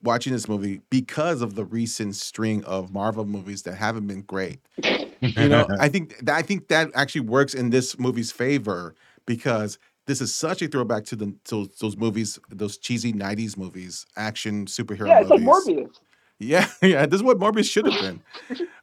watching 0.03 0.33
this 0.33 0.49
movie 0.49 0.81
because 0.91 1.43
of 1.43 1.55
the 1.55 1.65
recent 1.65 2.15
string 2.15 2.65
of 2.65 2.93
Marvel 2.93 3.25
movies 3.27 3.63
that 3.63 3.75
haven't 3.75 4.07
been 4.07 4.23
great 4.23 4.61
you 5.37 5.49
know 5.49 5.67
i 5.81 5.89
think 5.89 6.19
that 6.25 6.35
i 6.35 6.43
think 6.43 6.69
that 6.69 6.91
actually 6.95 7.21
works 7.21 7.55
in 7.55 7.71
this 7.71 7.99
movie's 7.99 8.33
favor 8.33 8.95
because 9.27 9.79
this 10.07 10.21
is 10.21 10.35
such 10.35 10.63
a 10.63 10.69
throwback 10.69 11.05
to 11.05 11.17
the 11.17 11.35
to 11.45 11.69
those 11.81 11.97
movies 11.97 12.39
those 12.51 12.77
cheesy 12.77 13.13
90s 13.13 13.57
movies 13.57 14.07
action 14.17 14.67
superhero 14.67 15.09
yeah, 15.09 15.21
it's 15.21 15.31
like 15.31 15.41
movies 15.41 15.69
Morbius. 15.69 16.01
yeah 16.39 16.69
yeah 16.83 17.07
this 17.07 17.19
is 17.19 17.23
what 17.23 17.39
morbius 17.39 17.71
should 17.71 17.87
have 17.87 18.01
been 18.01 18.23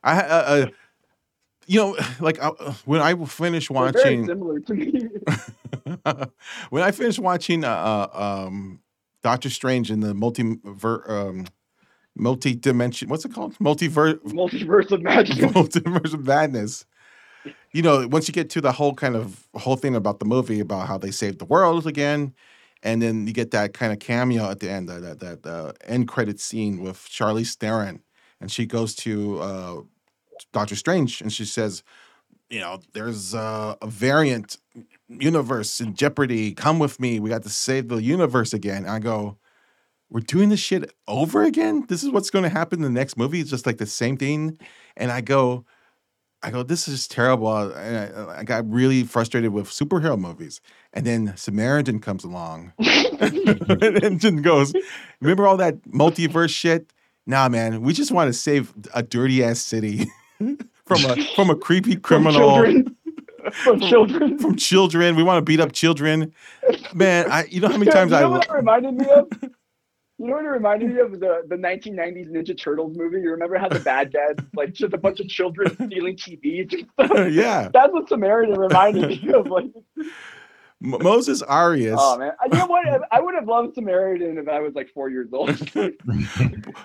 i 0.03 0.19
uh, 0.19 0.23
uh, 0.25 0.65
you 1.67 1.79
know 1.79 1.97
like 2.19 2.41
uh, 2.43 2.51
when 2.85 3.01
i 3.01 3.13
finished 3.25 3.69
They're 3.69 3.91
very 3.91 4.17
watching 4.17 4.25
similar 4.25 4.59
to 4.59 4.73
me. 4.73 5.09
when 6.69 6.83
i 6.83 6.91
finished 6.91 7.19
watching 7.19 7.63
uh, 7.63 7.69
uh 8.13 8.45
um 8.47 8.79
doctor 9.21 9.49
strange 9.49 9.89
in 9.89 10.01
the 10.01 10.13
multi 10.13 10.57
um 11.07 11.45
multi-dimension 12.15 13.09
what's 13.09 13.25
it 13.25 13.33
called 13.33 13.57
multiverse 13.57 14.19
Multiverse 14.23 14.91
of 14.91 15.01
magic. 15.01 15.35
multiverse 15.37 16.13
of 16.13 16.25
madness. 16.25 16.85
You 17.71 17.81
know, 17.81 18.07
once 18.07 18.27
you 18.27 18.33
get 18.33 18.49
to 18.51 18.61
the 18.61 18.71
whole 18.71 18.93
kind 18.93 19.15
of 19.15 19.47
whole 19.55 19.75
thing 19.75 19.95
about 19.95 20.19
the 20.19 20.25
movie 20.25 20.59
about 20.59 20.87
how 20.87 20.97
they 20.97 21.11
saved 21.11 21.39
the 21.39 21.45
world 21.45 21.85
again, 21.87 22.33
and 22.83 23.01
then 23.01 23.27
you 23.27 23.33
get 23.33 23.51
that 23.51 23.73
kind 23.73 23.91
of 23.91 23.99
cameo 23.99 24.49
at 24.49 24.59
the 24.59 24.69
end, 24.69 24.87
that 24.89 25.19
that, 25.19 25.19
that 25.19 25.45
uh, 25.45 25.73
end 25.85 26.07
credit 26.07 26.39
scene 26.39 26.81
with 26.81 26.97
Charlize 26.97 27.55
Theron, 27.55 28.01
and 28.39 28.51
she 28.51 28.65
goes 28.65 28.95
to 28.95 29.39
uh, 29.39 29.81
Doctor 30.51 30.75
Strange 30.75 31.19
and 31.21 31.33
she 31.33 31.45
says, 31.45 31.83
"You 32.49 32.59
know, 32.59 32.79
there's 32.93 33.33
uh, 33.33 33.75
a 33.81 33.87
variant 33.87 34.57
universe 35.09 35.81
in 35.81 35.95
jeopardy. 35.95 36.53
Come 36.53 36.79
with 36.79 36.99
me. 36.99 37.19
We 37.19 37.29
got 37.29 37.43
to 37.43 37.49
save 37.49 37.89
the 37.89 38.01
universe 38.01 38.53
again." 38.53 38.83
And 38.83 38.91
I 38.91 38.99
go. 38.99 39.37
We're 40.13 40.19
doing 40.19 40.49
this 40.49 40.59
shit 40.59 40.93
over 41.07 41.41
again. 41.41 41.85
This 41.89 42.03
is 42.03 42.11
what's 42.11 42.29
going 42.29 42.43
to 42.43 42.49
happen 42.49 42.83
in 42.83 42.83
the 42.83 42.99
next 42.99 43.17
movie. 43.17 43.39
It's 43.39 43.49
just 43.49 43.65
like 43.65 43.79
the 43.79 43.87
same 43.87 44.15
thing. 44.15 44.59
And 44.95 45.11
I 45.11 45.21
go, 45.21 45.65
I 46.43 46.51
go, 46.51 46.61
this 46.61 46.87
is 46.87 47.07
terrible. 47.07 47.47
Uh, 47.47 47.71
and 47.71 47.97
I, 47.97 48.05
uh, 48.05 48.35
I 48.37 48.43
got 48.43 48.69
really 48.69 49.05
frustrated 49.05 49.51
with 49.51 49.65
superhero 49.65 50.15
movies. 50.15 50.61
And 50.93 51.03
then 51.03 51.33
Samaritan 51.35 51.99
comes 51.99 52.23
along 52.23 52.73
and 52.79 54.21
then 54.21 54.43
goes, 54.43 54.71
remember 55.19 55.47
all 55.47 55.57
that 55.57 55.81
multiverse 55.85 56.51
shit? 56.51 56.93
Nah, 57.25 57.49
man, 57.49 57.81
we 57.81 57.91
just 57.91 58.11
want 58.11 58.27
to 58.29 58.33
save 58.33 58.71
a 58.93 59.01
dirty 59.01 59.43
ass 59.43 59.61
city 59.61 60.11
from 60.85 61.05
a 61.05 61.25
from 61.35 61.49
a 61.49 61.55
creepy 61.55 61.93
From 61.93 62.01
criminal 62.01 62.39
children. 62.39 62.95
From 63.51 63.79
children. 63.79 64.37
from 64.37 64.57
children. 64.57 65.15
We 65.15 65.23
want 65.23 65.37
to 65.37 65.41
beat 65.41 65.59
up 65.59 65.71
children. 65.71 66.33
Man, 66.93 67.31
I 67.31 67.45
you 67.45 67.61
know 67.61 67.69
how 67.69 67.77
many 67.77 67.91
times 67.91 68.11
you 68.11 68.17
I 68.17 68.21
know 68.21 68.29
what 68.31 68.45
it 68.45 68.51
reminded 68.51 68.93
me 68.93 69.05
of? 69.09 69.27
You 70.23 70.29
know 70.29 70.35
what 70.35 70.45
it 70.45 70.49
reminded 70.49 70.89
me 70.91 71.01
of? 71.01 71.19
The, 71.19 71.43
the 71.49 71.57
1990s 71.57 72.31
Ninja 72.31 72.57
Turtles 72.57 72.95
movie. 72.95 73.19
You 73.19 73.31
remember 73.31 73.57
how 73.57 73.67
the 73.67 73.81
bad 73.81 74.13
guys, 74.13 74.37
like 74.55 74.71
just 74.71 74.93
a 74.93 74.97
bunch 74.97 75.19
of 75.19 75.27
children 75.27 75.75
stealing 75.75 76.15
TVs 76.15 76.87
yeah. 77.33 77.67
That's 77.73 77.91
what 77.91 78.07
Samaritan 78.07 78.57
reminded 78.57 79.09
me 79.09 79.33
of. 79.33 79.47
Like, 79.47 79.65
Moses 80.79 81.41
Arias. 81.41 81.97
oh 81.99 82.17
man, 82.17 82.31
you 82.49 82.57
know 82.57 82.67
what? 82.67 82.85
I 83.11 83.19
would 83.19 83.35
have 83.35 83.49
loved 83.49 83.75
Samaritan 83.75 84.37
if 84.37 84.47
I 84.47 84.61
was 84.61 84.73
like 84.75 84.89
four 84.93 85.09
years 85.09 85.27
old. 85.33 85.49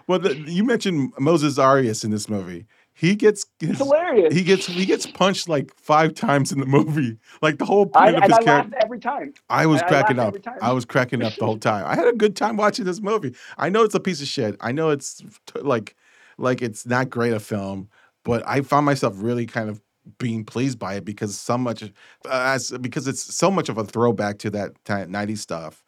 well, 0.09 0.19
the, 0.19 0.37
you 0.47 0.65
mentioned 0.65 1.13
Moses 1.21 1.59
Arias 1.59 2.03
in 2.03 2.11
this 2.11 2.29
movie. 2.29 2.67
He 2.99 3.15
gets 3.15 3.47
It's 3.61 3.79
hilarious. 3.79 4.35
he 4.35 4.43
gets 4.43 4.67
he 4.67 4.85
gets 4.85 5.07
punched 5.07 5.49
like 5.49 5.73
five 5.77 6.15
times 6.15 6.51
in 6.51 6.59
the 6.59 6.67
movie. 6.67 7.17
Like 7.41 7.59
the 7.59 7.65
whole 7.65 7.89
I, 7.95 8.07
point 8.07 8.17
of 8.17 8.23
and 8.25 8.33
his 8.33 8.39
I 8.39 8.43
character. 8.43 8.71
laughed 8.71 8.85
every 8.85 8.99
time. 8.99 9.35
I 9.49 9.67
was 9.67 9.81
and 9.83 9.89
cracking 9.89 10.17
laughed 10.17 10.29
up. 10.29 10.35
every 10.35 10.41
time. 10.41 10.59
I 10.61 10.73
was 10.73 10.85
cracking 10.85 11.23
up 11.23 11.35
the 11.37 11.45
whole 11.45 11.59
time. 11.59 11.85
I 11.87 11.95
had 11.95 12.09
a 12.09 12.13
good 12.13 12.35
time 12.35 12.57
watching 12.57 12.85
this 12.85 13.01
movie. 13.01 13.37
I 13.57 13.69
know 13.69 13.85
it's 13.85 13.95
a 13.95 14.01
piece 14.01 14.21
of 14.21 14.27
shit. 14.27 14.57
I 14.61 14.73
know 14.73 14.91
it's 14.91 15.23
t- 15.47 15.61
like 15.61 15.95
like 16.39 16.61
it's 16.61 16.87
not 16.87 17.09
great 17.09 17.33
a 17.33 17.39
film, 17.41 17.89
but 18.25 18.43
I 18.49 18.63
found 18.63 18.85
myself 18.85 19.15
really 19.17 19.47
kind 19.47 19.71
of 19.71 19.81
being 20.19 20.45
pleased 20.45 20.79
by 20.79 20.95
it 20.95 21.05
because 21.05 21.39
so 21.39 21.57
much 21.57 21.85
uh, 21.85 21.89
as 22.27 22.73
because 22.81 23.07
it's 23.07 23.23
so 23.33 23.49
much 23.49 23.69
of 23.69 23.79
a 23.79 23.85
throwback 23.85 24.39
to 24.41 24.51
that 24.51 24.73
time, 24.85 25.13
90s 25.13 25.39
stuff. 25.39 25.85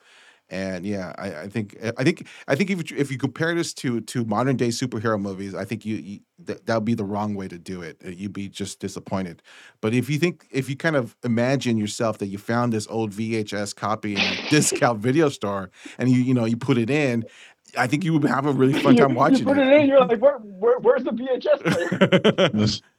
And 0.50 0.84
yeah, 0.84 1.12
I, 1.16 1.42
I 1.42 1.48
think 1.48 1.76
I 1.96 2.02
think 2.02 2.26
I 2.48 2.56
think 2.56 2.70
if 2.70 2.90
you, 2.90 2.96
if 2.96 3.10
you 3.12 3.18
compare 3.18 3.54
this 3.54 3.72
to 3.74 4.00
to 4.00 4.24
modern 4.24 4.56
day 4.56 4.68
superhero 4.68 5.20
movies, 5.20 5.54
I 5.54 5.64
think 5.64 5.86
you, 5.86 5.96
you 5.96 6.20
that 6.44 6.66
that 6.66 6.74
would 6.74 6.84
be 6.84 6.94
the 6.94 7.04
wrong 7.04 7.34
way 7.36 7.46
to 7.46 7.56
do 7.58 7.82
it. 7.82 7.98
Uh, 8.04 8.10
You'd 8.10 8.32
be 8.32 8.48
just 8.48 8.80
disappointed. 8.80 9.42
But 9.80 9.94
if 9.94 10.10
you 10.10 10.18
think 10.18 10.46
if 10.50 10.68
you 10.68 10.76
kind 10.76 10.96
of 10.96 11.16
imagine 11.24 11.76
yourself 11.78 12.18
that 12.18 12.26
you 12.26 12.38
found 12.38 12.72
this 12.72 12.88
old 12.88 13.12
VHS 13.12 13.76
copy 13.76 14.14
in 14.14 14.20
a 14.20 14.50
discount 14.50 14.98
video 15.08 15.28
store 15.28 15.70
and 15.98 16.08
you 16.08 16.18
you 16.20 16.34
know 16.34 16.44
you 16.46 16.56
put 16.56 16.78
it 16.78 16.90
in, 16.90 17.24
I 17.78 17.86
think 17.86 18.02
you 18.02 18.12
would 18.14 18.24
have 18.24 18.44
a 18.46 18.52
really 18.52 18.72
fun 18.80 18.96
time 18.96 19.14
watching 19.14 19.38
you 19.40 19.44
put 19.44 19.58
it. 19.58 19.68
in, 19.68 19.86
you're 19.86 20.04
like, 20.04 20.20
where, 20.20 20.38
where, 20.38 20.78
where's 20.80 21.04
the 21.04 21.12
VHS 21.12 22.50
player? 22.50 22.80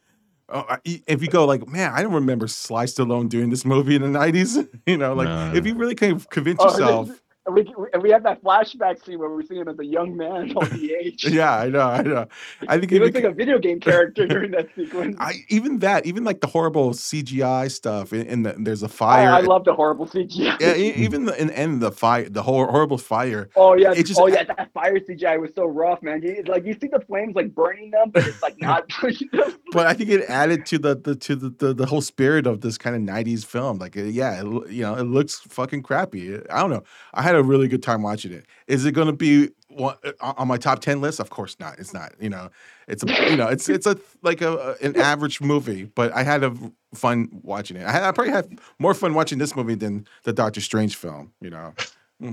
Oh, 0.53 0.65
if 0.83 1.21
you 1.21 1.29
go 1.29 1.45
like, 1.45 1.65
man, 1.65 1.93
I 1.93 2.03
don't 2.03 2.11
remember 2.13 2.45
Sly 2.45 2.83
Stallone 2.83 3.29
doing 3.29 3.49
this 3.49 3.63
movie 3.63 3.95
in 3.95 4.01
the 4.01 4.09
nineties. 4.09 4.57
you 4.85 4.97
know, 4.97 5.13
like 5.13 5.29
No. 5.29 5.53
if 5.55 5.65
you 5.65 5.75
really 5.75 5.95
can 5.95 6.19
convince 6.19 6.59
Oh, 6.61 6.65
yourself. 6.71 7.21
And 7.47 7.55
we, 7.55 7.73
and 7.91 8.03
we 8.03 8.11
have 8.11 8.21
that 8.23 8.43
flashback 8.43 9.03
scene 9.03 9.17
where 9.17 9.29
we 9.31 9.43
see 9.43 9.55
him 9.55 9.67
as 9.67 9.79
a 9.79 9.85
young 9.85 10.15
man 10.15 10.55
on 10.55 10.69
the 10.77 10.93
age. 11.03 11.23
Yeah, 11.23 11.57
I 11.57 11.69
know, 11.69 11.81
I 11.81 12.01
know. 12.03 12.27
I 12.67 12.77
think 12.77 12.91
He 12.91 12.99
looks 12.99 13.15
you 13.15 13.23
like 13.23 13.31
a 13.31 13.33
video 13.33 13.57
game 13.57 13.79
character 13.79 14.27
during 14.27 14.51
that 14.51 14.67
sequence. 14.75 15.15
I, 15.19 15.25
I 15.25 15.33
even 15.49 15.79
that, 15.79 16.05
even 16.05 16.23
like 16.23 16.41
the 16.41 16.47
horrible 16.47 16.91
CGI 16.91 17.71
stuff, 17.71 18.11
and, 18.11 18.45
the 18.45 18.55
there's 18.59 18.83
a 18.83 18.85
oh, 18.85 18.89
fire. 18.89 19.29
I, 19.29 19.39
love 19.39 19.65
the 19.65 19.73
horrible 19.73 20.05
CGI. 20.05 20.59
yeah, 20.59 20.75
even 20.75 21.25
the, 21.25 21.41
in, 21.41 21.49
in 21.49 21.79
the 21.79 21.91
fire, 21.91 22.29
the 22.29 22.43
whole 22.43 22.63
horrible 22.67 22.99
fire. 22.99 23.49
Oh 23.55 23.73
yeah, 23.73 23.91
It 23.91 24.05
just- 24.05 24.19
oh 24.19 24.27
yeah, 24.27 24.43
that 24.43 24.71
fire 24.71 24.99
CGI 24.99 25.41
was 25.41 25.49
so 25.55 25.65
rough, 25.65 26.03
man. 26.03 26.21
Like 26.45 26.63
you 26.65 26.77
see 26.79 26.87
the 26.87 26.99
flames 26.99 27.35
like 27.35 27.55
burning 27.55 27.89
them, 27.89 28.11
but 28.11 28.27
it's 28.27 28.43
like 28.43 28.61
not 28.61 28.87
burning 29.01 29.29
them. 29.31 29.57
But 29.71 29.87
I 29.87 29.93
think 29.93 30.11
it 30.11 30.29
added 30.29 30.67
to 30.67 30.77
the, 30.77 30.95
the 30.95 31.15
to 31.15 31.35
the, 31.35 31.49
the 31.49 31.73
the 31.73 31.85
whole 31.87 32.01
spirit 32.01 32.45
of 32.45 32.61
this 32.61 32.77
kind 32.77 32.95
of 32.95 33.01
'90s 33.01 33.45
film. 33.45 33.79
Like, 33.79 33.95
yeah, 33.95 34.41
it, 34.41 34.71
you 34.71 34.83
know, 34.83 34.95
it 34.95 35.03
looks 35.03 35.39
fucking 35.39 35.81
crappy. 35.81 36.35
I 36.49 36.61
don't 36.61 36.69
know. 36.69 36.83
I 37.13 37.21
had 37.21 37.30
a 37.35 37.43
really 37.43 37.67
good 37.67 37.83
time 37.83 38.01
watching 38.01 38.31
it. 38.31 38.45
Is 38.67 38.85
it 38.85 38.93
going 38.93 39.07
to 39.07 39.13
be 39.13 39.49
one, 39.69 39.95
uh, 40.03 40.33
on 40.37 40.47
my 40.47 40.57
top 40.57 40.79
ten 40.79 41.01
list? 41.01 41.19
Of 41.19 41.29
course 41.29 41.57
not. 41.59 41.79
It's 41.79 41.93
not. 41.93 42.13
You 42.19 42.29
know, 42.29 42.49
it's 42.87 43.03
a 43.03 43.29
you 43.29 43.37
know, 43.37 43.47
it's 43.47 43.69
it's 43.69 43.85
a 43.85 43.97
like 44.21 44.41
a, 44.41 44.75
an 44.81 44.95
average 44.97 45.41
movie. 45.41 45.85
But 45.85 46.11
I 46.13 46.23
had 46.23 46.43
a 46.43 46.53
fun 46.93 47.29
watching 47.43 47.77
it. 47.77 47.85
I, 47.85 47.91
had, 47.91 48.03
I 48.03 48.11
probably 48.11 48.33
had 48.33 48.59
more 48.79 48.93
fun 48.93 49.13
watching 49.13 49.37
this 49.37 49.55
movie 49.55 49.75
than 49.75 50.07
the 50.23 50.33
Doctor 50.33 50.61
Strange 50.61 50.95
film. 50.95 51.33
You 51.41 51.51
know. 51.51 51.73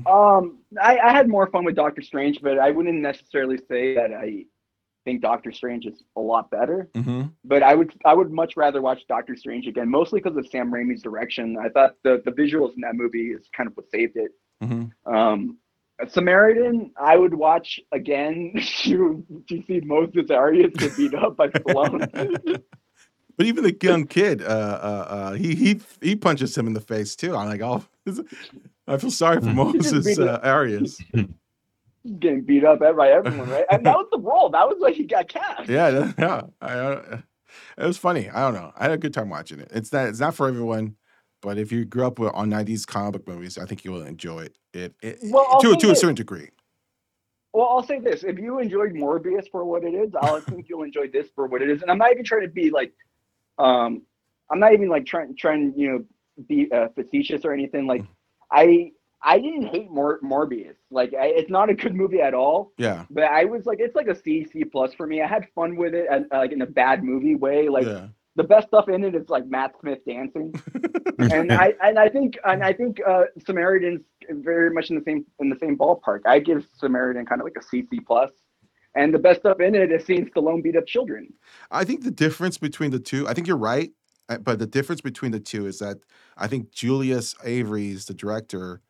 Um, 0.06 0.58
I, 0.80 0.98
I 0.98 1.12
had 1.12 1.28
more 1.28 1.46
fun 1.46 1.64
with 1.64 1.74
Doctor 1.74 2.02
Strange, 2.02 2.40
but 2.42 2.58
I 2.58 2.70
wouldn't 2.70 2.98
necessarily 2.98 3.56
say 3.56 3.94
that 3.94 4.12
I 4.12 4.44
think 5.04 5.22
Doctor 5.22 5.50
Strange 5.50 5.86
is 5.86 6.02
a 6.16 6.20
lot 6.20 6.50
better. 6.50 6.90
Mm-hmm. 6.94 7.28
But 7.44 7.62
I 7.62 7.74
would 7.74 7.94
I 8.04 8.12
would 8.12 8.30
much 8.30 8.56
rather 8.56 8.82
watch 8.82 9.06
Doctor 9.08 9.34
Strange 9.34 9.66
again, 9.66 9.88
mostly 9.88 10.20
because 10.20 10.36
of 10.36 10.46
Sam 10.48 10.70
Raimi's 10.70 11.02
direction. 11.02 11.56
I 11.58 11.70
thought 11.70 11.94
the 12.04 12.20
the 12.24 12.32
visuals 12.32 12.74
in 12.74 12.82
that 12.82 12.94
movie 12.94 13.28
is 13.28 13.48
kind 13.56 13.66
of 13.66 13.76
what 13.76 13.90
saved 13.90 14.16
it. 14.16 14.32
Mm-hmm. 14.62 15.14
Um, 15.14 15.58
Samaritan, 16.08 16.92
I 16.96 17.16
would 17.16 17.34
watch 17.34 17.80
again 17.92 18.54
to 18.82 19.24
to 19.48 19.62
see 19.66 19.80
Moses 19.80 20.30
Arias 20.30 20.72
get 20.76 20.96
beat 20.96 21.14
up 21.14 21.36
by 21.36 21.48
Stallone. 21.48 22.62
But 23.38 23.46
even 23.46 23.62
the 23.62 23.76
young 23.80 24.08
kid, 24.08 24.42
uh, 24.42 24.46
uh, 24.46 25.06
uh, 25.08 25.32
he 25.34 25.54
he 25.54 25.80
he 26.02 26.16
punches 26.16 26.58
him 26.58 26.66
in 26.66 26.72
the 26.72 26.80
face 26.80 27.14
too. 27.14 27.36
I'm 27.36 27.46
like, 27.46 27.60
oh, 27.60 27.84
I 28.88 28.96
feel 28.96 29.12
sorry 29.12 29.40
for 29.40 29.46
Moses 29.46 30.18
uh, 30.18 30.40
Arias. 30.42 31.00
getting 32.18 32.42
beat 32.42 32.64
up 32.64 32.80
by 32.80 33.10
everyone, 33.10 33.48
right? 33.48 33.64
And 33.70 33.86
that 33.86 33.94
was 33.94 34.08
the 34.10 34.18
role. 34.18 34.50
That 34.50 34.66
was 34.66 34.78
what 34.80 34.94
he 34.94 35.04
got 35.04 35.28
cast. 35.28 35.68
Yeah, 35.68 36.12
yeah. 36.18 36.42
I, 36.60 36.72
uh, 36.78 37.18
it 37.78 37.86
was 37.86 37.96
funny. 37.96 38.28
I 38.28 38.40
don't 38.40 38.54
know. 38.54 38.72
I 38.76 38.82
had 38.82 38.92
a 38.92 38.98
good 38.98 39.14
time 39.14 39.30
watching 39.30 39.60
it. 39.60 39.70
It's 39.72 39.92
not 39.92 40.08
it's 40.08 40.18
not 40.18 40.34
for 40.34 40.48
everyone, 40.48 40.96
but 41.40 41.58
if 41.58 41.70
you 41.70 41.84
grew 41.84 42.06
up 42.06 42.18
with, 42.18 42.32
on 42.34 42.50
'90s 42.50 42.86
comic 42.86 43.12
book 43.12 43.28
movies, 43.28 43.58
I 43.58 43.64
think 43.64 43.84
you 43.84 43.92
will 43.92 44.02
enjoy 44.02 44.40
it. 44.40 44.56
It, 44.72 44.94
it 45.02 45.18
Well, 45.22 45.60
to 45.60 45.76
to 45.76 45.90
a 45.90 45.96
certain 45.96 46.14
degree. 46.14 46.50
Well, 47.52 47.68
I'll 47.68 47.82
say 47.82 47.98
this: 47.98 48.24
if 48.24 48.38
you 48.38 48.58
enjoyed 48.58 48.92
Morbius 48.92 49.50
for 49.50 49.64
what 49.64 49.84
it 49.84 49.94
is, 49.94 50.14
I 50.14 50.40
think 50.40 50.68
you'll 50.68 50.82
enjoy 50.82 51.08
this 51.08 51.28
for 51.34 51.46
what 51.46 51.62
it 51.62 51.70
is. 51.70 51.82
And 51.82 51.90
I'm 51.90 51.98
not 51.98 52.12
even 52.12 52.24
trying 52.24 52.42
to 52.42 52.48
be 52.48 52.70
like, 52.70 52.92
um, 53.58 54.02
I'm 54.50 54.60
not 54.60 54.72
even 54.72 54.88
like 54.88 55.06
trying 55.06 55.34
trying 55.36 55.72
you 55.76 55.90
know 55.90 56.04
be 56.48 56.70
uh, 56.70 56.88
facetious 56.94 57.44
or 57.44 57.52
anything. 57.52 57.86
Like, 57.86 58.04
I 58.52 58.92
I 59.22 59.38
didn't 59.38 59.66
hate 59.68 59.90
Mor- 59.90 60.20
Morbius. 60.20 60.76
Like, 60.90 61.12
I, 61.14 61.26
it's 61.26 61.50
not 61.50 61.70
a 61.70 61.74
good 61.74 61.94
movie 61.94 62.20
at 62.20 62.34
all. 62.34 62.72
Yeah, 62.78 63.04
But 63.10 63.24
I 63.24 63.44
was 63.44 63.66
like, 63.66 63.78
it's 63.80 63.96
like 63.96 64.06
a 64.06 64.14
C 64.14 64.44
C 64.44 64.64
plus 64.64 64.94
for 64.94 65.06
me. 65.06 65.22
I 65.22 65.26
had 65.26 65.48
fun 65.54 65.76
with 65.76 65.94
it, 65.94 66.06
and 66.10 66.26
uh, 66.32 66.38
like 66.38 66.52
in 66.52 66.62
a 66.62 66.66
bad 66.66 67.02
movie 67.02 67.34
way. 67.34 67.68
Like 67.68 67.86
yeah. 67.86 68.08
The 68.38 68.44
best 68.44 68.68
stuff 68.68 68.88
in 68.88 69.02
it 69.02 69.16
is 69.16 69.28
like 69.28 69.46
Matt 69.46 69.72
Smith 69.80 69.98
dancing. 70.06 70.54
and 71.18 71.52
I 71.52 71.74
and 71.82 71.98
I 71.98 72.08
think 72.08 72.38
and 72.44 72.62
I 72.62 72.72
think 72.72 73.00
uh, 73.06 73.24
Samaritan's 73.44 74.02
very 74.30 74.70
much 74.70 74.90
in 74.90 74.96
the 74.96 75.02
same 75.02 75.26
in 75.40 75.50
the 75.50 75.58
same 75.60 75.76
ballpark. 75.76 76.20
I 76.24 76.38
give 76.38 76.64
Samaritan 76.78 77.26
kind 77.26 77.40
of 77.40 77.44
like 77.44 77.56
a 77.56 77.60
CC 77.60 77.98
plus, 78.06 78.30
and 78.94 79.12
the 79.12 79.18
best 79.18 79.40
stuff 79.40 79.60
in 79.60 79.74
it 79.74 79.90
is 79.90 80.04
seeing 80.06 80.24
Stallone 80.30 80.62
beat 80.62 80.76
up 80.76 80.86
children. 80.86 81.34
I 81.72 81.84
think 81.84 82.04
the 82.04 82.12
difference 82.12 82.58
between 82.58 82.92
the 82.92 83.00
two, 83.00 83.26
I 83.26 83.34
think 83.34 83.48
you're 83.48 83.56
right, 83.56 83.90
uh, 84.28 84.38
but 84.38 84.60
the 84.60 84.68
difference 84.68 85.00
between 85.00 85.32
the 85.32 85.40
two 85.40 85.66
is 85.66 85.80
that 85.80 85.98
I 86.36 86.46
think 86.46 86.70
Julius 86.70 87.34
Avery's 87.44 88.06
the 88.06 88.14
director 88.14 88.80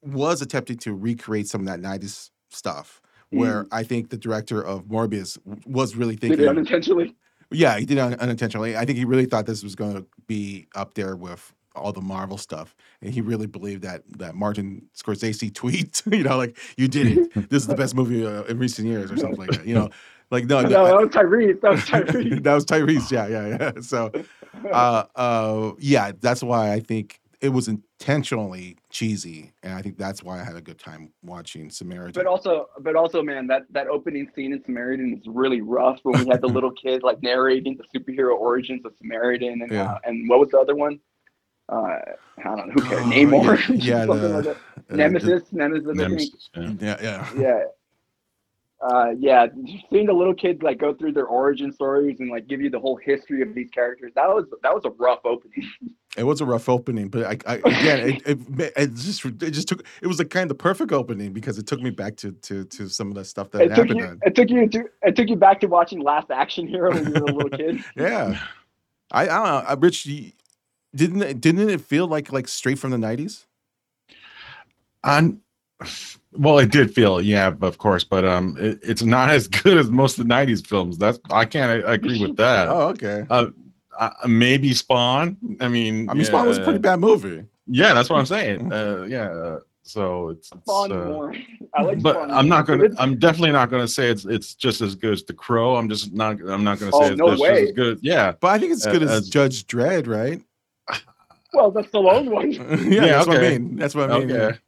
was 0.00 0.40
attempting 0.40 0.78
to 0.78 0.94
recreate 0.94 1.48
some 1.48 1.62
of 1.62 1.66
that 1.66 1.80
90s 1.80 2.30
stuff. 2.50 3.02
Where 3.30 3.66
I 3.72 3.82
think 3.82 4.10
the 4.10 4.16
director 4.16 4.62
of 4.64 4.84
Morbius 4.84 5.36
was 5.66 5.96
really 5.96 6.14
thinking, 6.14 6.48
unintentionally? 6.48 7.16
Yeah, 7.50 7.78
he 7.78 7.86
did 7.86 7.98
it 7.98 8.00
un- 8.00 8.14
unintentionally. 8.14 8.76
I 8.76 8.84
think 8.84 8.98
he 8.98 9.04
really 9.04 9.26
thought 9.26 9.46
this 9.46 9.62
was 9.62 9.74
going 9.74 9.94
to 9.94 10.06
be 10.26 10.66
up 10.74 10.94
there 10.94 11.16
with 11.16 11.52
all 11.74 11.92
the 11.92 12.00
Marvel 12.00 12.38
stuff, 12.38 12.74
and 13.02 13.12
he 13.12 13.20
really 13.20 13.46
believed 13.46 13.82
that 13.82 14.02
that 14.18 14.34
Martin 14.34 14.82
Scorsese 14.96 15.52
tweet, 15.54 16.02
you 16.10 16.22
know, 16.22 16.36
like 16.36 16.56
you 16.76 16.88
did 16.88 17.06
it. 17.18 17.32
This 17.50 17.62
is 17.62 17.68
the 17.68 17.76
best 17.76 17.94
movie 17.94 18.26
uh, 18.26 18.42
in 18.44 18.58
recent 18.58 18.88
years, 18.88 19.10
or 19.10 19.16
something 19.16 19.38
like 19.38 19.50
that. 19.50 19.66
You 19.66 19.74
know, 19.74 19.90
like 20.30 20.46
no, 20.46 20.62
No, 20.62 20.68
no, 20.68 20.84
that 20.86 20.96
was 20.96 21.08
Tyrese. 21.10 21.60
That 21.60 21.70
was 21.72 21.80
Tyrese. 21.82 22.42
that 22.42 22.54
was 22.54 22.64
Tyrese. 22.66 23.10
Yeah, 23.10 23.26
yeah, 23.28 23.56
yeah. 23.60 23.80
So, 23.82 24.10
uh, 24.72 25.04
uh, 25.14 25.72
yeah, 25.78 26.12
that's 26.20 26.42
why 26.42 26.72
I 26.72 26.80
think 26.80 27.20
it 27.40 27.50
was 27.50 27.68
intentionally 27.68 28.76
cheesy, 28.90 29.52
and 29.62 29.74
I 29.74 29.82
think 29.82 29.98
that's 29.98 30.22
why 30.22 30.40
I 30.40 30.44
had 30.44 30.56
a 30.56 30.60
good 30.60 30.78
time 30.78 31.12
watching 31.22 31.70
Samaritan. 31.70 32.12
But 32.14 32.26
also, 32.26 32.66
but 32.80 32.96
also, 32.96 33.22
man, 33.22 33.46
that 33.48 33.62
that 33.70 33.88
opening 33.88 34.28
scene 34.34 34.52
in 34.52 34.62
Samaritan 34.64 35.14
is 35.20 35.26
really 35.26 35.60
rough. 35.60 35.98
When 36.02 36.18
we 36.24 36.28
had 36.30 36.40
the 36.40 36.46
little 36.56 36.72
kid 36.72 37.02
like 37.02 37.22
narrating 37.22 37.76
the 37.78 37.98
superhero 37.98 38.36
origins 38.38 38.84
of 38.84 38.92
Samaritan, 38.98 39.62
and 39.62 39.70
Yeah. 39.70 39.92
uh, 39.92 39.98
and 40.04 40.28
what 40.28 40.38
was 40.40 40.50
the 40.50 40.58
other 40.58 40.74
one? 40.74 40.98
Uh, 41.68 41.98
I 42.38 42.42
don't 42.44 42.68
know. 42.68 42.74
Who 42.74 42.82
cares? 42.82 43.02
Oh, 43.02 43.08
Namor. 43.10 43.84
yeah, 43.84 44.00
something 44.06 44.20
the- 44.22 44.28
like 44.28 44.44
that. 44.44 44.56
Uh, 44.56 44.58
the- 44.88 44.96
Nemesis. 44.96 45.52
Nemesis. 45.52 45.88
I. 45.88 45.92
Nemesis, 45.94 46.50
yeah. 46.80 46.96
yeah, 47.02 47.28
yeah. 47.36 47.60
Yeah 48.82 48.88
uh 48.88 49.10
yeah 49.18 49.46
seeing 49.90 50.06
the 50.06 50.12
little 50.12 50.34
kids 50.34 50.62
like 50.62 50.78
go 50.78 50.94
through 50.94 51.12
their 51.12 51.26
origin 51.26 51.72
stories 51.72 52.20
and 52.20 52.30
like 52.30 52.46
give 52.46 52.60
you 52.60 52.70
the 52.70 52.78
whole 52.78 52.96
history 52.96 53.42
of 53.42 53.54
these 53.54 53.70
characters 53.70 54.12
that 54.14 54.28
was 54.28 54.44
that 54.62 54.74
was 54.74 54.84
a 54.84 54.90
rough 54.90 55.20
opening 55.24 55.68
It 56.16 56.24
was 56.24 56.40
a 56.40 56.46
rough 56.46 56.68
opening, 56.70 57.08
but 57.08 57.24
I, 57.24 57.52
I 57.52 57.56
again, 57.56 58.08
it, 58.08 58.22
it, 58.26 58.72
it 58.74 58.94
just 58.94 59.22
it 59.24 59.50
just 59.50 59.68
took 59.68 59.84
it 60.00 60.06
was 60.06 60.18
a 60.18 60.24
kind 60.24 60.44
of 60.44 60.48
the 60.48 60.54
perfect 60.54 60.90
opening 60.90 61.34
because 61.34 61.58
it 61.58 61.66
took 61.66 61.82
me 61.82 61.90
back 61.90 62.16
to 62.16 62.32
to 62.32 62.64
to 62.64 62.88
some 62.88 63.08
of 63.08 63.16
the 63.16 63.24
stuff 63.24 63.50
that 63.50 63.60
it 63.60 63.68
took 63.68 63.76
happened 63.76 63.98
you 63.98 64.06
then. 64.06 64.20
it 64.22 64.34
took 64.34 64.48
you 64.48 64.66
to 64.66 64.84
it 65.02 65.14
took 65.14 65.28
you 65.28 65.36
back 65.36 65.60
to 65.60 65.66
watching 65.66 66.00
last 66.00 66.30
action 66.30 66.66
hero 66.66 66.94
when 66.94 67.04
you 67.04 67.20
were 67.20 67.30
a 67.30 67.34
little 67.34 67.50
kid 67.50 67.84
Yeah, 67.96 68.40
I 69.10 69.24
I 69.24 69.26
don't 69.26 69.44
know, 69.44 69.64
uh, 69.68 69.76
Rich. 69.78 70.08
Didn't 70.94 71.20
it, 71.22 71.40
didn't 71.42 71.68
it 71.68 71.82
feel 71.82 72.06
like 72.06 72.32
like 72.32 72.48
straight 72.48 72.78
from 72.78 72.92
the 72.92 72.98
nineties? 72.98 73.46
On, 75.04 75.40
well, 76.32 76.58
it 76.58 76.70
did 76.70 76.94
feel, 76.94 77.20
yeah, 77.20 77.52
of 77.62 77.78
course, 77.78 78.04
but 78.04 78.24
um, 78.24 78.56
it, 78.58 78.78
it's 78.82 79.02
not 79.02 79.30
as 79.36 79.48
good 79.48 79.78
as 79.78 79.90
most 79.90 80.18
of 80.18 80.26
the 80.26 80.32
'90s 80.34 80.66
films. 80.66 80.98
That's 80.98 81.18
I 81.30 81.44
can't 81.44 81.82
agree 81.86 82.20
with 82.20 82.36
that. 82.36 82.68
Oh, 82.76 82.88
okay. 82.88 83.24
Uh, 83.30 83.46
uh, 83.98 84.10
maybe 84.26 84.74
Spawn. 84.74 85.36
I 85.60 85.68
mean, 85.68 86.08
I 86.10 86.14
mean, 86.14 86.24
Spawn 86.24 86.46
was 86.46 86.58
a 86.58 86.64
pretty 86.64 86.78
bad 86.80 87.00
movie. 87.00 87.44
Yeah, 87.66 87.94
that's 87.94 88.10
what 88.10 88.18
I'm 88.18 88.26
saying. 88.26 88.72
Uh, 88.72 89.02
yeah, 89.08 89.30
uh, 89.30 89.60
so 89.82 90.28
it's. 90.30 90.50
it's, 90.52 90.60
Spawn 90.62 90.92
uh, 90.92 91.04
more 91.06 91.34
i 91.74 91.82
like 91.82 92.02
but 92.02 92.14
Spawn 92.16 92.30
I'm 92.30 92.48
not 92.48 92.66
gonna. 92.66 92.88
I'm 92.98 93.18
definitely 93.18 93.52
not 93.52 93.70
gonna 93.70 93.88
say 93.88 94.08
it's 94.10 94.24
it's 94.26 94.54
just 94.54 94.80
as 94.82 94.94
good 94.94 95.14
as 95.14 95.22
The 95.24 95.32
Crow. 95.32 95.76
I'm 95.76 95.88
just 95.88 96.12
not. 96.12 96.38
I'm 96.46 96.62
not 96.64 96.78
gonna 96.78 96.90
Oh, 96.94 97.00
say 97.02 97.08
it's 97.12 97.18
no 97.18 97.30
just 97.30 97.42
way. 97.42 97.68
as 97.68 97.72
good. 97.72 97.98
Yeah, 98.02 98.32
But 98.40 98.48
I 98.48 98.58
think 98.58 98.72
it's 98.72 98.86
Uh, 98.86 98.92
good 98.92 99.02
as, 99.04 99.10
as- 99.10 99.28
Judge 99.30 99.66
Dredd, 99.66 100.06
right? 100.06 100.42
well 101.54 101.70
that's 101.70 101.90
the 101.90 101.98
Stallone 101.98 102.28
one 102.30 102.50
yeah, 102.52 102.76
Yeah, 102.76 103.06
that's 103.12 103.26
what 103.28 103.38
I 103.38 103.48
mean. 103.50 103.76
That's 103.76 103.94
what 103.94 104.10
I 104.10 104.18
mean. 104.18 104.30
okay. 104.32 104.58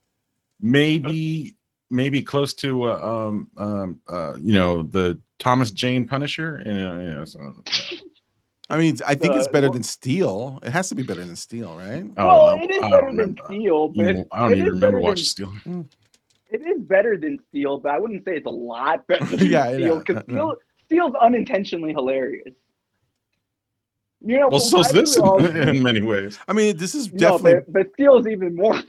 Maybe 0.61 1.57
maybe 1.91 2.23
close 2.23 2.53
to 2.55 2.85
uh, 2.85 2.97
um 3.01 3.49
um 3.57 4.01
uh 4.09 4.35
you 4.41 4.53
know 4.55 4.83
the 4.83 5.19
Thomas 5.39 5.71
Jane 5.71 6.07
Punisher. 6.07 6.63
You 6.67 6.73
know, 6.75 7.01
yeah, 7.01 7.25
so, 7.25 7.65
I 8.69 8.77
mean, 8.77 8.99
I 9.07 9.15
think 9.15 9.35
it's 9.37 9.47
Uh, 9.47 9.51
better 9.53 9.69
well- 9.69 9.75
than 9.75 9.83
Steel. 9.85 10.59
It 10.63 10.71
has 10.71 10.89
to 10.91 10.95
be 10.95 11.03
better 11.03 11.25
than 11.25 11.37
Steel, 11.37 11.75
right? 11.77 12.05
Oh, 12.19 12.27
well 12.27 12.57
no, 12.57 12.63
it 12.63 12.71
is 12.71 12.81
better 12.91 13.13
than 13.15 13.37
steel 13.45 13.89
but 13.89 14.27
I 14.33 14.41
don't 14.41 14.53
even 14.59 14.67
remember 14.73 15.01
watching 15.01 15.25
Steel. 15.25 15.53
it 16.51 16.63
is 16.63 16.81
better 16.81 17.17
than 17.17 17.39
steel 17.49 17.79
but 17.79 17.91
i 17.93 17.99
wouldn't 17.99 18.25
say 18.25 18.37
it's 18.37 18.47
a 18.47 18.51
lot 18.51 19.07
better 19.07 19.25
than 19.37 19.39
Yeah, 19.51 19.65
I 19.65 19.73
steel 19.75 19.89
know, 19.95 19.99
because 20.01 20.17
I 20.29 20.33
know. 20.33 20.55
steel 20.55 20.57
steel's 20.87 21.15
unintentionally 21.21 21.93
hilarious 21.93 22.55
you 24.21 24.39
know 24.39 24.49
Well, 24.49 24.61
why 24.61 24.67
so's 24.67 24.89
do 24.89 25.01
this 25.01 25.17
we 25.17 25.23
all- 25.23 25.45
in 25.69 25.83
many 25.83 26.01
ways. 26.03 26.39
I 26.49 26.53
mean, 26.53 26.77
this 26.77 26.95
is 26.95 27.13
No, 27.13 27.19
definitely. 27.39 27.55
but, 27.69 27.73
but 27.73 27.93
Steel's 27.95 28.27
even 28.27 28.55
more 28.57 28.75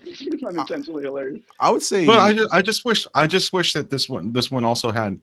unintentionally 0.48 1.04
hilarious. 1.04 1.42
I 1.60 1.70
would 1.70 1.84
say. 1.84 2.06
But 2.06 2.20
I 2.20 2.34
just, 2.34 2.54
I 2.54 2.62
just 2.62 2.86
wish 2.86 3.08
I 3.14 3.28
just 3.28 3.54
wish 3.54 3.74
that 3.74 3.90
this 3.90 4.10
one 4.10 4.32
this 4.34 4.50
one 4.52 4.66
also 4.66 4.92
had 4.92 5.20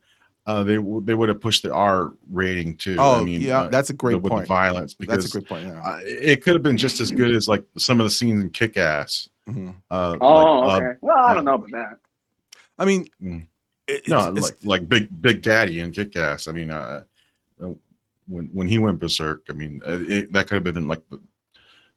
uh 0.46 0.62
they 0.62 0.76
they 0.76 1.14
would 1.14 1.28
have 1.28 1.40
pushed 1.40 1.64
the 1.64 1.72
R 1.74 2.12
rating 2.30 2.76
too. 2.76 2.96
oh, 3.00 3.20
I 3.20 3.24
mean, 3.24 3.40
yeah, 3.40 3.62
uh, 3.62 3.68
that's 3.68 3.90
a 3.90 3.94
great 3.94 4.14
with 4.14 4.22
the 4.24 4.28
point. 4.30 4.46
violence 4.46 4.94
because 4.94 5.24
That's 5.24 5.34
a 5.34 5.38
good 5.40 5.48
point. 5.48 5.66
Yeah. 5.66 5.80
uh, 5.82 5.98
it 6.04 6.42
could 6.42 6.54
have 6.54 6.62
been 6.62 6.76
just 6.76 7.00
as 7.00 7.10
good 7.10 7.34
as 7.34 7.48
like 7.48 7.64
some 7.76 7.98
of 8.00 8.04
the 8.04 8.10
scenes 8.10 8.42
in 8.42 8.50
Kick 8.50 8.76
Ass. 8.76 9.28
Mhm. 9.48 9.74
Uh, 9.90 10.16
Oh, 10.20 10.60
like, 10.60 10.82
okay. 10.82 10.98
well, 11.00 11.18
I 11.18 11.34
don't 11.34 11.44
know 11.44 11.54
about 11.54 11.70
that. 11.72 11.98
I 12.78 12.84
mean, 12.84 13.08
Mm. 13.22 13.46
it- 13.88 14.06
No, 14.06 14.28
it's- 14.30 14.42
like 14.42 14.56
like 14.64 14.88
Big 14.88 15.08
Big 15.20 15.42
Daddy 15.42 15.80
and 15.80 15.92
Kick 15.92 16.14
Ass. 16.14 16.46
I 16.46 16.52
mean, 16.52 16.70
uh, 16.70 17.02
uh, 17.60 17.70
when 18.28 18.46
when 18.52 18.68
he 18.68 18.78
went 18.78 18.98
berserk. 18.98 19.42
I 19.48 19.52
mean, 19.52 19.80
uh, 19.86 19.98
it, 20.08 20.32
that 20.32 20.46
could 20.48 20.54
have 20.64 20.74
been 20.74 20.88
like 20.88 21.02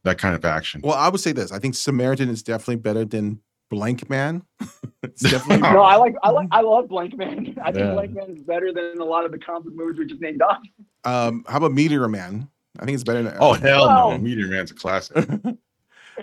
that 0.04 0.18
kind 0.18 0.36
of 0.36 0.44
action. 0.46 0.82
Well, 0.84 0.96
I 0.96 1.10
would 1.10 1.20
say 1.22 1.32
this. 1.32 1.52
I 1.52 1.60
think 1.60 1.76
Samaritan 1.76 2.30
is 2.30 2.42
definitely 2.44 2.78
better 2.78 3.06
than 3.06 3.42
Blank 3.70 4.10
Man. 4.10 4.44
it's 5.04 5.22
definitely 5.30 5.58
No, 5.74 5.82
I 5.82 5.96
like 5.98 6.16
I 6.24 6.30
like 6.30 6.48
I 6.52 6.62
love 6.62 6.88
Blank 6.88 7.18
Man. 7.18 7.56
I 7.64 7.72
think 7.72 7.86
Yeah. 7.86 7.94
Blank 7.94 8.14
Man 8.14 8.30
is 8.32 8.44
better 8.44 8.72
than 8.74 9.00
a 9.00 9.06
lot 9.06 9.26
of 9.26 9.32
the 9.32 9.40
comic 9.40 9.74
movies 9.74 10.00
we 10.00 10.06
just 10.06 10.22
named 10.22 10.42
off. 10.42 10.60
um 11.04 11.44
how 11.48 11.58
about 11.58 11.74
Meteor 11.74 12.08
Man? 12.08 12.50
I 12.80 12.86
think 12.86 12.96
it's 12.96 13.04
better 13.04 13.24
than 13.24 13.36
oh 13.40 13.54
hell 13.54 13.88
Wow. 13.88 14.10
no, 14.12 14.18
Meteor 14.18 14.48
Man's 14.48 14.72
a 14.72 14.76
classic. 14.76 15.18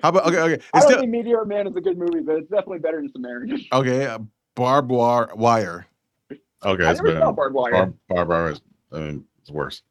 How 0.02 0.10
about 0.10 0.26
okay, 0.26 0.38
okay. 0.40 0.52
I 0.52 0.54
It's 0.54 0.70
don't 0.72 0.82
still, 0.82 1.00
think 1.00 1.10
Meteor 1.10 1.44
Man 1.46 1.66
is 1.66 1.74
a 1.76 1.80
good 1.80 1.96
movie, 1.98 2.20
but 2.20 2.36
it's 2.36 2.50
definitely 2.50 2.78
better 2.80 2.98
than 2.98 3.10
Samaritan. 3.12 3.64
okay, 3.72 4.06
uh, 4.06 4.18
barbed 4.54 4.90
wire, 4.90 5.28
wire. 5.34 5.86
Okay, 6.64 6.84
I 6.84 6.90
it's 6.90 7.02
never 7.02 7.18
saw 7.18 7.26
been 7.26 7.34
Barb 7.34 7.54
Wire. 7.54 7.72
Barb, 7.72 7.96
Barbara 8.08 8.52
is 8.52 8.60
I 8.92 8.98
mean, 8.98 9.24
it's 9.40 9.50
worse. 9.50 9.82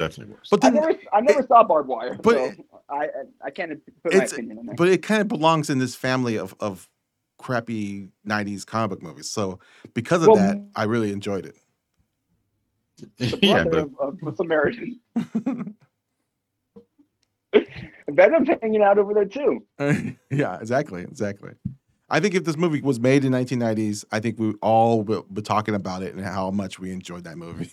Definitely 0.00 0.32
worse. 0.34 0.48
But 0.50 0.64
I 0.64 0.70
then 0.70 0.80
never 0.80 0.98
I 1.12 1.20
never 1.20 1.46
saw 1.46 1.62
Barb 1.62 1.86
Wire, 1.86 2.18
but 2.22 2.34
so 2.34 2.44
it- 2.46 2.66
I 2.88 3.08
I 3.44 3.50
can't 3.50 3.78
put 4.02 4.14
my 4.14 4.24
opinion 4.24 4.58
on 4.58 4.66
that. 4.66 4.76
but 4.76 4.88
it 4.88 5.02
kind 5.02 5.20
of 5.20 5.28
belongs 5.28 5.68
in 5.68 5.78
this 5.78 5.94
family 5.94 6.38
of 6.38 6.54
of 6.58 6.88
crappy 7.38 8.08
90s 8.26 8.64
comic 8.64 8.88
book 8.90 9.02
movies. 9.02 9.28
So 9.30 9.58
because 9.92 10.22
of 10.22 10.28
Well, 10.28 10.36
that, 10.36 10.56
I 10.74 10.84
really 10.84 11.12
enjoyed 11.12 11.44
it. 11.44 11.56
the 13.18 13.38
yeah, 13.42 13.64
but 13.64 13.90
of, 14.00 14.18
of 14.26 14.36
Samaritan. 14.38 15.00
Venom's 18.08 18.48
hanging 18.62 18.82
out 18.82 18.98
over 18.98 19.12
there 19.12 19.26
too. 19.26 19.66
yeah, 20.30 20.58
exactly, 20.58 21.02
exactly. 21.02 21.52
I 22.08 22.20
think 22.20 22.34
if 22.34 22.44
this 22.44 22.56
movie 22.56 22.80
was 22.80 22.98
made 22.98 23.24
in 23.26 23.32
1990s, 23.32 24.06
I 24.10 24.20
think 24.20 24.38
we 24.38 24.54
all 24.62 25.02
will 25.02 25.24
be 25.32 25.42
talking 25.42 25.74
about 25.74 26.02
it 26.02 26.14
and 26.14 26.24
how 26.24 26.50
much 26.50 26.78
we 26.78 26.90
enjoyed 26.90 27.24
that 27.24 27.36
movie. 27.36 27.70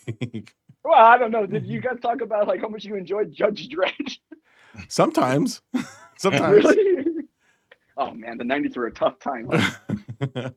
Well, 0.87 0.95
I 1.03 1.17
don't 1.17 1.31
know. 1.31 1.45
Did 1.45 1.65
you 1.65 1.81
guys 1.81 1.99
talk 2.01 2.21
about 2.21 2.47
like 2.47 2.61
how 2.61 2.69
much 2.69 2.85
you 2.85 2.95
enjoyed 2.95 3.33
Judge 3.33 3.67
Dredd? 3.67 4.17
Sometimes, 4.87 5.61
sometimes. 6.17 6.63
really? 6.63 7.23
Oh 7.97 8.11
man, 8.13 8.37
the 8.37 8.43
'90s 8.45 8.77
were 8.77 8.85
a 8.87 8.91
tough 8.93 9.19
time. 9.19 9.49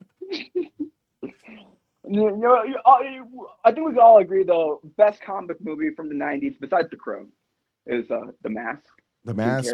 You 2.12 2.36
know, 2.36 2.64
you- 2.64 2.76
uh, 2.84 3.46
I 3.64 3.72
think 3.72 3.86
we 3.86 3.92
can 3.92 4.00
all 4.00 4.18
agree 4.18 4.42
though. 4.42 4.80
Best 4.96 5.20
comic 5.20 5.58
movie 5.60 5.90
from 5.94 6.08
the 6.08 6.14
'90s, 6.14 6.58
besides 6.60 6.90
The 6.90 6.96
Crow, 6.96 7.26
is 7.86 8.10
uh, 8.10 8.32
The 8.42 8.50
Mask. 8.50 8.82
the 9.24 9.34
Mask. 9.34 9.72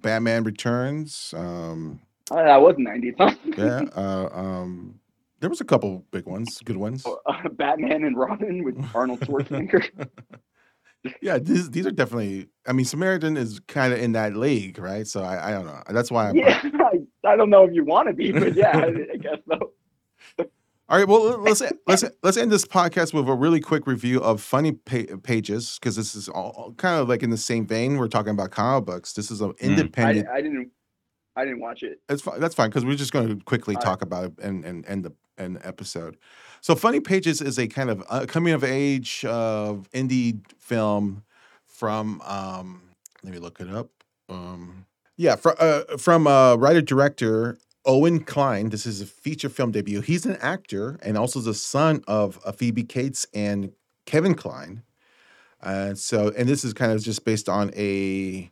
Batman 0.00 0.44
Returns. 0.44 1.34
Um, 1.36 2.00
Oh, 2.30 2.36
that 2.36 2.60
was 2.62 2.76
'90s. 2.76 3.14
Huh? 3.18 3.34
yeah, 3.58 3.82
uh, 3.94 4.28
um, 4.32 4.98
there 5.42 5.50
was 5.50 5.60
a 5.60 5.64
couple 5.64 6.06
big 6.12 6.24
ones, 6.24 6.60
good 6.64 6.76
ones. 6.76 7.04
Uh, 7.04 7.48
Batman 7.52 8.04
and 8.04 8.16
Robin 8.16 8.62
with 8.62 8.78
Arnold 8.94 9.20
Schwarzenegger. 9.20 10.08
yeah, 11.20 11.38
these 11.38 11.68
these 11.70 11.84
are 11.84 11.90
definitely. 11.90 12.46
I 12.66 12.72
mean, 12.72 12.86
Samaritan 12.86 13.36
is 13.36 13.60
kind 13.66 13.92
of 13.92 13.98
in 13.98 14.12
that 14.12 14.36
league, 14.36 14.78
right? 14.78 15.04
So 15.04 15.20
I, 15.22 15.48
I 15.48 15.50
don't 15.50 15.66
know. 15.66 15.82
That's 15.90 16.12
why. 16.12 16.28
I 16.28 16.32
yeah, 16.32 16.60
I, 17.24 17.28
I 17.28 17.36
don't 17.36 17.50
know 17.50 17.64
if 17.64 17.74
you 17.74 17.84
want 17.84 18.06
to 18.06 18.14
be, 18.14 18.30
but 18.30 18.54
yeah, 18.54 18.78
I, 18.78 18.86
I 18.86 19.16
guess 19.16 19.38
so. 19.48 19.72
All 20.88 20.98
right. 20.98 21.08
Well, 21.08 21.38
let's 21.38 21.60
let's 21.88 22.04
let's 22.22 22.36
end 22.36 22.52
this 22.52 22.64
podcast 22.64 23.12
with 23.12 23.28
a 23.28 23.34
really 23.34 23.60
quick 23.60 23.88
review 23.88 24.20
of 24.20 24.40
funny 24.40 24.72
pa- 24.72 25.16
pages 25.24 25.76
because 25.80 25.96
this 25.96 26.14
is 26.14 26.28
all 26.28 26.72
kind 26.76 27.00
of 27.00 27.08
like 27.08 27.24
in 27.24 27.30
the 27.30 27.36
same 27.36 27.66
vein. 27.66 27.98
We're 27.98 28.06
talking 28.06 28.30
about 28.30 28.52
comic 28.52 28.84
books. 28.84 29.12
This 29.14 29.32
is 29.32 29.40
an 29.40 29.54
I, 29.60 29.64
independent. 29.64 30.28
I 30.28 30.40
didn't, 30.40 30.70
I 31.34 31.44
didn't 31.44 31.60
watch 31.60 31.82
it. 31.82 32.00
That's 32.08 32.22
fine. 32.22 32.38
That's 32.38 32.54
fine 32.54 32.68
because 32.68 32.84
we're 32.84 32.94
just 32.94 33.12
going 33.12 33.26
to 33.26 33.44
quickly 33.44 33.74
All 33.74 33.80
right. 33.80 33.84
talk 33.84 34.02
about 34.02 34.24
it 34.26 34.32
and 34.40 34.64
and 34.64 34.86
end 34.86 35.04
the 35.04 35.12
the 35.48 35.66
episode. 35.66 36.16
So, 36.60 36.74
Funny 36.74 37.00
Pages 37.00 37.40
is 37.40 37.58
a 37.58 37.66
kind 37.66 37.90
of 37.90 38.04
uh, 38.08 38.26
coming 38.26 38.54
of 38.54 38.62
age 38.64 39.24
uh, 39.24 39.74
indie 39.92 40.40
film 40.58 41.24
from. 41.66 42.22
Um, 42.24 42.82
let 43.22 43.32
me 43.32 43.38
look 43.38 43.60
it 43.60 43.68
up. 43.68 43.90
Um, 44.28 44.86
yeah, 45.16 45.36
fr- 45.36 45.50
uh, 45.58 45.96
from 45.98 46.26
uh, 46.26 46.56
writer 46.56 46.80
director 46.80 47.58
Owen 47.84 48.20
Kline. 48.20 48.68
This 48.68 48.86
is 48.86 49.00
a 49.00 49.06
feature 49.06 49.48
film 49.48 49.72
debut. 49.72 50.00
He's 50.00 50.24
an 50.24 50.36
actor 50.36 50.98
and 51.02 51.18
also 51.18 51.40
the 51.40 51.54
son 51.54 52.04
of 52.06 52.38
uh, 52.44 52.52
Phoebe 52.52 52.84
Cates 52.84 53.26
and 53.34 53.72
Kevin 54.06 54.34
Kline. 54.34 54.82
And 55.60 55.98
so, 55.98 56.32
and 56.36 56.48
this 56.48 56.64
is 56.64 56.72
kind 56.72 56.92
of 56.92 57.02
just 57.02 57.24
based 57.24 57.48
on 57.48 57.72
a 57.76 58.51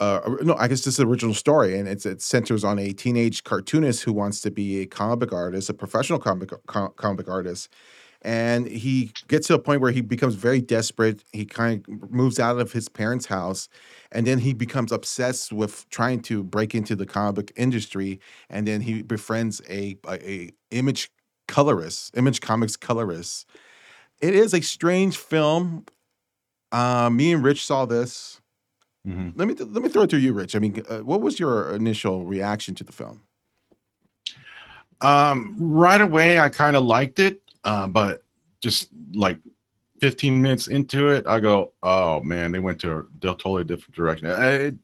uh, 0.00 0.36
no, 0.42 0.54
I 0.56 0.66
guess 0.66 0.80
this 0.80 0.94
is 0.94 0.96
the 0.96 1.06
original 1.06 1.34
story, 1.34 1.78
and 1.78 1.86
it 1.86 2.22
centers 2.22 2.64
on 2.64 2.78
a 2.78 2.92
teenage 2.92 3.44
cartoonist 3.44 4.02
who 4.04 4.14
wants 4.14 4.40
to 4.40 4.50
be 4.50 4.80
a 4.80 4.86
comic 4.86 5.32
artist, 5.32 5.68
a 5.68 5.74
professional 5.74 6.18
comic 6.18 6.50
co- 6.66 6.88
comic 6.88 7.28
artist, 7.28 7.68
and 8.22 8.66
he 8.66 9.12
gets 9.28 9.46
to 9.48 9.54
a 9.54 9.58
point 9.58 9.82
where 9.82 9.92
he 9.92 10.00
becomes 10.00 10.34
very 10.36 10.60
desperate. 10.62 11.22
He 11.32 11.44
kind 11.44 11.84
of 11.86 12.10
moves 12.10 12.40
out 12.40 12.58
of 12.58 12.72
his 12.72 12.88
parents' 12.88 13.26
house, 13.26 13.68
and 14.10 14.26
then 14.26 14.38
he 14.38 14.54
becomes 14.54 14.90
obsessed 14.90 15.52
with 15.52 15.88
trying 15.90 16.22
to 16.22 16.42
break 16.42 16.74
into 16.74 16.96
the 16.96 17.06
comic 17.06 17.52
industry, 17.56 18.20
and 18.48 18.66
then 18.66 18.80
he 18.80 19.02
befriends 19.02 19.60
a 19.68 19.98
a, 20.08 20.30
a 20.30 20.50
image 20.70 21.10
colorist, 21.46 22.16
image 22.16 22.40
comics 22.40 22.76
colorist. 22.76 23.46
It 24.20 24.34
is 24.34 24.54
a 24.54 24.62
strange 24.62 25.18
film. 25.18 25.84
Uh, 26.72 27.10
me 27.10 27.32
and 27.32 27.44
Rich 27.44 27.66
saw 27.66 27.84
this 27.86 28.39
Mhm. 29.06 29.32
let 29.34 29.48
me 29.48 29.54
let 29.54 29.82
me 29.82 29.88
throw 29.88 30.02
it 30.02 30.10
to 30.10 30.18
you, 30.18 30.32
Rich. 30.34 30.54
I 30.54 30.58
mean, 30.58 30.82
uh, 30.88 30.98
what 30.98 31.20
was 31.22 31.40
your 31.40 31.72
initial 31.74 32.26
reaction 32.26 32.74
to 32.76 32.84
the 32.84 32.92
film? 32.92 33.22
Um, 35.00 35.56
right 35.58 36.00
away, 36.00 36.38
I 36.38 36.48
kind 36.50 36.76
of 36.76 36.84
liked 36.84 37.18
it, 37.18 37.40
uh, 37.64 37.86
but 37.86 38.22
just 38.60 38.88
like 39.14 39.38
15 40.00 40.40
minutes 40.42 40.68
into 40.68 41.08
it, 41.08 41.26
I 41.26 41.40
go, 41.40 41.72
"Oh 41.82 42.20
man, 42.20 42.52
they 42.52 42.58
went 42.58 42.80
to 42.82 42.98
a 42.98 43.04
totally 43.22 43.64
different 43.64 43.94
direction." 43.94 44.26
I- 44.28 44.50
It, 44.68 44.74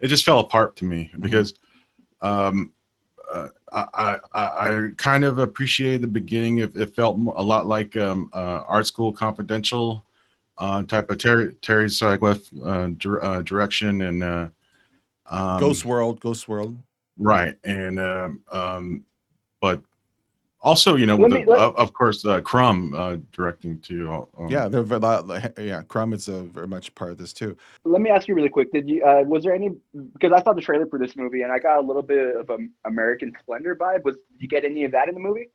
it 0.00 0.08
just 0.08 0.24
fell 0.24 0.40
apart 0.40 0.76
to 0.76 0.84
me 0.84 1.10
because 1.20 1.54
um, 2.22 2.72
uh, 3.32 3.48
I, 3.72 3.86
I, 3.94 4.18
I 4.34 4.42
I 4.86 4.88
kind 4.96 5.24
of 5.24 5.38
appreciated 5.38 6.02
the 6.02 6.08
beginning. 6.08 6.58
It, 6.58 6.74
it 6.76 6.94
felt 6.96 7.16
a 7.36 7.42
lot 7.42 7.66
like 7.66 7.96
um, 7.96 8.30
uh, 8.32 8.64
Art 8.66 8.86
School 8.86 9.12
Confidential 9.12 10.04
uh, 10.60 10.82
type 10.84 11.10
of 11.10 11.18
Terry 11.18 11.54
Terry 11.62 11.86
Zwigoff 11.86 12.42
uh, 12.64 12.94
dir- 12.98 13.24
uh, 13.24 13.42
direction 13.42 14.02
and 14.02 14.22
uh, 14.22 14.48
um, 15.30 15.58
Ghost 15.58 15.84
World, 15.84 16.20
Ghost 16.20 16.46
World. 16.48 16.78
right 17.18 17.56
and 17.64 17.98
um, 17.98 18.40
um 18.52 19.04
but 19.60 19.80
also 20.62 20.96
you 20.96 21.06
know 21.06 21.16
with 21.16 21.32
me- 21.32 21.44
the, 21.44 21.50
let- 21.50 21.60
of, 21.60 21.76
of 21.76 21.92
course 21.94 22.24
uh, 22.26 22.40
crumb 22.42 22.94
uh 22.94 23.16
directing 23.32 23.78
too 23.80 24.26
um, 24.38 24.48
Yeah, 24.48 24.68
they're 24.68 24.82
very, 24.82 25.00
lot- 25.00 25.58
yeah. 25.58 25.82
Crumb 25.82 26.12
is 26.12 26.28
a 26.28 26.42
very 26.42 26.66
much 26.68 26.94
part 26.94 27.10
of 27.10 27.18
this 27.18 27.32
too. 27.32 27.56
Let 27.84 28.02
me 28.02 28.10
ask 28.10 28.28
you 28.28 28.34
really 28.34 28.50
quick. 28.50 28.70
Did 28.72 28.86
you? 28.88 29.02
Uh, 29.04 29.22
was 29.26 29.42
there 29.44 29.54
any? 29.54 29.70
Because 30.12 30.32
I 30.32 30.42
saw 30.42 30.52
the 30.52 30.60
trailer 30.60 30.86
for 30.86 30.98
this 30.98 31.16
movie, 31.16 31.42
and 31.42 31.50
I 31.52 31.58
got 31.58 31.78
a 31.78 31.80
little 31.86 32.02
bit 32.02 32.36
of 32.36 32.50
an 32.50 32.70
American 32.84 33.32
Splendor 33.40 33.76
vibe. 33.76 34.04
Was 34.04 34.16
did 34.32 34.42
you 34.42 34.48
get 34.48 34.64
any 34.66 34.84
of 34.84 34.92
that 34.92 35.08
in 35.08 35.14
the 35.14 35.20
movie? 35.20 35.48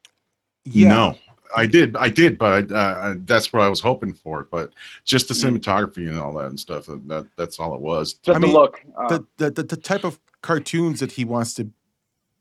Yeah, 0.63 0.89
no 0.89 1.15
i 1.55 1.65
did 1.65 1.95
i 1.97 2.09
did 2.09 2.37
but 2.37 2.71
uh, 2.71 3.15
that's 3.25 3.51
what 3.53 3.61
i 3.61 3.67
was 3.69 3.79
hoping 3.81 4.13
for 4.13 4.47
but 4.51 4.73
just 5.05 5.27
the 5.27 5.33
Mm. 5.33 5.57
cinematography 5.57 6.07
and 6.09 6.19
all 6.19 6.33
that 6.33 6.47
and 6.47 6.59
stuff 6.59 6.85
that 6.87 7.27
that's 7.37 7.59
all 7.59 7.73
it 7.75 7.81
was 7.81 8.13
Just 8.13 8.35
I 8.35 8.39
the 8.39 8.45
mean, 8.47 8.55
look. 8.55 8.81
Uh, 8.97 9.07
the, 9.09 9.25
the 9.37 9.51
the 9.51 9.63
the 9.63 9.77
type 9.77 10.03
of 10.03 10.19
cartoons 10.41 10.99
that 10.99 11.13
he 11.13 11.25
wants 11.25 11.53
to 11.55 11.69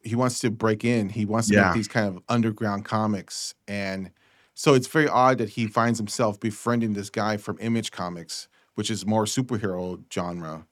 he 0.03 0.15
wants 0.15 0.39
to 0.41 0.51
break 0.51 0.85
in. 0.85 1.09
He 1.09 1.25
wants 1.25 1.49
to 1.49 1.55
Yeah. 1.55 1.65
make 1.67 1.75
these 1.75 1.89
kind 1.89 2.07
of 2.09 2.23
underground 2.29 2.85
comics, 2.85 3.55
and 3.69 4.11
so 4.55 4.75
it's 4.75 4.87
very 4.87 5.09
odd 5.09 5.39
that 5.39 5.49
he 5.51 5.67
finds 5.67 5.99
himself 5.99 6.39
befriending 6.39 6.93
this 6.95 7.11
guy 7.11 7.37
from 7.39 7.57
Image 7.61 7.91
Comics, 7.91 8.49
which 8.75 8.91
is 8.91 9.07
more 9.07 9.25
superhero 9.25 10.03
genre. 10.13 10.67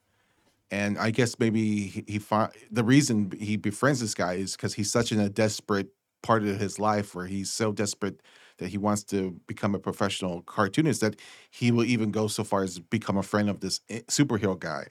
And 0.71 0.97
I 0.97 1.11
guess 1.11 1.37
maybe 1.39 1.87
he, 1.87 2.03
he 2.07 2.19
fi- 2.19 2.51
the 2.71 2.83
reason 2.83 3.31
he 3.39 3.57
befriends 3.57 3.99
this 3.99 4.13
guy 4.15 4.33
is 4.33 4.55
because 4.55 4.73
he's 4.75 4.91
such 4.91 5.11
in 5.11 5.19
a 5.19 5.29
desperate 5.29 5.89
part 6.23 6.43
of 6.43 6.59
his 6.59 6.79
life 6.79 7.15
where 7.15 7.27
he's 7.27 7.51
so 7.51 7.71
desperate 7.73 8.21
that 8.59 8.69
he 8.69 8.77
wants 8.79 9.03
to 9.05 9.31
become 9.47 9.75
a 9.75 9.79
professional 9.79 10.41
cartoonist 10.43 11.01
that 11.01 11.19
he 11.51 11.71
will 11.71 11.85
even 11.85 12.11
go 12.11 12.27
so 12.27 12.43
far 12.43 12.63
as 12.63 12.79
become 12.79 13.17
a 13.17 13.23
friend 13.23 13.49
of 13.49 13.59
this 13.61 13.81
superhero 14.09 14.59
guy. 14.59 14.87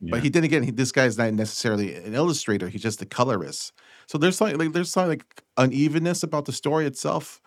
yeah. 0.00 0.10
But 0.10 0.22
he 0.22 0.28
then 0.28 0.44
again, 0.44 0.62
he, 0.64 0.70
this 0.72 0.92
guy 0.92 1.04
is 1.06 1.18
not 1.18 1.32
necessarily 1.34 1.94
an 1.94 2.14
illustrator; 2.14 2.68
he's 2.68 2.82
just 2.82 3.00
a 3.02 3.06
colorist. 3.06 3.72
So 4.06 4.18
there's 4.18 4.36
something 4.36 4.58
like 4.58 4.72
there's 4.72 4.90
some 4.90 5.08
like 5.08 5.24
unevenness 5.56 6.22
about 6.24 6.46
the 6.46 6.52
story 6.52 6.86
itself. 6.86 7.40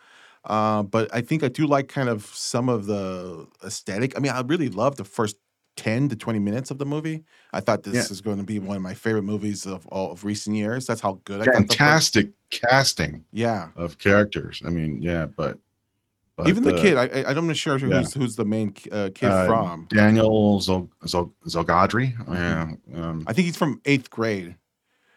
Uh, 0.46 0.84
but 0.84 1.14
I 1.14 1.22
think 1.22 1.44
I 1.44 1.50
do 1.50 1.68
like 1.68 1.88
kind 1.90 2.10
of 2.10 2.26
some 2.26 2.70
of 2.70 2.86
the 2.86 3.48
aesthetic. 3.64 4.14
I 4.18 4.20
mean, 4.22 4.32
I 4.32 4.42
really 4.42 4.70
love 4.70 4.96
the 4.98 5.06
first 5.06 5.38
ten 5.76 6.08
to 6.10 6.16
twenty 6.16 6.40
minutes 6.40 6.72
of 6.72 6.78
the 6.78 6.86
movie. 6.86 7.24
I 7.52 7.60
thought 7.60 7.84
this 7.84 7.96
Yeah. 7.96 8.12
is 8.12 8.22
going 8.22 8.38
to 8.38 8.44
be 8.44 8.60
one 8.60 8.76
of 8.78 8.84
my 8.84 8.94
favorite 8.94 9.24
movies 9.24 9.66
of 9.66 9.86
all 9.88 10.12
of 10.12 10.24
recent 10.24 10.56
years. 10.56 10.86
That's 10.86 11.02
how 11.02 11.20
good 11.26 11.42
I 11.42 11.46
thought. 11.46 11.54
the 11.54 11.60
fantastic 11.76 12.30
casting 12.52 13.26
Yeah, 13.32 13.70
of 13.76 13.98
characters 13.98 14.62
i 14.64 14.70
mean 14.70 15.02
yeah 15.02 15.26
but, 15.26 15.58
but 16.36 16.48
even 16.48 16.62
the 16.64 16.76
uh, 16.76 16.82
kid. 16.82 16.98
I, 16.98 17.06
I 17.24 17.32
I'm 17.32 17.48
not 17.48 17.58
sure 17.58 17.80
who's 17.80 17.92
yeah. 17.92 18.22
who's 18.22 18.36
the 18.36 18.46
main 18.46 18.76
uh, 18.92 19.10
kid 19.16 19.30
Uh, 19.32 19.48
from. 19.48 19.88
daniel 19.90 20.60
Zol, 20.60 20.88
Zol, 21.06 21.32
Zolghadri 21.48 22.16
Mm-hmm. 22.16 22.34
yeah 22.94 23.02
um, 23.04 23.24
I 23.26 23.34
think 23.34 23.46
he's 23.48 23.58
from 23.58 23.82
eighth 23.86 24.12
grade. 24.12 24.56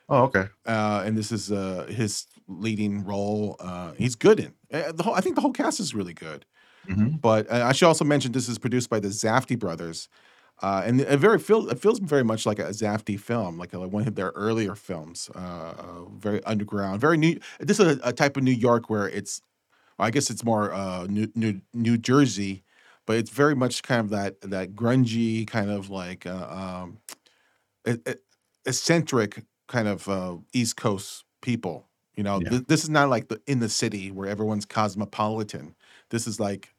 oh 0.08 0.22
okay 0.24 0.46
uh, 0.66 1.02
and 1.04 1.14
this 1.18 1.30
is 1.30 1.52
uh, 1.52 1.86
his 1.90 2.26
leading 2.48 3.04
role. 3.04 3.56
Uh, 3.60 3.92
he's 3.98 4.14
good 4.14 4.40
in 4.40 4.54
uh, 4.72 4.92
the 4.92 5.02
whole. 5.02 5.14
I 5.14 5.20
think 5.20 5.34
the 5.34 5.40
whole 5.42 5.52
cast 5.52 5.78
is 5.80 5.94
really 5.94 6.14
good. 6.14 6.46
Mhm. 6.88 7.20
But 7.20 7.50
uh, 7.50 7.66
I 7.66 7.72
should 7.72 7.86
also 7.88 8.04
mention 8.04 8.30
this 8.32 8.48
is 8.48 8.56
produced 8.58 8.88
by 8.88 9.00
the 9.00 9.08
Safdie 9.08 9.58
brothers, 9.58 10.08
uh, 10.62 10.82
and 10.86 11.00
it 11.00 11.18
very 11.18 11.38
feel 11.38 11.68
it 11.68 11.78
feels 11.78 11.98
very 11.98 12.24
much 12.24 12.46
like 12.46 12.58
a 12.58 12.64
Safdie 12.72 13.20
film, 13.20 13.58
like, 13.58 13.72
a, 13.74 13.88
one 13.88 14.06
of 14.08 14.14
their 14.14 14.32
earlier 14.34 14.74
films. 14.74 15.30
Uh, 15.34 15.38
uh, 15.38 16.04
very 16.16 16.42
underground, 16.44 17.00
very 17.00 17.16
new. 17.16 17.38
This 17.60 17.78
is 17.80 17.98
a, 17.98 18.00
a 18.04 18.12
type 18.12 18.36
of 18.36 18.42
New 18.42 18.52
York 18.52 18.88
where 18.90 19.08
it's, 19.08 19.42
I 19.98 20.10
guess 20.10 20.30
it's 20.30 20.44
more 20.44 20.72
uh, 20.72 21.06
New, 21.08 21.28
New 21.34 21.60
New 21.74 21.98
Jersey, 21.98 22.64
but 23.06 23.16
it's 23.16 23.30
very 23.30 23.54
much 23.56 23.82
kind 23.82 24.00
of 24.00 24.10
that 24.10 24.40
that 24.42 24.74
grungy 24.74 25.46
kind 25.46 25.70
of 25.70 25.90
like 25.90 26.26
uh, 26.26 26.48
um, 26.50 26.98
eccentric 28.64 29.44
kind 29.68 29.88
of 29.88 30.08
uh, 30.08 30.36
East 30.52 30.76
Coast 30.76 31.24
people. 31.42 31.88
You 32.14 32.22
know, 32.22 32.40
Yeah. 32.40 32.50
th- 32.50 32.66
this 32.66 32.82
is 32.82 32.90
not 32.90 33.08
like 33.10 33.28
the 33.28 33.40
in 33.46 33.60
the 33.60 33.68
city 33.68 34.10
where 34.10 34.28
everyone's 34.28 34.64
cosmopolitan. 34.64 35.74
This 36.10 36.26
is 36.26 36.40
like 36.40 36.74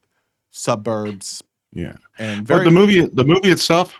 suburbs 0.51 1.43
Yeah. 1.73 1.95
and 2.17 2.47
But 2.47 2.63
the 2.63 2.71
movie, 2.71 3.01
the 3.05 3.23
movie 3.23 3.49
itself, 3.51 3.93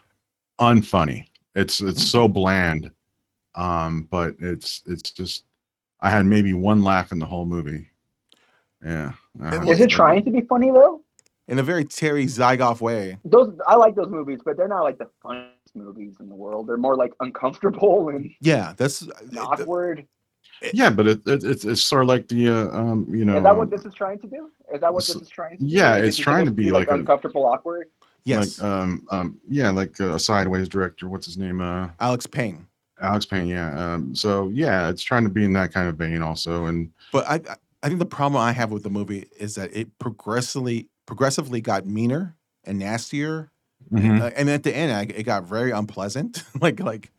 unfunny. 0.60 1.26
It's 1.56 1.82
it's 1.82 2.00
Mm-hmm. 2.00 2.08
so 2.08 2.28
bland. 2.28 2.92
Um, 3.56 4.08
but 4.12 4.36
it's 4.40 4.84
it's 4.86 5.12
just 5.12 5.44
I 6.02 6.10
had 6.10 6.26
maybe 6.26 6.54
one 6.54 6.84
laugh 6.84 7.12
in 7.12 7.20
the 7.20 7.26
whole 7.26 7.46
movie. 7.46 7.90
Yeah. 8.86 9.14
Uh, 9.44 9.62
Is 9.68 9.80
it 9.80 9.90
trying 9.90 10.24
to 10.26 10.32
be 10.32 10.42
funny 10.42 10.72
though? 10.72 11.02
in 11.50 11.60
a 11.60 11.64
very 11.64 11.86
Terry 11.86 12.26
Zwigoff 12.26 12.82
way. 12.82 13.18
Those 13.24 13.58
I 13.66 13.76
like 13.76 13.96
those 13.96 14.10
movies, 14.10 14.40
but 14.44 14.58
they're 14.58 14.68
not 14.68 14.82
like 14.84 14.98
the 14.98 15.10
funniest 15.24 15.74
movies 15.76 16.16
in 16.20 16.28
the 16.28 16.36
world. 16.36 16.68
They're 16.68 16.76
more 16.78 16.96
like 16.98 17.14
uncomfortable 17.22 18.10
and 18.10 18.30
Yeah, 18.42 18.74
that's 18.78 19.02
and 19.02 19.38
awkward. 19.40 20.06
Yeah, 20.74 20.90
but 20.90 21.08
it, 21.08 21.22
it 21.28 21.44
it's 21.44 21.66
it's 21.66 21.82
sort 21.84 22.04
of 22.04 22.08
like 22.08 22.28
the 22.28 22.50
uh, 22.50 22.70
um 22.78 23.08
you 23.10 23.26
know 23.26 23.38
Is 23.38 23.44
that 23.44 23.56
what 23.58 23.70
this 23.70 23.86
is 23.86 23.94
trying 23.94 24.20
to 24.20 24.28
do? 24.28 24.50
Is 24.74 24.82
that 24.82 24.94
what 24.94 25.06
this 25.06 25.16
is 25.16 25.30
trying 25.30 25.58
to 25.58 25.64
yeah, 25.66 25.92
Like, 25.96 26.04
it's 26.06 26.18
trying 26.18 26.46
to 26.46 26.50
supposed 26.52 26.56
be 26.58 26.72
like 26.72 26.90
a- 26.90 26.96
uncomfortable, 26.96 27.46
awkward. 27.46 27.88
yes, 28.24 28.60
like 28.60 28.68
um 28.70 29.06
um 29.12 29.40
yeah 29.48 29.70
like 29.70 30.00
uh, 30.02 30.14
a 30.16 30.20
sideways 30.20 30.68
director 30.68 31.08
what's 31.08 31.26
his 31.26 31.38
name 31.38 31.62
uh 31.62 31.90
Alex 32.00 32.26
Payne. 32.26 32.66
Alex 33.00 33.26
Payne 33.26 33.48
yeah 33.48 33.94
um 33.94 34.16
so 34.16 34.50
yeah 34.50 34.90
it's 34.90 35.04
trying 35.04 35.24
to 35.24 35.30
be 35.30 35.44
in 35.46 35.54
that 35.54 35.72
kind 35.72 35.88
of 35.88 35.96
vein 35.96 36.22
also 36.24 36.66
and 36.66 36.92
But 37.12 37.28
I 37.28 37.36
I- 37.36 37.56
I 37.84 37.88
think 37.90 38.00
the 38.00 38.08
problem 38.08 38.42
I 38.42 38.54
have 38.54 38.72
with 38.72 38.82
the 38.82 38.90
movie 38.90 39.28
is 39.40 39.54
that 39.54 39.70
it 39.72 40.00
progressively 40.00 40.88
progressively 41.06 41.62
got 41.62 41.86
meaner 41.86 42.36
and 42.64 42.80
nastier, 42.80 43.52
Mhm. 43.94 44.20
Uh, 44.22 44.32
and 44.36 44.50
at 44.50 44.64
the 44.64 44.76
end 44.76 44.92
I, 44.92 45.04
it 45.04 45.24
got 45.24 45.44
very 45.46 45.70
unpleasant, 45.72 46.44
like 46.60 46.80
like 46.80 47.12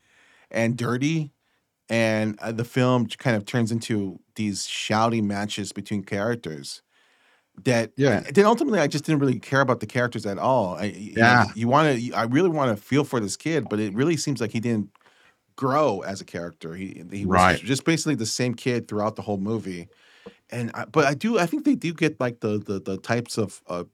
and 0.50 0.76
dirty. 0.76 1.30
And 1.90 2.38
uh, 2.40 2.52
the 2.52 2.64
film 2.64 3.06
kind 3.06 3.36
of 3.36 3.46
turns 3.46 3.72
into 3.72 4.20
these 4.34 4.66
shouty 4.66 5.22
matches 5.22 5.72
between 5.72 6.02
characters 6.02 6.82
that 7.64 7.92
yeah 7.96 8.20
then 8.32 8.46
ultimately 8.46 8.78
I 8.78 8.86
just 8.86 9.04
didn't 9.04 9.20
really 9.20 9.40
care 9.40 9.60
about 9.60 9.80
the 9.80 9.86
characters 9.86 10.26
at 10.26 10.38
all. 10.38 10.76
I, 10.76 10.84
you 10.84 11.22
know, 11.22 11.36
Yeah. 11.36 11.44
you 11.54 11.66
want 11.68 11.98
to, 11.98 12.12
I 12.12 12.24
really 12.24 12.48
want 12.50 12.76
to 12.76 12.82
feel 12.82 13.04
for 13.04 13.20
this 13.20 13.36
kid, 13.36 13.68
but 13.68 13.80
it 13.80 13.94
really 13.94 14.16
seems 14.16 14.40
like 14.40 14.52
he 14.52 14.60
didn't 14.60 14.90
grow 15.56 16.00
as 16.00 16.20
a 16.20 16.24
character. 16.24 16.74
He 16.74 17.02
he 17.12 17.26
was 17.26 17.42
Right. 17.42 17.60
just 17.60 17.84
basically 17.84 18.14
the 18.16 18.26
same 18.26 18.54
kid 18.54 18.88
throughout 18.88 19.16
the 19.16 19.22
whole 19.22 19.38
movie. 19.38 19.88
And 20.50 20.70
I, 20.74 20.86
but 20.86 21.06
I 21.06 21.14
do, 21.14 21.38
I 21.38 21.46
think 21.46 21.64
they 21.64 21.74
do 21.74 21.94
get 21.94 22.20
like 22.20 22.40
the 22.40 22.58
the 22.58 22.80
the 22.80 22.98
types 22.98 23.38
of 23.38 23.62
uh, 23.68 23.84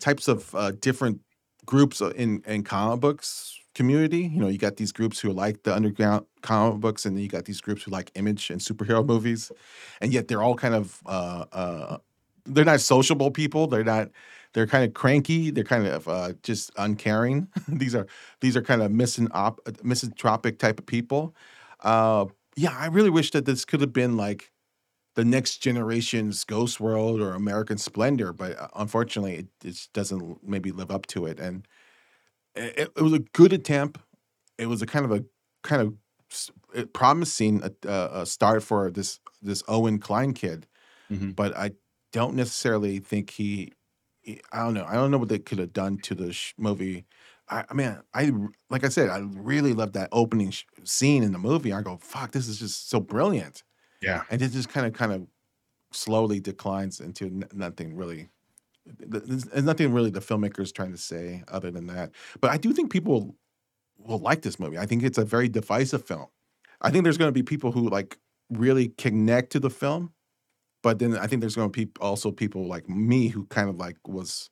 types 0.00 0.28
of 0.28 0.54
uh, 0.54 0.72
different 0.72 1.20
groups 1.64 2.00
uh, 2.00 2.10
in 2.10 2.42
in 2.46 2.62
comic 2.64 3.00
books 3.00 3.58
community. 3.74 4.22
You 4.22 4.40
know, 4.40 4.48
you 4.48 4.58
got 4.58 4.76
these 4.76 4.92
groups 4.92 5.20
who 5.20 5.32
like 5.32 5.62
the 5.62 5.74
underground 5.74 6.26
comic 6.46 6.80
books, 6.80 7.04
and 7.04 7.16
then 7.16 7.22
you 7.22 7.28
got 7.28 7.44
these 7.44 7.60
groups 7.60 7.82
who 7.82 7.90
like 7.90 8.10
image 8.14 8.50
and 8.50 8.60
superhero 8.60 9.04
movies, 9.04 9.50
and 10.00 10.12
yet 10.12 10.28
they're 10.28 10.42
all 10.42 10.54
kind 10.54 10.74
of 10.74 11.00
uh, 11.06 11.44
uh, 11.52 11.98
they're 12.44 12.64
not 12.64 12.80
sociable 12.80 13.30
people. 13.30 13.66
They're 13.66 13.84
not. 13.84 14.10
They're 14.52 14.66
kind 14.66 14.84
of 14.84 14.94
cranky. 14.94 15.50
They're 15.50 15.64
kind 15.64 15.86
of 15.86 16.08
uh, 16.08 16.32
just 16.42 16.70
uncaring. 16.78 17.48
these 17.68 17.94
are 17.94 18.06
these 18.40 18.56
are 18.56 18.62
kind 18.62 18.82
of 18.82 18.90
misanop- 18.90 19.84
misanthropic 19.84 20.58
type 20.58 20.78
of 20.78 20.86
people. 20.86 21.34
Uh, 21.80 22.26
yeah, 22.56 22.74
I 22.76 22.86
really 22.86 23.10
wish 23.10 23.32
that 23.32 23.44
this 23.44 23.64
could 23.64 23.82
have 23.82 23.92
been 23.92 24.16
like 24.16 24.50
the 25.14 25.24
next 25.24 25.58
generation's 25.58 26.44
Ghost 26.44 26.78
World 26.78 27.20
or 27.20 27.34
American 27.34 27.78
Splendor, 27.78 28.32
but 28.32 28.58
uh, 28.58 28.68
unfortunately, 28.76 29.36
it, 29.36 29.46
it 29.64 29.88
doesn't 29.92 30.46
maybe 30.46 30.72
live 30.72 30.90
up 30.90 31.06
to 31.08 31.26
it. 31.26 31.40
And 31.40 31.66
it, 32.54 32.92
it 32.96 33.02
was 33.02 33.14
a 33.14 33.18
good 33.18 33.52
attempt. 33.52 33.98
It 34.58 34.66
was 34.66 34.82
a 34.82 34.86
kind 34.86 35.04
of 35.04 35.12
a 35.12 35.24
kind 35.62 35.82
of 35.82 35.94
promising 36.92 37.62
uh, 37.62 37.70
uh, 37.86 38.10
a 38.22 38.26
start 38.26 38.62
for 38.62 38.90
this 38.90 39.20
this 39.42 39.62
Owen 39.68 39.98
Kline 39.98 40.32
kid, 40.34 40.66
Mhm. 41.10 41.36
but 41.36 41.56
I 41.56 41.72
don't 42.12 42.34
necessarily 42.36 42.98
think 43.00 43.30
he. 43.30 43.72
I 44.52 44.58
don't 44.64 44.74
know. 44.74 44.84
I 44.86 44.94
don't 44.94 45.10
know 45.12 45.18
what 45.18 45.28
they 45.28 45.38
could 45.38 45.58
have 45.58 45.72
done 45.72 45.98
to 45.98 46.14
the 46.14 46.32
sh- 46.32 46.54
movie. 46.58 47.06
I, 47.48 47.64
I 47.70 47.74
mean, 47.74 48.00
I 48.14 48.32
like 48.70 48.84
I 48.84 48.88
said, 48.88 49.08
I 49.08 49.18
really 49.20 49.72
love 49.72 49.92
that 49.92 50.08
opening 50.12 50.50
sh- 50.50 50.64
scene 50.84 51.22
in 51.22 51.32
the 51.32 51.38
movie. 51.38 51.72
I 51.72 51.82
go, 51.82 51.96
"Fuck, 51.98 52.32
this 52.32 52.48
is 52.48 52.58
just 52.58 52.88
so 52.90 53.00
brilliant." 53.00 53.62
yeah 54.02 54.24
and 54.30 54.42
it 54.42 54.50
just 54.50 54.68
kind 54.68 54.86
of 54.86 54.92
kind 54.92 55.12
of 55.12 55.26
slowly 55.92 56.40
declines 56.40 57.00
into 57.00 57.26
n- 57.26 57.44
nothing 57.54 57.96
really 57.96 58.28
there's, 58.86 59.44
there's 59.44 59.64
nothing 59.64 59.92
really 59.92 60.10
the 60.10 60.20
filmmakers 60.20 60.72
trying 60.72 60.92
to 60.92 60.98
say 60.98 61.42
other 61.48 61.70
than 61.70 61.86
that 61.86 62.12
but 62.40 62.50
i 62.50 62.56
do 62.56 62.72
think 62.72 62.90
people 62.92 63.36
will 63.98 64.18
like 64.18 64.42
this 64.42 64.58
movie 64.58 64.78
i 64.78 64.86
think 64.86 65.02
it's 65.02 65.18
a 65.18 65.24
very 65.24 65.48
divisive 65.48 66.04
film 66.04 66.26
i 66.82 66.90
think 66.90 67.04
there's 67.04 67.18
going 67.18 67.28
to 67.28 67.32
be 67.32 67.42
people 67.42 67.72
who 67.72 67.88
like 67.88 68.18
really 68.50 68.88
connect 68.98 69.50
to 69.52 69.60
the 69.60 69.70
film 69.70 70.12
but 70.82 70.98
then 70.98 71.16
i 71.16 71.26
think 71.26 71.40
there's 71.40 71.56
going 71.56 71.70
to 71.70 71.86
be 71.86 71.90
also 72.00 72.30
people 72.30 72.66
like 72.66 72.88
me 72.88 73.28
who 73.28 73.44
kind 73.46 73.68
of 73.68 73.76
like 73.76 73.96
was 74.06 74.50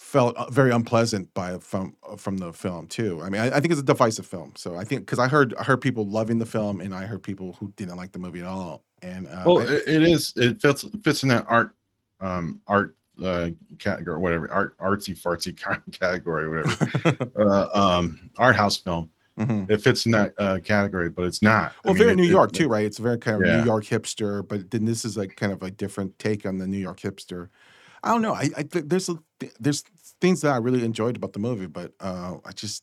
felt 0.00 0.34
uh, 0.36 0.48
very 0.50 0.70
unpleasant 0.70 1.32
by 1.34 1.58
from 1.58 1.94
uh, 2.08 2.16
from 2.16 2.38
the 2.38 2.52
film 2.54 2.86
too. 2.86 3.20
I 3.22 3.28
mean, 3.28 3.42
I, 3.42 3.48
I 3.48 3.60
think 3.60 3.70
it's 3.70 3.80
a 3.80 3.84
divisive 3.84 4.26
film. 4.26 4.54
So 4.56 4.74
I 4.76 4.82
think 4.82 5.02
because 5.02 5.18
I 5.18 5.28
heard 5.28 5.54
I 5.56 5.62
heard 5.62 5.82
people 5.82 6.06
loving 6.06 6.38
the 6.38 6.46
film 6.46 6.80
and 6.80 6.94
I 6.94 7.04
heard 7.04 7.22
people 7.22 7.52
who 7.60 7.70
didn't 7.76 7.96
like 7.96 8.12
the 8.12 8.18
movie 8.18 8.40
at 8.40 8.46
all. 8.46 8.82
And 9.02 9.26
uh, 9.28 9.42
well 9.44 9.58
I- 9.58 9.64
it, 9.72 9.82
it 9.86 10.02
is 10.02 10.32
it 10.36 10.60
fits 10.62 10.86
fits 11.04 11.22
in 11.22 11.28
that 11.28 11.44
art 11.48 11.74
um 12.20 12.62
art 12.66 12.96
uh 13.22 13.50
category 13.78 14.18
whatever 14.18 14.50
art 14.50 14.76
artsy 14.78 15.14
fartsy 15.20 15.56
category 15.92 16.48
whatever 16.48 17.32
uh, 17.36 17.68
um 17.74 18.30
art 18.38 18.56
house 18.56 18.76
film 18.76 19.10
Mhm. 19.38 19.70
it 19.70 19.80
fits 19.80 20.04
in 20.04 20.12
that 20.12 20.34
uh 20.38 20.58
category 20.62 21.08
but 21.08 21.24
it's 21.24 21.40
not 21.40 21.72
I 21.72 21.74
well, 21.84 21.94
mean, 21.94 22.02
very 22.02 22.12
it- 22.12 22.16
New 22.16 22.24
York 22.24 22.50
it- 22.52 22.56
too, 22.58 22.68
right? 22.68 22.84
It's 22.84 22.98
very 22.98 23.16
kind 23.18 23.40
of 23.42 23.48
Yeah. 23.48 23.58
New 23.58 23.64
York 23.64 23.84
hipster, 23.84 24.46
but 24.46 24.70
then 24.70 24.84
this 24.84 25.04
is 25.04 25.16
like 25.16 25.34
kind 25.36 25.52
of 25.52 25.62
a 25.62 25.70
different 25.70 26.18
take 26.18 26.44
on 26.44 26.58
the 26.58 26.66
New 26.66 26.76
York 26.78 27.00
hipster. 27.00 27.48
I 28.02 28.10
don't 28.12 28.20
know. 28.22 28.34
I, 28.34 28.50
I 28.56 28.62
there's 28.64 29.08
a, 29.08 29.18
there's 29.58 29.82
things 30.20 30.42
that 30.42 30.52
I 30.52 30.56
really 30.58 30.84
enjoyed 30.84 31.16
about 31.16 31.32
the 31.32 31.38
movie, 31.38 31.66
but 31.66 31.92
uh, 32.00 32.36
I 32.44 32.52
just 32.52 32.82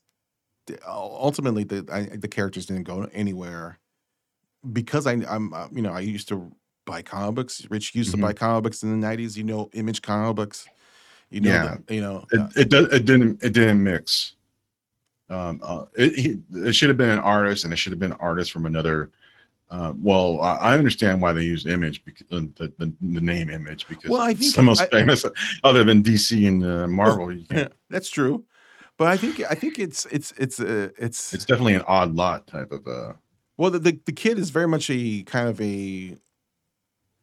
ultimately 0.87 1.63
the 1.63 1.85
I, 1.91 2.15
the 2.17 2.27
characters 2.27 2.65
didn't 2.65 2.83
go 2.83 3.07
anywhere 3.13 3.79
because 4.71 5.05
I 5.07 5.13
I'm 5.13 5.53
uh, 5.53 5.67
you 5.71 5.81
know 5.81 5.91
I 5.91 5.99
used 5.99 6.27
to 6.29 6.51
buy 6.87 7.03
comic 7.03 7.35
books. 7.35 7.67
Rich 7.69 7.93
used 7.93 8.09
to 8.11 8.17
buy 8.17 8.33
comic 8.33 8.63
books 8.63 8.81
in 8.81 8.99
the 8.99 9.07
'90s. 9.07 9.37
You 9.37 9.43
know, 9.43 9.69
Image 9.73 10.01
comic 10.01 10.35
books. 10.35 10.65
You 11.29 11.41
know, 11.41 11.49
Yeah. 11.51 11.77
the- 11.85 11.93
you 11.95 12.01
know. 12.01 12.25
it, 12.31 12.39
uh, 12.39 12.49
it, 12.55 12.69
does, 12.69 12.87
it 12.91 13.05
didn't 13.05 13.43
it 13.43 13.53
didn't 13.53 13.83
mix 13.83 14.33
um 15.29 15.59
uh, 15.61 15.83
it, 15.97 16.15
he, 16.15 16.37
it 16.67 16.73
should 16.73 16.87
have 16.87 16.97
been 16.97 17.09
an 17.09 17.19
artist 17.19 17.65
and 17.65 17.73
it 17.73 17.75
should 17.75 17.91
have 17.91 17.99
been 17.99 18.13
an 18.13 18.17
artist 18.21 18.49
from 18.51 18.65
another 18.65 19.11
uh, 19.69 19.91
well, 20.01 20.39
I 20.39 20.55
I 20.55 20.77
understand 20.77 21.21
why 21.21 21.33
they 21.33 21.43
use 21.43 21.65
image 21.65 22.05
because 22.05 22.25
uh, 22.31 22.39
the, 22.55 22.71
the, 22.79 22.93
the 23.01 23.19
name 23.19 23.49
image 23.49 23.85
because 23.89 24.09
Well, 24.09 24.21
I 24.21 24.27
think 24.33 24.45
it's 24.45 24.55
the 24.55 24.63
most 24.63 24.79
I- 24.83 24.87
famous 24.87 25.25
other 25.65 25.83
than 25.83 26.01
DC 26.01 26.47
and 26.47 26.63
uh, 26.63 26.87
Marvel. 26.87 27.35
Can't- 27.49 27.73
that's 27.89 28.09
true, 28.09 28.45
but 28.97 29.07
I 29.09 29.17
think 29.17 29.41
I 29.51 29.55
think 29.55 29.77
it's 29.77 30.05
it's 30.05 30.31
it's 30.37 30.61
uh, 30.61 30.89
it's 30.97 31.33
it's 31.33 31.43
definitely 31.43 31.75
an 31.75 31.83
odd 31.85 32.15
lot 32.15 32.47
type 32.47 32.71
of 32.71 32.87
uh 32.87 33.11
Well, 33.57 33.71
the, 33.71 33.79
the 33.79 33.99
the 34.05 34.13
kid 34.13 34.39
is 34.39 34.49
very 34.51 34.69
much 34.69 34.89
a 34.89 35.23
kind 35.23 35.49
of 35.49 35.59
a 35.59 36.15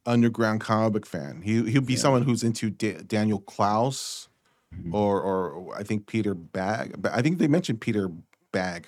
underground 0.07 0.61
comic 0.61 0.93
book 0.93 1.07
fan. 1.07 1.43
He 1.43 1.71
he'll 1.71 1.83
be 1.83 1.95
Yeah. 1.95 1.99
someone 2.01 2.23
who's 2.23 2.43
into 2.45 2.71
Da- 2.71 3.03
Daniel 3.03 3.41
Clowes 3.41 4.29
Mhm. 4.75 4.93
or 4.93 5.21
or 5.21 5.75
I 5.77 5.83
think 5.83 6.07
Peter 6.07 6.35
Bagge. 6.35 6.95
But 7.01 7.13
I 7.13 7.23
think 7.23 7.39
they 7.39 7.49
mentioned 7.49 7.81
Peter 7.81 8.11
Bagge. 8.53 8.85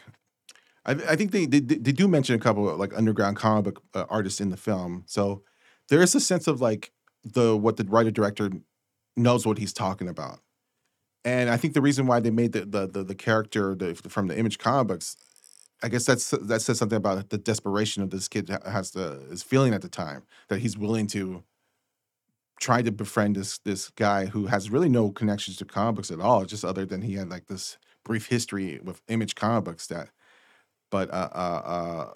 I, 0.85 0.93
I 0.93 1.17
think 1.17 1.33
they, 1.33 1.47
they 1.47 1.61
they 1.61 1.93
do 1.93 2.07
mention 2.09 2.35
a 2.35 2.39
couple 2.39 2.69
of 2.69 2.79
like 2.79 2.97
underground 2.97 3.37
comic 3.37 3.65
book 3.65 3.83
uh, 3.95 4.05
artists 4.09 4.41
in 4.41 4.51
the 4.51 4.57
film. 4.57 5.05
So 5.07 5.43
there 5.89 6.03
is 6.03 6.15
a 6.15 6.21
sense 6.21 6.47
of 6.47 6.61
like 6.61 6.93
the 7.25 7.57
what 7.57 7.77
the 7.77 7.85
writer 7.85 8.11
director 8.11 8.51
knows 9.17 9.47
what 9.47 9.59
he's 9.59 9.73
talking 9.73 10.09
about. 10.09 10.41
And 11.25 11.51
I 11.51 11.57
think 11.57 11.75
the 11.75 11.81
reason 11.81 12.07
why 12.07 12.21
they 12.21 12.31
made 12.31 12.53
the 12.53 12.65
the 12.65 12.87
the, 12.87 13.03
the 13.05 13.15
character 13.15 13.75
the, 13.75 13.95
from 13.95 14.29
the 14.29 14.39
image 14.39 14.59
comic 14.59 14.89
books 14.89 15.17
I 15.83 15.89
guess 15.89 16.07
that's 16.07 16.31
that 16.31 16.63
says 16.63 16.79
something 16.79 16.97
about 16.97 17.29
the 17.31 17.39
desperation 17.39 18.03
of 18.03 18.11
this 18.11 18.29
kid 18.29 18.49
has 18.65 18.91
to 18.93 19.21
is 19.31 19.43
feeling 19.43 19.75
at 19.75 19.83
the 19.83 19.89
time 19.89 20.23
that 20.49 20.61
he's 20.61 20.77
willing 20.77 21.07
to 21.09 21.43
try 22.61 22.83
to 22.83 22.91
befriend 22.91 23.37
this 23.37 23.59
this 23.59 23.91
guy 23.91 24.27
who 24.27 24.47
has 24.47 24.71
really 24.71 24.89
no 24.89 25.11
connections 25.11 25.57
to 25.59 25.65
comic 25.65 25.97
books 25.97 26.11
at 26.11 26.21
all, 26.21 26.45
just 26.45 26.65
other 26.65 26.87
than 26.87 27.03
he 27.03 27.15
had 27.15 27.29
like 27.29 27.47
this 27.47 27.79
brief 28.05 28.27
history 28.27 28.81
with 28.83 29.03
image 29.09 29.35
comic 29.35 29.65
books 29.65 29.87
that 29.89 30.11
but 30.91 31.11
uh 31.11 31.29
uh, 31.33 31.63
uh 31.65 32.11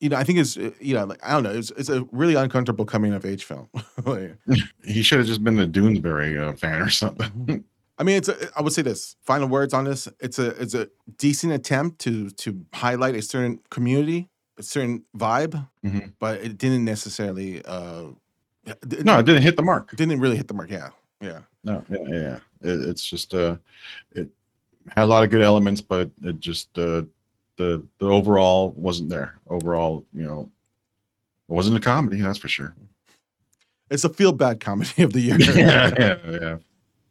you 0.00 0.08
know, 0.08 0.16
I 0.16 0.24
think 0.24 0.38
it's 0.38 0.56
uh, 0.56 0.70
you 0.80 0.94
know, 0.94 1.04
like 1.04 1.20
I 1.22 1.32
don't 1.32 1.42
know, 1.42 1.52
it's 1.52 1.70
it's 1.72 1.90
a 1.90 2.06
really 2.10 2.34
uncomfortable 2.34 2.84
coming 2.84 3.12
of 3.12 3.24
age 3.24 3.44
film. 3.44 3.68
Like, 4.04 4.36
He 4.84 5.02
should 5.02 5.18
have 5.18 5.28
just 5.28 5.44
been 5.44 5.58
a 5.58 5.66
Doonesbury 5.66 6.40
uh, 6.40 6.54
fan 6.54 6.80
or 6.80 6.88
something. 6.88 7.64
I 8.00 8.02
mean, 8.02 8.16
it's 8.16 8.28
a, 8.28 8.36
I 8.56 8.62
would 8.62 8.72
say 8.72 8.80
this. 8.82 9.14
Final 9.26 9.46
words 9.48 9.74
on 9.74 9.84
this. 9.84 10.08
It's 10.20 10.38
a 10.38 10.48
it's 10.62 10.74
a 10.74 10.88
decent 11.18 11.52
attempt 11.52 11.98
to 12.00 12.30
to 12.30 12.64
highlight 12.72 13.14
a 13.14 13.20
certain 13.22 13.60
community, 13.68 14.30
a 14.58 14.62
certain 14.62 15.04
vibe, 15.14 15.68
Mhm. 15.84 16.14
but 16.18 16.40
it 16.40 16.56
didn't 16.56 16.84
necessarily. 16.84 17.62
uh 17.64 18.04
it, 18.64 19.04
no, 19.04 19.18
it 19.18 19.26
didn't 19.26 19.42
hit 19.42 19.56
the 19.56 19.62
mark. 19.62 19.92
it 19.92 19.96
didn't 19.96 20.18
really 20.20 20.36
hit 20.36 20.48
the 20.48 20.54
mark. 20.54 20.70
Yeah, 20.70 20.90
yeah. 21.20 21.40
No, 21.64 21.84
yeah, 21.90 21.98
yeah. 22.08 22.20
yeah. 22.20 22.36
It, 22.72 22.88
it's 22.88 23.04
just 23.04 23.34
uh, 23.34 23.56
it 24.12 24.28
had 24.96 25.04
a 25.04 25.06
lot 25.06 25.22
of 25.24 25.30
good 25.30 25.42
elements, 25.42 25.80
but 25.82 26.10
it 26.22 26.40
just 26.40 26.78
uh, 26.78 27.02
the 27.56 27.82
the 27.98 28.06
overall 28.06 28.70
wasn't 28.76 29.10
there. 29.10 29.38
Overall, 29.48 30.06
you 30.14 30.22
know, 30.24 30.50
it 31.48 31.52
wasn't 31.52 31.76
a 31.76 31.80
comedy. 31.80 32.20
That's 32.22 32.38
for 32.38 32.48
sure. 32.48 32.74
It's 33.90 34.04
a 34.04 34.08
feel 34.08 34.32
bad 34.32 34.60
comedy 34.60 35.02
of 35.02 35.12
the 35.12 35.20
year. 35.20 35.36
yeah, 35.54 35.90
yeah, 35.98 36.16
yeah. 36.40 36.56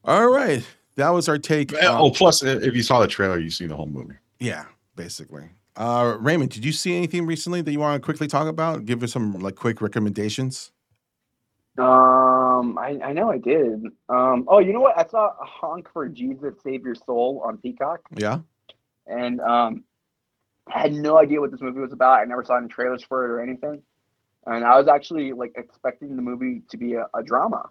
All 0.06 0.30
right, 0.30 0.64
that 1.00 1.10
was 1.10 1.28
our 1.28 1.38
take. 1.38 1.74
Oh, 1.82 2.06
on- 2.06 2.12
plus, 2.12 2.44
if 2.44 2.76
you 2.76 2.84
saw 2.84 3.00
the 3.02 3.08
trailer, 3.08 3.40
you 3.40 3.50
see 3.50 3.66
the 3.66 3.76
whole 3.76 3.88
movie. 3.88 4.16
yeah, 4.40 4.66
basically. 4.96 5.50
Uh, 5.76 6.18
Raymond, 6.20 6.52
did 6.52 6.66
you 6.66 6.72
see 6.74 6.96
anything 6.98 7.26
recently 7.26 7.62
that 7.62 7.72
you 7.72 7.80
want 7.80 8.02
to 8.02 8.06
quickly 8.06 8.28
talk 8.28 8.48
about? 8.48 8.86
Give 8.86 9.02
us 9.02 9.14
some 9.14 9.34
like 9.40 9.56
quick 9.56 9.82
recommendations. 9.82 10.72
Um, 11.78 12.78
I, 12.78 13.00
I 13.04 13.14
know 13.14 13.32
I 13.32 13.38
did. 13.38 13.86
Um, 14.10 14.44
oh, 14.50 14.60
you 14.60 14.74
know 14.74 14.82
what? 14.82 14.98
I 15.00 15.06
saw 15.08 15.28
a 15.28 15.46
honk 15.46 15.88
for 15.94 16.10
Jesus 16.10 16.56
Save 16.64 16.84
Your 16.84 16.96
Soul 16.96 17.42
on 17.46 17.58
Peacock, 17.58 18.02
Yeah. 18.18 18.40
and 19.08 19.40
um, 19.40 19.86
I 20.68 20.80
had 20.82 20.92
no 20.94 21.18
idea 21.18 21.40
what 21.40 21.52
this 21.52 21.62
movie 21.62 21.80
was 21.80 21.94
about. 21.94 22.20
I 22.20 22.26
never 22.26 22.44
saw 22.44 22.58
any 22.58 22.68
trailers 22.68 23.02
for 23.04 23.24
it 23.24 23.30
or 23.32 23.40
anything, 23.42 23.82
and 24.46 24.66
I 24.66 24.78
was 24.78 24.90
actually 24.90 25.32
like 25.32 25.54
expecting 25.56 26.18
the 26.18 26.22
movie 26.22 26.62
to 26.70 26.76
be 26.78 26.96
a, 26.96 27.08
a 27.16 27.24
drama, 27.24 27.70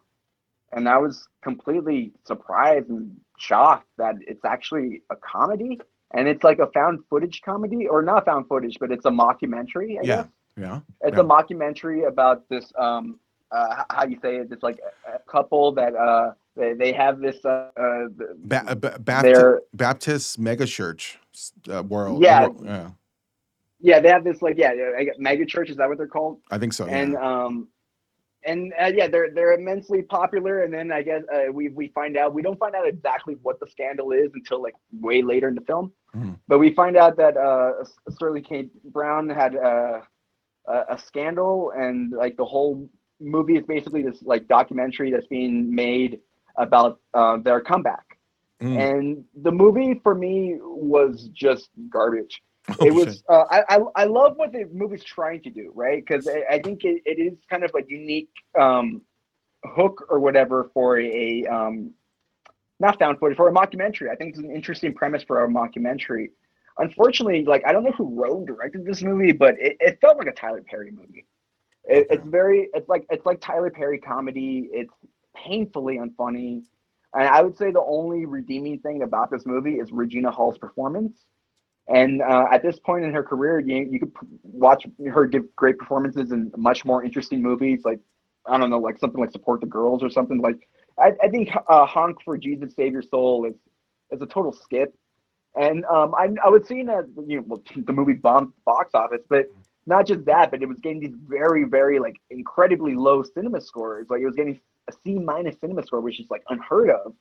and 0.72 0.88
I 0.88 0.98
was 0.98 1.28
completely 1.42 2.12
surprised 2.26 2.88
and 2.88 3.16
shocked 3.38 3.86
that 3.98 4.16
it's 4.26 4.44
actually 4.44 5.02
a 5.10 5.16
comedy, 5.16 5.80
and 6.12 6.28
it's 6.28 6.44
like 6.44 6.58
a 6.58 6.66
found 6.68 7.00
footage 7.08 7.42
comedy, 7.42 7.86
or 7.86 8.02
not 8.02 8.24
found 8.24 8.48
footage, 8.48 8.76
but 8.80 8.90
it's 8.90 9.06
a 9.06 9.10
mockumentary. 9.10 9.98
I 9.98 10.02
Yeah. 10.02 10.16
guess. 10.22 10.26
Yeah. 10.56 10.80
It's 11.02 11.16
Yeah. 11.16 11.22
a 11.22 11.24
mockumentary 11.24 12.06
about 12.06 12.48
this 12.48 12.72
um 12.76 13.18
uh 13.50 13.84
how 13.90 14.04
you 14.04 14.18
say 14.20 14.36
it 14.36 14.48
it's 14.50 14.62
like 14.62 14.78
a, 15.08 15.16
a 15.16 15.18
couple 15.20 15.72
that 15.72 15.94
uh 15.94 16.32
they, 16.54 16.74
they 16.74 16.92
have 16.92 17.20
this 17.20 17.42
uh, 17.46 17.70
uh 17.76 18.08
Ba- 18.44 18.64
uh, 18.68 18.74
ba- 18.74 18.98
Baptist, 18.98 19.62
Baptist 19.72 20.38
mega 20.38 20.66
church 20.66 21.18
uh, 21.72 21.82
world. 21.84 22.20
Yeah. 22.20 22.48
yeah. 22.62 22.90
yeah 23.80 24.00
they 24.00 24.08
have 24.10 24.24
this 24.24 24.42
like 24.42 24.56
yeah 24.58 24.72
mega 25.18 25.46
church 25.46 25.70
is 25.70 25.76
that 25.78 25.88
what 25.88 25.96
they're 25.96 26.08
called 26.08 26.40
I 26.50 26.58
think 26.58 26.72
so. 26.74 26.86
Yeah. 26.86 26.98
and 26.98 27.16
um 27.16 27.68
and 28.44 28.72
uh, 28.80 28.90
yeah 28.94 29.08
they're 29.08 29.30
they're 29.34 29.52
immensely 29.54 30.02
popular. 30.02 30.62
And 30.62 30.72
then 30.72 30.92
I 30.92 31.02
guess 31.02 31.22
uh, 31.32 31.52
we 31.52 31.68
we 31.68 31.88
find 31.88 32.16
out 32.16 32.34
we 32.34 32.42
don't 32.42 32.58
find 32.58 32.74
out 32.74 32.86
exactly 32.86 33.36
what 33.42 33.58
the 33.60 33.66
scandal 33.68 34.12
is 34.12 34.30
until 34.34 34.62
like 34.62 34.74
way 34.92 35.22
later 35.22 35.48
in 35.48 35.54
the 35.54 35.62
film. 35.62 35.92
Mhm. 36.16 36.38
but 36.48 36.58
we 36.58 36.72
find 36.74 36.96
out 36.96 37.18
that 37.18 37.36
uh 37.36 37.84
Sterling 38.10 38.42
K. 38.44 38.68
Brown 38.84 39.28
had 39.28 39.54
uh, 39.56 40.00
a, 40.66 40.84
a 40.90 40.98
scandal. 40.98 41.72
And 41.76 42.12
like 42.12 42.36
the 42.36 42.44
whole 42.44 42.88
movie 43.20 43.56
is 43.56 43.66
basically 43.66 44.02
this 44.02 44.22
like 44.22 44.48
documentary 44.48 45.10
that's 45.10 45.26
being 45.26 45.74
made 45.74 46.20
about 46.56 47.00
uh, 47.14 47.36
their 47.38 47.60
comeback. 47.60 48.04
Mm. 48.60 48.76
and 48.76 49.24
the 49.42 49.52
movie 49.52 50.00
for 50.02 50.16
me 50.16 50.58
was 50.60 51.28
just 51.32 51.70
garbage 51.88 52.42
it 52.80 52.92
was 52.92 53.22
uh, 53.28 53.44
I, 53.50 53.62
I 53.68 53.80
i 53.96 54.04
love 54.04 54.36
what 54.36 54.52
the 54.52 54.66
movie's 54.72 55.04
trying 55.04 55.42
to 55.42 55.50
do 55.50 55.72
right? 55.74 56.04
Because 56.04 56.28
I, 56.28 56.56
I 56.56 56.58
think 56.62 56.84
it, 56.84 57.02
it 57.06 57.18
is 57.18 57.38
kind 57.48 57.64
of 57.64 57.70
a 57.74 57.82
unique 57.88 58.30
um 58.58 59.02
hook 59.64 60.06
or 60.10 60.20
whatever 60.20 60.70
for 60.74 61.00
a 61.00 61.44
um 61.46 61.92
not 62.80 62.98
found 62.98 63.18
footage 63.18 63.36
for 63.36 63.48
a 63.48 63.52
mockumentary. 63.52 64.10
I 64.10 64.14
think 64.14 64.30
it's 64.30 64.38
an 64.38 64.50
interesting 64.50 64.94
premise 64.94 65.22
for 65.24 65.44
a 65.44 65.48
mockumentary. 65.48 66.28
Unfortunately 66.78 67.44
like 67.44 67.62
i 67.66 67.72
don't 67.72 67.84
know 67.84 67.92
who 67.92 68.14
wrote 68.14 68.38
and 68.38 68.46
directed 68.46 68.84
this 68.84 69.02
movie 69.02 69.32
but 69.32 69.54
it, 69.58 69.76
it 69.80 69.98
felt 70.00 70.18
like 70.18 70.28
a 70.28 70.32
tyler 70.32 70.62
perry 70.62 70.90
movie. 70.90 71.26
It, 71.84 72.06
it's 72.10 72.26
very 72.26 72.68
it's 72.74 72.88
like 72.88 73.06
it's 73.08 73.24
like 73.24 73.40
tyler 73.40 73.70
perry 73.70 73.98
comedy. 73.98 74.68
It's 74.72 74.92
painfully 75.34 75.98
unfunny. 75.98 76.62
And 77.14 77.28
i 77.28 77.40
would 77.40 77.56
say 77.56 77.70
the 77.70 77.82
only 77.82 78.26
redeeming 78.26 78.80
thing 78.80 79.02
about 79.02 79.30
this 79.30 79.46
movie 79.46 79.76
is 79.76 79.90
regina 79.90 80.30
hall's 80.30 80.58
performance 80.58 81.24
and 81.88 82.20
uh, 82.20 82.46
at 82.52 82.62
this 82.62 82.78
point 82.78 83.04
in 83.04 83.12
her 83.14 83.22
career, 83.22 83.60
you, 83.60 83.88
you 83.90 84.00
could 84.00 84.12
watch 84.42 84.86
her 85.10 85.26
give 85.26 85.44
great 85.56 85.78
performances 85.78 86.32
in 86.32 86.52
much 86.56 86.84
more 86.84 87.02
interesting 87.02 87.42
movies, 87.42 87.80
like 87.84 87.98
I 88.46 88.58
don't 88.58 88.70
know, 88.70 88.78
like 88.78 88.98
something 88.98 89.20
like 89.20 89.32
Support 89.32 89.60
the 89.60 89.66
Girls 89.66 90.02
or 90.02 90.10
something. 90.10 90.38
Like 90.40 90.68
I, 90.98 91.12
I 91.22 91.28
think 91.28 91.50
uh, 91.68 91.86
Honk 91.86 92.18
for 92.24 92.36
Jesus 92.36 92.74
Save 92.74 92.92
Your 92.92 93.02
Soul 93.02 93.46
is 93.46 93.54
is 94.10 94.20
a 94.20 94.26
total 94.26 94.52
skip. 94.52 94.94
And 95.58 95.84
um, 95.86 96.14
I, 96.14 96.28
I 96.44 96.50
was 96.50 96.66
seeing 96.68 96.86
that 96.86 97.06
you 97.26 97.40
know 97.40 97.62
the 97.86 97.92
movie 97.92 98.14
bombed 98.14 98.52
box 98.66 98.90
office, 98.94 99.22
but 99.30 99.46
not 99.86 100.06
just 100.06 100.26
that, 100.26 100.50
but 100.50 100.62
it 100.62 100.68
was 100.68 100.78
getting 100.82 101.00
these 101.00 101.16
very 101.26 101.64
very 101.64 101.98
like 101.98 102.16
incredibly 102.28 102.96
low 102.96 103.22
cinema 103.22 103.62
scores. 103.62 104.08
Like 104.10 104.20
it 104.20 104.26
was 104.26 104.36
getting 104.36 104.60
a 104.90 104.92
C 105.04 105.14
minus 105.14 105.56
cinema 105.60 105.82
score, 105.86 106.02
which 106.02 106.20
is 106.20 106.26
like 106.28 106.42
unheard 106.50 106.90
of. 106.90 107.14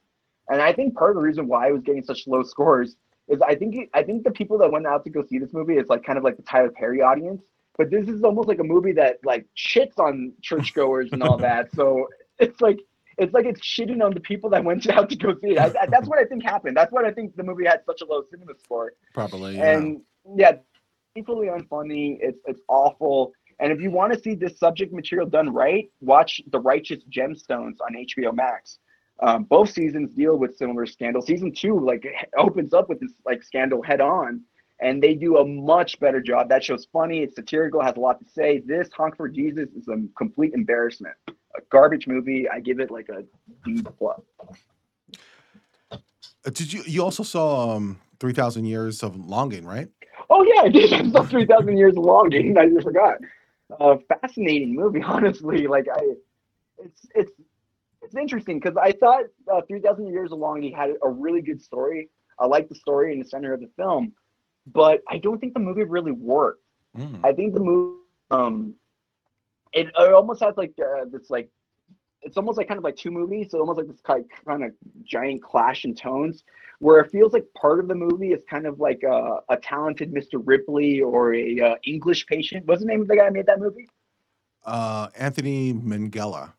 And 0.49 0.61
I 0.61 0.73
think 0.73 0.95
part 0.95 1.11
of 1.11 1.15
the 1.15 1.21
reason 1.21 1.47
why 1.47 1.69
it 1.69 1.73
was 1.73 1.83
getting 1.83 2.03
such 2.03 2.27
low 2.27 2.43
scores 2.43 2.97
is 3.27 3.41
I 3.41 3.55
think 3.55 3.75
it, 3.75 3.89
I 3.93 4.03
think 4.03 4.23
the 4.23 4.31
people 4.31 4.57
that 4.59 4.71
went 4.71 4.85
out 4.87 5.03
to 5.05 5.09
go 5.09 5.23
see 5.25 5.37
this 5.37 5.53
movie 5.53 5.77
is 5.77 5.87
like 5.89 6.03
kind 6.03 6.17
of 6.17 6.23
like 6.23 6.37
the 6.37 6.43
Tyler 6.43 6.69
Perry 6.71 7.01
audience, 7.01 7.41
but 7.77 7.89
this 7.91 8.07
is 8.07 8.23
almost 8.23 8.47
like 8.47 8.59
a 8.59 8.63
movie 8.63 8.93
that 8.93 9.17
like 9.23 9.45
shits 9.57 9.97
on 9.99 10.33
churchgoers 10.41 11.09
and 11.11 11.21
all 11.23 11.37
that. 11.37 11.71
So 11.73 12.07
it's 12.39 12.61
like 12.61 12.79
it's 13.17 13.33
like 13.33 13.45
it's 13.45 13.61
shitting 13.61 14.03
on 14.03 14.13
the 14.13 14.19
people 14.19 14.49
that 14.51 14.63
went 14.63 14.87
out 14.89 15.09
to 15.09 15.15
go 15.15 15.33
see 15.41 15.51
it. 15.51 15.57
I, 15.59 15.65
I- 15.81 15.87
that's 15.87 16.07
what 16.07 16.19
I 16.19 16.25
think 16.25 16.43
happened. 16.43 16.77
That's 16.77 16.91
what 16.91 17.05
I 17.05 17.11
think 17.11 17.35
the 17.35 17.43
movie 17.43 17.65
had 17.65 17.81
such 17.85 18.01
a 18.01 18.05
low 18.05 18.23
cinema 18.29 18.53
score. 18.63 18.93
Probably. 19.13 19.55
Yeah. 19.57 19.77
And 19.77 20.01
yeah, 20.35 20.53
equally 21.15 21.47
unfunny. 21.47 22.17
It's 22.21 22.39
it's 22.45 22.61
awful. 22.69 23.31
And 23.59 23.71
if 23.71 23.81
you 23.81 23.89
want 23.89 24.13
to 24.13 24.19
see 24.19 24.35
this 24.35 24.59
subject 24.59 24.93
material 24.93 25.27
done 25.27 25.51
right, 25.51 25.89
watch 25.99 26.39
The 26.51 26.59
Righteous 26.59 26.99
Gemstones 27.09 27.77
on 27.81 27.95
HBO 27.95 28.31
Max. 28.33 28.77
Um, 29.19 29.43
both 29.43 29.71
seasons 29.71 30.11
deal 30.11 30.37
with 30.37 30.57
similar 30.57 30.85
scandal. 30.85 31.21
Season 31.21 31.51
two 31.51 31.79
like 31.79 32.05
opens 32.37 32.73
up 32.73 32.89
with 32.89 32.99
this 32.99 33.11
like 33.25 33.43
scandal 33.43 33.81
head 33.81 34.01
on, 34.01 34.41
and 34.79 35.01
they 35.01 35.15
do 35.15 35.37
a 35.37 35.45
much 35.45 35.99
better 35.99 36.21
job. 36.21 36.49
That 36.49 36.63
show's 36.63 36.85
funny. 36.91 37.19
It's 37.23 37.35
satirical. 37.35 37.81
Has 37.81 37.95
a 37.95 37.99
lot 37.99 38.19
to 38.19 38.29
say. 38.29 38.59
This 38.59 38.89
Honk 38.95 39.17
for 39.17 39.27
Jesus 39.27 39.69
is 39.71 39.87
a 39.87 39.97
complete 40.17 40.53
embarrassment. 40.53 41.15
A 41.27 41.61
garbage 41.71 42.07
movie. 42.07 42.47
I 42.47 42.59
give 42.59 42.79
it 42.79 42.91
like 42.91 43.09
a 43.09 43.23
D 43.65 43.81
plus. 43.97 44.21
Uh, 45.91 45.97
did 46.45 46.71
you 46.71 46.83
you 46.85 47.03
also 47.03 47.23
saw 47.23 47.75
um 47.75 47.99
three 48.19 48.33
thousand 48.33 48.65
years 48.65 49.01
of 49.01 49.15
longing, 49.15 49.65
right? 49.65 49.89
Oh 50.29 50.43
yeah, 50.43 50.61
I 50.63 50.69
did. 50.69 50.93
I 50.93 51.09
saw 51.09 51.23
Three 51.23 51.45
Thousand 51.45 51.77
Years 51.77 51.95
of 51.97 52.03
Longing. 52.03 52.57
I 52.57 52.67
just 52.69 52.83
forgot. 52.83 53.17
Uh, 53.79 53.97
fascinating 54.21 54.75
movie, 54.75 55.01
honestly. 55.05 55.67
Like 55.67 55.87
I, 55.93 56.01
it's 56.79 57.07
it's 57.15 57.31
it's 58.07 58.15
interesting 58.15 58.59
because 58.59 58.77
I 58.77 58.93
thought 58.93 59.25
uh, 59.51 59.61
Three 59.67 59.81
Thousand 59.81 60.07
Years 60.07 60.31
Along 60.31 60.61
he 60.61 60.71
had 60.71 60.91
a 61.03 61.09
really 61.09 61.41
good 61.41 61.61
story. 61.61 62.09
I 62.39 62.45
like 62.45 62.69
the 62.69 62.75
story 62.75 63.11
in 63.11 63.19
the 63.19 63.25
center 63.25 63.53
of 63.53 63.59
the 63.59 63.69
film, 63.75 64.13
but 64.65 65.01
I 65.09 65.17
don't 65.17 65.39
think 65.39 65.53
the 65.53 65.59
movie 65.59 65.83
really 65.83 66.13
worked. 66.13 66.63
Mm. 66.97 67.19
I 67.25 67.33
think 67.33 67.53
the 67.53 67.59
movie, 67.59 67.99
um, 68.31 68.75
it, 69.73 69.87
it 69.87 70.13
almost 70.13 70.41
has 70.41 70.55
like 70.55 70.73
uh, 70.79 71.05
this 71.11 71.29
like, 71.29 71.49
it's 72.21 72.37
almost 72.37 72.57
like 72.57 72.67
kind 72.67 72.77
of 72.77 72.83
like 72.83 72.95
two 72.95 73.11
movies. 73.11 73.47
So 73.51 73.59
almost 73.59 73.77
like 73.77 73.87
this 73.87 73.99
kind 74.01 74.23
kind 74.45 74.63
of 74.63 74.71
giant 75.03 75.43
clash 75.43 75.83
in 75.83 75.93
tones, 75.93 76.45
where 76.79 77.01
it 77.01 77.11
feels 77.11 77.33
like 77.33 77.45
part 77.59 77.81
of 77.81 77.89
the 77.89 77.95
movie 77.95 78.31
is 78.31 78.41
kind 78.49 78.65
of 78.65 78.79
like 78.79 79.03
a, 79.03 79.39
a 79.49 79.57
talented 79.57 80.13
Mr. 80.13 80.41
Ripley 80.41 81.01
or 81.01 81.33
a 81.33 81.59
uh, 81.59 81.75
English 81.83 82.25
patient. 82.27 82.65
What's 82.67 82.81
the 82.81 82.87
name 82.87 83.01
of 83.01 83.09
the 83.09 83.17
guy 83.17 83.27
who 83.27 83.33
made 83.33 83.47
that 83.47 83.59
movie? 83.59 83.89
Uh, 84.65 85.09
Anthony 85.17 85.73
Minghella. 85.73 86.53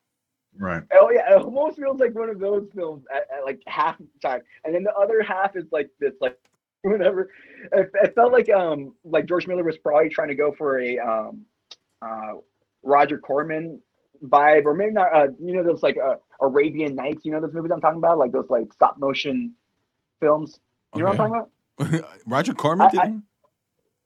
Right. 0.59 0.83
Oh 0.93 1.11
yeah, 1.11 1.35
it 1.35 1.43
almost 1.43 1.79
feels 1.79 2.01
like 2.01 2.15
one 2.15 2.29
of 2.29 2.39
those 2.41 2.69
films 2.75 3.05
at, 3.15 3.23
at 3.39 3.45
like 3.45 3.63
half 3.67 3.97
time, 4.21 4.43
and 4.65 4.75
then 4.75 4.83
the 4.83 4.93
other 4.95 5.23
half 5.23 5.57
is 5.57 5.65
like 5.71 5.89
this 6.01 6.15
like 6.21 6.39
whatever. 6.83 7.31
It, 7.73 7.91
it 7.95 8.15
felt 8.15 8.33
like 8.33 8.51
um 8.51 8.95
like 9.05 9.27
George 9.27 9.47
Miller 9.47 9.65
was 9.65 9.79
probably 9.79 10.09
trying 10.09 10.29
to 10.29 10.35
go 10.35 10.53
for 10.53 10.81
a 10.81 10.99
um 10.99 11.43
uh 12.03 12.35
Roger 12.83 13.19
Corman 13.19 13.81
vibe, 14.25 14.65
or 14.65 14.75
maybe 14.75 14.93
not. 14.93 15.15
Uh, 15.15 15.29
you 15.41 15.55
know 15.55 15.63
those 15.63 15.83
like 15.83 15.97
uh, 15.97 16.17
Arabian 16.41 16.95
Nights. 16.95 17.25
You 17.25 17.33
know 17.33 17.41
those 17.41 17.53
movies 17.55 17.71
I'm 17.73 17.81
talking 17.81 17.99
about, 17.99 18.19
like 18.19 18.33
those 18.33 18.51
like 18.51 18.73
stop 18.73 18.99
motion 18.99 19.55
films. 20.21 20.59
You 20.95 21.03
know 21.03 21.11
what 21.11 21.21
I'm 21.21 21.31
talking 21.79 21.99
about? 22.01 22.21
Roger 22.27 22.55
Corman 22.55 22.89
I- 22.93 23.01
I- 23.01 23.05
didn't? 23.05 23.25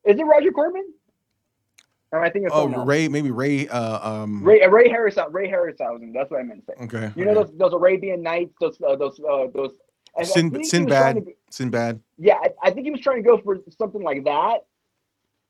Is 0.05 0.19
it 0.19 0.25
Roger 0.25 0.51
Corman? 0.51 0.93
I 2.13 2.29
think 2.29 2.47
it's 2.47 2.55
oh, 2.55 2.71
else. 2.71 2.87
Ray, 2.87 3.09
maybe 3.09 3.31
Ray. 3.31 3.69
Uh, 3.69 4.11
um, 4.11 4.43
Ray 4.43 4.63
uh, 4.63 4.69
Ray 4.69 4.89
Harris 4.89 5.17
Ray 5.31 5.49
Harryhausen. 5.49 6.13
That's 6.13 6.31
what 6.31 6.41
I 6.41 6.43
meant 6.43 6.67
to 6.67 6.75
say. 6.77 6.85
Okay. 6.85 7.13
You 7.17 7.25
know 7.25 7.33
okay. 7.33 7.43
those 7.43 7.59
those 7.59 7.73
Arabian 7.73 8.23
Nights, 8.23 8.55
those 8.61 8.79
uh, 8.87 8.97
those 8.97 9.19
uh, 9.21 9.47
those. 9.55 9.73
Sin, 10.25 10.51
think 10.51 10.53
he 10.53 10.59
was 10.59 10.71
Sinbad. 10.71 11.25
Sinbad. 11.49 12.01
Yeah, 12.19 12.35
I, 12.35 12.51
I 12.65 12.71
think 12.71 12.85
he 12.85 12.91
was 12.91 13.01
trying 13.01 13.23
to 13.23 13.27
go 13.27 13.39
for 13.39 13.61
something 13.71 14.03
like 14.03 14.25
that, 14.25 14.67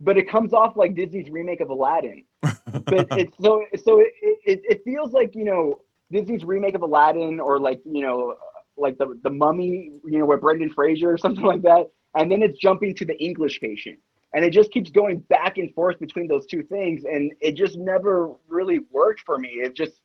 but 0.01 0.17
it 0.17 0.31
comes 0.31 0.53
off 0.53 0.77
like 0.77 0.95
Disney's 0.95 1.29
remake 1.31 1.61
of 1.61 1.71
Aladdin. 1.71 2.25
But 2.41 2.55
it's 3.19 3.37
so 3.41 3.65
so 3.85 3.99
it, 3.99 4.13
it, 4.23 4.61
it 4.63 4.83
feels 4.85 5.13
like 5.13 5.35
you 5.35 5.45
know 5.45 5.81
Disney's 6.13 6.45
remake 6.45 6.77
of 6.77 6.83
Aladdin 6.83 7.41
or 7.41 7.59
like 7.59 7.81
you 7.85 8.03
know 8.03 8.37
like 8.77 8.99
the 8.99 9.19
the 9.23 9.31
Mummy, 9.31 9.93
you 10.05 10.19
know, 10.19 10.27
with 10.27 10.41
Brendan 10.41 10.71
Fraser 10.73 11.13
or 11.13 11.19
something 11.19 11.45
like 11.45 11.63
that, 11.63 11.91
and 12.15 12.31
then 12.31 12.43
it's 12.43 12.59
jumping 12.59 12.95
to 12.97 13.05
the 13.05 13.21
English 13.23 13.61
Patient, 13.61 13.99
and 14.35 14.45
it 14.45 14.51
just 14.51 14.71
keeps 14.73 14.91
going 14.91 15.19
back 15.21 15.59
and 15.59 15.73
forth 15.75 15.99
between 15.99 16.27
those 16.29 16.47
two 16.47 16.63
things, 16.63 17.05
and 17.05 17.33
it 17.41 17.53
just 17.55 17.77
never 17.79 18.33
really 18.49 18.81
worked 18.91 19.21
for 19.21 19.39
me. 19.39 19.49
It 19.49 19.75
just 19.75 20.01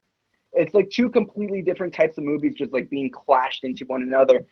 it's 0.53 0.73
like 0.73 0.89
two 0.89 1.09
completely 1.09 1.61
different 1.61 1.93
types 1.93 2.17
of 2.17 2.23
movies 2.23 2.55
just 2.55 2.73
like 2.73 2.89
being 2.89 3.09
clashed 3.11 3.63
into 3.63 3.85
one 3.85 4.01
another. 4.01 4.45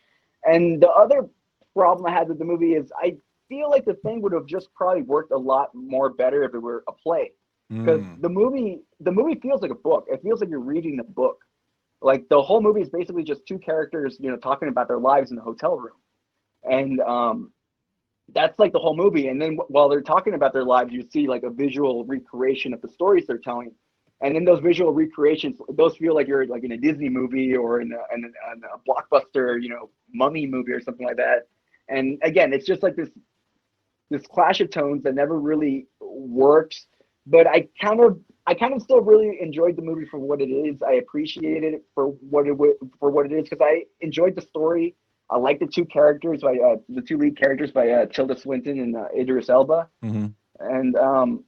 And 0.44 0.80
the 0.80 0.90
other 0.90 1.28
problem 1.74 2.06
I 2.06 2.10
had 2.12 2.28
with 2.28 2.38
the 2.38 2.44
movie 2.44 2.74
is 2.74 2.92
I 3.00 3.16
feel 3.48 3.70
like 3.70 3.84
the 3.84 3.94
thing 3.94 4.20
would 4.22 4.32
have 4.32 4.46
just 4.46 4.72
probably 4.74 5.02
worked 5.02 5.32
a 5.32 5.36
lot 5.38 5.74
more 5.74 6.10
better 6.10 6.42
if 6.44 6.54
it 6.54 6.58
were 6.58 6.84
a 6.88 6.92
play. 6.92 7.32
Because 7.82 8.02
Mm. 8.02 8.22
the 8.22 8.28
movie 8.28 8.82
the 9.00 9.12
movie 9.12 9.38
feels 9.40 9.62
like 9.62 9.70
a 9.70 9.74
book. 9.76 10.06
It 10.08 10.22
feels 10.22 10.40
like 10.40 10.50
you're 10.50 10.60
reading 10.60 10.96
the 10.96 11.04
book. 11.04 11.38
Like 12.00 12.28
the 12.28 12.40
whole 12.42 12.60
movie 12.60 12.82
is 12.82 12.88
basically 12.90 13.24
just 13.24 13.46
two 13.46 13.58
characters, 13.58 14.18
you 14.20 14.30
know, 14.30 14.36
talking 14.36 14.68
about 14.68 14.88
their 14.88 14.98
lives 14.98 15.30
in 15.30 15.36
the 15.36 15.42
hotel 15.42 15.78
room. 15.78 15.96
And 16.64 17.00
um 17.00 17.52
that's 18.34 18.58
like 18.58 18.72
the 18.72 18.78
whole 18.78 18.96
movie. 18.96 19.28
And 19.28 19.40
then 19.40 19.56
while 19.68 19.88
they're 19.88 20.02
talking 20.02 20.34
about 20.34 20.52
their 20.52 20.64
lives, 20.64 20.92
you 20.92 21.06
see 21.10 21.26
like 21.28 21.42
a 21.44 21.50
visual 21.50 22.04
recreation 22.04 22.74
of 22.74 22.80
the 22.82 22.88
stories 22.88 23.24
they're 23.26 23.38
telling. 23.38 23.72
And 24.22 24.34
then 24.34 24.44
those 24.44 24.60
visual 24.60 24.92
recreations, 24.92 25.58
those 25.76 25.96
feel 25.96 26.14
like 26.14 26.26
you're 26.26 26.46
like 26.46 26.64
in 26.64 26.72
a 26.72 26.76
Disney 26.76 27.08
movie 27.08 27.54
or 27.54 27.80
in 27.80 27.92
a, 27.92 28.14
in 28.14 28.24
a, 28.24 28.52
in 28.54 28.62
a 28.64 28.78
blockbuster, 28.88 29.62
you 29.62 29.68
know, 29.68 29.90
mummy 30.12 30.46
movie 30.46 30.72
or 30.72 30.80
something 30.80 31.06
like 31.06 31.16
that. 31.16 31.48
And 31.88 32.18
again, 32.22 32.52
it's 32.52 32.66
just 32.66 32.82
like 32.82 32.96
this 32.96 33.10
this 34.10 34.26
clash 34.26 34.60
of 34.60 34.70
tones 34.70 35.02
that 35.02 35.14
never 35.14 35.38
really 35.38 35.86
works. 36.00 36.86
But 37.26 37.46
I 37.46 37.68
kind 37.80 38.00
of 38.00 38.20
I 38.46 38.54
kind 38.54 38.74
of 38.74 38.82
still 38.82 39.00
really 39.00 39.38
enjoyed 39.40 39.76
the 39.76 39.82
movie 39.82 40.06
for 40.06 40.18
what 40.18 40.40
it 40.40 40.48
is. 40.48 40.80
I 40.82 40.94
appreciated 40.94 41.74
it 41.74 41.84
for 41.94 42.06
what 42.08 42.46
it 42.46 42.52
wa- 42.56 42.78
for 43.00 43.10
what 43.10 43.26
it 43.26 43.32
is 43.32 43.48
because 43.48 43.60
I 43.62 43.84
enjoyed 44.00 44.36
the 44.36 44.42
story. 44.42 44.94
I 45.28 45.38
like 45.38 45.58
the 45.58 45.66
two 45.66 45.84
characters 45.84 46.42
by 46.42 46.56
uh, 46.56 46.76
the 46.88 47.02
two 47.02 47.18
lead 47.18 47.36
characters 47.36 47.72
by 47.72 47.90
uh, 47.90 48.06
Tilda 48.06 48.38
Swinton 48.38 48.78
and 48.78 48.96
uh, 48.96 49.08
Idris 49.16 49.48
Elba. 49.48 49.88
Mhm. 50.04 50.34
And 50.60 50.96
um, 50.96 51.44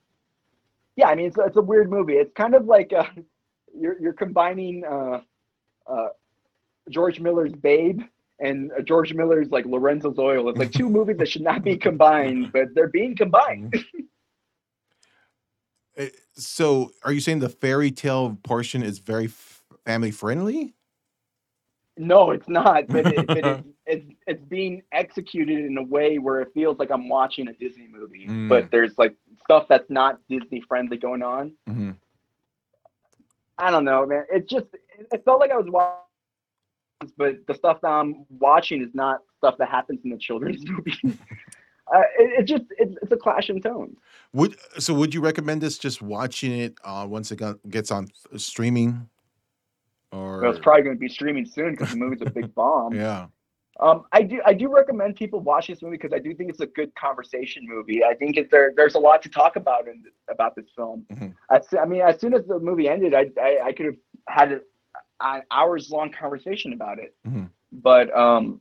yeah, 0.97 1.09
I 1.09 1.15
mean 1.15 1.27
it's, 1.27 1.37
it's 1.39 1.57
a 1.57 1.63
weird 1.63 1.89
movie. 1.91 2.15
It's 2.15 2.33
kind 2.35 2.55
of 2.55 2.67
like 2.67 2.93
uh, 2.93 3.05
you're 3.75 4.01
you're 4.01 4.13
combining 4.13 4.85
uh, 4.85 5.21
uh, 5.87 6.09
George 6.91 7.21
Miller's 7.21 7.53
Babe 7.53 8.01
and 8.41 8.71
uh, 8.73 8.83
George 8.83 9.15
Miller's 9.15 9.51
like 9.51 9.65
Lorenzo's 9.67 10.19
Oil. 10.19 10.49
It's 10.49 10.59
like 10.59 10.73
two 10.73 10.89
movies 10.99 11.17
that 11.19 11.29
should 11.29 11.43
not 11.43 11.63
be 11.63 11.77
combined, 11.77 12.53
but 12.53 12.75
they're 12.75 12.89
being 12.89 13.17
combined. 13.17 13.75
Eh, 15.97 16.09
So, 16.35 16.93
are 17.05 17.13
you 17.13 17.21
saying 17.21 17.41
the 17.41 17.49
fairy 17.49 17.91
tale 17.91 18.39
portion 18.43 18.83
is 18.83 18.99
very 18.99 19.29
family 19.85 20.11
friendly? 20.11 20.75
No, 21.99 22.31
it's 22.31 22.49
not. 22.49 22.87
But, 22.89 23.07
it, 23.07 23.27
but 23.27 23.39
it, 23.39 23.65
it's 23.87 24.07
it's 24.27 24.45
being 24.45 24.83
executed 24.93 25.65
in 25.65 25.77
a 25.79 25.83
way 25.83 26.19
where 26.19 26.41
it 26.41 26.49
feels 26.55 26.79
like 26.79 26.91
I'm 26.91 27.09
watching 27.09 27.49
a 27.49 27.53
Disney 27.53 27.89
movie, 27.91 28.27
Mm. 28.27 28.49
but 28.49 28.71
there's 28.71 28.97
like 28.99 29.15
stuff 29.45 29.67
that's 29.69 29.89
not 29.91 30.19
Disney 30.29 30.61
friendly 30.69 30.97
going 30.97 31.23
on. 31.23 31.53
Mhm. 31.69 31.97
I 33.59 33.71
don't 33.71 33.85
know, 33.85 34.07
man. 34.07 34.25
It 34.33 34.49
just 34.49 34.67
it 35.13 35.25
felt 35.25 35.41
like 35.41 35.51
I 35.51 35.57
was 35.57 35.67
watching, 35.69 37.13
but 37.17 37.47
the 37.47 37.55
stuff 37.55 37.81
that 37.83 37.89
I'm 37.89 38.25
watching 38.39 38.83
is 38.83 38.91
not 38.95 39.21
stuff 39.39 39.57
that 39.59 39.69
happens 39.69 40.01
in 40.05 40.11
the 40.11 40.19
children's 40.19 40.65
movies. 40.69 40.99
uh, 41.05 42.03
it, 42.19 42.41
it 42.41 42.43
just 42.45 42.65
it's, 42.79 42.95
it's 43.03 43.13
a 43.13 43.17
clash 43.17 43.51
in 43.51 43.61
tones. 43.61 43.97
Would 44.33 44.57
so? 44.79 44.95
Would 44.95 45.15
you 45.15 45.21
recommend 45.21 45.61
this? 45.61 45.79
Just 45.79 46.03
watching 46.03 46.53
it 46.53 46.79
uh, 46.85 47.07
once 47.09 47.33
it 47.33 47.37
got, 47.37 47.57
gets 47.69 47.91
on 47.91 48.07
th- 48.31 48.41
streaming, 48.41 49.09
or 50.13 50.41
Well, 50.41 50.51
it's 50.51 50.61
probably 50.61 50.83
going 50.83 50.97
to 50.97 51.01
be 51.01 51.09
streaming 51.09 51.47
soon 51.47 51.73
because 51.73 51.91
the 51.91 51.97
movie's 51.97 52.23
a 52.23 52.31
big 52.31 52.55
bomb. 52.55 52.95
yeah. 52.95 53.27
Um, 53.81 54.07
I 54.11 54.23
do 54.23 54.41
I 54.45 54.55
do 54.55 54.69
recommend 54.75 55.15
people 55.15 55.39
watch 55.39 55.69
this 55.69 55.83
movie 55.83 55.99
because 55.99 56.13
I 56.13 56.19
do 56.19 56.35
think 56.35 56.51
it's 56.51 56.59
a 56.59 56.67
good 56.67 56.93
conversation 56.97 57.63
movie. 57.65 58.03
I 58.03 58.13
think 58.15 58.37
it, 58.37 58.51
there 58.51 58.73
there's 58.75 58.97
a 58.97 58.99
lot 58.99 59.23
to 59.23 59.29
talk 59.29 59.55
about 59.55 59.87
in 59.87 60.03
about 60.29 60.57
this 60.57 60.65
film. 60.75 61.07
Mhm. 61.13 61.33
As, 61.49 61.63
I 61.81 61.85
mean, 61.85 62.01
as 62.01 62.21
soon 62.21 62.35
as 62.35 62.45
the 62.47 62.59
movie 62.59 62.89
ended, 62.89 63.15
I 63.15 63.31
I, 63.41 63.59
I 63.67 63.73
could 63.73 63.87
have 63.87 63.95
had 64.29 64.53
a- 64.53 64.61
an 65.21 65.43
hours 65.53 65.91
long 65.93 66.11
conversation 66.11 66.73
about 66.73 66.99
it, 66.99 67.15
Mhm. 67.25 67.51
but 67.71 68.13
um, 68.17 68.61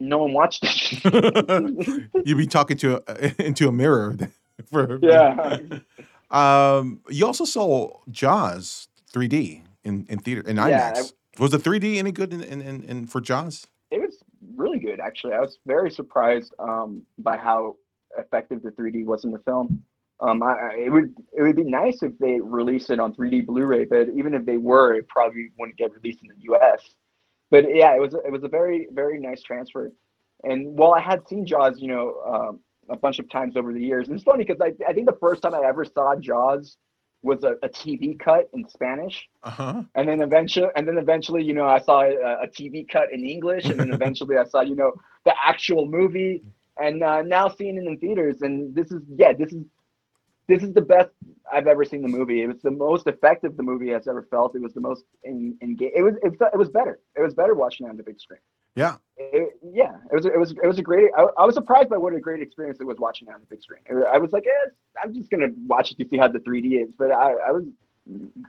no 0.00 0.18
one 0.18 0.32
watched 0.32 0.60
it. 0.64 2.08
You'd 2.26 2.38
be 2.38 2.46
talking 2.46 2.78
to 2.78 3.02
a, 3.06 3.42
into 3.46 3.68
a 3.68 3.72
mirror. 3.72 4.16
For 4.72 4.98
yeah, 5.02 5.58
Um, 6.30 7.00
you 7.10 7.26
also 7.26 7.44
saw 7.44 7.98
Jaws 8.10 8.88
3D 9.12 9.64
in 9.86 10.04
in 10.08 10.18
theater 10.18 10.42
in 10.46 10.56
IMAX. 10.56 10.68
Yeah, 10.68 11.02
was 11.38 11.50
the 11.52 11.58
3D 11.58 11.96
any 11.96 12.12
good 12.12 12.32
in 12.32 12.42
in, 12.42 12.60
in, 12.60 12.82
in 12.84 13.06
for 13.06 13.20
Jaws? 13.20 13.66
it 13.92 14.00
was 14.00 14.16
really 14.56 14.80
good 14.80 14.98
actually. 15.00 15.32
I 15.32 15.40
was 15.40 15.58
very 15.66 15.90
surprised 15.90 16.52
um, 16.58 17.02
by 17.18 17.36
how 17.36 17.76
effective 18.18 18.62
the 18.62 18.70
3D 18.72 19.04
was 19.04 19.24
in 19.24 19.30
the 19.30 19.38
film. 19.40 19.82
Um, 20.20 20.42
I, 20.42 20.52
I- 20.68 20.76
it 20.86 20.90
would 20.90 21.14
it 21.36 21.42
would 21.42 21.56
be 21.56 21.64
nice 21.64 22.02
if 22.02 22.12
they 22.18 22.40
released 22.40 22.90
it 22.90 22.98
on 23.00 23.14
3D 23.14 23.46
Blu-ray, 23.46 23.84
but 23.84 24.08
even 24.20 24.34
if 24.34 24.44
they 24.44 24.56
were, 24.56 24.94
it 24.94 25.06
probably 25.08 25.48
wouldn't 25.58 25.78
get 25.78 25.92
released 25.94 26.20
in 26.22 26.28
the 26.28 26.42
U.S. 26.50 26.82
But 27.50 27.62
yeah, 27.74 27.94
it 27.94 28.00
was 28.00 28.14
it 28.14 28.32
was 28.32 28.42
a 28.42 28.48
very 28.48 28.88
very 28.92 29.18
nice 29.20 29.42
transfer. 29.42 29.92
And 30.44 30.76
while 30.78 30.92
I 30.92 31.00
had 31.00 31.26
seen 31.28 31.46
Jaws, 31.46 31.80
you 31.80 31.88
know, 31.88 32.06
um, 32.32 32.60
a 32.90 32.96
bunch 32.96 33.18
of 33.18 33.30
times 33.30 33.56
over 33.56 33.72
the 33.72 33.80
years, 33.90 34.08
and 34.08 34.14
it's 34.16 34.24
funny 34.24 34.44
because 34.44 34.60
I 34.60 34.70
I 34.88 34.92
think 34.92 35.06
the 35.06 35.18
first 35.20 35.42
time 35.42 35.54
I 35.54 35.62
ever 35.64 35.84
saw 35.84 36.16
Jaws 36.16 36.76
was 37.26 37.44
a, 37.44 37.52
a 37.62 37.68
TV 37.68 38.18
cut 38.18 38.48
in 38.54 38.68
Spanish. 38.68 39.28
Uh 39.42 39.50
huh. 39.50 39.82
and 39.96 40.08
then 40.08 40.20
eventually 40.22 40.68
and 40.76 40.88
then 40.88 40.98
eventually 40.98 41.42
you 41.44 41.54
know 41.54 41.66
i 41.66 41.78
saw 41.78 42.00
a, 42.02 42.12
a 42.44 42.48
tv 42.48 42.88
cut 42.94 43.12
in 43.12 43.24
english 43.24 43.64
and 43.66 43.78
then 43.80 43.92
eventually 43.98 44.36
i 44.36 44.44
saw 44.44 44.60
you 44.60 44.76
know 44.76 44.92
the 45.24 45.34
actual 45.44 45.86
movie. 45.86 46.42
And 46.78 47.02
uh, 47.02 47.22
now 47.22 47.48
seeing 47.48 47.76
it 47.78 47.86
in 47.86 47.98
theaters 47.98 48.42
and 48.42 48.74
this 48.74 48.90
is 48.90 49.02
yeah 49.22 49.32
this 49.32 49.52
is 49.52 49.64
this 50.48 50.62
is 50.62 50.72
the 50.74 50.82
best 50.82 51.10
i've 51.52 51.66
ever 51.66 51.84
seen 51.84 52.02
the 52.02 52.08
movie. 52.08 52.42
It 52.42 52.48
was 52.48 52.62
the 52.62 52.70
most 52.70 53.06
effective 53.06 53.56
the 53.56 53.62
movie 53.62 53.90
has 53.90 54.06
ever 54.08 54.22
felt. 54.30 54.54
It 54.56 54.62
was 54.62 54.74
the 54.74 54.80
most 54.80 55.04
in, 55.24 55.56
in 55.60 55.76
it 55.80 56.02
was 56.02 56.14
it, 56.22 56.32
it 56.54 56.58
was 56.58 56.70
better. 56.70 56.98
It 57.16 57.22
was 57.22 57.34
better 57.34 57.54
watching 57.54 57.86
it 57.86 57.90
on 57.90 57.96
the 57.96 58.02
big 58.02 58.20
screen 58.20 58.40
Yeah. 58.76 58.96
it, 59.16 59.58
yeah, 59.72 59.96
it 60.12 60.14
was 60.14 60.26
it 60.26 60.38
was 60.38 60.50
it 60.52 60.66
was 60.66 60.78
a 60.78 60.82
great. 60.82 61.10
I, 61.16 61.22
I 61.38 61.44
was 61.46 61.54
surprised 61.54 61.88
by 61.88 61.96
what 61.96 62.12
a 62.14 62.20
great 62.20 62.42
experience 62.42 62.78
it 62.80 62.84
was 62.84 62.98
watching 62.98 63.26
it 63.28 63.34
on 63.34 63.40
the 63.40 63.46
big 63.46 63.62
screen. 63.62 63.80
I 64.12 64.18
was 64.18 64.32
like, 64.32 64.44
eh, 64.46 64.68
I'm 65.02 65.14
just 65.14 65.30
gonna 65.30 65.48
watch 65.66 65.90
it 65.90 65.98
to 65.98 66.08
see 66.08 66.18
how 66.18 66.28
the 66.28 66.38
3D 66.40 66.82
is, 66.84 66.90
but 66.98 67.10
I, 67.10 67.32
I 67.32 67.50
was 67.52 67.64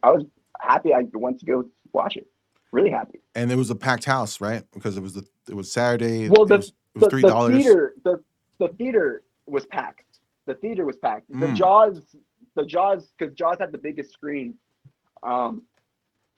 I 0.03 0.11
was 0.11 0.25
happy. 0.59 0.93
I 0.93 1.05
went 1.13 1.39
to 1.39 1.45
go 1.45 1.63
watch 1.93 2.17
it. 2.17 2.27
Really 2.73 2.89
happy. 2.91 3.19
And 3.33 3.49
it 3.51 3.55
was 3.55 3.69
a 3.69 3.75
packed 3.75 4.03
house, 4.03 4.41
right? 4.41 4.63
Because 4.73 4.97
it 4.97 5.01
was 5.01 5.13
the 5.13 5.25
it 5.49 5.55
was 5.55 5.71
Saturday. 5.71 6.27
Well, 6.29 6.43
it 6.43 6.49
the- 6.49 6.57
was, 6.57 6.67
it 6.67 6.73
was 6.95 7.03
The, 7.05 7.09
three 7.09 7.21
the 7.21 7.27
dollars. 7.29 7.55
theater 7.63 7.93
the 8.03 8.23
the 8.59 8.67
theater 8.69 9.23
was 9.45 9.65
packed. 9.65 10.03
The 10.45 10.55
theater 10.55 10.85
was 10.85 10.97
packed. 10.97 11.29
The 11.29 11.47
Mm. 11.47 11.55
Jaws 11.55 12.01
the 12.55 12.65
Jaws 12.65 13.13
because 13.17 13.33
Jaws 13.33 13.57
had 13.59 13.71
the 13.71 13.77
biggest 13.77 14.11
screen. 14.11 14.55
Um, 15.23 15.61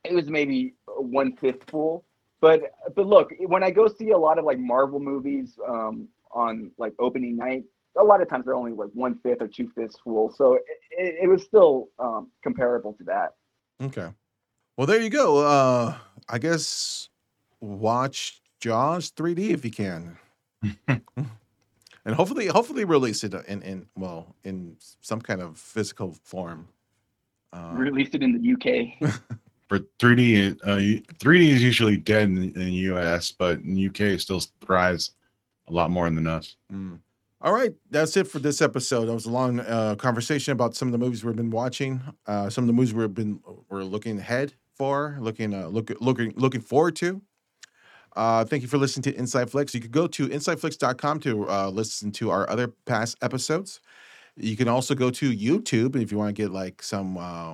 it 0.03 0.13
was 0.13 0.29
maybe 0.29 0.75
one 0.87 1.35
fifth 1.37 1.63
full. 1.67 2.05
But 2.41 2.71
but 2.95 3.05
look, 3.05 3.31
when 3.47 3.63
I 3.63 3.71
go 3.71 3.87
see 3.87 4.11
a 4.11 4.17
lot 4.17 4.39
of 4.39 4.45
like 4.45 4.59
Marvel 4.59 4.99
movies 4.99 5.59
um, 5.67 6.07
on 6.31 6.71
like 6.77 6.93
opening 6.99 7.35
night, 7.35 7.63
a 7.99 8.03
lot 8.03 8.21
of 8.21 8.29
times 8.29 8.45
they're 8.45 8.55
only 8.55 8.71
like 8.71 8.89
one 8.93 9.15
fifth 9.21 9.41
or 9.41 9.47
two 9.47 9.69
fifths 9.75 9.97
full. 10.03 10.31
So 10.31 10.53
it, 10.53 10.63
it, 10.91 11.15
it 11.23 11.27
was 11.27 11.43
still 11.43 11.89
um, 11.99 12.31
comparable 12.43 12.93
to 12.93 13.03
that. 13.05 13.33
Okay. 13.81 14.09
Well, 14.77 14.87
there 14.87 15.01
you 15.01 15.09
go. 15.09 15.45
Uh, 15.45 15.97
I 16.29 16.37
guess 16.37 17.09
watch 17.59 18.41
Jaws 18.61 19.11
3D 19.11 19.49
if 19.49 19.65
you 19.65 19.71
can, 19.71 20.17
and 20.87 22.15
hopefully, 22.15 22.47
hopefully 22.47 22.85
release 22.85 23.23
it 23.23 23.33
in 23.47 23.61
in 23.61 23.87
well 23.97 24.35
in 24.43 24.77
some 25.01 25.21
kind 25.21 25.41
of 25.41 25.57
physical 25.57 26.15
form. 26.23 26.69
Uh, 27.51 27.71
Released 27.73 28.15
it 28.15 28.23
in 28.23 28.31
the 28.39 28.53
UK. 28.53 29.11
For 29.69 29.79
3D, 29.99 30.57
uh, 30.63 31.01
3D 31.19 31.49
is 31.49 31.63
usually 31.63 31.95
dead 31.95 32.23
in, 32.23 32.53
the 32.53 32.71
US, 32.93 33.31
but 33.31 33.59
in 33.59 33.87
UK 33.87 34.01
it 34.01 34.21
still 34.21 34.41
thrives 34.65 35.11
a 35.67 35.73
lot 35.73 35.91
more 35.91 36.09
than 36.09 36.25
us. 36.25 36.55
Mm. 36.73 36.99
All 37.41 37.53
right, 37.53 37.73
that's 37.89 38.17
it 38.17 38.27
for 38.27 38.39
this 38.39 38.61
episode. 38.61 39.05
That 39.05 39.13
was 39.13 39.25
a 39.25 39.29
long 39.29 39.61
uh, 39.61 39.95
conversation 39.95 40.51
about 40.51 40.75
some 40.75 40.89
of 40.89 40.91
the 40.91 40.97
movies 40.97 41.23
we've 41.23 41.35
been 41.35 41.51
watching, 41.51 42.01
uh, 42.27 42.49
some 42.49 42.63
of 42.63 42.67
the 42.67 42.73
movies 42.73 42.93
we've 42.93 43.13
been 43.13 43.39
we're 43.69 43.83
looking 43.83 44.19
ahead 44.19 44.53
for, 44.73 45.17
looking 45.21 45.53
uh, 45.53 45.67
look, 45.67 45.89
looking 46.01 46.33
looking 46.35 46.61
forward 46.61 46.95
to. 46.97 47.21
Uh, 48.15 48.43
thank 48.43 48.61
you 48.61 48.67
for 48.67 48.77
listening 48.77 49.03
to 49.03 49.17
Inside 49.17 49.49
Flicks. 49.49 49.73
You 49.73 49.79
could 49.79 49.91
go 49.91 50.07
to 50.07 50.27
insideflix.com 50.27 51.19
to 51.21 51.49
uh, 51.49 51.69
listen 51.69 52.11
to 52.13 52.31
our 52.31 52.49
other 52.49 52.67
past 52.85 53.17
episodes. 53.21 53.79
You 54.35 54.57
can 54.57 54.67
also 54.67 54.95
go 54.95 55.09
to 55.11 55.31
YouTube 55.31 55.95
if 55.95 56.11
you 56.11 56.17
want 56.17 56.35
to 56.35 56.41
get 56.41 56.51
like 56.51 56.81
some 56.81 57.17
uh, 57.17 57.53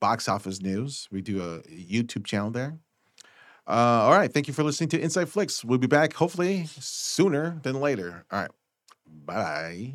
box 0.00 0.28
office 0.28 0.60
news. 0.60 1.08
We 1.10 1.20
do 1.20 1.40
a 1.42 1.60
YouTube 1.68 2.24
channel 2.24 2.50
there. 2.50 2.78
Uh, 3.66 4.02
all 4.04 4.12
right. 4.12 4.32
Thank 4.32 4.48
you 4.48 4.54
for 4.54 4.64
listening 4.64 4.88
to 4.90 5.00
Inside 5.00 5.28
Flicks. 5.28 5.64
We'll 5.64 5.78
be 5.78 5.86
back 5.86 6.14
hopefully 6.14 6.66
sooner 6.80 7.60
than 7.62 7.80
later. 7.80 8.24
All 8.30 8.40
right. 8.40 8.50
Bye. 9.06 9.94